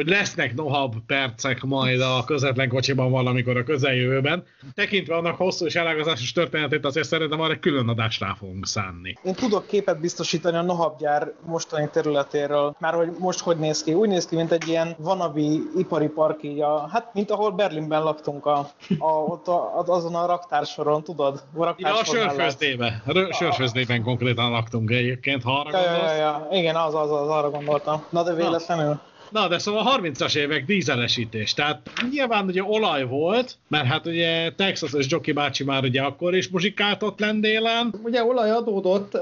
hogy 0.00 0.08
lesznek 0.08 0.54
nohab 0.54 0.94
percek 1.06 1.62
majd 1.62 2.00
a 2.00 2.24
közvetlen 2.26 2.68
kocsiban 2.68 3.10
valamikor 3.10 3.56
a 3.56 3.62
közeljövőben. 3.62 4.44
Tekintve 4.74 5.16
annak 5.16 5.36
hosszú 5.36 5.64
és 5.66 5.74
elágazásos 5.74 6.32
történetét, 6.32 6.84
azért 6.84 7.06
szerintem 7.06 7.40
arra 7.40 7.52
egy 7.52 7.58
külön 7.58 7.88
adást 7.88 8.20
rá 8.20 8.34
fogunk 8.38 8.66
szánni. 8.66 9.18
Én 9.22 9.34
tudok 9.34 9.66
képet 9.66 10.00
biztosítani 10.00 10.56
a 10.56 10.62
nohab 10.62 10.98
gyár 10.98 11.32
mostani 11.46 11.88
területéről, 11.92 12.76
már 12.78 12.94
hogy 12.94 13.08
most 13.18 13.40
hogy 13.40 13.56
néz 13.56 13.82
ki. 13.82 13.94
Úgy 13.94 14.08
néz 14.08 14.26
ki, 14.26 14.36
mint 14.36 14.52
egy 14.52 14.68
ilyen 14.68 14.94
vanabi 14.98 15.62
ipari 15.76 16.08
park, 16.08 16.42
így 16.42 16.60
a, 16.60 16.88
hát 16.92 17.14
mint 17.14 17.30
ahol 17.30 17.50
Berlinben 17.50 18.02
laktunk, 18.02 18.46
a, 18.46 18.70
a, 18.98 19.10
ott 19.10 19.48
a, 19.48 19.82
azon 19.86 20.14
a 20.14 20.26
raktársoron, 20.26 21.02
tudod? 21.02 21.42
A, 21.56 21.74
ja, 21.76 21.98
a 21.98 22.04
sörfőzdébe. 22.04 23.02
A 23.06 23.32
sörfőzdében 23.32 24.02
konkrétan 24.02 24.50
laktunk 24.50 24.90
egyébként, 24.90 25.42
ha 25.42 25.60
arra 25.60 25.80
ja, 25.80 25.92
ja, 25.92 26.14
ja, 26.14 26.48
Igen, 26.50 26.76
az, 26.76 26.94
az, 26.94 27.10
az, 27.10 27.28
arra 27.28 27.50
gondoltam. 27.50 28.04
Na 28.10 28.22
de 28.22 28.34
véletlenül. 28.34 29.00
Na, 29.30 29.48
de 29.48 29.58
szóval 29.58 30.00
30-as 30.00 30.36
évek 30.36 30.64
dízelesítés. 30.64 31.54
Tehát 31.54 31.90
nyilván 32.10 32.46
ugye 32.46 32.62
olaj 32.64 33.04
volt, 33.04 33.56
mert 33.68 33.86
hát 33.86 34.06
ugye 34.06 34.52
Texas 34.52 34.92
és 34.92 35.06
Jockey 35.08 35.32
bácsi 35.32 35.64
már 35.64 35.84
ugye 35.84 36.02
akkor 36.02 36.34
is 36.34 36.48
muzsikált 36.48 37.02
ott 37.02 37.20
lendélen. 37.20 37.94
Ugye 38.02 38.24
olaj 38.24 38.50
adódott, 38.50 39.18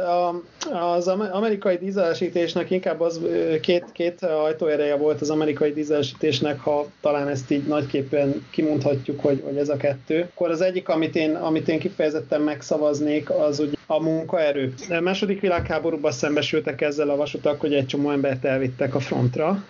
az 0.72 1.08
amerikai 1.08 1.76
dízelesítésnek 1.76 2.70
inkább 2.70 3.00
az 3.00 3.20
két, 3.60 3.84
két 3.92 4.22
ajtóereje 4.22 4.96
volt 4.96 5.20
az 5.20 5.30
amerikai 5.30 5.72
dízelesítésnek, 5.72 6.60
ha 6.60 6.86
talán 7.00 7.28
ezt 7.28 7.50
így 7.50 7.66
nagyképpen 7.66 8.46
kimondhatjuk, 8.50 9.20
hogy, 9.20 9.42
hogy 9.44 9.56
ez 9.56 9.68
a 9.68 9.76
kettő. 9.76 10.28
Akkor 10.34 10.50
az 10.50 10.60
egyik, 10.60 10.88
amit 10.88 11.16
én, 11.16 11.34
amit 11.34 11.68
én 11.68 11.78
kifejezetten 11.78 12.40
megszavaznék, 12.40 13.30
az 13.30 13.58
ugye 13.60 13.76
a 13.90 14.02
munkaerő. 14.02 14.74
A 14.88 15.00
második 15.00 15.40
világháborúban 15.40 16.12
szembesültek 16.12 16.80
ezzel 16.80 17.10
a 17.10 17.16
vasutak, 17.16 17.60
hogy 17.60 17.74
egy 17.74 17.86
csomó 17.86 18.10
embert 18.10 18.44
elvittek 18.44 18.94
a 18.94 19.00
frontra, 19.00 19.64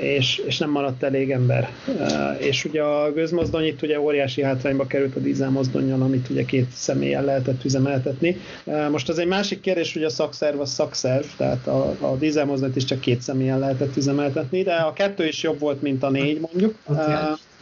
és, 0.00 0.42
és 0.46 0.58
nem 0.58 0.70
maradt 0.70 1.02
elég 1.02 1.30
ember. 1.30 1.68
És 2.38 2.64
ugye 2.64 2.82
a 2.82 3.12
gőzmozdony 3.12 3.64
itt 3.64 3.82
ugye 3.82 4.00
óriási 4.00 4.42
hátrányba 4.42 4.86
került 4.86 5.16
a 5.16 5.20
dízelmozdonyon, 5.20 6.02
amit 6.02 6.28
ugye 6.28 6.44
két 6.44 6.70
személyen 6.70 7.24
lehetett 7.24 7.64
üzemeltetni. 7.64 8.36
Most 8.90 9.08
az 9.08 9.18
egy 9.18 9.26
másik 9.26 9.60
kérdés, 9.60 9.92
hogy 9.92 10.04
a 10.04 10.10
szakszerv 10.10 10.60
a 10.60 10.66
szakszerv, 10.66 11.24
tehát 11.36 11.66
a, 11.66 11.96
a 12.00 12.16
dízelmozdonyt 12.16 12.76
is 12.76 12.84
csak 12.84 13.00
két 13.00 13.20
személyen 13.20 13.58
lehetett 13.58 13.96
üzemeltetni, 13.96 14.62
de 14.62 14.74
a 14.74 14.92
kettő 14.92 15.26
is 15.26 15.42
jobb 15.42 15.58
volt, 15.58 15.82
mint 15.82 16.02
a 16.02 16.10
négy 16.10 16.40
mondjuk 16.40 16.74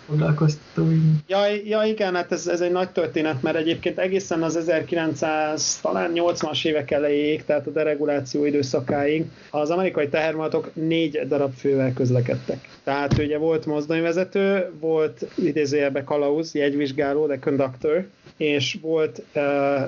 foglalkoztató. 0.07 0.89
Ja, 1.27 1.47
ja 1.65 1.83
igen, 1.83 2.15
hát 2.15 2.33
ez, 2.33 2.47
ez 2.47 2.61
egy 2.61 2.73
nagy 2.73 2.91
történet, 2.91 3.43
mert 3.43 3.57
egyébként 3.57 3.99
egészen 3.99 4.43
az 4.43 4.57
1900, 4.57 5.79
talán 5.83 6.13
80-as 6.15 6.65
évek 6.67 6.91
elejéig, 6.91 7.45
tehát 7.45 7.67
a 7.67 7.71
dereguláció 7.71 8.45
időszakáig 8.45 9.25
az 9.51 9.71
amerikai 9.71 10.09
tehervonatok 10.09 10.71
négy 10.75 11.21
darab 11.29 11.53
fővel 11.55 11.93
közlekedtek. 11.93 12.69
Tehát 12.85 13.19
ugye 13.19 13.39
volt 13.39 13.67
mozdonyvezető, 13.67 14.71
volt 14.81 15.27
idézőjelbe 15.35 16.05
kalauz, 16.05 16.55
jegyvizsgáló, 16.55 17.27
de 17.27 17.39
conductor, 17.39 18.07
és 18.37 18.77
volt 18.81 19.23
uh, 19.35 19.43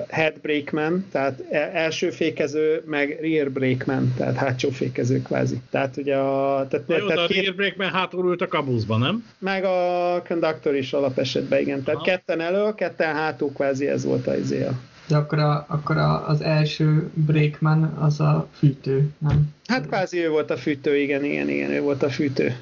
head 0.09 0.33
brakeman, 0.41 1.05
tehát 1.11 1.43
e, 1.49 1.71
első 1.73 2.09
fékező, 2.09 2.83
meg 2.85 3.17
rear 3.21 3.51
brakeman, 3.51 4.13
tehát 4.17 4.35
hátsó 4.35 4.69
fékező 4.69 5.21
kvázi. 5.21 5.57
Tehát 5.69 5.97
ugye 5.97 6.15
a... 6.15 6.67
Tehát, 6.67 6.87
Na 6.87 6.97
jó, 6.97 7.07
tehát 7.07 7.23
a 7.23 7.27
két, 7.27 7.43
rear 7.43 7.55
brakeman 7.55 7.89
hátul 7.89 8.29
ült 8.29 8.41
a 8.41 8.47
kabuszban, 8.47 8.99
nem? 8.99 9.25
Meg 9.39 9.63
a 9.63 10.06
conductor 10.27 10.75
is 10.75 10.93
alapesetben, 10.93 11.59
igen. 11.59 11.83
Tehát 11.83 11.99
Aha. 11.99 12.09
ketten 12.09 12.39
elő, 12.41 12.73
ketten 12.73 13.15
hátul 13.15 13.51
kvázi 13.51 13.87
ez 13.87 14.05
volt 14.05 14.27
az 14.27 14.37
izé 14.37 14.65
De 15.07 15.15
akkor, 15.15 15.39
a, 15.39 15.65
akkor 15.69 15.97
a, 15.97 16.27
az 16.27 16.41
első 16.41 17.09
brakeman 17.13 17.83
az 17.83 18.19
a 18.19 18.47
fűtő, 18.53 19.09
nem? 19.17 19.53
Hát 19.67 19.87
kvázi 19.87 20.17
ő 20.23 20.29
volt 20.29 20.51
a 20.51 20.57
fűtő, 20.57 20.97
igen, 20.97 21.23
igen, 21.23 21.49
igen, 21.49 21.71
ő 21.71 21.81
volt 21.81 22.03
a 22.03 22.09
fűtő 22.09 22.55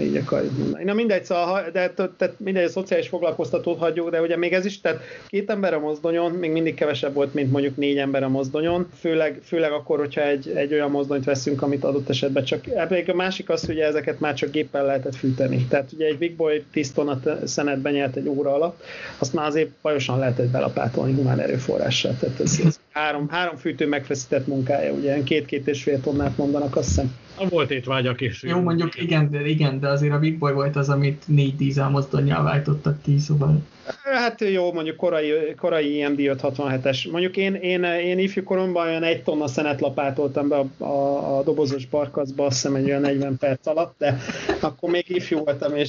így 0.00 0.16
akarjuk 0.16 0.58
mondani. 0.58 0.84
Na 0.84 0.92
mindegy, 0.92 1.24
szóval, 1.24 1.62
de 1.72 1.90
tehát 1.90 2.34
mindegy, 2.36 2.64
a 2.64 2.68
szociális 2.68 3.08
foglalkoztatót 3.08 3.78
hagyjuk, 3.78 4.10
de 4.10 4.20
ugye 4.20 4.36
még 4.36 4.52
ez 4.52 4.64
is, 4.64 4.80
tehát 4.80 5.00
két 5.28 5.50
ember 5.50 5.74
a 5.74 5.78
mozdonyon, 5.78 6.32
még 6.32 6.50
mindig 6.50 6.74
kevesebb 6.74 7.14
volt, 7.14 7.34
mint 7.34 7.50
mondjuk 7.50 7.76
négy 7.76 7.98
ember 7.98 8.22
a 8.22 8.28
mozdonyon, 8.28 8.88
főleg, 8.98 9.40
főleg 9.44 9.72
akkor, 9.72 9.98
hogyha 9.98 10.22
egy, 10.22 10.52
egy 10.54 10.72
olyan 10.72 10.90
mozdonyt 10.90 11.24
veszünk, 11.24 11.62
amit 11.62 11.84
adott 11.84 12.08
esetben 12.08 12.44
csak, 12.44 12.88
még 12.88 13.10
a 13.10 13.14
másik 13.14 13.48
az, 13.48 13.66
hogy 13.66 13.78
ezeket 13.78 14.20
már 14.20 14.34
csak 14.34 14.50
géppel 14.50 14.84
lehetett 14.84 15.16
fűteni. 15.16 15.66
Tehát 15.68 15.92
ugye 15.92 16.06
egy 16.06 16.18
Big 16.18 16.36
Boy 16.36 16.64
10 16.72 16.92
tonna 16.92 17.20
szenet 17.44 17.78
benyelt 17.78 18.16
egy 18.16 18.28
óra 18.28 18.54
alatt, 18.54 18.82
azt 19.18 19.32
már 19.32 19.46
azért 19.46 19.70
bajosan 19.82 20.18
lehetett 20.18 20.48
belapátolni 20.48 21.12
humán 21.12 21.40
erőforrással. 21.40 22.16
Tehát 22.20 22.40
ez, 22.40 22.60
ez 22.64 22.80
három, 22.92 23.28
három 23.28 23.56
fűtő 23.56 23.86
megfeszített 23.86 24.46
munkája, 24.46 24.92
ugye 24.92 25.22
két-két 25.22 25.68
és 25.68 25.82
fél 25.82 26.00
tonnát 26.00 26.36
mondanak, 26.36 26.76
azt 26.76 26.88
hiszem. 26.88 27.14
Volt 27.48 27.70
étvágyak 27.70 28.20
is. 28.20 28.42
Jó, 28.42 28.60
mondjuk 28.60 29.02
igen, 29.02 29.30
de, 29.30 29.46
igen, 29.46 29.80
de 29.80 29.88
azért 29.88 30.12
a 30.12 30.18
Big 30.18 30.38
Boy 30.38 30.52
volt 30.52 30.76
az, 30.76 30.88
amit 30.88 31.22
négy 31.26 31.56
dízel 31.56 31.88
mozdonyjal 31.88 32.42
váltottak 32.42 33.02
ki, 33.02 33.18
szóval... 33.18 33.62
Hát 34.02 34.40
jó, 34.40 34.72
mondjuk 34.72 34.96
korai, 34.96 35.54
korai 35.56 35.96
IMD 35.96 36.18
567-es. 36.18 37.10
Mondjuk 37.10 37.36
én, 37.36 37.54
én, 37.54 37.84
én 37.84 38.18
ifjú 38.18 38.42
koromban 38.42 38.86
olyan 38.86 39.02
egy 39.02 39.22
tonna 39.22 39.46
szenet 39.46 39.80
lapátoltam 39.80 40.48
be 40.48 40.56
a, 40.56 40.84
a, 40.84 41.38
a 41.38 41.42
dobozos 41.42 41.86
barkacba, 41.86 42.44
azt 42.44 42.54
hiszem 42.54 42.74
egy 42.74 42.84
olyan 42.84 43.00
40 43.00 43.36
perc 43.38 43.66
alatt, 43.66 43.94
de 43.98 44.18
akkor 44.60 44.90
még 44.90 45.04
ifjú 45.08 45.38
voltam, 45.38 45.76
és... 45.76 45.88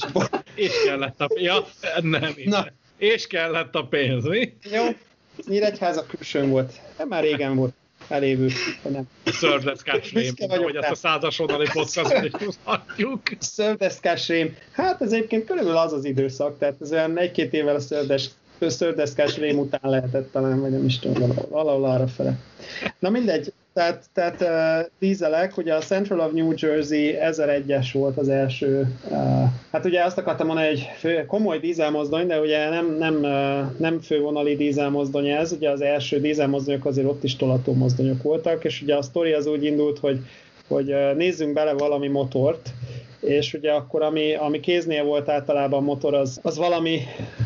és 0.54 0.72
kellett 0.84 1.20
a... 1.20 1.28
Ja, 1.34 1.64
nem, 2.00 2.34
Na. 2.44 2.66
És 2.96 3.26
kellett 3.26 3.74
a 3.74 3.86
pénz, 3.86 4.28
mi? 4.28 4.52
Jó, 4.72 4.82
Nyíregyháza 5.46 6.06
külsőn 6.06 6.50
volt. 6.50 6.80
Már 7.08 7.22
régen 7.22 7.54
volt. 7.56 7.74
Elévő, 8.08 8.48
nem. 8.88 9.08
Szördeszkás 9.24 10.12
rém, 10.12 10.34
hogy 10.48 10.76
ezt 10.76 10.90
a 10.90 10.94
százasodali 10.94 11.66
podcastot 11.72 12.24
is 12.24 12.30
tudhatjuk. 12.30 13.20
Szördeszkás 13.38 14.28
rém. 14.28 14.56
Hát 14.72 15.02
ez 15.02 15.12
egyébként 15.12 15.44
körülbelül 15.46 15.78
az 15.78 15.92
az 15.92 16.04
időszak, 16.04 16.58
tehát 16.58 16.74
ez 16.80 16.92
olyan 16.92 17.18
egy-két 17.18 17.52
évvel 17.52 17.74
a 17.74 17.80
szördes, 17.80 18.28
szördeszkás 18.60 19.36
rém 19.36 19.58
után 19.58 19.90
lehetett 19.90 20.32
talán, 20.32 20.60
vagy 20.60 20.70
nem 20.70 20.84
is 20.84 20.98
tudom, 20.98 21.32
valahol 21.50 21.84
arra 21.84 22.06
fele. 22.06 22.38
Na 22.98 23.10
mindegy, 23.10 23.52
tehát, 23.74 24.04
tehát 24.12 24.40
uh, 24.40 24.90
dízelek, 24.98 25.56
ugye 25.56 25.74
a 25.74 25.80
Central 25.80 26.20
of 26.20 26.32
New 26.32 26.52
Jersey 26.56 27.16
1001-es 27.20 27.88
volt 27.92 28.16
az 28.16 28.28
első, 28.28 28.94
uh, 29.10 29.18
hát 29.72 29.84
ugye 29.84 30.04
azt 30.04 30.18
akartam 30.18 30.46
mondani, 30.46 30.68
hogy 30.68 30.88
fő, 30.98 31.24
komoly 31.26 31.58
dízelmozdony, 31.58 32.26
de 32.26 32.40
ugye 32.40 32.68
nem, 32.68 32.96
nem, 32.98 33.14
uh, 33.14 33.78
nem 33.78 34.00
fővonali 34.00 34.56
dízelmozdony 34.56 35.28
ez, 35.28 35.52
ugye 35.52 35.70
az 35.70 35.80
első 35.80 36.20
dízelmozdonyok 36.20 36.84
azért 36.84 37.06
ott 37.06 37.24
is 37.24 37.36
tolató 37.36 37.72
mozdonyok 37.72 38.22
voltak, 38.22 38.64
és 38.64 38.82
ugye 38.82 38.96
a 38.96 39.02
sztori 39.02 39.32
az 39.32 39.46
úgy 39.46 39.64
indult, 39.64 39.98
hogy 39.98 40.18
hogy 40.68 40.92
uh, 40.92 41.14
nézzünk 41.14 41.52
bele 41.52 41.72
valami 41.72 42.08
motort, 42.08 42.70
és 43.24 43.54
ugye 43.54 43.72
akkor 43.72 44.02
ami, 44.02 44.34
ami 44.34 44.60
kéznél 44.60 45.04
volt 45.04 45.28
általában 45.28 45.82
motor, 45.82 46.14
az, 46.14 46.38
az 46.42 46.56
valami 46.56 47.00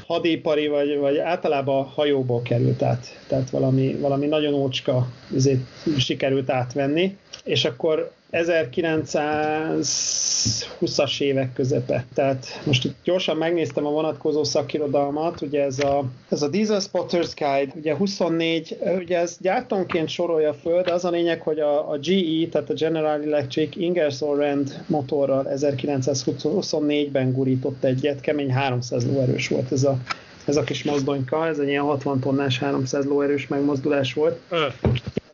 hadipari, 0.07 0.69
vagy, 0.69 0.99
vagy 0.99 1.19
általában 1.19 1.85
hajóból 1.85 2.43
került 2.43 2.83
át. 2.83 3.19
Tehát 3.29 3.51
valami, 3.51 3.97
valami 4.01 4.27
nagyon 4.27 4.55
ócska 4.55 5.07
ezért 5.35 5.61
sikerült 5.99 6.51
átvenni. 6.51 7.17
És 7.45 7.65
akkor 7.65 8.13
1920-as 8.33 11.21
évek 11.21 11.53
közepe. 11.53 12.05
Tehát 12.15 12.61
most 12.65 12.85
itt 12.85 12.97
gyorsan 13.05 13.37
megnéztem 13.37 13.87
a 13.87 13.91
vonatkozó 13.91 14.45
szakirodalmat, 14.45 15.41
ugye 15.41 15.63
ez 15.63 15.79
a, 15.79 16.05
ez 16.29 16.43
a 16.43 16.49
Diesel 16.49 16.81
Spotters 16.81 17.35
Guide, 17.35 17.73
ugye 17.77 17.97
24, 17.97 18.79
ugye 18.99 19.19
ez 19.19 19.37
gyártónként 19.41 20.09
sorolja 20.09 20.55
föl, 20.55 20.83
de 20.83 20.93
az 20.93 21.05
a 21.05 21.11
lényeg, 21.11 21.41
hogy 21.41 21.59
a, 21.59 21.91
a 21.91 21.99
GE, 21.99 22.49
tehát 22.51 22.71
a 22.71 22.75
General 22.75 23.23
Electric 23.23 23.77
Ingersoll 23.77 24.37
Rand 24.37 24.85
motorral 24.87 25.47
1924-ben 25.55 27.33
gurított 27.33 27.85
egyet, 27.85 28.21
kemény 28.21 28.53
300 28.53 29.07
lóerős 29.07 29.49
volt 29.49 29.73
ez 29.73 29.85
a, 29.85 29.99
ez 30.49 30.57
a 30.57 30.63
kis 30.63 30.85
mozdonyka, 30.85 31.47
ez 31.47 31.59
egy 31.59 31.69
ilyen 31.69 31.83
60 31.83 32.21
tonnás 32.21 32.59
300 32.59 33.05
lóerős 33.05 33.47
megmozdulás 33.47 34.15
volt. 34.15 34.41
Ö, 34.49 34.67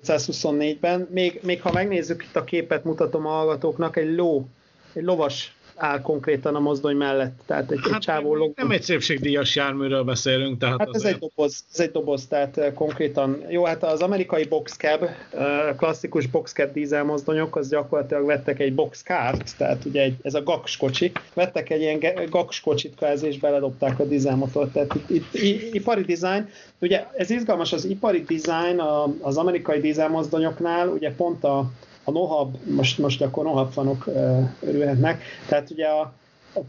1924-ben. 0.06 1.08
Még, 1.10 1.40
még 1.42 1.62
ha 1.62 1.72
megnézzük 1.72 2.22
itt 2.22 2.36
a 2.36 2.44
képet, 2.44 2.84
mutatom 2.84 3.26
a 3.26 3.30
hallgatóknak, 3.30 3.96
egy 3.96 4.14
ló, 4.14 4.46
egy 4.92 5.02
lovas 5.02 5.53
áll 5.76 6.00
konkrétan 6.00 6.54
a 6.54 6.60
mozdony 6.60 6.96
mellett, 6.96 7.38
tehát 7.46 7.70
egy, 7.70 7.78
egy 7.84 7.92
hát 7.92 8.00
csávó 8.02 8.34
ló. 8.34 8.52
nem 8.56 8.70
egy 8.70 8.82
szépségdíjas 8.82 9.56
járműről 9.56 10.02
beszélünk, 10.02 10.58
tehát 10.58 10.78
Hát 10.78 10.88
ez 10.92 11.02
egy 11.04 11.18
doboz, 11.18 11.64
ez 11.72 11.80
egy 11.80 11.90
doboz, 11.90 12.26
tehát 12.26 12.58
eh, 12.58 12.72
konkrétan, 12.74 13.42
jó, 13.48 13.64
hát 13.64 13.82
az 13.84 14.00
amerikai 14.00 14.44
boxcab, 14.44 15.02
eh, 15.02 15.74
klasszikus 15.76 16.26
boxcab 16.26 16.72
dízelmozdonyok, 16.72 17.56
az 17.56 17.68
gyakorlatilag 17.68 18.26
vettek 18.26 18.60
egy 18.60 18.74
boxcart, 18.74 19.56
tehát 19.56 19.84
ugye 19.84 20.02
egy, 20.02 20.14
ez 20.22 20.34
a 20.34 20.42
gaks 20.42 20.76
kocsi, 20.76 21.12
vettek 21.34 21.70
egy 21.70 21.80
ilyen 21.80 21.98
ge- 21.98 22.30
gaks 22.30 22.60
kocsit 22.60 22.94
kvázi, 22.96 23.26
és 23.26 23.38
beledobták 23.38 23.98
a 23.98 24.04
dízelmotort, 24.04 24.72
tehát 24.72 24.94
itt, 24.94 25.10
itt 25.10 25.34
i- 25.34 25.74
ipari 25.74 26.02
design, 26.02 26.48
ugye 26.80 27.06
ez 27.16 27.30
izgalmas, 27.30 27.72
az 27.72 27.84
ipari 27.84 28.24
design 28.24 28.80
az 29.20 29.36
amerikai 29.36 29.80
dízelmozdonyoknál, 29.80 30.88
ugye 30.88 31.12
pont 31.14 31.44
a, 31.44 31.70
a 32.04 32.10
Nohab, 32.10 32.56
most, 32.64 32.98
most 32.98 33.22
akkor 33.22 33.44
Nohab 33.44 33.72
fanok 33.72 34.06
örülhetnek, 34.60 35.22
tehát 35.48 35.70
ugye 35.70 35.86
a 35.86 36.12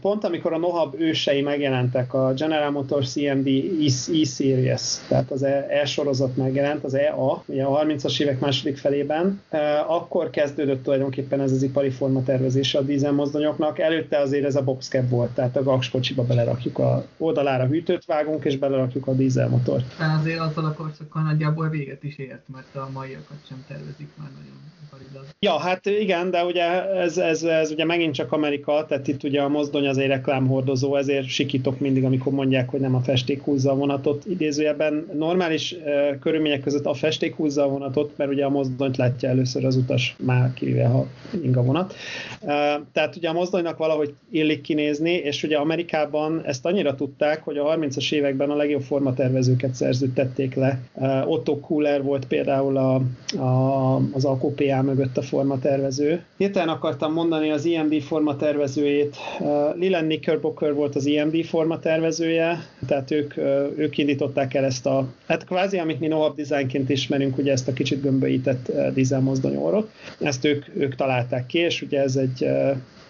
pont 0.00 0.24
amikor 0.24 0.52
a 0.52 0.58
Nohab 0.58 0.94
ősei 0.98 1.42
megjelentek, 1.42 2.14
a 2.14 2.32
General 2.32 2.70
Motors 2.70 3.10
CMD 3.10 3.46
E- 3.46 4.20
E-Series, 4.20 4.98
tehát 5.08 5.30
az 5.30 5.42
E, 5.42 5.66
E 5.68 5.86
megjelent, 6.34 6.84
az 6.84 6.94
EA, 6.94 7.42
ugye 7.46 7.64
a 7.64 7.84
30-as 7.84 8.20
évek 8.20 8.40
második 8.40 8.76
felében, 8.76 9.40
akkor 9.86 10.30
kezdődött 10.30 10.82
tulajdonképpen 10.82 11.40
ez 11.40 11.52
az 11.52 11.62
ipari 11.62 11.90
forma 11.90 12.22
tervezése 12.22 12.78
a 12.78 12.82
dízelmozdonyoknak. 12.82 13.78
Előtte 13.78 14.18
azért 14.18 14.44
ez 14.44 14.56
a 14.56 14.62
boxcab 14.62 15.08
volt, 15.08 15.30
tehát 15.30 15.56
a 15.56 15.62
gaks 15.62 15.90
kocsiba 15.90 16.24
belerakjuk 16.24 16.78
a 16.78 17.04
oldalára 17.18 17.66
hűtőt 17.66 18.04
vágunk, 18.04 18.44
és 18.44 18.58
belerakjuk 18.58 19.06
a 19.06 19.12
dízelmotort. 19.12 19.96
Tehát 19.96 20.20
azért 20.20 20.40
azzal 20.40 20.64
a 20.64 20.72
korszakkal 20.72 21.22
nagyjából 21.22 21.68
véget 21.68 22.02
is 22.02 22.18
ért, 22.18 22.42
mert 22.52 22.76
a 22.76 22.88
maiakat 22.92 23.38
sem 23.48 23.64
tervezik 23.68 24.08
már 24.18 24.28
nagyon 24.36 24.66
iparilag. 24.86 25.24
Ja, 25.38 25.58
hát 25.58 25.86
igen, 25.86 26.30
de 26.30 26.44
ugye 26.44 26.84
ez, 26.84 27.18
ez, 27.18 27.42
ez 27.42 27.70
ugye 27.70 27.84
megint 27.84 28.14
csak 28.14 28.32
Amerika, 28.32 28.84
tehát 28.88 29.08
itt 29.08 29.22
ugye 29.22 29.42
a 29.42 29.48
mozdony 29.48 29.75
azért 29.84 30.08
reklámhordozó, 30.08 30.96
ezért 30.96 31.26
sikítok 31.26 31.80
mindig, 31.80 32.04
amikor 32.04 32.32
mondják, 32.32 32.68
hogy 32.68 32.80
nem 32.80 32.94
a 32.94 33.00
festék 33.00 33.42
húzza 33.42 33.70
a 33.70 33.76
vonatot. 33.76 34.24
Idézőjelben 34.24 35.06
normális 35.12 35.72
uh, 35.72 36.18
körülmények 36.18 36.60
között 36.60 36.84
a 36.86 36.94
festék 36.94 37.34
húzza 37.34 37.62
a 37.62 37.68
vonatot, 37.68 38.12
mert 38.16 38.30
ugye 38.30 38.44
a 38.44 38.48
mozdonyt 38.48 38.96
látja 38.96 39.28
először 39.28 39.64
az 39.64 39.76
utas, 39.76 40.16
már 40.18 40.54
kivéve 40.54 40.86
ha 40.86 41.06
ing 41.42 41.56
a 41.56 41.62
vonat. 41.62 41.94
Uh, 42.40 42.48
tehát 42.92 43.16
ugye 43.16 43.28
a 43.28 43.32
mozdonynak 43.32 43.78
valahogy 43.78 44.14
illik 44.30 44.60
kinézni, 44.60 45.12
és 45.12 45.42
ugye 45.42 45.56
Amerikában 45.56 46.42
ezt 46.44 46.66
annyira 46.66 46.94
tudták, 46.94 47.42
hogy 47.42 47.56
a 47.56 47.76
30-as 47.76 48.12
években 48.12 48.50
a 48.50 48.56
legjobb 48.56 48.82
formatervezőket 48.82 49.74
szerződtették 49.74 50.54
le. 50.54 50.80
Uh, 50.94 51.30
Otto 51.30 51.60
Kuller 51.60 52.02
volt 52.02 52.26
például 52.26 52.76
a, 52.76 52.94
a, 53.38 53.96
az 54.12 54.24
AKPA 54.24 54.82
mögött 54.82 55.16
a 55.16 55.22
formatervező. 55.22 56.24
Hirtelen 56.36 56.68
akartam 56.68 57.12
mondani 57.12 57.50
az 57.50 57.64
IMD 57.64 58.02
formatervezőjét. 58.02 59.16
Uh, 59.40 59.65
Leland 59.74 60.06
Knickerbocker 60.06 60.74
volt 60.74 60.94
az 60.94 61.06
IMD 61.06 61.44
formatervezője, 61.44 62.66
tehát 62.86 63.10
ők, 63.10 63.36
ők 63.76 63.98
indították 63.98 64.54
el 64.54 64.64
ezt 64.64 64.86
a, 64.86 65.06
hát 65.26 65.44
kvázi 65.44 65.78
amit 65.78 66.00
mi 66.00 66.06
Nohab 66.06 66.36
designként 66.36 66.90
ismerünk, 66.90 67.38
ugye 67.38 67.52
ezt 67.52 67.68
a 67.68 67.72
kicsit 67.72 68.06
dizel 68.94 69.20
mozdonyorot. 69.20 69.90
Ezt 70.20 70.44
ők, 70.44 70.64
ők 70.76 70.94
találták 70.94 71.46
ki, 71.46 71.58
és 71.58 71.82
ugye 71.82 72.00
ez 72.00 72.16
egy, 72.16 72.48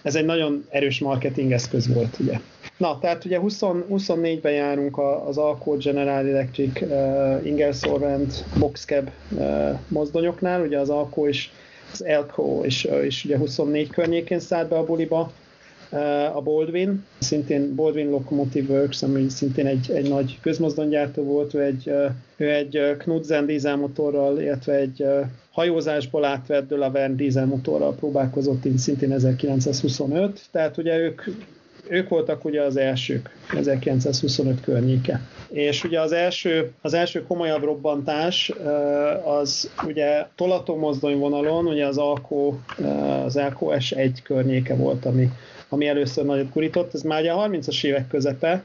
ez 0.01 0.15
egy 0.15 0.25
nagyon 0.25 0.65
erős 0.69 0.99
marketing 0.99 1.51
eszköz 1.51 1.93
volt, 1.93 2.19
ugye. 2.19 2.39
Na, 2.77 2.99
tehát 2.99 3.25
ugye 3.25 3.39
20, 3.39 3.59
24-ben 3.91 4.51
járunk 4.51 4.97
az 5.27 5.37
Alco 5.37 5.77
General 5.77 6.27
Electric 6.27 6.81
uh, 6.81 7.45
Ingersoll 7.45 7.99
Rand 7.99 8.33
Boxcab 8.59 9.09
uh, 9.31 9.79
mozdonyoknál, 9.87 10.61
ugye 10.61 10.79
az 10.79 10.89
Alco 10.89 11.27
és 11.27 11.49
az 11.91 12.05
Elco 12.05 12.61
és, 12.63 12.83
és 12.83 13.25
ugye 13.25 13.37
24 13.37 13.89
környékén 13.89 14.39
szállt 14.39 14.69
be 14.69 14.77
a 14.77 14.85
buliba, 14.85 15.31
a 16.33 16.41
Baldwin, 16.41 17.05
szintén 17.19 17.75
Baldwin 17.75 18.09
Locomotive 18.09 18.73
Works, 18.73 19.03
ami 19.03 19.29
szintén 19.29 19.65
egy, 19.65 19.91
egy 19.91 20.09
nagy 20.09 20.39
közmozdonygyártó 20.41 21.23
volt, 21.23 21.53
ő 21.53 21.61
egy, 21.61 21.83
uh, 21.85 22.05
ő 22.37 22.51
egy 22.51 22.77
uh, 22.77 22.97
Knudsen 22.97 23.45
dízelmotorral, 23.45 24.39
illetve 24.41 24.73
egy 24.73 25.05
hajózásból 25.51 26.25
átvett 26.25 26.67
Delaverne 26.67 27.15
dízelmotorral 27.15 27.95
próbálkozott, 27.95 28.65
így 28.65 28.77
szintén 28.77 29.11
1925, 29.11 30.41
tehát 30.51 30.77
ugye 30.77 30.97
ők 30.97 31.21
ők 31.89 32.09
voltak 32.09 32.45
ugye 32.45 32.61
az 32.61 32.77
elsők, 32.77 33.29
1925 33.55 34.61
környéke. 34.61 35.21
És 35.49 35.83
ugye 35.83 35.99
az 35.99 36.11
első, 36.11 36.71
az 36.81 36.93
első 36.93 37.23
komolyabb 37.23 37.63
robbantás 37.63 38.49
eh, 38.49 39.27
az 39.27 39.69
ugye 39.85 40.25
tolató 40.35 40.77
mozdonyvonalon, 40.77 41.65
ugye 41.65 41.85
az 41.85 41.97
Alco, 41.97 42.53
eh, 42.79 43.25
az 43.25 43.37
Alco 43.37 43.67
S1 43.71 44.11
környéke 44.23 44.75
volt, 44.75 45.05
ami, 45.05 45.29
ami 45.69 45.87
először 45.87 46.25
nagyot 46.25 46.53
gurított. 46.53 46.93
Ez 46.93 47.01
már 47.01 47.21
ugye 47.21 47.31
a 47.31 47.47
30-as 47.47 47.83
évek 47.83 48.07
közepe. 48.07 48.63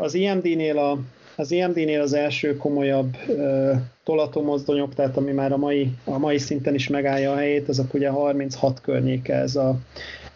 Az 0.00 0.14
IMD-nél 0.14 0.78
a 0.78 0.98
az 1.36 1.50
IMD-nél 1.50 2.00
az 2.00 2.12
első 2.12 2.56
komolyabb 2.56 3.16
uh, 3.26 3.70
tolató 4.04 4.42
mozdonyok, 4.42 4.94
tehát 4.94 5.16
ami 5.16 5.32
már 5.32 5.52
a 5.52 5.56
mai, 5.56 5.92
a 6.04 6.18
mai 6.18 6.38
szinten 6.38 6.74
is 6.74 6.88
megállja 6.88 7.32
a 7.32 7.36
helyét, 7.36 7.68
azok 7.68 7.94
ugye 7.94 8.08
36 8.08 8.80
környéke, 8.80 9.34
ez 9.34 9.56
a, 9.56 9.78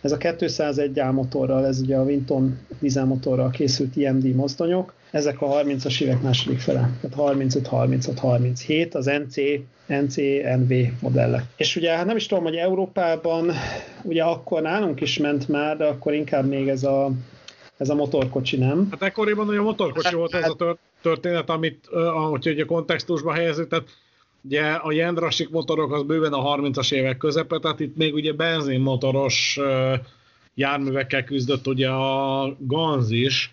ez 0.00 0.12
a 0.12 0.16
201 0.16 1.02
motorral, 1.12 1.66
ez 1.66 1.80
ugye 1.80 1.96
a 1.96 2.02
Winton 2.02 2.58
dízelmotorral 2.80 3.50
készült 3.50 3.96
IMD 3.96 4.34
mozdonyok, 4.34 4.94
ezek 5.10 5.42
a 5.42 5.46
30-as 5.46 6.00
évek 6.00 6.22
második 6.22 6.58
fele, 6.58 6.90
tehát 7.00 7.16
35, 7.16 7.66
36, 7.66 8.18
37, 8.18 8.94
az 8.94 9.04
NC, 9.04 9.36
NC, 9.86 10.16
NV 10.58 10.72
modellek. 11.00 11.44
És 11.56 11.76
ugye 11.76 11.96
hát 11.96 12.06
nem 12.06 12.16
is 12.16 12.26
tudom, 12.26 12.44
hogy 12.44 12.54
Európában, 12.54 13.52
ugye 14.02 14.22
akkor 14.22 14.62
nálunk 14.62 15.00
is 15.00 15.18
ment 15.18 15.48
már, 15.48 15.76
de 15.76 15.84
akkor 15.84 16.14
inkább 16.14 16.48
még 16.48 16.68
ez 16.68 16.84
a, 16.84 17.10
ez 17.76 17.88
a 17.88 17.94
motorkocsi, 17.94 18.56
nem? 18.56 18.88
Hát 18.90 19.02
ekkoriban 19.02 19.48
ugye 19.48 19.58
a 19.58 19.62
motorkocsi 19.62 20.14
volt 20.14 20.34
az 20.34 20.50
a 20.50 20.54
tör- 20.54 20.78
történet, 21.02 21.50
amit, 21.50 21.86
ahogy 21.86 22.48
ugye 22.48 22.64
kontextusba 22.64 23.32
helyezzük, 23.32 23.68
tehát 23.68 23.86
ugye 24.44 24.62
a 24.62 24.92
jendrasik 24.92 25.50
motorok 25.50 25.92
az 25.92 26.02
bőven 26.02 26.32
a 26.32 26.56
30-as 26.56 26.92
évek 26.92 27.16
közepe, 27.16 27.58
tehát 27.58 27.80
itt 27.80 27.96
még 27.96 28.14
ugye 28.14 28.32
benzinmotoros 28.32 29.58
járművekkel 30.54 31.24
küzdött 31.24 31.66
ugye 31.66 31.88
a 31.88 32.56
Ganz 32.58 33.10
is, 33.10 33.50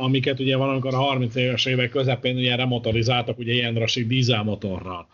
amiket 0.00 0.40
ugye 0.40 0.56
valamikor 0.56 0.94
a 0.94 0.96
30 0.96 1.34
éves 1.34 1.64
évek 1.64 1.90
közepén 1.90 2.36
ugye 2.36 2.56
remotorizáltak 2.56 3.38
ugye 3.38 3.54
jendrasik 3.54 4.06
dízelmotorral. 4.06 5.06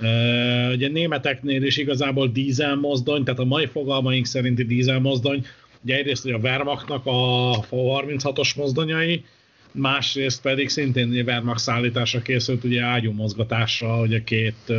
Uh, 0.00 0.72
ugye 0.72 0.88
németeknél 0.88 1.62
is 1.62 1.76
igazából 1.76 2.28
dízelmozdony, 2.28 3.24
tehát 3.24 3.40
a 3.40 3.44
mai 3.44 3.66
fogalmaink 3.66 4.26
szerinti 4.26 4.64
dízelmozdony, 4.64 5.46
ugye 5.84 5.96
egyrészt 5.96 6.24
ugye 6.24 6.34
a 6.34 6.38
Wehrmachtnak 6.38 7.06
a 7.06 7.50
36-os 7.70 8.56
mozdonyai, 8.56 9.24
másrészt 9.72 10.42
pedig 10.42 10.68
szintén 10.68 11.08
ugye 11.08 11.22
Wehrmacht 11.22 11.60
szállításra 11.60 12.22
készült 12.22 12.64
ugye 12.64 12.82
ágyúmozgatásra, 12.82 14.00
ugye 14.00 14.22
két 14.24 14.72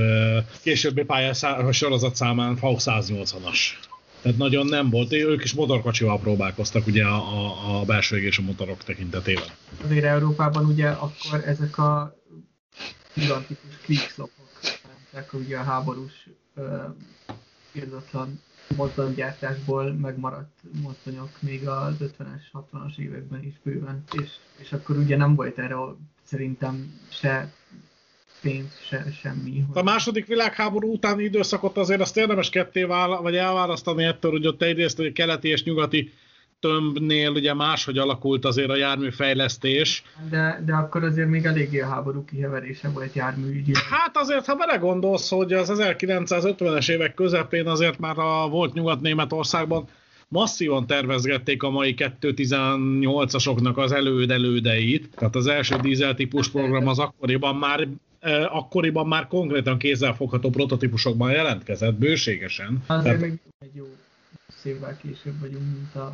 későbbi 0.63 1.03
pályás 1.03 1.45
sorozat 1.71 2.15
számán 2.15 2.57
VAU 2.61 2.75
180-as. 2.77 3.57
Tehát 4.21 4.37
nagyon 4.37 4.65
nem 4.65 4.89
volt, 4.89 5.13
ők 5.13 5.43
is 5.43 5.53
motorkocsival 5.53 6.19
próbálkoztak 6.19 6.87
ugye 6.87 7.03
a, 7.03 7.15
a, 7.15 7.79
a 7.79 7.85
belső 7.85 8.17
égésű 8.17 8.43
motorok 8.43 8.83
tekintetében. 8.83 9.47
Azért 9.83 10.05
Európában 10.05 10.65
ugye 10.65 10.89
akkor 10.89 11.43
ezek 11.45 11.77
a 11.77 12.15
gigantikus 13.13 13.77
kriegslopok 13.83 14.49
mentek 14.87 15.33
ugye 15.33 15.57
a 15.57 15.63
háborús 15.63 16.27
uh, 16.55 16.65
irdatlan 17.71 18.41
mozdonygyártásból 18.75 19.93
megmaradt 19.93 20.59
mozdonyok 20.81 21.29
még 21.39 21.67
az 21.67 21.95
50-es, 21.99 22.41
60-as 22.53 22.97
években 22.97 23.43
is 23.43 23.53
bőven, 23.63 24.03
és, 24.11 24.29
és 24.57 24.71
akkor 24.73 24.97
ugye 24.97 25.17
nem 25.17 25.35
volt 25.35 25.57
erre 25.57 25.75
szerintem 26.23 26.99
se 27.09 27.53
pénz, 28.41 28.79
se 28.87 29.05
semmi. 29.21 29.63
A 29.73 29.83
második 29.83 30.27
világháború 30.27 30.91
utáni 30.91 31.23
időszakot 31.23 31.77
azért 31.77 32.01
azt 32.01 32.17
érdemes 32.17 32.49
ketté 32.49 32.83
vála, 32.83 33.21
vagy 33.21 33.35
elválasztani 33.35 34.03
ettől, 34.03 34.31
hogy 34.31 34.47
ott 34.47 34.61
egyrészt 34.61 34.97
hogy 34.97 35.05
a 35.05 35.11
keleti 35.11 35.47
és 35.47 35.63
nyugati 35.63 36.11
tömbnél 36.59 37.29
ugye 37.29 37.53
máshogy 37.53 37.97
alakult 37.97 38.45
azért 38.45 38.69
a 38.69 38.75
járműfejlesztés. 38.75 40.03
De, 40.29 40.61
de 40.65 40.73
akkor 40.73 41.03
azért 41.03 41.29
még 41.29 41.45
eléggé 41.45 41.79
a 41.79 41.87
háború 41.87 42.25
kiheverése 42.25 42.89
volt 42.89 43.13
járműügyileg. 43.13 43.83
Hát 43.83 44.17
azért, 44.17 44.45
ha 44.45 44.55
belegondolsz, 44.55 45.29
hogy 45.29 45.53
az 45.53 45.71
1950-es 45.73 46.89
évek 46.89 47.13
közepén 47.13 47.67
azért 47.67 47.99
már 47.99 48.17
a 48.17 48.47
volt 48.47 48.73
Nyugat-Németországban 48.73 49.87
masszívan 50.27 50.87
tervezgették 50.87 51.63
a 51.63 51.69
mai 51.69 51.95
218-asoknak 51.97 53.75
az 53.75 53.91
előd-elődeit, 53.91 55.09
tehát 55.15 55.35
az 55.35 55.47
első 55.47 55.75
dízel 55.75 56.15
típus 56.15 56.49
program 56.49 56.87
az 56.87 56.99
akkoriban 56.99 57.55
már 57.55 57.87
akkoriban 58.49 59.07
már 59.07 59.27
konkrétan 59.27 59.77
kézzelfogható 59.77 60.49
prototípusokban 60.49 61.31
jelentkezett, 61.31 61.93
bőségesen. 61.93 62.83
Azért 62.87 63.03
Tehát... 63.03 63.19
még 63.19 63.39
egy 63.59 63.75
jó 63.75 63.85
szívvel 64.47 64.97
később 64.97 65.39
vagyunk, 65.39 65.63
mint 65.73 65.95
a 65.95 66.13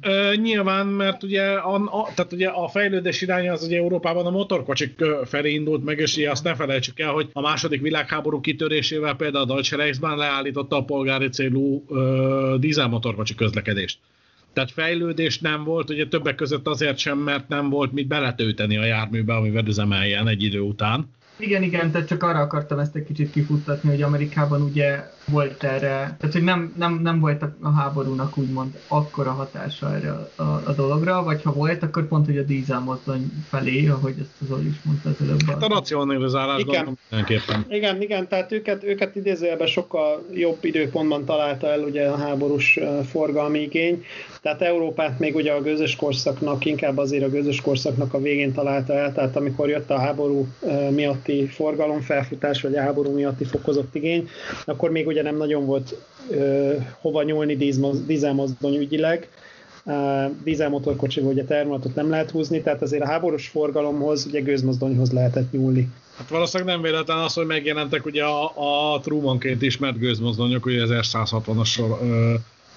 Ö, 0.00 0.34
nyilván, 0.36 0.86
mert 0.86 1.22
ugye 1.22 1.42
a, 1.42 1.74
a, 1.74 2.08
tehát 2.14 2.32
ugye 2.32 2.48
a 2.48 2.68
fejlődés 2.68 3.20
iránya 3.20 3.52
az 3.52 3.62
ugye 3.62 3.76
Európában 3.76 4.26
a 4.26 4.30
motorkocsik 4.30 5.04
felé 5.24 5.52
indult 5.52 5.84
meg, 5.84 5.98
és 5.98 6.16
azt 6.16 6.44
ne 6.44 6.54
felejtsük 6.54 7.00
el, 7.00 7.12
hogy 7.12 7.28
a 7.32 7.40
második 7.40 7.80
világháború 7.80 8.40
kitörésével 8.40 9.14
például 9.14 9.44
a 9.44 9.46
Deutsche 9.46 9.76
Reichsbahn 9.76 10.18
leállította 10.18 10.76
a 10.76 10.84
polgári 10.84 11.28
célú 11.28 11.84
ö, 11.88 12.56
dízelmotorkocsi 12.60 13.34
közlekedést. 13.34 13.98
Tehát 14.52 14.70
fejlődés 14.70 15.38
nem 15.38 15.64
volt, 15.64 15.90
ugye 15.90 16.06
többek 16.06 16.34
között 16.34 16.66
azért 16.66 16.98
sem, 16.98 17.18
mert 17.18 17.48
nem 17.48 17.70
volt 17.70 17.92
mit 17.92 18.06
beletölteni 18.06 18.76
a 18.76 18.84
járműbe, 18.84 19.34
amivel 19.34 19.66
üzemeljen 19.66 20.28
egy 20.28 20.42
idő 20.42 20.60
után. 20.60 21.10
Igen, 21.36 21.62
igen, 21.62 21.90
tehát 21.90 22.08
csak 22.08 22.22
arra 22.22 22.38
akartam 22.38 22.78
ezt 22.78 22.96
egy 22.96 23.04
kicsit 23.04 23.30
kifuttatni, 23.30 23.88
hogy 23.88 24.02
Amerikában 24.02 24.62
ugye 24.62 25.10
volt 25.24 25.64
erre, 25.64 26.16
tehát 26.18 26.32
hogy 26.32 26.42
nem, 26.42 26.72
nem, 26.78 27.00
nem 27.02 27.20
volt 27.20 27.42
a, 27.42 27.70
háborúnak 27.70 28.38
úgymond 28.38 28.78
akkora 28.88 29.30
hatása 29.30 29.94
erre 29.94 30.10
a, 30.10 30.42
a, 30.42 30.62
a 30.66 30.72
dologra, 30.72 31.22
vagy 31.22 31.42
ha 31.42 31.52
volt, 31.52 31.82
akkor 31.82 32.08
pont, 32.08 32.26
hogy 32.26 32.38
a 32.38 32.42
dízel 32.42 32.80
mozdony 32.80 33.32
felé, 33.48 33.88
ahogy 33.88 34.14
ezt 34.20 34.30
az 34.40 34.50
Oli 34.50 34.66
is 34.66 34.80
mondta 34.84 35.08
az 35.08 35.16
előbb. 35.20 35.42
Hát 35.46 35.62
a 35.62 35.68
racionalizálás 35.68 36.60
igen. 36.60 36.98
mindenképpen. 37.10 37.64
Igen, 37.68 38.02
igen, 38.02 38.28
tehát 38.28 38.52
őket, 38.52 38.84
őket 38.84 39.16
idézőjelben 39.16 39.66
sokkal 39.66 40.26
jobb 40.32 40.64
időpontban 40.64 41.24
találta 41.24 41.66
el 41.66 41.80
ugye 41.80 42.06
a 42.06 42.16
háborús 42.16 42.78
forgalmi 43.10 43.60
igény, 43.60 44.04
tehát 44.42 44.62
Európát 44.62 45.18
még 45.18 45.34
ugye 45.34 45.52
a 45.52 45.60
gőzös 45.60 45.96
korszaknak, 45.96 46.64
inkább 46.64 46.98
azért 46.98 47.24
a 47.24 47.28
gőzös 47.28 47.60
korszaknak 47.60 48.14
a 48.14 48.20
végén 48.20 48.52
találta 48.52 48.94
el, 48.94 49.12
tehát 49.12 49.36
amikor 49.36 49.68
jött 49.68 49.90
a 49.90 49.98
háború 49.98 50.46
miatti 50.90 51.46
forgalomfelfutás, 51.46 52.62
vagy 52.62 52.76
a 52.76 52.80
háború 52.80 53.12
miatti 53.12 53.44
fokozott 53.44 53.94
igény, 53.94 54.28
akkor 54.64 54.90
még 54.90 55.06
ugye 55.12 55.22
nem 55.22 55.36
nagyon 55.36 55.66
volt 55.66 55.96
ö, 56.30 56.74
hova 57.00 57.22
nyúlni 57.22 57.56
dízelmozdony 58.06 58.76
ügyileg, 58.76 59.28
dízelmotorkocsival 60.44 61.32
ugye 61.32 61.44
terminatot 61.44 61.94
nem 61.94 62.10
lehet 62.10 62.30
húzni, 62.30 62.62
tehát 62.62 62.82
azért 62.82 63.02
a 63.02 63.06
háborús 63.06 63.48
forgalomhoz 63.48 64.26
ugye 64.26 64.40
gőzmozdonyhoz 64.40 65.12
lehetett 65.12 65.52
nyúlni. 65.52 65.88
Hát 66.16 66.28
valószínűleg 66.28 66.74
nem 66.74 66.82
véletlen 66.82 67.18
az, 67.18 67.34
hogy 67.34 67.46
megjelentek 67.46 68.06
ugye 68.06 68.24
a, 68.24 68.92
a 68.94 69.00
Trumanként 69.00 69.62
ismert 69.62 69.98
gőzmozdonyok, 69.98 70.66
ugye 70.66 70.82
az 70.82 71.06
S-160-as 71.06 71.80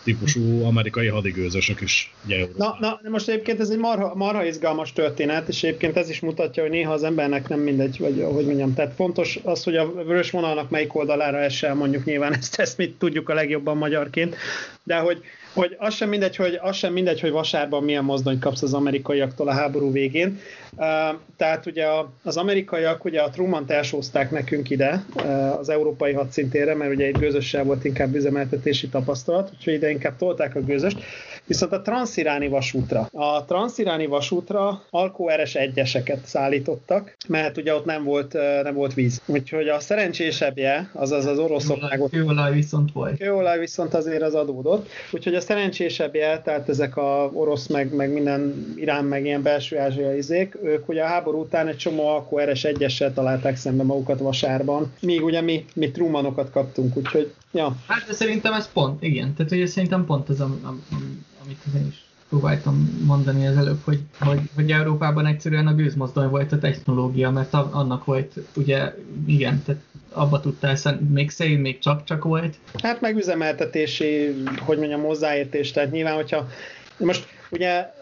típusú 0.06 0.64
amerikai 0.64 1.07
hadigőzösök 1.07 1.82
is. 1.82 2.14
Ugye, 2.26 2.45
na, 2.57 2.77
na, 2.80 2.99
most 3.10 3.30
egyébként 3.30 3.60
ez 3.60 3.69
egy 3.69 3.77
marha, 3.77 4.15
marha 4.15 4.45
izgalmas 4.45 4.94
történet, 4.94 5.48
és 5.48 5.64
egyébként 5.64 5.98
ez 5.98 6.10
is 6.10 6.19
mutatja, 6.19 6.64
hogy 6.64 6.72
néha 6.72 6.94
az 6.94 7.03
embernek 7.03 7.48
nem 7.48 7.60
mindegy, 7.60 7.99
vagy 7.99 8.26
hogy 8.34 8.45
mondjam, 8.45 8.73
tehát 8.73 8.94
fontos 8.94 9.40
az, 9.44 9.64
hogy 9.64 9.76
a 9.76 9.91
vörös 9.91 10.32
vonalnak 10.32 10.69
melyik 10.69 10.95
oldalára 10.95 11.38
esel, 11.38 11.76
mondjuk 11.76 12.06
nyilván 12.06 12.34
ezt, 12.34 12.60
ezt 12.60 12.77
mit 12.77 12.95
tudjuk 12.98 13.30
a 13.30 13.34
legjobban 13.34 13.77
magyarként, 13.77 14.36
de 14.84 14.95
hogy 14.95 15.23
hogy 15.56 15.76
az 15.80 15.94
sem 15.94 16.10
mindegy, 16.10 16.36
hogy, 16.36 16.60
az 16.61 16.76
sem 16.76 16.94
mindegy, 16.94 17.19
hogy 17.19 17.32
vasárban 17.32 17.84
milyen 17.84 18.03
mozdony 18.03 18.40
kapsz 18.40 18.61
az 18.61 18.73
amerikaiaktól 18.73 19.48
a 19.48 19.53
háború 19.53 19.91
végén. 19.91 20.40
Uh, 20.77 20.86
tehát 21.38 21.65
ugye 21.65 21.86
az 22.23 22.38
amerikaiak 22.38 23.06
ugye 23.06 23.22
a 23.22 23.30
Truman-t 23.30 23.72
elsózták 23.72 24.32
nekünk 24.32 24.69
ide 24.69 25.06
uh, 25.15 25.60
az 25.60 25.69
európai 25.69 26.14
hadszintére, 26.14 26.76
mert 26.76 26.94
ugye 26.94 27.06
egy 27.06 27.18
gőzössel 27.18 27.64
volt 27.64 27.86
inkább 27.86 28.15
üzemeltetési 28.15 28.88
tapasztalat, 28.88 29.49
úgyhogy 29.53 29.73
ide 29.73 29.90
inkább 29.90 30.15
tolták 30.18 30.56
a 30.56 30.61
gőzöst. 30.61 30.98
Viszont 31.48 31.72
a 31.72 31.82
transziráni 31.82 32.48
vasútra. 32.48 33.10
A 33.11 33.45
transziráni 33.45 34.06
vasútra 34.06 34.82
Alkó 34.90 35.30
RS 35.30 35.56
egyeseket 35.56 36.26
szállítottak, 36.26 37.15
mert 37.27 37.57
ugye 37.57 37.76
ott 37.76 37.86
nem 37.86 38.03
volt, 38.03 38.34
nem 38.64 38.73
volt 38.73 38.94
víz. 38.94 39.22
Úgyhogy 39.26 39.68
a 39.68 39.80
szerencsésebbje, 39.80 40.90
azaz 40.94 41.26
az 41.26 41.40
oroszoknak... 41.40 42.10
Kőolaj 42.10 42.53
viszont 42.53 42.91
volt. 42.91 43.18
Kőolaj 43.18 43.60
viszont 43.60 43.94
azért 43.94 44.22
az 44.22 44.34
adódott. 44.34 44.90
Úgyhogy 45.11 45.36
a 45.36 45.41
szerencsésebbje, 45.45 46.41
tehát 46.41 46.69
ezek 46.69 46.97
a 46.97 47.30
orosz, 47.34 47.67
meg, 47.67 47.95
meg 47.95 48.13
minden 48.13 48.73
Irán, 48.76 49.05
meg 49.05 49.26
ilyen 49.26 49.41
belső 49.41 49.77
ázsiai 49.77 50.17
izék, 50.17 50.57
ők 50.63 50.89
ugye 50.89 51.03
a 51.03 51.07
háború 51.07 51.39
után 51.39 51.67
egy 51.67 51.77
csomó 51.77 52.07
Alkó 52.07 52.39
RS 52.39 52.63
egyessel 52.63 53.13
találták 53.13 53.55
szembe 53.55 53.84
magukat 53.84 54.19
vasárban, 54.19 54.93
míg 55.01 55.23
ugye 55.23 55.41
mi, 55.41 55.65
mi 55.73 55.91
Trumanokat 55.91 56.51
kaptunk, 56.51 56.97
úgyhogy 56.97 57.34
ja. 57.51 57.76
Hát 57.88 58.05
de 58.07 58.13
szerintem 58.13 58.53
ez 58.53 58.72
pont, 58.72 59.03
igen, 59.03 59.34
tehát 59.34 59.51
ugye 59.51 59.65
szerintem 59.65 60.05
pont 60.05 60.30
az, 60.30 60.41
am, 60.41 60.59
am, 60.63 60.84
amit 61.43 61.57
én 61.76 61.88
is 61.89 62.05
próbáltam 62.30 63.02
mondani 63.06 63.47
az 63.47 63.57
előbb, 63.57 63.80
hogy, 63.84 63.99
hogy, 64.19 64.39
hogy 64.56 64.72
Európában 64.72 65.26
egyszerűen 65.26 65.68
a 65.68 65.73
gőzmozdony 65.73 66.30
volt 66.30 66.52
a 66.52 66.60
technológia, 66.60 67.30
mert 67.30 67.53
annak 67.53 68.06
volt, 68.06 68.34
ugye, 68.56 68.93
igen, 69.26 69.64
tehát 69.65 69.81
abba 70.11 70.39
tudtál, 70.39 70.76
még 71.10 71.30
szerint 71.30 71.61
még 71.61 71.80
csak-csak 71.80 72.23
volt. 72.23 72.56
Hát 72.84 73.02
meg 73.02 73.15
üzemeltetési, 73.15 74.43
hogy 74.60 74.77
mondjam, 74.77 75.02
hozzáértés, 75.02 75.72
tehát 75.72 75.91
nyilván, 75.91 76.15
hogyha 76.15 76.47
most 76.97 77.27
ugye 77.49 77.93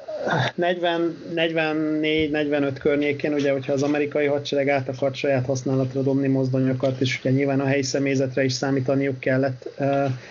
44-45 0.58 2.76
környékén, 2.80 3.34
ugye, 3.34 3.52
hogyha 3.52 3.74
az 3.74 3.84
amerikai 3.84 4.26
hadsereg 4.26 4.70
át 4.70 4.90
akart 4.90 5.16
saját 5.16 5.46
használatra 5.46 6.02
dobni 6.02 6.28
mozdonyokat, 6.28 7.02
és 7.02 7.20
ugye 7.20 7.32
nyilván 7.32 7.60
a 7.60 7.66
helyi 7.66 7.84
személyzetre 7.84 8.44
is 8.44 8.54
számítaniuk 8.54 9.20
kellett, 9.20 9.70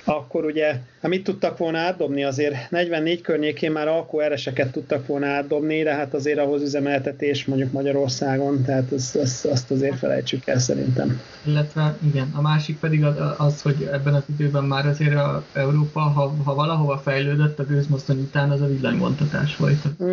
akkor 0.04 0.44
ugye 0.44 0.74
Hát 1.02 1.10
mit 1.10 1.24
tudtak 1.24 1.58
volna 1.58 1.78
átdobni? 1.78 2.24
Azért 2.24 2.70
44 2.70 3.20
környékén 3.20 3.72
már 3.72 3.88
alkó 3.88 4.20
ereseket 4.20 4.72
tudtak 4.72 5.06
volna 5.06 5.26
átdobni, 5.26 5.82
de 5.82 5.94
hát 5.94 6.14
azért 6.14 6.38
ahhoz 6.38 6.62
üzemeltetés 6.62 7.44
mondjuk 7.44 7.72
Magyarországon, 7.72 8.62
tehát 8.64 8.92
az, 8.92 9.18
az, 9.22 9.48
azt 9.52 9.70
azért 9.70 9.98
felejtsük 9.98 10.46
el 10.46 10.58
szerintem. 10.58 11.20
Illetve 11.44 11.96
igen, 12.06 12.32
a 12.34 12.40
másik 12.40 12.78
pedig 12.78 13.04
az, 13.04 13.14
az 13.36 13.62
hogy 13.62 13.88
ebben 13.92 14.14
az 14.14 14.22
időben 14.26 14.64
már 14.64 14.86
azért 14.86 15.14
a 15.14 15.44
Európa, 15.52 16.00
ha, 16.00 16.34
ha 16.44 16.54
valahova 16.54 16.98
fejlődött 16.98 17.58
a 17.58 17.64
gőzmozdony 17.64 18.18
után, 18.18 18.50
az 18.50 18.60
a 18.60 18.66
villanyvontatás 18.66 19.56
volt. 19.56 19.71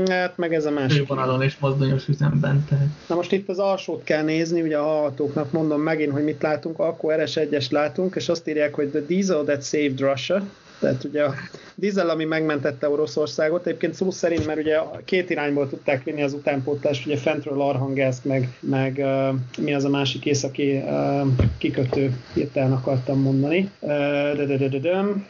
Hát 0.10 0.38
meg 0.38 0.53
ez 0.53 0.65
a 0.65 0.72
másik. 0.72 1.07
Vonalon 1.07 1.41
és 1.41 1.57
mozdonyos 1.60 2.07
üzemben. 2.07 2.65
Tehát. 2.69 2.88
Na 3.07 3.15
most 3.15 3.31
itt 3.31 3.49
az 3.49 3.60
alsót 3.60 4.03
kell 4.03 4.23
nézni, 4.23 4.61
ugye 4.61 4.77
a 4.77 4.84
hallgatóknak 4.84 5.52
mondom 5.52 5.81
megint, 5.81 6.11
hogy 6.11 6.23
mit 6.23 6.41
látunk, 6.41 6.80
akkor 6.80 7.15
RS1-es 7.18 7.72
látunk, 7.72 8.15
és 8.15 8.30
azt 8.30 8.48
írják, 8.48 8.73
hogy 8.73 8.90
the 8.90 9.02
diesel 9.07 9.44
that 9.44 9.64
saved 9.64 9.99
Russia, 9.99 10.44
tehát 10.80 11.03
ugye 11.03 11.23
a 11.23 11.34
dízel, 11.76 12.10
ami 12.10 12.26
megmentette 12.26 12.89
Oroszországot, 12.89 13.65
egyébként 13.65 13.93
szó 13.93 14.11
szerint, 14.11 14.45
mert 14.45 14.60
ugye 14.60 14.77
két 15.06 15.30
irányból 15.30 15.69
tudták 15.69 16.03
vinni 16.03 16.23
az 16.23 16.34
utánpótlást, 16.34 17.06
ugye 17.06 17.18
fentről 17.18 17.61
Arhangelsk, 17.61 18.23
meg, 18.23 18.49
meg 18.60 18.97
uh, 18.97 19.64
mi 19.64 19.73
az 19.73 19.84
a 19.84 19.89
másik 19.89 20.26
északi 20.26 20.76
uh, 20.76 21.27
kikötő, 21.57 22.18
hirtelen 22.34 22.72
akartam 22.72 23.22
mondani. 23.22 23.69
Uh, 23.80 23.97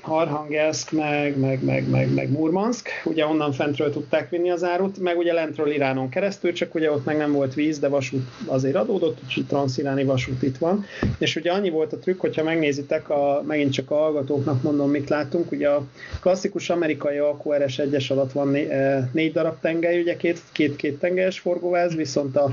Arhangelsk, 0.02 0.92
meg, 0.92 1.40
meg, 1.40 1.64
meg, 1.64 1.90
meg, 1.90 2.14
meg 2.14 2.32
Murmansk, 2.32 2.90
ugye 3.04 3.26
onnan 3.26 3.52
fentről 3.52 3.92
tudták 3.92 4.30
vinni 4.30 4.50
az 4.50 4.64
árut, 4.64 5.00
meg 5.00 5.18
ugye 5.18 5.34
lentről 5.34 5.72
Iránon 5.72 6.10
keresztül, 6.10 6.54
csak 6.54 6.76
ugye 6.76 6.92
ott 6.92 7.06
meg 7.06 7.18
nem 7.18 7.32
volt 7.32 7.54
víz, 7.54 7.80
de 7.80 7.88
vasút 7.88 8.28
azért 8.46 8.76
adódott, 8.76 9.18
úgyhogy 9.24 9.46
transziráni 9.46 10.04
vasút 10.04 10.44
itt 10.44 10.58
van. 10.58 10.86
És 11.18 11.36
ugye 11.36 11.52
annyi 11.52 11.70
volt 11.70 11.94
a 11.94 11.98
trükk, 11.98 12.20
hogyha 12.20 12.44
megnézitek, 12.44 13.10
a, 13.10 13.44
megint 13.48 13.74
csak 13.74 13.92
a 13.92 13.96
hallgatóknak 13.96 14.62
mondom, 14.62 14.90
mit 14.90 15.10
látunk, 15.10 15.39
találtunk. 15.40 15.52
Ugye 15.52 15.70
a 15.70 15.84
klasszikus 16.20 16.70
amerikai 16.70 17.18
AQRS 17.18 17.80
1-es 17.84 18.12
alatt 18.12 18.32
van 18.32 18.48
né, 18.48 18.68
négy 19.12 19.32
darab 19.32 19.60
tengely, 19.60 20.02
ugye 20.02 20.18
két, 20.18 20.42
két, 20.52 20.76
két 20.76 21.00
tengelyes 21.00 21.40
forgóváz, 21.40 21.96
viszont 21.96 22.36
a 22.36 22.50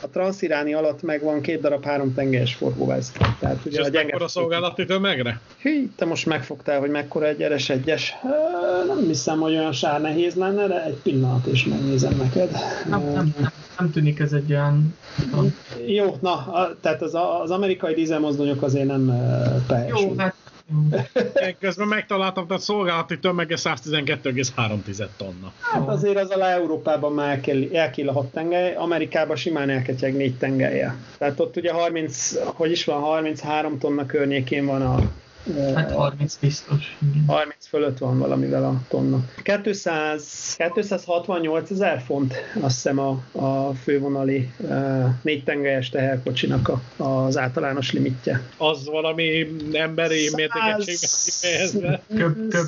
a 0.00 0.08
transziráni 0.08 0.74
alatt 0.74 1.02
meg 1.02 1.22
van 1.22 1.40
két 1.40 1.60
darab 1.60 1.84
három 1.84 2.14
tengelyes 2.14 2.54
forgóváz. 2.54 3.12
Tehát 3.38 3.64
ugye 3.64 3.80
És 3.80 3.86
a 3.86 3.88
gyenge... 3.88 4.16
a 4.24 4.28
szolgálati 4.28 4.84
tömegre? 4.84 5.40
Hű, 5.60 5.88
te 5.96 6.04
most 6.04 6.26
megfogtál, 6.26 6.80
hogy 6.80 6.90
mekkora 6.90 7.26
egy 7.26 7.42
eres 7.42 7.70
egyes. 7.70 8.14
Nem 8.86 9.06
hiszem, 9.06 9.38
hogy 9.38 9.52
olyan 9.52 9.72
sár 9.72 10.00
nehéz 10.00 10.34
lenne, 10.34 10.66
de 10.66 10.84
egy 10.84 11.00
pillanat 11.02 11.46
és 11.46 11.64
megnézem 11.64 12.16
neked. 12.16 12.50
Nem, 12.88 13.02
nem, 13.04 13.34
nem, 13.40 13.52
nem 13.78 13.90
tűnik 13.90 14.18
ez 14.18 14.32
egy 14.32 14.50
olyan... 14.50 14.94
Jó, 15.86 16.16
na, 16.20 16.32
a, 16.32 16.76
tehát 16.80 17.02
az, 17.02 17.14
az 17.42 17.50
amerikai 17.50 17.94
dízelmozdonyok 17.94 18.62
azért 18.62 18.86
nem 18.86 19.06
teljes. 19.66 20.00
Jó, 20.00 20.14
hát 20.16 20.34
Közben 21.60 21.88
megtaláltam, 21.88 22.46
tehát 22.46 22.62
szolgálati 22.62 23.18
tömege 23.18 23.56
112,3 23.58 25.06
tonna. 25.16 25.52
Hát 25.60 25.88
azért 25.88 26.16
az 26.16 26.30
alá 26.30 26.50
Európában 26.50 27.12
már 27.12 27.40
elkél 27.72 28.08
a 28.08 28.12
hat 28.12 28.26
tengely, 28.26 28.74
Amerikában 28.74 29.36
simán 29.36 29.70
elketyeg 29.70 30.14
négy 30.16 30.38
tengelye. 30.38 30.94
Tehát 31.18 31.40
ott 31.40 31.56
ugye 31.56 31.72
30, 31.72 32.34
hogy 32.44 32.70
is 32.70 32.84
van, 32.84 33.00
33 33.00 33.78
tonna 33.78 34.06
környékén 34.06 34.66
van 34.66 34.82
a 34.82 34.98
Hát 35.74 35.92
30 35.92 36.36
biztos. 36.36 36.96
30 37.26 37.66
fölött 37.66 37.98
van 37.98 38.18
valamivel 38.18 38.64
a 38.64 38.80
tonna. 38.88 39.18
200, 39.62 40.56
268 40.74 41.70
ezer 41.70 42.02
font, 42.06 42.34
azt 42.60 42.74
hiszem 42.74 42.98
a, 42.98 43.22
a 43.32 43.74
fővonali 43.82 44.50
uh, 44.58 45.04
négy 45.22 45.44
tengelyes 45.44 45.88
teherkocsinak 45.88 46.68
a, 46.68 47.02
az 47.04 47.38
általános 47.38 47.92
limitje. 47.92 48.42
Az 48.56 48.84
valami 48.84 49.56
emberi 49.72 50.30
mértékegységben 50.34 51.10
kifejezve? 51.24 52.00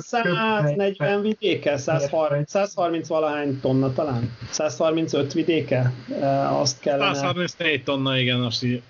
140 0.01 1.21
vidéke, 1.21 1.77
130, 1.77 2.49
130 2.49 3.07
valahány 3.07 3.59
tonna 3.59 3.93
talán. 3.93 4.37
135 4.51 5.33
vidéke, 5.33 5.93
uh, 6.07 6.59
azt 6.59 6.79
kellene. 6.79 7.13
134 7.13 7.83
tonna, 7.83 8.17
igen, 8.17 8.43
azt 8.43 8.63
így 8.63 8.81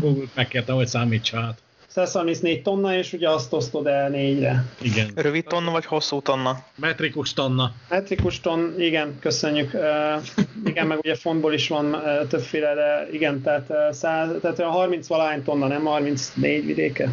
Google 0.00 0.24
megkérte, 0.34 0.72
hogy 0.72 0.86
számítsa 0.86 1.54
át. 1.98 2.06
134 2.08 2.62
tonna, 2.62 2.96
és 2.96 3.12
ugye 3.12 3.28
azt 3.28 3.52
osztod 3.52 3.86
el 3.86 4.08
négyre. 4.08 4.64
Igen. 4.80 5.10
Rövid 5.14 5.44
tonna 5.44 5.70
vagy 5.70 5.84
hosszú 5.84 6.20
tonna? 6.20 6.58
Metrikus 6.76 7.32
tonna. 7.32 7.72
Metrikus 7.88 8.40
ton, 8.40 8.74
igen, 8.78 9.16
köszönjük. 9.20 9.74
Uh, 9.74 9.82
igen, 10.64 10.86
meg 10.86 10.98
ugye 10.98 11.14
fontból 11.14 11.52
is 11.52 11.68
van 11.68 11.94
uh, 11.94 12.26
többféle, 12.28 12.74
de 12.74 13.08
igen, 13.12 13.42
tehát, 13.42 13.66
uh, 13.68 13.76
100, 13.92 14.28
tehát 14.40 14.58
olyan 14.58 14.70
30 14.70 15.06
valahány 15.06 15.42
tonna, 15.42 15.66
nem 15.66 15.84
34 15.84 16.66
vidéke? 16.66 17.10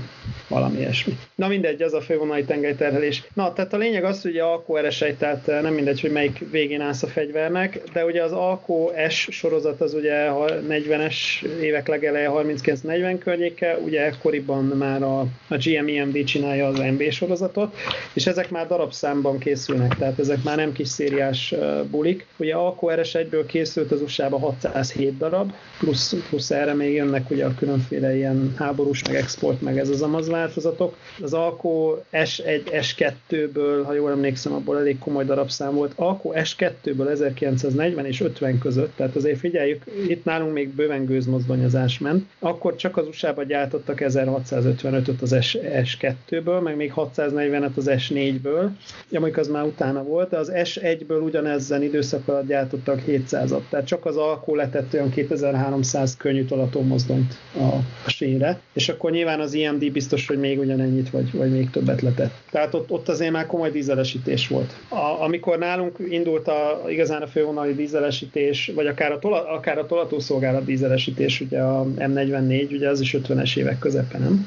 Valami 0.47 0.77
ilyesmi. 0.77 1.17
Na 1.35 1.47
mindegy, 1.47 1.81
az 1.81 1.93
a 1.93 2.01
fővonali 2.01 2.43
tengelyterhelés. 2.43 3.23
Na, 3.33 3.53
tehát 3.53 3.73
a 3.73 3.77
lényeg 3.77 4.03
az, 4.03 4.21
hogy 4.21 4.37
Alko 4.37 4.77
rs 4.77 5.03
tehát 5.17 5.45
nem 5.45 5.73
mindegy, 5.73 6.01
hogy 6.01 6.11
melyik 6.11 6.43
végén 6.51 6.81
állsz 6.81 7.03
a 7.03 7.07
fegyvernek, 7.07 7.81
de 7.93 8.05
ugye 8.05 8.23
az 8.23 8.31
Alko 8.31 8.91
S 9.09 9.27
sorozat 9.31 9.81
az 9.81 9.93
ugye 9.93 10.25
a 10.25 10.45
40-es 10.45 11.15
évek 11.61 11.87
legeleje 11.87 12.29
39-40 12.33 13.15
környéke, 13.19 13.77
ugye 13.77 14.05
ekkoriban 14.05 14.65
már 14.75 15.03
a, 15.03 15.19
a 15.47 15.57
GMEMD 15.57 16.23
csinálja 16.23 16.67
az 16.67 16.77
MB 16.77 17.09
sorozatot, 17.11 17.75
és 18.13 18.27
ezek 18.27 18.49
már 18.49 18.67
darabszámban 18.67 19.37
készülnek, 19.37 19.95
tehát 19.97 20.19
ezek 20.19 20.43
már 20.43 20.55
nem 20.55 20.71
kis 20.71 20.87
szériás 20.87 21.53
bulik. 21.89 22.25
Ugye 22.37 22.55
Alco 22.55 22.87
RS1-ből 22.89 23.43
készült 23.47 23.91
az 23.91 24.01
USA-ba 24.01 24.39
607 24.39 25.17
darab, 25.17 25.53
plusz, 25.79 26.15
plusz 26.29 26.51
erre 26.51 26.73
még 26.73 26.93
jönnek 26.93 27.29
ugye 27.29 27.45
a 27.45 27.55
különféle 27.55 28.15
ilyen 28.15 28.53
háborús, 28.57 29.03
meg 29.03 29.15
export, 29.15 29.61
meg 29.61 29.77
ez 29.77 29.89
az 29.89 30.01
amaz 30.01 30.29
változatok. 30.29 30.95
Az 31.21 31.33
Alco 31.33 31.97
S1, 32.11 32.61
S2-ből, 32.71 33.81
ha 33.85 33.93
jól 33.93 34.11
emlékszem, 34.11 34.53
abból 34.53 34.79
elég 34.79 34.99
komoly 34.99 35.25
darabszám 35.25 35.73
volt. 35.73 35.91
Alco 35.95 36.31
S2-ből 36.33 37.09
1940 37.09 38.05
és 38.05 38.21
50 38.21 38.59
között, 38.59 38.95
tehát 38.95 39.15
azért 39.15 39.39
figyeljük, 39.39 39.83
itt 40.07 40.25
nálunk 40.25 40.53
még 40.53 40.69
bőven 40.69 41.05
gőzmozdonyozás 41.05 41.99
ment, 41.99 42.25
akkor 42.39 42.75
csak 42.75 42.97
az 42.97 43.07
USA-ba 43.07 43.43
gyártottak 43.43 44.01
1600 44.01 44.64
655-öt 44.65 45.21
az 45.21 45.35
S, 45.41 45.57
S2-ből, 45.61 46.61
meg 46.61 46.75
még 46.75 46.93
640-et 46.95 47.75
az 47.75 47.89
S4-ből, 47.89 48.69
ja, 49.09 49.19
mondjuk 49.19 49.37
az 49.37 49.47
már 49.47 49.63
utána 49.63 50.03
volt, 50.03 50.29
de 50.29 50.37
az 50.37 50.51
S1-ből 50.53 51.23
ugyanezzen 51.23 51.83
időszak 51.83 52.27
alatt 52.27 52.47
gyártottak 52.47 53.01
700-at, 53.07 53.61
tehát 53.69 53.85
csak 53.85 54.05
az 54.05 54.17
alkó 54.17 54.55
letett 54.55 54.93
olyan 54.93 55.09
2300 55.09 56.17
könnyű 56.17 56.45
mozdonyt 56.83 57.37
a, 57.55 58.09
sínre, 58.09 58.59
és 58.73 58.89
akkor 58.89 59.11
nyilván 59.11 59.39
az 59.39 59.53
IMD 59.53 59.91
biztos, 59.91 60.27
hogy 60.27 60.39
még 60.39 60.59
ugyanennyit, 60.59 61.09
vagy, 61.09 61.31
vagy 61.31 61.51
még 61.51 61.69
többet 61.69 62.01
letett. 62.01 62.33
Tehát 62.51 62.73
ott, 62.73 62.91
ott 62.91 63.09
azért 63.09 63.31
már 63.31 63.45
komoly 63.45 63.71
dízelesítés 63.71 64.47
volt. 64.47 64.73
A, 64.89 65.23
amikor 65.23 65.57
nálunk 65.57 65.97
indult 66.09 66.47
a, 66.47 66.83
igazán 66.87 67.21
a 67.21 67.27
fővonali 67.27 67.73
dízelesítés, 67.73 68.71
vagy 68.75 68.87
akár 68.87 69.11
a, 69.11 69.19
tola, 69.19 69.49
akár 69.49 69.77
a 69.77 69.85
tolatószolgálat 69.85 70.65
dízelesítés, 70.65 71.41
ugye 71.41 71.59
a 71.59 71.85
M44, 71.97 72.71
ugye 72.71 72.89
az 72.89 72.99
is 72.99 73.15
50-es 73.19 73.57
évek 73.57 73.79
közepe, 73.79 74.17
nem? 74.17 74.44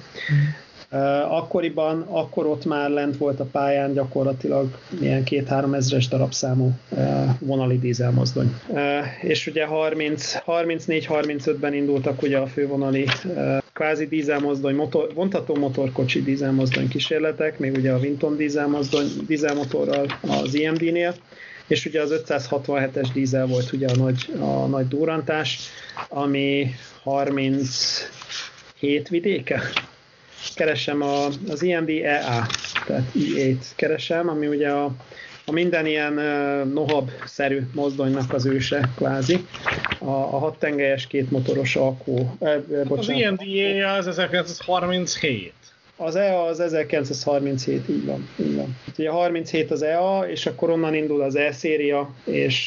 Akkoriban, 1.29 2.07
akkor 2.09 2.47
ott 2.47 2.65
már 2.65 2.91
lent 2.91 3.16
volt 3.16 3.41
a 3.41 3.45
pályán 3.45 3.93
gyakorlatilag 3.93 4.79
ilyen 5.01 5.25
két-három 5.25 5.75
ezres 5.75 6.09
darabszámú 6.09 6.73
vonali 7.39 7.79
dízelmozdony. 7.79 8.61
És 9.23 9.47
ugye 9.47 9.65
30, 9.65 10.35
34-35-ben 10.47 11.75
indultak 11.75 12.23
ugye 12.23 12.39
a 12.39 12.47
fővonali 12.47 13.07
kvázi 13.73 14.07
dízelmozdony, 14.07 14.75
motor, 14.75 15.11
vontató 15.15 15.55
motorkocsi 15.55 16.23
dízelmozdony 16.23 16.89
kísérletek, 16.89 17.59
még 17.59 17.77
ugye 17.77 17.93
a 17.93 17.99
Vinton 17.99 18.37
dízelmozdony, 18.37 19.07
dízelmotorral 19.27 20.07
az 20.20 20.55
IMD-nél, 20.55 21.15
és 21.66 21.87
ugye 21.87 22.01
az 22.01 22.23
567-es 22.29 23.09
dízel 23.12 23.47
volt 23.47 23.73
ugye 23.73 23.87
a 23.87 23.97
nagy, 23.97 24.33
a 24.41 24.66
nagy 24.66 24.89
durrantás, 24.89 25.59
ami 26.09 26.70
37 27.03 29.09
vidéke, 29.09 29.61
keresem 30.55 31.02
a, 31.02 31.27
az 31.48 31.62
IMD 31.62 31.89
EA, 31.89 32.47
tehát 32.86 33.10
E8 33.15 33.56
keresem, 33.77 34.28
ami 34.28 34.47
ugye 34.47 34.69
a, 34.69 34.90
a 35.44 35.52
minden 35.52 35.86
ilyen 35.86 36.12
uh, 36.12 36.73
nohab-szerű 36.73 37.60
mozdonynak 37.74 38.32
az 38.32 38.47
őse, 38.47 38.90
kvázi. 38.97 39.47
A, 39.98 40.10
a 40.10 40.39
hat 40.39 40.59
tengelyes 40.59 41.06
két 41.06 41.31
motoros 41.31 41.77
alkó. 41.77 42.36
Eh, 42.40 42.60
az 42.89 43.09
IMDA 43.09 43.93
az 43.93 44.06
1937. 44.06 45.52
Az 46.01 46.16
EA 46.16 46.43
az 46.43 46.60
1937, 46.60 47.89
így 47.89 48.05
van. 48.05 48.28
Így 48.40 48.56
van. 48.56 48.77
Ugye 48.98 49.09
a 49.09 49.12
37 49.12 49.70
az 49.70 49.82
EA, 49.82 50.28
és 50.31 50.47
akkor 50.47 50.70
onnan 50.70 50.94
indul 50.94 51.23
az 51.23 51.36
E-széria, 51.36 52.10
és 52.24 52.66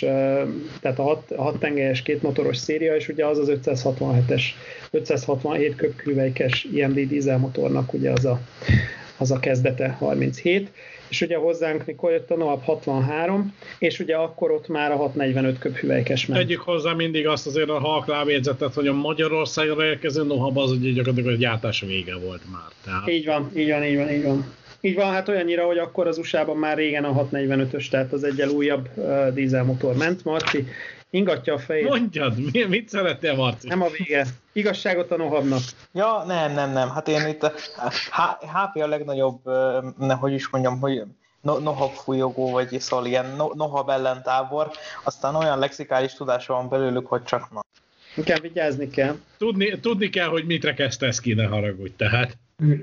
tehát 0.81 0.99
a 0.99 1.03
hat, 1.03 1.31
a 1.31 1.41
hat 1.41 1.59
tengelyes 1.59 2.01
két 2.01 2.21
motoros 2.21 2.57
széria, 2.57 2.95
és 2.95 3.07
ugye 3.07 3.25
az 3.25 3.37
az 3.37 3.51
567-es, 3.65 4.41
567 4.91 5.75
köpkülvelykes 5.75 6.67
IMD 6.73 6.99
dízelmotornak 7.07 7.93
ugye 7.93 8.11
az 8.11 8.25
a, 8.25 8.39
az 9.17 9.31
a 9.31 9.39
kezdete 9.39 9.89
37, 9.89 10.71
és 11.09 11.21
ugye 11.21 11.37
hozzánk 11.37 11.85
mikor 11.85 12.11
jött 12.11 12.31
a 12.31 12.35
NOAP 12.35 12.63
63, 12.63 13.53
és 13.79 13.99
ugye 13.99 14.15
akkor 14.15 14.51
ott 14.51 14.67
már 14.67 14.91
a 14.91 14.95
645 14.95 15.59
köp 15.59 15.75
hüvelykes 15.75 16.25
ment. 16.25 16.41
Tegyük 16.41 16.61
hozzá 16.61 16.93
mindig 16.93 17.27
azt 17.27 17.47
azért 17.47 17.69
a 17.69 17.79
halk 17.79 18.07
lábjegyzetet, 18.07 18.73
hogy 18.73 18.87
a 18.87 18.93
Magyarországra 18.93 19.85
érkező 19.85 20.23
NOAP 20.23 20.57
az 20.57 20.71
ugye 20.71 20.91
gyakorlatilag 20.91 21.33
a 21.33 21.37
gyártás 21.37 21.81
vége 21.81 22.15
volt 22.15 22.41
már. 22.51 22.71
Tehát... 22.85 23.09
Így 23.09 23.25
van, 23.25 23.51
így 23.55 23.69
van, 23.69 23.83
így 23.83 23.95
van, 23.95 24.09
így 24.09 24.23
van. 24.23 24.45
Így 24.81 24.95
van, 24.95 25.11
hát 25.11 25.29
olyannyira, 25.29 25.65
hogy 25.65 25.77
akkor 25.77 26.07
az 26.07 26.17
USA-ban 26.17 26.57
már 26.57 26.77
régen 26.77 27.03
a 27.03 27.27
645-ös, 27.31 27.89
tehát 27.89 28.13
az 28.13 28.23
egyel 28.23 28.49
újabb 28.49 28.89
uh, 28.95 29.33
dízelmotor 29.33 29.95
ment. 29.95 30.23
Marci 30.23 30.65
ingatja 31.11 31.53
a 31.53 31.57
fejét. 31.57 31.87
Mondjad, 31.87 32.51
mi, 32.51 32.63
mit 32.63 32.89
szeretnél, 32.89 33.35
Marci? 33.35 33.67
Nem 33.67 33.81
a 33.81 33.87
vége. 33.97 34.25
Igazságot 34.53 35.11
a 35.11 35.17
nohabnak. 35.17 35.61
Ja, 35.91 36.23
nem, 36.27 36.53
nem, 36.53 36.71
nem. 36.71 36.89
Hát 36.89 37.07
én 37.07 37.27
itt 37.27 37.43
a 37.43 37.53
HP 38.41 38.81
a 38.81 38.87
legnagyobb, 38.87 39.39
hogy 40.19 40.33
is 40.33 40.49
mondjam, 40.49 40.79
hogy 40.79 41.03
no, 41.41 41.57
nohab 41.59 41.91
fújogó, 41.91 42.51
vagy 42.51 42.79
szóval 42.79 43.05
ilyen 43.05 43.35
no, 43.37 43.49
nohab 43.53 43.89
ellentábor, 43.89 44.71
aztán 45.03 45.35
olyan 45.35 45.59
lexikális 45.59 46.13
tudása 46.13 46.53
van 46.53 46.69
belőlük, 46.69 47.07
hogy 47.07 47.23
csak 47.23 47.51
na. 47.51 47.65
Inkább 48.15 48.41
vigyázni 48.41 48.89
kell. 48.89 49.15
Tudni, 49.37 49.79
tudni 49.79 50.09
kell, 50.09 50.27
hogy 50.27 50.45
mit 50.45 50.63
rekesztesz 50.63 51.19
ki, 51.19 51.33
ne 51.33 51.45
haragudj, 51.45 51.93
tehát. 51.97 52.37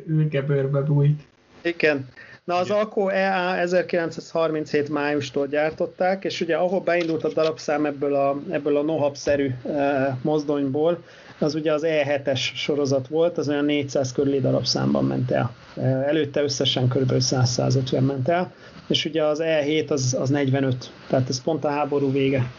Ülgebőrbe 0.07 0.81
bújt. 0.81 1.23
Igen. 1.63 2.09
Na 2.49 2.57
az 2.57 2.71
Alco 2.71 3.09
EA 3.09 3.57
1937 3.57 4.89
májustól 4.89 5.47
gyártották, 5.47 6.25
és 6.25 6.41
ugye 6.41 6.57
ahol 6.57 6.81
beindult 6.81 7.25
a 7.25 7.33
darabszám 7.33 7.87
ebből 7.87 8.15
a, 8.15 8.41
ebből 8.51 8.77
a 8.77 8.83
nohab-szerű 8.83 9.51
e, 9.67 10.19
mozdonyból, 10.23 11.03
az 11.39 11.55
ugye 11.55 11.73
az 11.73 11.83
E7-es 11.87 12.55
sorozat 12.55 13.09
volt, 13.09 13.39
az 13.39 13.49
olyan 13.49 13.65
400 13.65 14.13
körüli 14.13 14.41
darabszámban 14.41 15.05
ment 15.05 15.31
el. 15.31 15.55
E, 15.77 15.81
előtte 15.83 16.43
összesen 16.43 16.89
kb. 16.89 17.13
100-150 17.19 18.01
ment 18.07 18.29
el, 18.29 18.53
és 18.87 19.05
ugye 19.05 19.25
az 19.25 19.41
E7 19.43 19.91
az, 19.91 20.17
az 20.21 20.29
45, 20.29 20.91
tehát 21.09 21.29
ez 21.29 21.43
pont 21.43 21.65
a 21.65 21.69
háború 21.71 22.13
vége. 22.13 22.51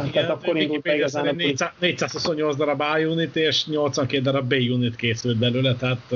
Igen, 0.00 0.12
tehát 0.12 0.30
akkor 0.30 0.56
indult 0.56 0.82
be 0.82 0.94
igazán. 0.94 1.34
400, 1.34 1.70
428 1.78 2.56
darab 2.56 2.80
A 2.80 2.98
unit 2.98 3.36
és 3.36 3.66
82 3.66 4.22
darab 4.22 4.48
B 4.48 4.52
unit 4.52 4.96
készült 4.96 5.36
belőle, 5.36 5.74
tehát 5.74 6.12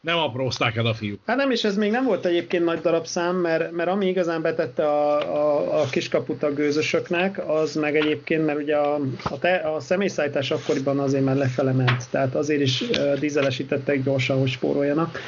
nem 0.00 0.18
aprózták 0.18 0.76
el 0.76 0.86
a 0.86 0.94
fiúk. 0.94 1.20
Hát 1.26 1.36
nem, 1.36 1.50
és 1.50 1.64
ez 1.64 1.76
még 1.76 1.90
nem 1.90 2.04
volt 2.04 2.26
egyébként 2.26 2.64
nagy 2.64 2.80
darabszám, 2.80 3.36
mert, 3.36 3.70
mert 3.70 3.90
ami 3.90 4.06
igazán 4.06 4.42
betette 4.42 4.86
a, 4.86 5.16
a, 5.34 5.80
a 5.80 5.84
kiskaput 5.90 6.42
a 6.42 6.52
gőzösöknek, 6.52 7.48
az 7.48 7.74
meg 7.74 7.96
egyébként, 7.96 8.46
mert 8.46 8.58
ugye 8.58 8.76
a, 8.76 9.00
a, 9.22 9.38
te, 9.38 9.54
a 9.54 9.80
személyszállítás 9.80 10.50
akkoriban 10.50 10.98
azért 10.98 11.24
már 11.24 11.36
lefele 11.36 11.72
ment, 11.72 12.10
tehát 12.10 12.34
azért 12.34 12.60
is 12.60 12.80
uh, 12.80 13.18
dízelesítettek 13.18 14.02
gyorsan, 14.02 14.38
hogy 14.38 14.50
spóroljanak 14.50 15.18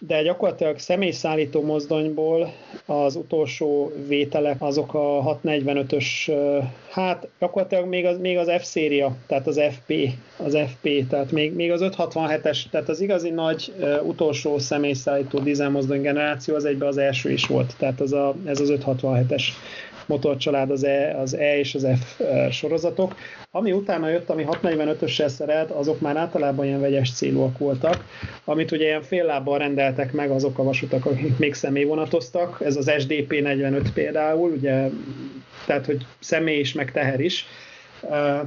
de 0.00 0.22
gyakorlatilag 0.22 0.78
személyszállító 0.78 1.62
mozdonyból 1.62 2.52
az 2.86 3.16
utolsó 3.16 3.92
vételek 4.06 4.56
azok 4.58 4.94
a 4.94 5.38
645-ös, 5.44 6.32
hát 6.90 7.28
gyakorlatilag 7.38 7.86
még 7.86 8.04
az, 8.04 8.18
még 8.18 8.36
az 8.36 8.50
F-széria, 8.58 9.16
tehát 9.26 9.46
az 9.46 9.60
FP, 9.70 9.92
az 10.36 10.58
FP, 10.66 11.08
tehát 11.08 11.32
még, 11.32 11.54
még 11.54 11.70
az 11.70 11.80
567-es, 11.84 12.62
tehát 12.70 12.88
az 12.88 13.00
igazi 13.00 13.30
nagy 13.30 13.72
utolsó 14.02 14.58
személyszállító 14.58 15.38
dízelmozdony 15.38 16.00
generáció 16.00 16.54
az 16.54 16.64
egyben 16.64 16.88
az 16.88 16.98
első 16.98 17.30
is 17.30 17.46
volt, 17.46 17.74
tehát 17.78 18.00
az 18.00 18.12
a, 18.12 18.34
ez 18.44 18.60
az 18.60 18.72
567-es 18.72 19.42
motorcsalád 20.08 20.70
az 20.70 20.84
E, 20.84 21.16
az 21.20 21.34
e 21.34 21.58
és 21.58 21.74
az 21.74 21.86
F 22.00 22.20
sorozatok. 22.50 23.14
Ami 23.50 23.72
utána 23.72 24.08
jött, 24.08 24.30
ami 24.30 24.44
645-össel 24.50 25.28
szerelt, 25.28 25.70
azok 25.70 26.00
már 26.00 26.16
általában 26.16 26.66
ilyen 26.66 26.80
vegyes 26.80 27.12
célúak 27.12 27.58
voltak, 27.58 28.04
amit 28.44 28.72
ugye 28.72 28.84
ilyen 28.84 29.02
fél 29.02 29.24
lábbal 29.24 29.58
rendeltek 29.58 30.12
meg 30.12 30.30
azok 30.30 30.58
a 30.58 30.62
vasutak, 30.62 31.06
akik 31.06 31.38
még 31.38 31.54
személyvonatoztak. 31.54 32.60
Ez 32.64 32.76
az 32.76 32.92
SDP 32.98 33.40
45 33.40 33.92
például, 33.92 34.50
ugye, 34.50 34.88
tehát 35.66 35.86
hogy 35.86 36.06
személy 36.18 36.58
is, 36.58 36.72
meg 36.72 36.92
teher 36.92 37.20
is. 37.20 37.46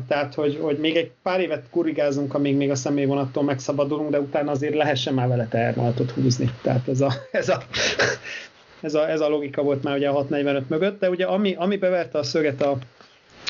Tehát, 0.07 0.33
hogy, 0.35 0.57
hogy 0.61 0.77
még 0.77 0.95
egy 0.95 1.11
pár 1.23 1.39
évet 1.39 1.65
kurigázunk, 1.69 2.33
amíg 2.33 2.55
még 2.55 2.69
a 2.69 2.75
személyvonattól 2.75 3.43
megszabadulunk, 3.43 4.09
de 4.09 4.19
utána 4.19 4.51
azért 4.51 4.75
lehessen 4.75 5.13
már 5.13 5.27
vele 5.27 5.47
tehervonatot 5.47 6.11
húzni. 6.11 6.51
Tehát 6.61 6.87
ez 6.87 7.01
a, 7.01 7.13
ez 7.31 7.49
a 7.49 7.63
ez 8.81 8.93
a, 8.93 9.09
ez 9.09 9.19
a 9.19 9.29
logika 9.29 9.61
volt 9.61 9.83
már 9.83 9.95
ugye 9.95 10.09
a 10.09 10.13
645 10.13 10.69
mögött, 10.69 10.99
de 10.99 11.09
ugye 11.09 11.25
ami, 11.25 11.55
ami 11.57 11.77
beverte 11.77 12.17
a 12.17 12.23
szöget 12.23 12.61
a, 12.61 12.77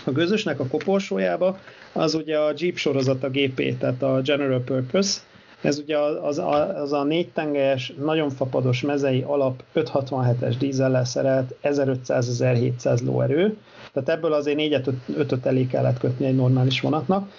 a 0.05 0.11
gőzösnek 0.11 0.59
a 0.59 0.67
koporsójába, 0.67 1.59
az 1.93 2.13
ugye 2.13 2.37
a 2.37 2.53
Jeep 2.57 2.77
sorozat 2.77 3.23
a 3.23 3.29
GP, 3.29 3.77
tehát 3.77 4.01
a 4.03 4.21
General 4.21 4.61
Purpose, 4.61 5.19
ez 5.61 5.79
ugye 5.79 5.97
az, 5.97 6.37
az, 6.37 6.41
az 6.75 6.93
a 6.93 7.03
négy 7.03 7.29
tengelyes, 7.29 7.93
nagyon 7.99 8.29
fapados 8.29 8.81
mezei 8.81 9.23
alap 9.27 9.63
567-es 9.75 10.55
dízellel 10.59 11.05
szerelt 11.05 11.55
1500-1700 11.63 13.03
lóerő, 13.03 13.57
tehát 13.93 14.09
ebből 14.09 14.33
azért 14.33 14.57
4-5-öt 14.61 15.45
elég 15.45 15.67
kellett 15.67 15.99
kötni 15.99 16.25
egy 16.25 16.35
normális 16.35 16.81
vonatnak, 16.81 17.29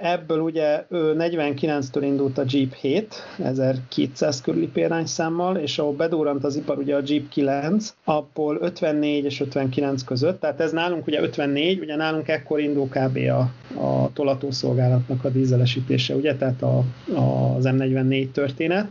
Ebből 0.00 0.40
ugye 0.40 0.84
49-től 0.90 2.00
indult 2.02 2.38
a 2.38 2.44
Jeep 2.46 2.74
7, 2.74 3.14
1200 3.38 4.40
körüli 4.40 4.66
példányszámmal, 4.66 5.56
és 5.56 5.78
ahol 5.78 5.92
bedurrant 5.92 6.44
az 6.44 6.56
ipar 6.56 6.78
ugye 6.78 6.96
a 6.96 7.00
Jeep 7.04 7.28
9, 7.28 7.94
abból 8.04 8.58
54 8.60 9.24
és 9.24 9.40
59 9.40 10.02
között, 10.02 10.40
tehát 10.40 10.60
ez 10.60 10.72
nálunk 10.72 11.06
ugye 11.06 11.20
54, 11.20 11.78
ugye 11.78 11.96
nálunk 11.96 12.28
ekkor 12.28 12.60
indul 12.60 12.88
kb. 12.88 13.16
a, 13.16 13.40
a 13.80 14.12
tolatószolgálatnak 14.12 15.24
a 15.24 15.28
dízelesítése, 15.28 16.14
ugye, 16.14 16.36
tehát 16.36 16.62
a, 16.62 16.84
a, 17.14 17.54
az 17.56 17.64
M44 17.68 18.30
történet. 18.30 18.86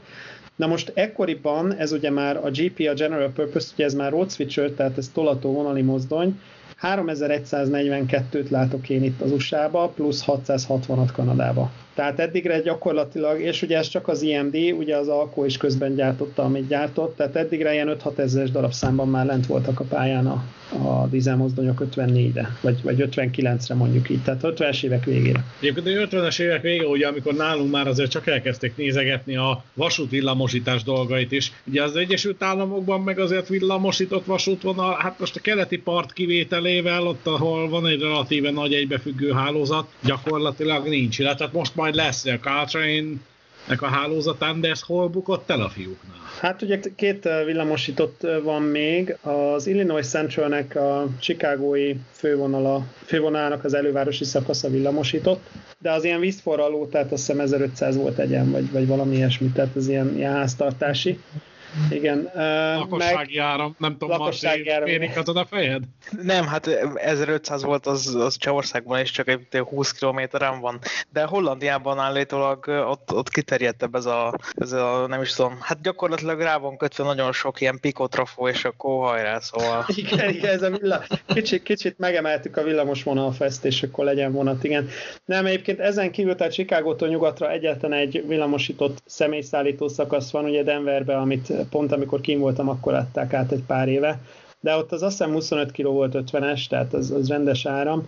Na 0.55 0.67
most 0.67 0.91
ekkoriban 0.95 1.73
ez 1.73 1.91
ugye 1.91 2.11
már 2.11 2.37
a 2.37 2.49
GP, 2.49 2.87
a 2.89 2.93
General 2.93 3.31
Purpose, 3.35 3.69
ugye 3.73 3.85
ez 3.85 3.93
már 3.93 4.11
road 4.11 4.31
switcher, 4.31 4.69
tehát 4.69 4.97
ez 4.97 5.09
tolató 5.13 5.53
vonali 5.53 5.81
mozdony, 5.81 6.39
3142-t 6.81 8.49
látok 8.49 8.89
én 8.89 9.03
itt 9.03 9.21
az 9.21 9.31
USA-ba, 9.31 9.87
plusz 9.87 10.23
660-at 10.27 11.09
Kanadába. 11.13 11.71
Tehát 11.97 12.19
eddigre 12.19 12.59
gyakorlatilag, 12.61 13.41
és 13.41 13.61
ugye 13.61 13.77
ez 13.77 13.87
csak 13.87 14.07
az 14.07 14.21
IMD, 14.21 14.55
ugye 14.55 14.95
az 14.95 15.07
Alko 15.07 15.45
is 15.45 15.57
közben 15.57 15.95
gyártotta, 15.95 16.43
amit 16.43 16.67
gyártott, 16.67 17.15
tehát 17.15 17.35
eddigre 17.35 17.73
ilyen 17.73 17.97
5-6 18.03 18.17
ezeres 18.17 18.51
darabszámban 18.51 19.09
már 19.09 19.25
lent 19.25 19.45
voltak 19.45 19.79
a 19.79 19.83
pályán 19.83 20.27
a, 20.27 20.43
a 20.69 21.07
dízelmozdonyok 21.07 21.81
54-re, 21.95 22.57
vagy, 22.61 22.81
vagy 22.83 23.09
59-re 23.11 23.75
mondjuk 23.75 24.09
így, 24.09 24.23
tehát 24.23 24.41
50-es 24.43 24.83
évek 24.83 25.05
végére. 25.05 25.43
Egyébként 25.59 25.87
a 25.87 26.07
50-es 26.07 26.39
évek 26.39 26.61
vége, 26.61 26.85
ugye, 26.85 27.07
amikor 27.07 27.33
nálunk 27.33 27.71
már 27.71 27.87
azért 27.87 28.11
csak 28.11 28.27
elkezdték 28.27 28.75
nézegetni 28.75 29.35
a 29.35 29.63
vasút 29.73 30.09
villamosítás 30.09 30.83
dolgait 30.83 31.31
is. 31.31 31.51
Ugye 31.63 31.83
az 31.83 31.95
Egyesült 31.95 32.43
Államokban 32.43 33.01
meg 33.01 33.19
azért 33.19 33.47
villamosított 33.47 34.25
vasútvonal, 34.25 34.97
hát 34.99 35.19
most 35.19 35.35
a 35.35 35.39
keleti 35.39 35.77
part 35.77 36.13
kivételével, 36.13 37.07
ott 37.07 37.27
ahol 37.27 37.69
van 37.69 37.87
egy 37.87 38.01
relatíve 38.01 38.51
nagy 38.51 38.73
egybefüggő 38.73 39.31
hálózat, 39.31 39.87
gyakorlatilag 40.03 40.87
nincs, 40.87 41.19
illetve 41.19 41.49
most 41.53 41.75
majd 41.87 41.99
lesz 41.99 42.25
a 42.25 42.39
Caltrain 42.39 43.21
nek 43.67 43.81
a 43.81 43.87
hálózatán, 43.87 44.61
de 44.61 44.69
ez 44.69 44.81
hol 44.81 45.07
bukott 45.07 45.49
el 45.49 45.61
a 45.61 45.69
fiúknál? 45.69 46.15
Hát 46.39 46.61
ugye 46.61 46.79
két 46.95 47.29
villamosított 47.45 48.27
van 48.43 48.61
még. 48.61 49.17
Az 49.21 49.67
Illinois 49.67 50.07
Centralnek 50.07 50.75
a 50.75 51.07
Chicagói 51.19 51.95
fővonala, 52.11 52.85
fővonalának 53.05 53.63
az 53.63 53.73
elővárosi 53.73 54.23
szakasza 54.23 54.69
villamosított, 54.69 55.49
de 55.79 55.91
az 55.91 56.03
ilyen 56.03 56.19
vízforraló, 56.19 56.85
tehát 56.85 57.11
azt 57.11 57.25
hiszem 57.25 57.39
1500 57.39 57.95
volt 57.95 58.17
egyen, 58.17 58.51
vagy, 58.51 58.71
vagy 58.71 58.87
valami 58.87 59.15
ilyesmi, 59.15 59.47
tehát 59.47 59.75
az 59.75 59.87
ilyen, 59.87 60.15
ilyen 60.15 60.33
háztartási. 60.33 61.19
Igen. 61.89 62.31
Lakossági 62.77 63.37
meg, 63.37 63.45
áram, 63.45 63.75
nem 63.77 63.91
tudom, 63.97 64.09
lakossági 64.09 64.69
áram. 64.69 64.89
Mérik 64.89 65.17
a 65.25 65.45
fejed? 65.45 65.83
Nem, 66.21 66.47
hát 66.47 66.67
1500 66.95 67.63
volt 67.63 67.85
az, 67.85 68.15
az 68.15 68.37
Csehországban 68.37 68.99
is 68.99 69.11
csak 69.11 69.27
egy 69.27 69.57
20 69.57 69.91
kilométeren 69.91 70.59
van, 70.59 70.79
de 71.09 71.23
Hollandiában 71.23 71.99
állítólag 71.99 72.67
ott, 72.67 73.13
ott 73.13 73.29
kiterjedtebb 73.29 73.95
ez 73.95 74.05
a, 74.05 74.33
ez 74.53 74.71
a, 74.71 75.05
nem 75.07 75.21
is 75.21 75.33
tudom, 75.33 75.57
hát 75.61 75.81
gyakorlatilag 75.81 76.39
rá 76.39 76.57
van 76.57 76.77
kötve 76.77 77.03
nagyon 77.03 77.31
sok 77.31 77.61
ilyen 77.61 77.79
pikotrafó, 77.79 78.47
és 78.47 78.65
akkor 78.65 79.07
hajrá, 79.07 79.39
szóval. 79.39 79.85
Igen, 79.95 80.29
igen, 80.29 80.53
ez 80.53 80.61
a 80.61 80.69
villa, 80.69 81.03
kicsit, 81.25 81.63
kicsit 81.63 81.97
megemeltük 81.99 82.57
a 82.57 82.63
villamos 82.63 83.03
vonalfest, 83.03 83.65
és 83.65 83.83
akkor 83.83 84.05
legyen 84.05 84.31
vonat, 84.31 84.63
igen. 84.63 84.89
Nem, 85.25 85.45
egyébként 85.45 85.79
ezen 85.79 86.11
kívül, 86.11 86.35
tehát 86.35 86.53
Chicagótól 86.53 87.07
nyugatra 87.07 87.51
egyetlen 87.51 87.93
egy 87.93 88.23
villamosított 88.27 89.01
személyszállító 89.05 89.87
szakasz 89.87 90.31
van, 90.31 90.45
ugye 90.45 90.63
Denverbe, 90.63 91.17
amit 91.17 91.56
pont 91.69 91.91
amikor 91.91 92.21
kim 92.21 92.39
voltam, 92.39 92.69
akkor 92.69 92.93
adták 92.93 93.33
át 93.33 93.51
egy 93.51 93.63
pár 93.67 93.87
éve, 93.87 94.19
de 94.59 94.75
ott 94.75 94.91
az 94.91 95.01
azt 95.01 95.17
hiszem 95.17 95.33
25 95.33 95.71
kg 95.71 95.83
volt 95.83 96.15
50-es, 96.31 96.67
tehát 96.67 96.93
az, 96.93 97.11
az 97.11 97.27
rendes 97.27 97.65
áram. 97.65 98.07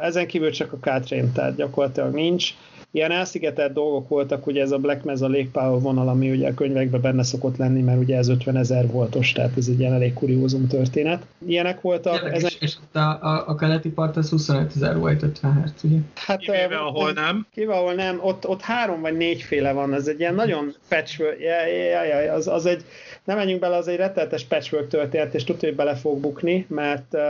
Ezen 0.00 0.26
kívül 0.26 0.50
csak 0.50 0.72
a 0.72 0.76
K-train, 0.76 1.32
tehát 1.32 1.56
gyakorlatilag 1.56 2.14
nincs. 2.14 2.54
Ilyen 2.90 3.10
elszigetelt 3.10 3.72
dolgok 3.72 4.08
voltak, 4.08 4.46
ugye 4.46 4.62
ez 4.62 4.70
a 4.70 4.78
Black 4.78 5.04
Mesa 5.04 5.26
légpálya 5.26 5.78
vonal, 5.78 6.08
ami 6.08 6.30
ugye 6.30 6.48
a 6.48 6.54
könyvekben 6.54 7.00
benne 7.00 7.22
szokott 7.22 7.56
lenni, 7.56 7.80
mert 7.80 7.98
ugye 8.00 8.16
ez 8.16 8.28
50 8.28 8.56
ezer 8.56 8.90
voltos, 8.90 9.32
tehát 9.32 9.56
ez 9.56 9.68
egy 9.68 9.80
ilyen 9.80 9.92
elég 9.92 10.12
kuriózum 10.12 10.66
történet. 10.66 11.26
Ilyenek 11.46 11.80
voltak. 11.80 12.14
Érdekes, 12.14 12.36
ezen... 12.36 12.58
és 12.60 12.76
ott 12.82 12.96
a, 12.96 13.22
a, 13.22 13.48
a 13.48 13.54
keleti 13.54 13.90
part 13.90 14.16
az 14.16 14.28
25 14.30 14.72
ezer 14.76 14.98
volt 14.98 15.22
50 15.22 15.62
Hz, 15.62 15.84
ugye? 15.84 15.96
Hát, 16.14 16.38
kivéve, 16.38 16.76
uh, 16.76 16.86
ahol 16.86 17.12
nem. 17.12 17.46
Kivéve, 17.52 17.72
ahol 17.72 17.94
nem, 17.94 18.18
ott, 18.22 18.48
ott 18.48 18.60
három 18.60 19.00
vagy 19.00 19.16
négyféle 19.16 19.72
van, 19.72 19.94
ez 19.94 20.06
egy 20.06 20.20
ilyen 20.20 20.34
nagyon 20.34 20.74
patchwork, 20.88 21.40
ja, 21.40 21.66
ja, 21.66 22.22
ja, 22.22 22.32
az, 22.32 22.48
az 22.48 22.66
egy, 22.66 22.84
nem 23.24 23.36
menjünk 23.36 23.60
bele, 23.60 23.76
az 23.76 23.88
egy 23.88 23.96
retteltes 23.96 24.44
patchwork 24.44 24.88
történet, 24.88 25.34
és 25.34 25.44
tudja, 25.44 25.68
hogy 25.68 25.76
bele 25.76 25.94
fog 25.94 26.20
bukni, 26.20 26.66
mert 26.68 27.14
uh, 27.14 27.20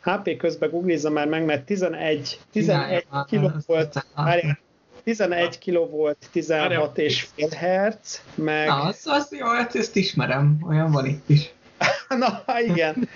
HP 0.00 0.36
közben 0.36 0.70
googlizza 0.70 1.10
már 1.10 1.28
meg, 1.28 1.44
mert 1.44 1.64
11, 1.64 2.38
11 2.52 3.06
kiló 3.26 3.50
volt, 3.66 4.06
11 5.08 5.58
kg 5.58 5.90
volt, 5.90 6.28
16 6.32 6.98
és 6.98 7.26
fél 7.34 7.48
hertz, 7.48 8.22
meg... 8.34 8.66
Na, 8.66 8.82
az, 8.82 9.02
az 9.04 9.28
jó, 9.38 9.46
hát 9.46 9.74
ezt 9.74 9.96
ismerem, 9.96 10.58
olyan 10.68 10.90
van 10.90 11.06
itt 11.06 11.28
is. 11.28 11.52
Na, 12.18 12.42
igen. 12.66 13.08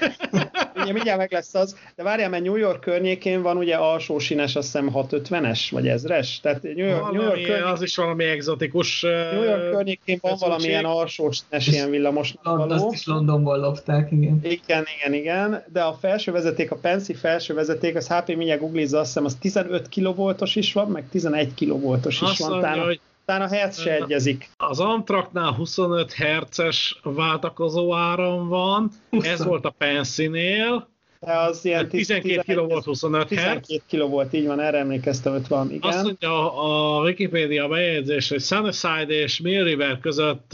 ugye 0.75 0.93
mindjárt 0.93 1.19
meg 1.19 1.33
lesz 1.33 1.55
az. 1.55 1.77
De 1.97 2.03
várjál, 2.03 2.29
mert 2.29 2.43
New 2.43 2.57
York 2.57 2.81
környékén 2.81 3.43
van 3.43 3.57
ugye 3.57 3.77
alsó 3.77 4.19
sínes, 4.19 4.57
azt 4.57 4.67
hiszem 4.67 4.91
650-es, 4.95 5.67
vagy 5.71 5.89
ezres. 5.89 6.41
Tehát 6.41 6.63
New 6.63 6.87
York, 6.87 7.01
valami, 7.01 7.17
New 7.17 7.27
York 7.27 7.43
környékén, 7.43 7.63
az 7.63 7.83
is 7.83 7.97
valami 7.97 8.25
egzotikus. 8.25 9.01
New 9.03 9.43
York 9.43 9.71
környékén 9.71 10.19
van 10.21 10.37
valamilyen 10.39 10.85
alsó 10.85 11.31
sínes 11.31 11.67
ilyen 11.67 11.91
villamos. 11.91 12.35
Azt 12.43 12.93
is 12.93 13.07
Londonból 13.07 13.59
lopták, 13.59 14.13
igen. 14.13 14.41
Igen, 14.43 14.85
igen, 14.99 15.15
igen. 15.15 15.65
De 15.73 15.83
a 15.83 15.93
felső 16.01 16.33
vezeték, 16.33 16.71
a 16.71 16.77
Pensy 16.77 17.15
felső 17.15 17.55
vezeték, 17.55 17.97
az 17.97 18.09
HP 18.09 18.27
mindjárt 18.27 18.61
googlizza, 18.61 18.99
azt 18.99 19.07
hiszem 19.07 19.25
az 19.25 19.37
15 19.41 19.89
kV-os 19.89 20.57
is 20.57 20.73
van, 20.73 20.89
meg 20.89 21.05
11 21.11 21.55
kV-os 21.55 22.15
is 22.15 22.21
azt 22.21 22.39
van. 22.39 22.51
Mondja, 22.51 22.85
hogy 22.85 23.01
talán 23.33 23.49
a 23.49 23.55
hertz 23.55 23.81
se 23.81 23.95
egyezik. 23.95 24.49
Az 24.57 24.81
Amtraknál 24.81 25.53
25 25.53 26.13
herces 26.13 27.01
váltakozó 27.03 27.95
áram 27.95 28.49
van, 28.49 28.91
20. 29.11 29.27
ez 29.27 29.45
volt 29.45 29.65
a 29.65 29.71
Pensinél, 29.71 30.91
de 31.21 31.33
az 31.33 31.65
ilyen 31.65 31.89
12 31.89 32.41
kg 32.47 32.69
volt 32.69 32.85
25 32.85 33.27
12 33.27 33.83
kg 33.91 34.11
volt, 34.11 34.33
így 34.33 34.47
van, 34.47 34.61
erre 34.61 34.79
emlékeztem, 34.79 35.33
hogy 35.33 35.49
van, 35.49 35.73
igen. 35.73 35.91
Azt 35.91 36.03
mondja 36.03 36.55
a 36.63 37.03
Wikipedia 37.03 37.69
bejegyzés, 37.69 38.29
hogy 38.29 38.41
Sunnyside 38.41 39.07
és 39.07 39.41
Mill 39.41 39.65
River 39.65 39.99
között 39.99 40.53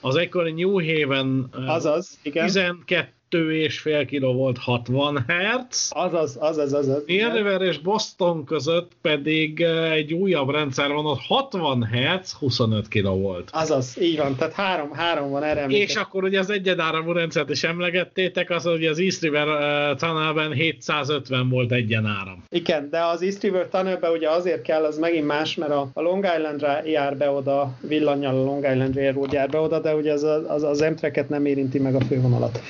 az 0.00 0.16
egykori 0.16 0.52
New 0.52 0.72
Haven 0.72 1.48
Azaz, 1.66 2.18
igen. 2.22 2.46
12 2.46 3.08
2,5 3.30 4.06
kg 4.10 4.34
volt 4.34 4.58
60 4.58 5.24
Hz. 5.26 5.90
Azaz, 5.94 6.36
azaz, 6.40 6.72
azaz. 6.72 7.02
River 7.06 7.60
és 7.60 7.78
Boston 7.78 8.44
között 8.44 8.92
pedig 9.02 9.60
eh, 9.60 9.92
egy 9.92 10.12
újabb 10.12 10.50
rendszer 10.50 10.92
van, 10.92 11.06
ott 11.06 11.20
60 11.20 11.88
Hz, 11.92 12.32
25 12.32 12.88
kg 12.88 13.04
volt. 13.04 13.50
Azaz, 13.52 13.96
így 14.00 14.16
van, 14.16 14.36
tehát 14.36 14.52
három, 14.52 14.92
három 14.92 15.30
van 15.30 15.42
erre. 15.42 15.66
És 15.66 15.94
akkor 15.94 16.24
ugye 16.24 16.38
az 16.38 16.50
egyenáramú 16.50 17.12
rendszert 17.12 17.50
is 17.50 17.64
emlegettétek, 17.64 18.50
az 18.50 18.66
ugye 18.66 18.90
az 18.90 18.98
East 18.98 19.22
River 19.22 19.46
uh, 19.46 19.96
Tunnelben 19.96 20.52
750 20.52 21.48
volt 21.48 21.72
egyenáram. 21.72 22.44
Igen, 22.48 22.90
de 22.90 23.04
az 23.04 23.22
East 23.22 23.42
River 23.42 23.68
Tunnelbe 23.68 24.10
ugye 24.10 24.30
azért 24.30 24.62
kell, 24.62 24.84
az 24.84 24.98
megint 24.98 25.26
más, 25.26 25.54
mert 25.54 25.72
a, 25.72 25.90
a 25.92 26.00
Long 26.00 26.24
Islandra 26.36 26.86
jár 26.86 27.16
be 27.16 27.30
oda, 27.30 27.76
villanyal 27.80 28.34
a 28.34 28.44
Long 28.44 28.64
Island 28.64 28.94
Railroad 28.94 29.32
jár 29.32 29.48
be 29.48 29.58
oda, 29.58 29.80
de 29.80 29.94
ugye 29.94 30.12
az, 30.12 30.22
az, 30.22 30.62
az 30.62 30.80
Amtrak-et 30.80 31.28
nem 31.28 31.46
érinti 31.46 31.78
meg 31.78 31.94
a 31.94 32.00
fővonalat. 32.00 32.60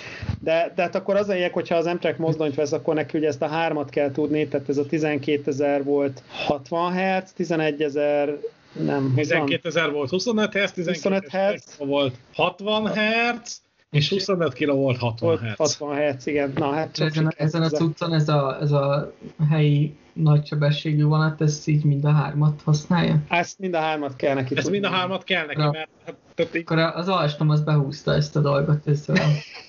De, 0.46 0.72
de 0.74 0.82
hát 0.82 0.94
akkor 0.94 1.16
az 1.16 1.28
a 1.28 1.32
lényeg, 1.32 1.52
hogyha 1.52 1.74
az 1.76 1.86
Amtrak 1.86 2.16
mozdonyt 2.16 2.54
vesz, 2.54 2.72
akkor 2.72 2.94
neki 2.94 3.18
ugye 3.18 3.28
ezt 3.28 3.42
a 3.42 3.46
hármat 3.46 3.90
kell 3.90 4.10
tudni, 4.10 4.48
tehát 4.48 4.68
ez 4.68 4.76
a 4.78 4.86
12 4.86 5.50
ezer 5.50 5.84
volt 5.84 6.22
60 6.46 6.92
Hz, 6.92 7.32
11 7.32 7.82
ezer 7.82 8.36
nem, 8.72 9.12
12 9.14 9.68
ezer 9.68 9.90
volt 9.90 10.10
25 10.10 10.52
Hz, 10.52 10.74
25 10.86 11.24
Hz. 11.30 11.76
volt 11.78 12.14
60 12.34 12.88
Hz, 12.92 13.60
és 13.90 14.08
25 14.08 14.52
kg 14.52 14.72
volt 14.72 14.98
60 14.98 15.28
volt 15.28 15.40
Hz. 15.40 15.56
60 15.56 15.96
Hz, 15.96 16.26
igen. 16.26 16.52
Na, 16.54 16.72
hát 16.72 16.92
csak 16.92 17.08
Ezen, 17.08 17.32
ezen 17.36 17.62
a 17.62 17.68
cuccon 17.68 18.12
ez 18.12 18.28
a, 18.28 18.58
ez 18.60 18.72
a 18.72 19.12
helyi 19.50 19.96
nagysebességű 20.12 21.04
vonat, 21.04 21.40
ez 21.40 21.62
így 21.64 21.84
mind 21.84 22.04
a 22.04 22.10
hármat 22.10 22.60
használja? 22.64 23.18
Ezt 23.28 23.58
mind 23.58 23.74
a 23.74 23.80
hármat 23.80 24.16
kell 24.16 24.34
neki 24.34 24.56
Ez 24.56 24.62
tudni. 24.62 24.78
mind 24.78 24.92
a 24.92 24.96
hármat 24.96 25.24
kell 25.24 25.46
neki, 25.46 25.60
mert 25.60 25.88
hát, 26.04 26.14
tehát 26.34 26.56
így, 26.56 26.62
Akkor 26.66 26.78
az 26.78 27.08
Alstom 27.08 27.50
az 27.50 27.60
behúzta 27.60 28.14
ezt 28.14 28.36
a 28.36 28.40
dolgot. 28.40 28.86
Ez. 28.86 29.04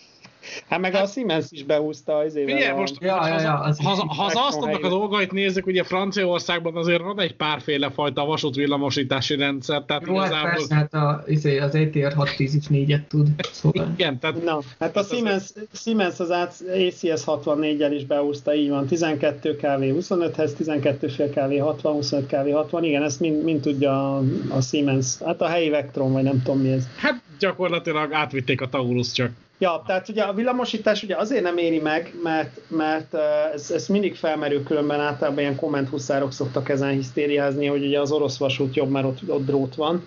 Hát 0.68 0.80
meg 0.80 0.94
a 0.94 1.06
Siemens 1.06 1.46
is 1.50 1.64
behúzta 1.64 2.18
az 2.18 2.36
éve. 2.36 2.52
Figyelj, 2.52 2.78
most 2.78 2.96
Ja, 3.00 3.16
ha, 3.16 3.28
ja, 3.28 3.42
ja, 3.42 3.54
az 3.54 3.80
ha, 3.84 4.06
ha 4.08 4.24
az 4.26 4.34
Alstomnak 4.36 4.84
a 4.84 4.90
dolgait 4.90 5.32
nézzük, 5.32 5.66
ugye 5.66 5.84
Franciaországban 5.84 6.76
azért 6.76 7.02
van 7.02 7.20
egy 7.20 7.36
párféle 7.36 7.90
fajta 7.90 8.26
vasútvillamosítási 8.26 9.36
rendszer, 9.36 9.84
tehát 9.84 10.04
Jó, 10.06 10.16
hát 10.16 10.28
igazából... 10.28 10.52
persze, 10.52 10.76
hát 10.76 10.94
a, 10.94 11.24
izé, 11.28 11.58
az 11.60 11.76
ETR 11.76 12.14
610 12.14 12.56
is 12.56 12.68
négyet 12.68 13.08
tud. 13.08 13.28
Szóval. 13.52 13.92
Igen, 13.94 14.20
tehát 14.20 14.44
Na, 14.44 14.62
hát 14.80 14.96
a 14.96 15.00
Hát 15.00 15.08
Siemens, 15.08 15.44
Siemens 15.74 16.20
az 16.20 16.30
ACS 16.30 17.24
64-el 17.26 17.92
is 17.94 18.06
behúzta, 18.06 18.54
így 18.54 18.70
van, 18.70 18.88
12 18.88 19.56
kV 19.56 19.64
25-hez, 19.64 20.52
12,5 20.60 21.30
kV 21.32 21.64
60, 21.64 21.94
25 21.94 22.28
kV 22.28 22.52
60, 22.54 22.84
igen, 22.84 23.04
ezt 23.04 23.20
mind, 23.20 23.44
mind 23.44 23.62
tudja 23.62 24.18
a, 24.18 24.24
a 24.50 24.62
Siemens, 24.62 25.18
hát 25.26 25.42
a 25.42 25.48
helyi 25.48 25.70
Vectron, 25.70 26.12
vagy 26.12 26.24
nem 26.24 26.42
tudom 26.44 26.62
mi 26.62 26.72
ez. 26.72 26.88
hát 26.98 27.22
gyakorlatilag 27.40 28.14
átvitték 28.14 28.62
a 28.62 28.68
Taurus 28.68 29.12
csak. 29.12 29.32
Ja, 29.60 29.84
tehát 29.86 30.10
ugye 30.10 30.24
a 30.24 30.34
villamosítás 30.34 31.04
ugye 31.04 31.16
azért 31.16 31.44
nem 31.44 31.58
éri 31.58 31.80
meg, 31.80 32.14
mert, 32.24 32.60
mert 32.68 33.14
ez, 33.54 33.72
ez 33.72 33.88
mindig 33.88 34.16
felmerül, 34.16 34.64
különben 34.64 35.00
általában 35.00 35.40
ilyen 35.40 35.56
kommenthuszárok 35.56 36.32
szoktak 36.32 36.70
ezen 36.70 36.92
hisztériázni, 36.92 37.66
hogy 37.66 37.86
ugye 37.86 38.00
az 38.00 38.12
orosz 38.12 38.38
vasút 38.38 38.76
jobb, 38.76 38.90
mert 38.90 39.06
ott, 39.06 39.20
ott 39.28 39.46
drót 39.46 39.76
van. 39.76 40.06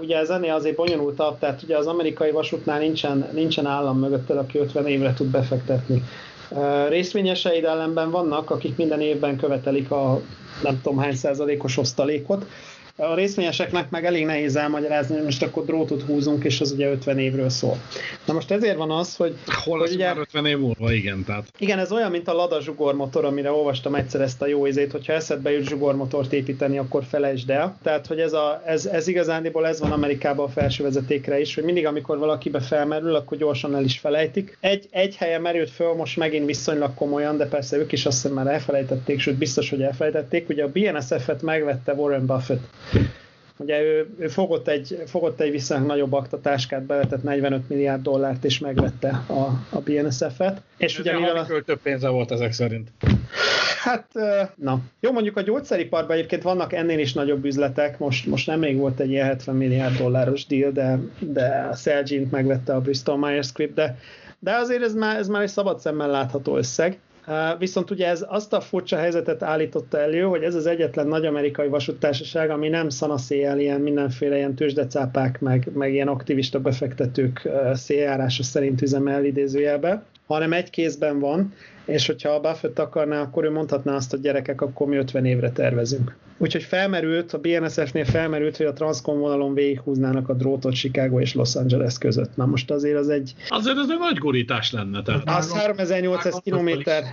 Ugye 0.00 0.16
ez 0.16 0.30
ennél 0.30 0.54
azért 0.54 0.76
bonyolultabb, 0.76 1.38
tehát 1.38 1.62
ugye 1.62 1.76
az 1.76 1.86
amerikai 1.86 2.30
vasútnál 2.30 2.78
nincsen, 2.78 3.28
nincsen 3.32 3.66
állam 3.66 3.98
mögötted, 3.98 4.36
aki 4.36 4.58
50 4.58 4.86
évre 4.86 5.14
tud 5.14 5.26
befektetni. 5.26 6.02
Uh, 6.50 6.88
részvényeseid 6.88 7.64
ellenben 7.64 8.10
vannak, 8.10 8.50
akik 8.50 8.76
minden 8.76 9.00
évben 9.00 9.36
követelik 9.36 9.90
a 9.90 10.20
nem 10.62 10.80
tudom 10.82 10.98
hány 10.98 11.14
százalékos 11.14 11.76
osztalékot. 11.76 12.46
A 13.00 13.14
részvényeseknek 13.14 13.90
meg 13.90 14.04
elég 14.04 14.24
nehéz 14.24 14.56
elmagyarázni, 14.56 15.14
hogy 15.14 15.24
most 15.24 15.42
akkor 15.42 15.64
drótot 15.64 16.02
húzunk, 16.02 16.44
és 16.44 16.60
az 16.60 16.70
ugye 16.72 16.90
50 16.90 17.18
évről 17.18 17.48
szól. 17.48 17.76
Na 18.24 18.32
most 18.32 18.50
ezért 18.50 18.76
van 18.76 18.90
az, 18.90 19.16
hogy 19.16 19.34
Hol 19.64 19.78
Hogy 19.78 19.92
ugye- 19.94 20.06
már 20.06 20.18
50 20.18 20.46
év 20.46 20.58
múlva, 20.58 20.92
igen, 20.92 21.24
tehát. 21.24 21.44
igen, 21.58 21.78
ez 21.78 21.92
olyan, 21.92 22.10
mint 22.10 22.28
a 22.28 22.32
Lada 22.32 22.60
zsugormotor, 22.60 23.24
amire 23.24 23.50
olvastam 23.50 23.94
egyszer 23.94 24.20
ezt 24.20 24.42
a 24.42 24.46
jó 24.46 24.66
izét, 24.66 24.92
hogyha 24.92 25.12
eszedbe 25.12 25.50
jut 25.52 25.68
zsugormotort 25.68 26.32
építeni, 26.32 26.78
akkor 26.78 27.04
felejtsd 27.04 27.50
el. 27.50 27.78
Tehát, 27.82 28.06
hogy 28.06 28.20
ez, 28.20 28.32
a, 28.32 28.62
ez, 28.66 28.86
ez 28.86 29.06
igazándiból 29.08 29.66
ez 29.66 29.80
van 29.80 29.92
Amerikában 29.92 30.46
a 30.46 30.50
felső 30.50 30.82
vezetékre 30.84 31.40
is, 31.40 31.54
hogy 31.54 31.64
mindig, 31.64 31.86
amikor 31.86 32.18
valakibe 32.18 32.60
felmerül, 32.60 33.14
akkor 33.14 33.38
gyorsan 33.38 33.74
el 33.74 33.84
is 33.84 33.98
felejtik. 33.98 34.56
Egy, 34.60 34.88
egy 34.90 35.16
helyen 35.16 35.40
merült 35.40 35.70
föl, 35.70 35.94
most 35.94 36.16
megint 36.16 36.46
viszonylag 36.46 36.94
komolyan, 36.94 37.36
de 37.36 37.46
persze 37.46 37.76
ők 37.76 37.92
is 37.92 38.06
azt 38.06 38.22
hiszem 38.22 38.36
már 38.36 38.46
elfelejtették, 38.46 39.20
sőt 39.20 39.36
biztos, 39.36 39.70
hogy 39.70 39.82
elfelejtették. 39.82 40.48
Ugye 40.48 40.64
a 40.64 40.68
BNSF-et 40.68 41.42
megvette 41.42 41.92
Warren 41.92 42.26
Buffett. 42.26 42.60
Ugye 43.58 43.82
ő, 43.82 44.08
ő 44.18 44.28
fogott, 44.28 44.68
egy, 44.68 45.02
fogott 45.06 45.40
egy 45.40 45.50
viszonylag 45.50 45.86
nagyobb 45.86 46.12
aktatáskát, 46.12 46.82
beletett 46.82 47.22
45 47.22 47.68
milliárd 47.68 48.02
dollárt, 48.02 48.44
és 48.44 48.58
megvette 48.58 49.08
a, 49.26 49.42
a 49.70 49.80
BNSF-et. 49.80 50.62
És 50.76 50.98
ugye 50.98 51.18
mivel 51.18 51.36
a, 51.36 51.62
több 51.66 51.80
pénze 51.82 52.08
volt 52.08 52.30
ezek 52.30 52.52
szerint. 52.52 52.88
Hát, 53.82 54.06
na. 54.54 54.80
Jó, 55.00 55.12
mondjuk 55.12 55.36
a 55.36 55.40
gyógyszeriparban 55.40 56.16
egyébként 56.16 56.42
vannak 56.42 56.72
ennél 56.72 56.98
is 56.98 57.12
nagyobb 57.12 57.44
üzletek. 57.44 57.98
Most, 57.98 58.26
most 58.26 58.46
nem 58.46 58.58
még 58.58 58.76
volt 58.76 59.00
egy 59.00 59.10
ilyen 59.10 59.26
70 59.26 59.56
milliárd 59.56 59.96
dolláros 59.96 60.46
deal, 60.46 60.70
de, 60.70 60.98
de 61.18 61.68
a 61.70 61.74
Celgene 61.74 62.26
megvette 62.30 62.74
a 62.74 62.80
Bristol 62.80 63.18
Myers 63.18 63.46
Squibb, 63.46 63.74
de, 63.74 63.98
de 64.38 64.54
azért 64.54 64.82
ez 64.82 64.94
már, 64.94 65.16
ez 65.16 65.28
már 65.28 65.42
egy 65.42 65.48
szabad 65.48 65.80
szemmel 65.80 66.10
látható 66.10 66.56
összeg. 66.56 66.98
Viszont 67.58 67.90
ugye 67.90 68.06
ez 68.06 68.24
azt 68.28 68.52
a 68.52 68.60
furcsa 68.60 68.96
helyzetet 68.96 69.42
állította 69.42 70.00
elő, 70.00 70.22
hogy 70.22 70.42
ez 70.42 70.54
az 70.54 70.66
egyetlen 70.66 71.06
nagy 71.06 71.26
amerikai 71.26 71.68
vasúttársaság, 71.68 72.50
ami 72.50 72.68
nem 72.68 72.88
szanaszéjel 72.88 73.58
ilyen 73.58 73.80
mindenféle 73.80 74.36
ilyen 74.36 74.54
tőzsdecápák, 74.54 75.40
meg, 75.40 75.70
meg 75.74 75.92
ilyen 75.92 76.08
aktivista 76.08 76.60
befektetők 76.60 77.48
széljárása 77.72 78.42
szerint 78.42 78.82
üzemel 78.82 79.24
idézőjelbe, 79.24 80.02
hanem 80.26 80.52
egy 80.52 80.70
kézben 80.70 81.18
van, 81.18 81.52
és 81.88 82.06
hogyha 82.06 82.30
a 82.30 82.40
Buffett 82.40 82.78
akarná, 82.78 83.20
akkor 83.20 83.44
ő 83.44 83.50
mondhatná 83.50 83.94
azt, 83.94 84.10
hogy 84.10 84.20
gyerekek, 84.20 84.60
akkor 84.60 84.86
mi 84.86 84.96
50 84.96 85.24
évre 85.24 85.50
tervezünk. 85.50 86.16
Úgyhogy 86.38 86.62
felmerült, 86.62 87.32
a 87.32 87.38
BNSF-nél 87.38 88.04
felmerült, 88.04 88.56
hogy 88.56 88.66
a 88.66 88.72
Transcom 88.72 89.18
vonalon 89.18 89.54
végighúznának 89.54 90.28
a 90.28 90.34
drótot 90.34 90.74
Chicago 90.74 91.20
és 91.20 91.34
Los 91.34 91.54
Angeles 91.54 91.98
között. 91.98 92.36
Na 92.36 92.46
most 92.46 92.70
azért 92.70 92.98
az 92.98 93.08
egy, 93.08 93.34
Azért 93.48 93.76
ez 93.76 93.90
egy 93.90 93.98
nagy 93.98 94.18
gurítás 94.18 94.72
lenne, 94.72 95.02
tehát. 95.02 95.22
az 95.24 95.52
3800 95.52 96.40
kilométer 96.44 97.04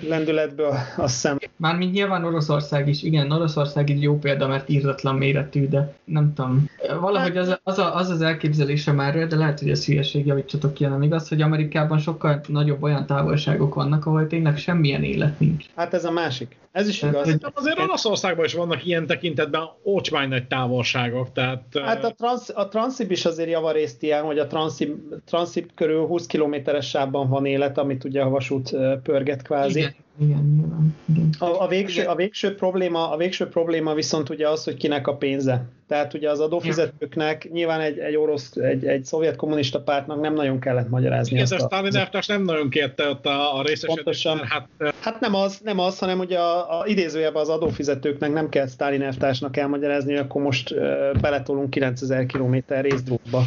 lendületből, 0.00 0.74
azt 0.96 1.12
hiszem. 1.14 1.38
Mármint 1.56 1.92
nyilván 1.92 2.24
Oroszország 2.24 2.88
is, 2.88 3.02
igen, 3.02 3.30
Oroszország 3.30 3.90
egy 3.90 4.02
jó 4.02 4.18
példa, 4.18 4.46
mert 4.46 4.68
írdatlan 4.68 5.14
méretű, 5.14 5.68
de 5.68 5.94
nem 6.04 6.32
tudom. 6.34 6.70
Valahogy 7.00 7.36
az 7.36 7.58
az, 7.62 7.78
a, 7.78 7.96
az, 7.96 8.08
az 8.10 8.20
elképzelése 8.20 8.92
már, 8.92 9.26
de 9.26 9.36
lehet, 9.36 9.58
hogy 9.58 9.70
ez 9.70 9.86
hülyeség, 9.86 10.26
javítsatok 10.26 10.74
ki, 10.74 10.84
nem 10.84 11.02
igaz, 11.02 11.28
hogy 11.28 11.42
Amerikában 11.42 11.98
sokkal 11.98 12.40
nagyobb 12.48 12.82
olyan 12.82 13.06
távolságok 13.06 13.74
vannak, 13.74 14.06
ahol 14.06 14.26
tényleg 14.26 14.56
semmilyen 14.58 15.02
élet 15.02 15.40
nincs. 15.40 15.66
Hát 15.76 15.94
ez 15.94 16.04
a 16.04 16.10
másik. 16.10 16.56
Ez 16.72 16.88
is 16.88 17.02
igaz. 17.02 17.24
hogy- 17.24 17.38
De 17.38 17.48
azért 17.54 17.78
Olaszországban 17.78 18.44
is 18.44 18.54
vannak 18.54 18.86
ilyen 18.86 19.06
tekintetben 19.06 19.62
ócsmány 19.84 20.28
nagy 20.28 20.46
távolságok, 20.46 21.32
tehát... 21.32 21.62
Hát 21.84 22.04
a, 22.04 22.14
trans, 22.16 22.48
a 22.54 22.68
Transib 22.68 23.10
is 23.10 23.24
azért 23.24 23.50
javarészt 23.50 24.02
ilyen, 24.02 24.22
hogy 24.22 24.38
a 24.38 24.46
Transib, 24.46 24.96
Transib 25.26 25.70
körül 25.74 26.06
20 26.06 26.26
kilométeres 26.26 26.88
sávban 26.88 27.28
van 27.28 27.46
élet, 27.46 27.78
amit 27.78 28.04
ugye 28.04 28.22
a 28.22 28.28
vasút 28.28 28.76
pörget 29.02 29.42
kvázi. 29.42 29.83
Igen, 29.84 29.94
igen, 30.18 30.54
nyilván. 30.56 30.96
Igen. 31.14 31.28
A, 31.38 31.62
a, 31.62 31.68
végső, 31.68 32.04
a, 32.04 32.14
végső 32.14 32.54
probléma, 32.54 33.10
a 33.10 33.16
végső 33.16 33.48
probléma 33.48 33.94
viszont 33.94 34.28
ugye 34.28 34.48
az, 34.48 34.64
hogy 34.64 34.76
kinek 34.76 35.06
a 35.06 35.16
pénze. 35.16 35.68
Tehát 35.88 36.14
ugye 36.14 36.30
az 36.30 36.40
adófizetőknek 36.40 37.50
nyilván 37.52 37.80
egy, 37.80 37.98
egy 37.98 38.16
orosz, 38.16 38.56
egy, 38.56 38.86
egy 38.86 39.04
szovjet 39.04 39.36
kommunista 39.36 39.82
pártnak 39.82 40.20
nem 40.20 40.34
nagyon 40.34 40.60
kellett 40.60 40.88
magyarázni 40.88 41.34
Igen, 41.34 41.48
de 41.48 41.54
a, 41.56 41.58
Stalin 41.58 41.96
elvtárs 41.96 42.26
nem 42.26 42.42
nagyon 42.42 42.70
kérte 42.70 43.08
ott 43.08 43.26
a, 43.26 43.58
a 43.58 43.62
részesedést, 43.62 43.94
Pontosan. 43.94 44.38
hát 44.38 44.68
Hát 45.00 45.20
nem 45.20 45.34
az, 45.34 45.60
nem 45.64 45.78
az, 45.78 45.98
hanem 45.98 46.18
ugye 46.18 46.38
a, 46.38 46.80
a 46.80 46.86
idézőjelben 46.86 47.42
az 47.42 47.48
adófizetőknek 47.48 48.32
nem 48.32 48.48
kell 48.48 48.66
Stalin 48.66 49.02
elvtársnak 49.02 49.56
elmagyarázni, 49.56 50.12
hogy 50.12 50.24
akkor 50.24 50.42
most 50.42 50.70
uh, 50.70 50.80
beletolunk 51.20 51.70
9000 51.70 52.26
km 52.26 52.56
részdrótba. 52.66 53.42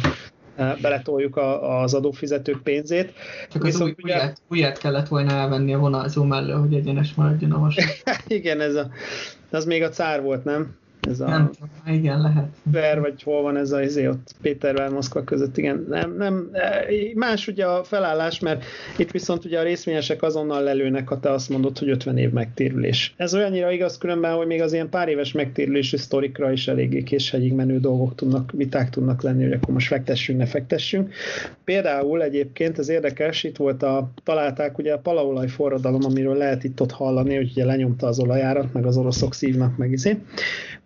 Beletoljuk 0.80 1.36
a, 1.36 1.80
az 1.80 1.94
adófizetők 1.94 2.62
pénzét. 2.62 3.12
Csak 3.50 3.64
az 3.64 3.70
Viszont 3.70 3.90
új, 3.90 4.12
ugye- 4.12 4.32
ujját 4.48 4.78
kellett 4.78 5.08
volna 5.08 5.32
elvenni 5.32 5.74
a 5.74 5.78
vonalzó 5.78 6.24
mellől, 6.24 6.60
hogy 6.60 6.74
egyenes 6.74 7.14
maradjon 7.14 7.52
a 7.52 7.58
vasút. 7.58 8.02
Igen, 8.26 8.60
ez 8.60 8.74
a, 8.74 8.90
az 9.50 9.64
még 9.64 9.82
a 9.82 9.88
cár 9.88 10.22
volt, 10.22 10.44
nem? 10.44 10.76
Ez 11.00 11.20
a 11.20 11.28
Nem 11.28 11.50
tudom, 11.50 11.96
igen, 11.96 12.20
lehet. 12.20 12.46
Ver, 12.62 13.00
vagy 13.00 13.22
hol 13.22 13.42
van 13.42 13.56
ez 13.56 13.72
a 13.72 13.82
izé 13.82 14.06
ott 14.06 14.34
Pétervár, 14.42 14.90
Moszkva 14.90 15.24
között, 15.24 15.56
igen. 15.56 15.86
Nem, 15.88 16.16
nem, 16.16 16.48
e, 16.52 16.84
más 17.14 17.48
ugye 17.48 17.66
a 17.66 17.84
felállás, 17.84 18.40
mert 18.40 18.64
itt 18.96 19.10
viszont 19.10 19.44
ugye 19.44 19.58
a 19.58 19.62
részvényesek 19.62 20.22
azonnal 20.22 20.62
lelőnek, 20.62 21.08
ha 21.08 21.20
te 21.20 21.30
azt 21.30 21.48
mondod, 21.48 21.78
hogy 21.78 21.88
50 21.88 22.16
év 22.16 22.30
megtérülés. 22.30 23.14
Ez 23.16 23.34
olyannyira 23.34 23.70
igaz 23.70 23.98
különben, 23.98 24.34
hogy 24.34 24.46
még 24.46 24.62
az 24.62 24.72
ilyen 24.72 24.88
pár 24.88 25.08
éves 25.08 25.32
megtérülési 25.32 25.96
sztorikra 25.96 26.52
is 26.52 26.68
eléggé 26.68 27.02
késhegyig 27.02 27.52
menő 27.52 27.80
dolgok 27.80 28.14
tudnak, 28.14 28.50
viták 28.54 28.90
tudnak 28.90 29.22
lenni, 29.22 29.42
hogy 29.42 29.52
akkor 29.52 29.74
most 29.74 29.86
fektessünk, 29.86 30.38
ne 30.38 30.46
fektessünk. 30.46 31.12
Például 31.64 32.22
egyébként 32.22 32.78
ez 32.78 32.88
érdekes, 32.88 33.44
itt 33.44 33.56
volt 33.56 33.82
a, 33.82 34.10
találták 34.24 34.78
ugye 34.78 34.92
a 34.92 34.98
palaolaj 34.98 35.48
forradalom, 35.48 36.04
amiről 36.04 36.36
lehet 36.36 36.64
itt 36.64 36.80
ott 36.80 36.92
hallani, 36.92 37.36
hogy 37.36 37.50
ugye 37.50 37.64
lenyomta 37.64 38.06
az 38.06 38.18
olajárat, 38.18 38.72
meg 38.72 38.86
az 38.86 38.96
oroszok 38.96 39.34
szívnak 39.34 39.76
meg 39.76 39.92
izé. 39.92 40.16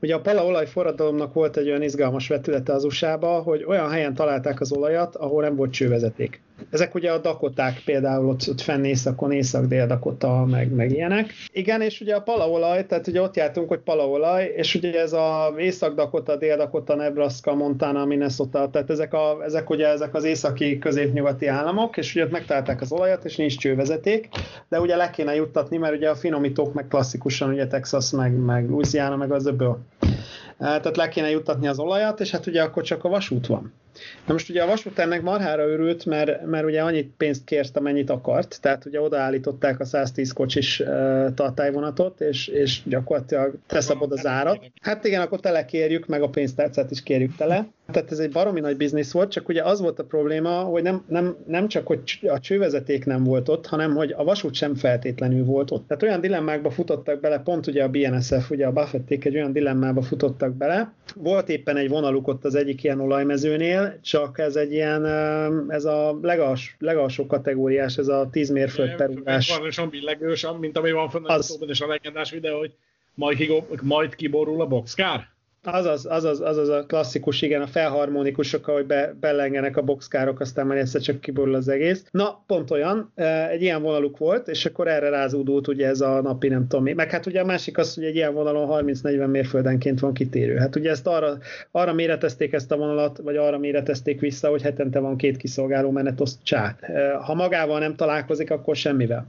Ugye 0.03 0.15
a 0.15 0.21
palaolaj 0.21 0.67
forradalom 0.67 0.67
forradalomnak 0.67 1.35
volt 1.35 1.57
egy 1.57 1.69
olyan 1.69 1.83
izgalmas 1.83 2.29
vetülete 2.29 2.73
az 2.73 2.85
USA-ba, 2.85 3.29
hogy 3.29 3.65
olyan 3.65 3.91
helyen 3.91 4.15
találták 4.15 4.61
az 4.61 4.73
olajat, 4.73 5.17
ahol 5.17 5.43
nem 5.43 5.57
volt 5.57 5.73
csővezeték. 5.73 6.41
Ezek 6.71 6.95
ugye 6.95 7.11
a 7.11 7.19
Dakoták 7.19 7.83
például 7.85 8.29
ott, 8.29 8.49
ott 8.49 8.61
fenn 8.61 8.85
északon, 8.85 9.33
észak-dél-Dakota, 9.33 10.45
meg, 10.45 10.73
meg 10.73 10.91
ilyenek. 10.91 11.33
Igen, 11.53 11.81
és 11.81 12.01
ugye 12.01 12.15
a 12.15 12.21
palaolaj, 12.21 12.87
tehát 12.87 13.07
ugye 13.07 13.23
ott 13.23 13.37
jártunk, 13.37 13.69
hogy 13.69 13.79
palaolaj, 13.79 14.53
és 14.57 14.75
ugye 14.75 15.01
ez 15.01 15.13
a 15.13 15.55
észak-Dakota, 15.57 16.37
dél-Dakota, 16.37 16.95
Nebraska, 16.95 17.55
Montana, 17.55 18.05
Minnesota, 18.05 18.69
tehát 18.71 18.91
ezek, 18.91 19.13
a, 19.15 19.39
ezek 19.45 19.71
ugye 19.71 19.87
ezek 19.87 20.15
az 20.15 20.25
északi 20.25 20.79
középnyugati 20.79 21.47
államok, 21.47 21.97
és 21.97 22.15
ugye 22.15 22.25
ott 22.25 22.31
megtalálták 22.31 22.81
az 22.81 22.93
olajat, 22.93 23.25
és 23.25 23.37
nincs 23.37 23.59
csővezeték, 23.59 24.29
de 24.69 24.81
ugye 24.81 24.97
le 24.97 25.11
kéne 25.11 25.35
juttatni, 25.35 25.77
mert 25.77 25.95
ugye 25.97 26.09
a 26.09 26.15
finomítók 26.15 26.75
meg 26.75 26.89
klasszikusan 26.89 27.53
ugye 27.53 27.67
Texas, 27.67 28.11
meg, 28.11 28.33
meg 28.33 28.69
Louisiana, 28.69 29.17
meg 29.17 29.33
az 29.33 29.47
öböl. 29.47 29.79
Tehát 30.59 30.97
le 30.97 31.09
kéne 31.09 31.31
juttatni 31.31 31.67
az 31.67 31.79
olajat, 31.79 32.21
és 32.21 32.31
hát 32.31 32.47
ugye 32.47 32.63
akkor 32.63 32.83
csak 32.83 33.05
a 33.05 33.09
vasút 33.09 33.47
van. 33.47 33.73
Na 34.27 34.33
most 34.33 34.49
ugye 34.49 34.63
a 34.63 34.67
vasút 34.67 34.99
ennek 34.99 35.23
marhára 35.23 35.67
örült, 35.67 36.05
mert, 36.05 36.47
mert 36.47 36.65
ugye 36.65 36.83
annyit 36.83 37.13
pénzt 37.17 37.45
kért, 37.45 37.77
amennyit 37.77 38.11
akart, 38.11 38.59
tehát 38.61 38.85
ugye 38.85 39.01
odaállították 39.01 39.81
a 39.81 39.85
110 39.85 40.33
kocsis 40.33 40.81
uh, 40.81 41.35
tartályvonatot, 41.35 42.21
és, 42.21 42.47
és 42.47 42.81
gyakorlatilag 42.85 43.55
te 43.67 43.81
szabad 43.81 44.13
az 44.13 44.27
árat. 44.27 44.61
Hát 44.81 45.05
igen, 45.05 45.21
akkor 45.21 45.41
telekérjük, 45.41 46.07
meg 46.07 46.23
a 46.23 46.29
pénztárcát 46.29 46.91
is 46.91 47.03
kérjük 47.03 47.37
tele. 47.37 47.67
Tehát 47.93 48.11
ez 48.11 48.19
egy 48.19 48.33
baromi 48.33 48.61
nagy 48.61 48.77
biznisz 48.77 49.13
volt, 49.13 49.31
csak 49.31 49.49
ugye 49.49 49.63
az 49.63 49.81
volt 49.81 49.99
a 49.99 50.05
probléma, 50.05 50.51
hogy 50.51 50.83
nem, 50.83 51.05
nem, 51.09 51.37
nem 51.47 51.69
csak, 51.69 51.87
hogy 51.87 52.01
a 52.29 52.41
csővezeték 52.41 53.05
nem 53.05 53.25
volt 53.25 53.49
ott, 53.49 53.67
hanem 53.67 53.95
hogy 53.95 54.15
a 54.17 54.25
vasút 54.25 54.55
sem 54.55 54.75
feltétlenül 54.75 55.45
volt 55.45 55.71
ott. 55.71 55.87
Tehát 55.87 56.03
olyan 56.03 56.21
dilemmákba 56.21 56.71
futottak 56.71 57.21
bele, 57.21 57.39
pont 57.39 57.67
ugye 57.67 57.83
a 57.85 57.89
BNSF, 57.89 58.51
ugye 58.51 58.67
a 58.67 58.73
Buffették 58.73 59.25
egy 59.25 59.35
olyan 59.35 59.53
dilemmába 59.53 60.03
futottak 60.03 60.55
bele. 60.55 60.93
Volt 61.15 61.49
éppen 61.49 61.77
egy 61.77 61.89
vonaluk 61.89 62.29
ott 62.29 62.45
az 62.45 62.55
egyik 62.55 62.85
ilyen 62.85 63.01
olajmezőnél, 63.01 63.82
csak 64.01 64.39
ez 64.39 64.57
egy 64.57 64.73
ilyen, 64.73 65.07
ez 65.71 65.85
a 65.85 66.19
legals, 66.23 66.77
legalsó 66.79 67.27
kategóriás, 67.27 67.97
ez 67.97 68.09
a 68.09 68.29
10 68.31 68.51
mérföld 68.51 68.95
per 68.95 69.11
órás. 69.11 69.59
Van 69.77 69.89
billegős, 69.89 70.47
mint 70.61 70.79
ami 70.79 70.93
van 70.93 71.11
fönn 71.11 71.25
az... 71.25 71.59
és 71.67 71.81
a 71.81 71.87
legendás 71.87 72.31
videó, 72.31 72.59
hogy 72.59 72.73
majd, 73.15 73.63
majd 73.83 74.15
kiborul 74.15 74.61
a 74.61 74.67
boxkár? 74.67 75.32
Azaz, 75.65 76.07
azaz, 76.07 76.41
azaz 76.41 76.69
a 76.69 76.85
klasszikus, 76.87 77.43
igen, 77.43 77.63
a 77.63 77.67
felharmonikusok, 77.67 78.69
ahogy 78.69 78.87
be, 78.87 79.15
belengenek 79.21 79.77
a 79.77 79.83
boxkárok, 79.83 80.41
aztán 80.41 80.67
már 80.67 80.77
egyszer 80.77 81.01
csak 81.01 81.21
kiborul 81.21 81.55
az 81.55 81.69
egész. 81.69 82.05
Na, 82.11 82.43
pont 82.47 82.71
olyan, 82.71 83.13
egy 83.51 83.63
ilyen 83.63 83.83
vonaluk 83.83 84.19
volt, 84.19 84.49
és 84.49 84.67
akkor 84.67 84.89
erre 84.89 85.09
rázódult 85.09 85.69
ugye 85.69 85.87
ez 85.87 86.01
a 86.01 86.23
napi 86.23 86.49
nem 86.49 86.67
tudom 86.69 86.85
mi. 86.85 86.93
Meg 86.93 87.11
hát 87.11 87.27
ugye 87.27 87.41
a 87.41 87.45
másik 87.45 87.79
az, 87.79 87.95
hogy 87.95 88.05
egy 88.05 88.15
ilyen 88.15 88.35
vonalon 88.35 88.85
30-40 88.87 89.31
mérföldenként 89.31 90.01
van 90.01 90.13
kitérő. 90.13 90.57
Hát 90.57 90.77
ugye 90.77 90.91
ezt 90.91 91.07
arra, 91.07 91.39
arra 91.71 91.93
méretezték 91.93 92.53
ezt 92.53 92.73
a 92.73 92.77
vonalat, 92.77 93.19
vagy 93.19 93.37
arra 93.37 93.59
méretezték 93.59 94.21
vissza, 94.21 94.49
hogy 94.49 94.63
hetente 94.63 94.99
van 94.99 95.17
két 95.17 95.37
kiszolgáló 95.37 95.91
menet, 95.91 96.21
csá. 96.43 96.77
Ha 97.25 97.35
magával 97.35 97.79
nem 97.79 97.95
találkozik, 97.95 98.51
akkor 98.51 98.77
semmivel. 98.77 99.27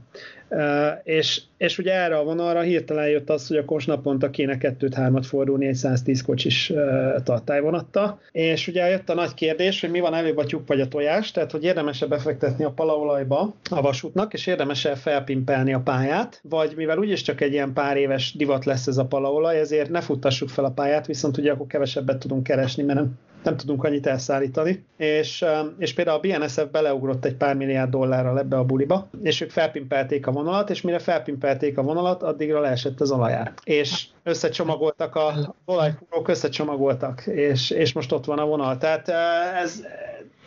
És, 1.04 1.42
és 1.56 1.78
ugye 1.78 1.92
erre 1.92 2.16
a 2.16 2.24
vonalra 2.24 2.60
hirtelen 2.60 3.08
jött 3.08 3.30
az, 3.30 3.48
hogy 3.48 3.56
akkor 3.56 3.82
naponta 3.86 4.30
kéne 4.30 4.58
kettőt-hármat 4.58 5.26
fordulni 5.26 5.66
egy 5.66 5.74
110 5.74 6.22
kocsis 6.22 6.72
tartályvonatta, 7.22 8.18
és 8.32 8.68
ugye 8.68 8.88
jött 8.88 9.08
a 9.08 9.14
nagy 9.14 9.34
kérdés, 9.34 9.80
hogy 9.80 9.90
mi 9.90 10.00
van 10.00 10.14
előbb 10.14 10.36
a 10.36 10.44
tyúk 10.44 10.66
vagy 10.66 10.80
a 10.80 10.88
tojás, 10.88 11.30
tehát 11.30 11.50
hogy 11.50 11.64
érdemes-e 11.64 12.06
befektetni 12.06 12.64
a 12.64 12.70
palaolajba 12.70 13.54
a 13.70 13.80
vasútnak, 13.80 14.32
és 14.32 14.46
érdemes-e 14.46 14.94
felpimpelni 14.94 15.72
a 15.72 15.80
pályát, 15.80 16.40
vagy 16.42 16.72
mivel 16.76 16.98
úgyis 16.98 17.22
csak 17.22 17.40
egy 17.40 17.52
ilyen 17.52 17.72
pár 17.72 17.96
éves 17.96 18.34
divat 18.36 18.64
lesz 18.64 18.86
ez 18.86 18.96
a 18.96 19.04
palaolaj, 19.04 19.58
ezért 19.58 19.90
ne 19.90 20.00
futtassuk 20.00 20.48
fel 20.48 20.64
a 20.64 20.70
pályát, 20.70 21.06
viszont 21.06 21.36
ugye 21.36 21.52
akkor 21.52 21.66
kevesebbet 21.66 22.18
tudunk 22.18 22.42
keresni, 22.42 22.82
mert 22.82 22.98
nem 22.98 23.18
nem 23.44 23.56
tudunk 23.56 23.84
annyit 23.84 24.06
elszállítani, 24.06 24.84
és, 24.96 25.44
és 25.78 25.94
például 25.94 26.16
a 26.18 26.20
BNSF 26.20 26.64
beleugrott 26.72 27.24
egy 27.24 27.34
pár 27.34 27.56
milliárd 27.56 27.90
dollárral 27.90 28.38
ebbe 28.38 28.56
a 28.56 28.64
buliba, 28.64 29.08
és 29.22 29.40
ők 29.40 29.50
felpimpelték 29.50 30.26
a 30.26 30.32
vonalat, 30.32 30.70
és 30.70 30.80
mire 30.80 30.98
felpimpelték 30.98 31.78
a 31.78 31.82
vonalat, 31.82 32.22
addigra 32.22 32.60
leesett 32.60 33.00
az 33.00 33.10
olajár. 33.10 33.52
És 33.64 34.06
összecsomagoltak 34.22 35.14
a 35.14 35.54
olajfúrók, 35.64 36.28
összecsomagoltak, 36.28 37.26
és, 37.26 37.70
és 37.70 37.92
most 37.92 38.12
ott 38.12 38.24
van 38.24 38.38
a 38.38 38.46
vonal. 38.46 38.78
Tehát 38.78 39.08
ez, 39.62 39.86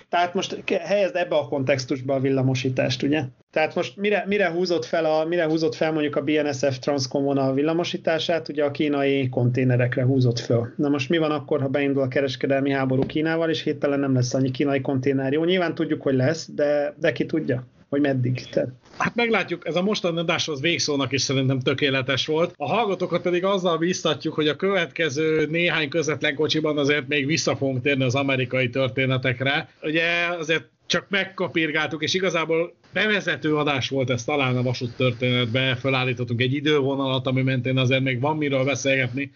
tehát 0.10 0.34
most 0.34 0.64
helyezd 0.82 1.16
ebbe 1.16 1.36
a 1.36 1.48
kontextusba 1.48 2.14
a 2.14 2.20
villamosítást, 2.20 3.04
ugye? 3.04 3.24
Tehát 3.52 3.76
most 3.76 3.98
mire, 3.98 4.24
mire, 4.28 4.50
húzott 4.50 4.86
fel 4.86 5.06
a, 5.06 5.26
mire 5.26 5.46
húzott 5.46 5.76
fel 5.76 5.92
mondjuk 5.92 6.16
a 6.16 6.22
BNSF 6.22 6.80
Transcom 6.80 7.24
vonal 7.24 7.54
villamosítását, 7.54 8.50
ugye 8.50 8.64
a 8.64 8.72
kínai 8.72 9.30
konténerekre 9.30 10.04
húzott 10.04 10.40
föl. 10.40 10.74
Na 10.76 10.90
most 10.90 11.10
mi 11.10 11.18
van 11.18 11.32
akkor, 11.32 11.62
ha 11.62 11.68
beindul 11.68 12.02
a 12.02 12.08
kereskedelmi 12.08 12.72
háború 12.72 13.06
Kínával, 13.06 13.50
és 13.50 13.64
héttelen 13.64 14.00
nem 14.00 14.14
lesz 14.14 14.34
annyi 14.34 14.52
kínai 14.52 14.82
konténer? 14.82 15.34
Jó, 15.34 15.44
nyilván 15.44 15.76
tudjuk, 15.76 16.02
hogy 16.02 16.16
lesz, 16.16 16.50
de, 16.54 16.94
de 17.00 17.12
ki 17.12 17.26
tudja 17.26 17.66
hogy 17.90 18.02
meddig. 18.02 18.50
Tehát. 18.50 18.70
Hát 18.98 19.16
meglátjuk, 19.16 19.68
ez 19.68 19.76
a 19.76 19.82
mostani 19.82 20.20
adáshoz 20.20 20.62
végszónak 20.62 21.12
is 21.12 21.22
szerintem 21.22 21.60
tökéletes 21.60 22.26
volt. 22.26 22.54
A 22.58 22.68
hallgatókat 22.68 23.22
pedig 23.22 23.44
azzal 23.44 23.78
biztatjuk, 23.78 24.34
hogy 24.34 24.48
a 24.48 24.56
következő 24.56 25.48
néhány 25.50 25.90
közvetlen 25.90 26.36
kocsiban 26.36 26.78
azért 26.78 27.08
még 27.08 27.26
vissza 27.26 27.56
fogunk 27.56 27.82
térni 27.82 28.04
az 28.04 28.16
amerikai 28.16 28.70
történetekre. 28.70 29.70
Ugye 29.82 30.06
azért 30.40 30.70
csak 30.86 31.06
megkapírgáltuk, 31.10 32.04
és 32.04 32.14
igazából 32.14 32.74
bevezető 32.94 33.56
adás 33.56 33.90
volt 33.90 34.10
ez 34.10 34.24
talán 34.24 34.58
a 34.58 34.64
vasút 34.64 34.96
történetbe, 34.96 35.76
felállítottunk 35.76 36.42
egy 36.42 36.54
idővonalat, 36.54 37.28
ami 37.28 37.42
mentén 37.42 37.78
azért 37.78 38.04
még 38.04 38.20
van 38.20 38.38
miről 38.38 38.64
beszélgetni, 38.64 39.32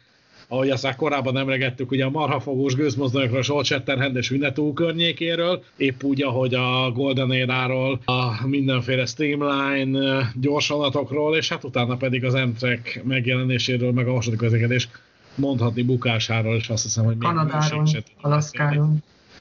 ahogy 0.51 0.69
azt 0.69 0.83
már 0.83 0.95
korábban 0.95 1.37
emlegettük, 1.37 1.91
ugye 1.91 2.05
a 2.05 2.09
marhafogós 2.09 2.75
gőzmozdonyokról, 2.75 3.41
Old 3.47 3.65
Shatterhand 3.65 4.15
és 4.15 4.31
Winnetú 4.31 4.73
környékéről, 4.73 5.63
épp 5.77 6.03
úgy, 6.03 6.21
ahogy 6.21 6.53
a 6.53 6.91
Golden 6.95 7.31
Era-ról, 7.31 7.99
a 8.05 8.47
mindenféle 8.47 9.05
streamline 9.05 10.31
gyorsonatokról, 10.41 11.35
és 11.35 11.49
hát 11.49 11.63
utána 11.63 11.95
pedig 11.95 12.25
az 12.25 12.33
Amtrak 12.33 12.79
megjelenéséről, 13.03 13.91
meg 13.91 14.07
a 14.07 14.11
vasúti 14.11 14.35
közlekedés 14.35 14.89
mondhatni 15.35 15.83
bukásáról, 15.83 16.55
és 16.55 16.69
azt 16.69 16.83
hiszem, 16.83 17.03
hogy 17.03 17.15
még 17.17 17.27
Kanadáról, 17.27 17.87
Alaszkáról. 18.21 18.95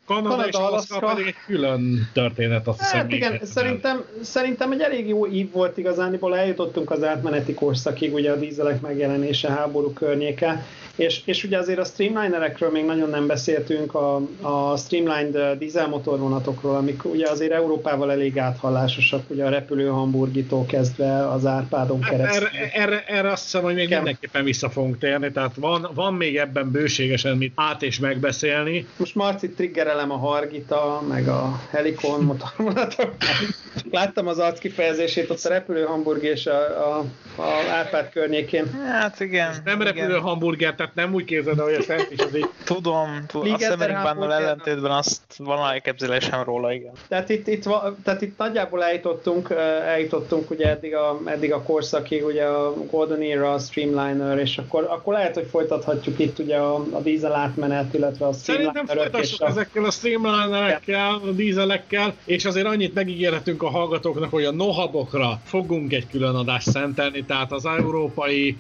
Kanada, 0.07 0.29
Kanada 0.29 0.49
és 0.49 0.55
Alaska 0.55 0.99
pedig 0.99 1.27
egy 1.27 1.35
külön 1.47 2.09
történet, 2.13 2.67
azt 2.67 2.79
hiszem. 2.79 2.99
Hát 2.99 3.13
igen, 3.13 3.41
szerintem, 3.43 4.05
szerintem 4.21 4.73
egy 4.73 4.81
elég 4.81 5.09
jó 5.09 5.27
ív 5.27 5.53
volt 5.53 5.79
igazániból, 5.79 6.37
eljutottunk 6.37 6.91
az 6.91 7.05
átmeneti 7.05 7.55
korszakig, 7.55 8.15
ugye 8.15 8.31
a 8.31 8.37
dízelek 8.37 8.81
megjelenése 8.81 9.51
háború 9.51 9.93
környéke, 9.93 10.65
és, 10.97 11.21
és 11.25 11.45
ugye 11.45 11.59
azért 11.59 11.79
a 11.79 11.85
streamlinerekről 11.85 12.71
még 12.71 12.85
nagyon 12.85 13.11
nem 13.11 13.27
beszéltünk, 13.27 13.95
a, 13.95 14.21
a 14.41 14.77
streamlined 14.77 15.59
dízelmotorvonatokról, 15.59 16.77
amik 16.77 17.05
ugye 17.05 17.29
azért 17.29 17.53
Európával 17.53 18.13
elég 18.13 18.39
áthallásosak, 18.39 19.31
ugye 19.31 19.45
a 19.45 19.49
repülő 19.49 19.87
Hamburgitól 19.89 20.67
kezdve 20.67 21.29
az 21.29 21.47
Árpádon 21.47 22.03
hát 22.03 22.11
keresztül. 22.11 22.47
Erre, 22.47 22.71
erre, 22.73 23.05
erre 23.07 23.31
azt 23.31 23.43
hiszem, 23.43 23.63
hogy 23.63 23.75
még 23.75 23.89
Kem. 23.89 23.97
mindenképpen 23.97 24.45
vissza 24.45 24.71
fogunk 24.71 24.99
térni, 24.99 25.33
tehát 25.33 25.55
van, 25.55 25.91
van 25.95 26.15
még 26.15 26.37
ebben 26.37 26.71
bőségesen 26.71 27.37
mit 27.37 27.53
át 27.55 27.83
és 27.83 27.99
megbeszélni. 27.99 28.87
Most 28.97 29.15
Marci 29.15 29.51
triggerelem 29.51 30.11
a 30.11 30.17
Hargita, 30.17 31.03
meg 31.09 31.29
a 31.29 31.61
Helikon 31.71 32.25
motorvonatok. 32.25 33.15
Láttam 33.91 34.27
az 34.27 34.39
arc 34.39 34.59
kifejezését 34.59 35.31
ott 35.31 35.45
a 35.45 35.49
repülő 35.49 35.85
Hamburg 35.85 36.25
és 36.25 36.47
a, 36.47 36.97
a, 36.97 37.05
a 37.37 37.71
Árpád 37.71 38.09
környékén. 38.11 38.73
Hát 38.87 39.21
igen. 39.21 39.57
Nem 39.65 39.81
igen. 39.81 39.93
repülő 39.93 40.19
hamburger, 40.19 40.75
tehát 40.81 40.95
nem 40.95 41.15
úgy 41.15 41.25
képzeld, 41.25 41.61
hogy 41.61 41.75
a 41.75 41.83
szent 41.83 42.11
is 42.11 42.19
az 42.19 42.37
így. 42.37 42.49
Tudom, 42.65 43.25
tudom. 43.27 43.53
a 43.53 43.59
Szemerinkbánnal 43.59 44.33
ellentétben 44.33 44.91
azt 44.91 45.21
van 45.37 45.71
elképzelésem 45.73 46.43
róla, 46.43 46.73
igen. 46.73 46.93
Tehát 47.09 47.29
itt, 47.29 47.47
itt, 47.47 47.69
tehát 48.05 48.23
itt 48.23 48.39
nagyjából 48.39 48.85
eljutottunk, 48.85 49.51
eljutottunk 49.87 50.51
ugye 50.51 50.69
eddig 50.69 50.95
a, 50.95 51.21
eddig 51.25 51.53
a 51.53 51.63
korszakig, 51.63 52.25
ugye 52.25 52.45
a 52.45 52.75
Golden 52.91 53.21
Era, 53.21 53.53
a 53.53 53.59
Streamliner, 53.59 54.39
és 54.39 54.59
akkor, 54.59 54.87
akkor 54.91 55.13
lehet, 55.13 55.35
hogy 55.35 55.47
folytathatjuk 55.51 56.19
itt 56.19 56.39
ugye 56.39 56.57
a, 56.57 56.75
a 56.75 57.01
dízel 57.01 57.35
átmenet, 57.35 57.95
illetve 57.95 58.27
a 58.27 58.33
Streamliner. 58.33 58.73
Szerintem 58.75 59.11
folytassuk 59.11 59.41
a... 59.41 59.47
ezekkel 59.47 59.85
a 59.85 59.91
Streamlinerekkel, 59.91 61.21
a 61.27 61.31
dízelekkel, 61.31 62.15
és 62.25 62.45
azért 62.45 62.67
annyit 62.67 62.95
megígérhetünk 62.95 63.63
a 63.63 63.71
hallgatóknak, 63.71 64.31
hogy 64.31 64.45
a 64.45 64.53
nohabokra 64.53 65.41
fogunk 65.45 65.93
egy 65.93 66.07
külön 66.11 66.35
adást 66.35 66.71
szentelni, 66.71 67.25
tehát 67.25 67.53
az 67.53 67.67
európai 67.67 68.57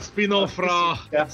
spin-offra, 0.00 0.70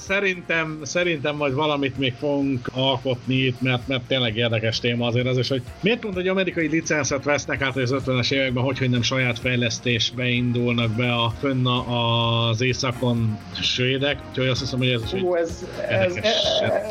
szerintem, 0.05 0.79
szerintem 0.83 1.35
majd 1.35 1.53
valamit 1.53 1.97
még 1.97 2.13
fogunk 2.19 2.69
alkotni 2.73 3.35
itt, 3.35 3.61
mert, 3.61 3.87
mert 3.87 4.01
tényleg 4.07 4.37
érdekes 4.37 4.79
téma 4.79 5.07
azért 5.07 5.27
az, 5.27 5.37
és 5.37 5.49
hogy 5.49 5.61
miért 5.81 5.99
pont 5.99 6.17
egy 6.17 6.27
amerikai 6.27 6.67
licenszet 6.67 7.23
vesznek 7.23 7.61
át 7.61 7.77
az 7.77 7.95
50-es 8.05 8.31
években, 8.31 8.63
hogy, 8.63 8.77
hogy 8.77 8.89
nem 8.89 9.01
saját 9.01 9.39
fejlesztésbe 9.39 10.27
indulnak 10.27 10.91
be 10.91 11.13
a 11.13 11.33
fönn 11.39 11.67
az 11.67 12.61
északon 12.61 13.37
svédek, 13.61 14.17
úgyhogy 14.29 14.47
azt 14.47 14.59
hiszem, 14.59 14.79
hogy 14.79 14.89
ez 14.89 15.01
is 15.03 15.21
Ú, 15.21 15.35
ez, 15.35 15.65
ez, 15.89 16.15
ez, 16.15 16.33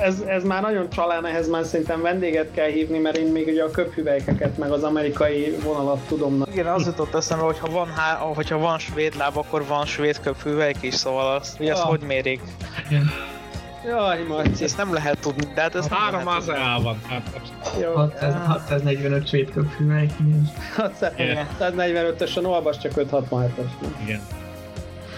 ez, 0.00 0.20
ez, 0.20 0.44
már 0.44 0.62
nagyon 0.62 0.90
csalán, 0.90 1.26
ehhez 1.26 1.48
már 1.48 1.64
szerintem 1.64 2.02
vendéget 2.02 2.50
kell 2.54 2.68
hívni, 2.68 2.98
mert 2.98 3.16
én 3.16 3.32
még 3.32 3.46
ugye 3.46 3.62
a 3.62 3.70
köphüvelykeket, 3.70 4.58
meg 4.58 4.70
az 4.70 4.82
amerikai 4.82 5.56
vonalat 5.64 5.98
tudom. 6.08 6.44
Igen, 6.52 6.66
az 6.66 6.86
jutott 6.86 7.14
eszembe, 7.14 7.44
hogy 7.44 7.58
ha 7.58 7.70
van, 7.70 7.88
há, 7.88 8.14
hogyha 8.14 8.58
van 8.58 8.78
svéd 8.78 9.16
láb, 9.16 9.36
akkor 9.36 9.66
van 9.66 9.86
svéd 9.86 10.20
köphüvelyk 10.20 10.76
is, 10.80 10.94
szóval 10.94 11.36
azt, 11.36 11.56
hogy 11.56 11.68
ezt 11.68 11.82
ah. 11.82 11.88
hogy 11.88 12.00
mérik? 12.00 12.40
Jaj, 13.86 14.22
Marci. 14.28 14.64
Ezt 14.64 14.76
nem 14.76 14.92
lehet 14.92 15.18
tudni, 15.18 15.52
de 15.54 15.60
hát 15.60 15.74
ez 15.74 15.86
nem 15.86 15.98
Három 15.98 16.20
tudni. 16.20 16.36
ASEA 16.36 16.80
van. 16.82 17.00
Hát, 17.08 17.40
Jó. 17.80 17.92
600, 17.92 18.34
645 18.46 19.28
svéd 19.28 19.50
köpfűvel, 19.50 20.02
igen. 20.02 20.50
145-ös 21.60 22.36
a 22.36 22.40
olvas 22.46 22.78
csak 22.78 22.92
567-es. 22.96 23.70
igen. 24.02 24.20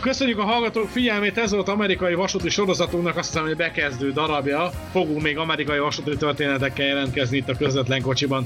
Köszönjük 0.01 0.39
a 0.39 0.45
hallgatók 0.45 0.89
figyelmét, 0.89 1.39
ez 1.39 1.53
volt 1.53 1.69
amerikai 1.69 2.15
vasúti 2.15 2.49
sorozatunknak 2.49 3.17
azt 3.17 3.29
hiszem, 3.29 3.47
hogy 3.47 3.57
bekezdő 3.57 4.13
darabja. 4.13 4.71
Fogunk 4.93 5.23
még 5.23 5.39
amerikai 5.39 5.79
vasúti 5.79 6.17
történetekkel 6.17 6.87
jelentkezni 6.87 7.37
itt 7.37 7.49
a 7.49 7.57
közvetlen 7.57 8.03
kocsiban. 8.03 8.45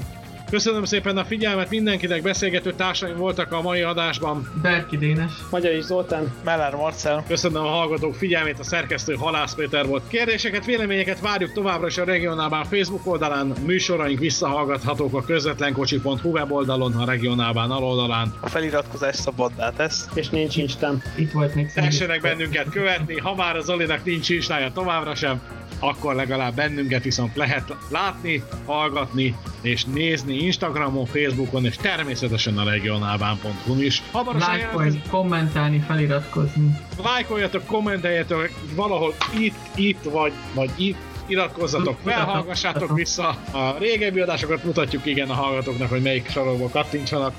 Köszönöm 0.55 0.83
szépen 0.83 1.17
a 1.17 1.25
figyelmet 1.25 1.69
mindenkinek, 1.69 2.21
beszélgető 2.21 2.73
társaim 2.73 3.17
voltak 3.17 3.51
a 3.51 3.61
mai 3.61 3.81
adásban. 3.81 4.51
Berki 4.61 4.97
Dénes. 4.97 5.31
Magyar 5.51 5.73
is 5.73 5.83
Zoltán. 5.83 6.33
Mellár 6.43 6.75
Marcel. 6.75 7.23
Köszönöm 7.27 7.63
a 7.63 7.67
hallgatók 7.67 8.15
figyelmét, 8.15 8.59
a 8.59 8.63
szerkesztő 8.63 9.13
Halász 9.13 9.55
Péter 9.55 9.85
volt. 9.85 10.07
Kérdéseket, 10.07 10.65
véleményeket 10.65 11.19
várjuk 11.19 11.53
továbbra 11.53 11.87
is 11.87 11.97
a 11.97 12.03
regionálban 12.03 12.63
Facebook 12.63 13.07
oldalán, 13.07 13.53
műsoraink 13.65 14.19
visszahallgathatók 14.19 15.13
a 15.13 15.21
közvetlenkocsi.hu 15.21 16.29
weboldalon, 16.29 16.93
a 16.93 17.05
regionálban 17.05 17.71
aloldalán. 17.71 18.33
A 18.41 18.49
feliratkozás 18.49 19.15
szabaddá 19.15 19.69
tesz. 19.69 20.07
És 20.13 20.29
nincs 20.29 20.57
Instán. 20.57 21.01
Itt 21.15 21.31
volt 21.31 21.55
még 21.55 21.71
Tessenek 21.71 22.21
bennünket 22.21 22.69
követni, 22.69 23.17
ha 23.17 23.35
már 23.35 23.55
az 23.55 23.65
Zolinak 23.65 24.05
nincs 24.05 24.29
instája 24.29 24.71
továbbra 24.71 25.15
sem, 25.15 25.41
akkor 25.79 26.15
legalább 26.15 26.55
bennünket 26.55 27.03
viszont 27.03 27.35
lehet 27.35 27.75
látni, 27.89 28.43
hallgatni 28.65 29.35
és 29.61 29.83
nézni 29.83 30.35
Instagramon, 30.45 31.05
Facebookon 31.05 31.65
és 31.65 31.75
természetesen 31.75 32.57
a 32.57 32.63
regionálbán.hu 32.69 33.81
is. 33.81 34.01
Hamarosan 34.11 34.57
jelentkezik- 34.57 35.07
kommentálni, 35.09 35.79
feliratkozni. 35.87 36.77
lájkoljatok, 37.03 37.65
kommenteljetek 37.65 38.51
valahol 38.75 39.13
itt, 39.39 39.55
itt 39.75 40.03
vagy, 40.03 40.31
vagy 40.53 40.69
itt, 40.75 40.97
iratkozzatok 41.27 41.97
fel, 42.03 42.13
Mutatom, 42.13 42.33
hallgassátok 42.33 42.73
mutatom. 42.79 42.95
vissza 42.97 43.27
a 43.51 43.75
régebbi 43.79 44.19
adásokat, 44.19 44.63
mutatjuk 44.63 45.05
igen 45.05 45.29
a 45.29 45.33
hallgatóknak, 45.33 45.89
hogy 45.89 46.01
melyik 46.01 46.29
sarokból 46.29 46.69
kattintsanak. 46.69 47.33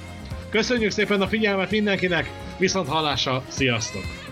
Köszönjük 0.51 0.91
szépen 0.91 1.21
a 1.21 1.27
figyelmet 1.27 1.71
mindenkinek, 1.71 2.31
viszont 2.59 2.89
hallásra, 2.89 3.43
sziasztok! 3.49 4.26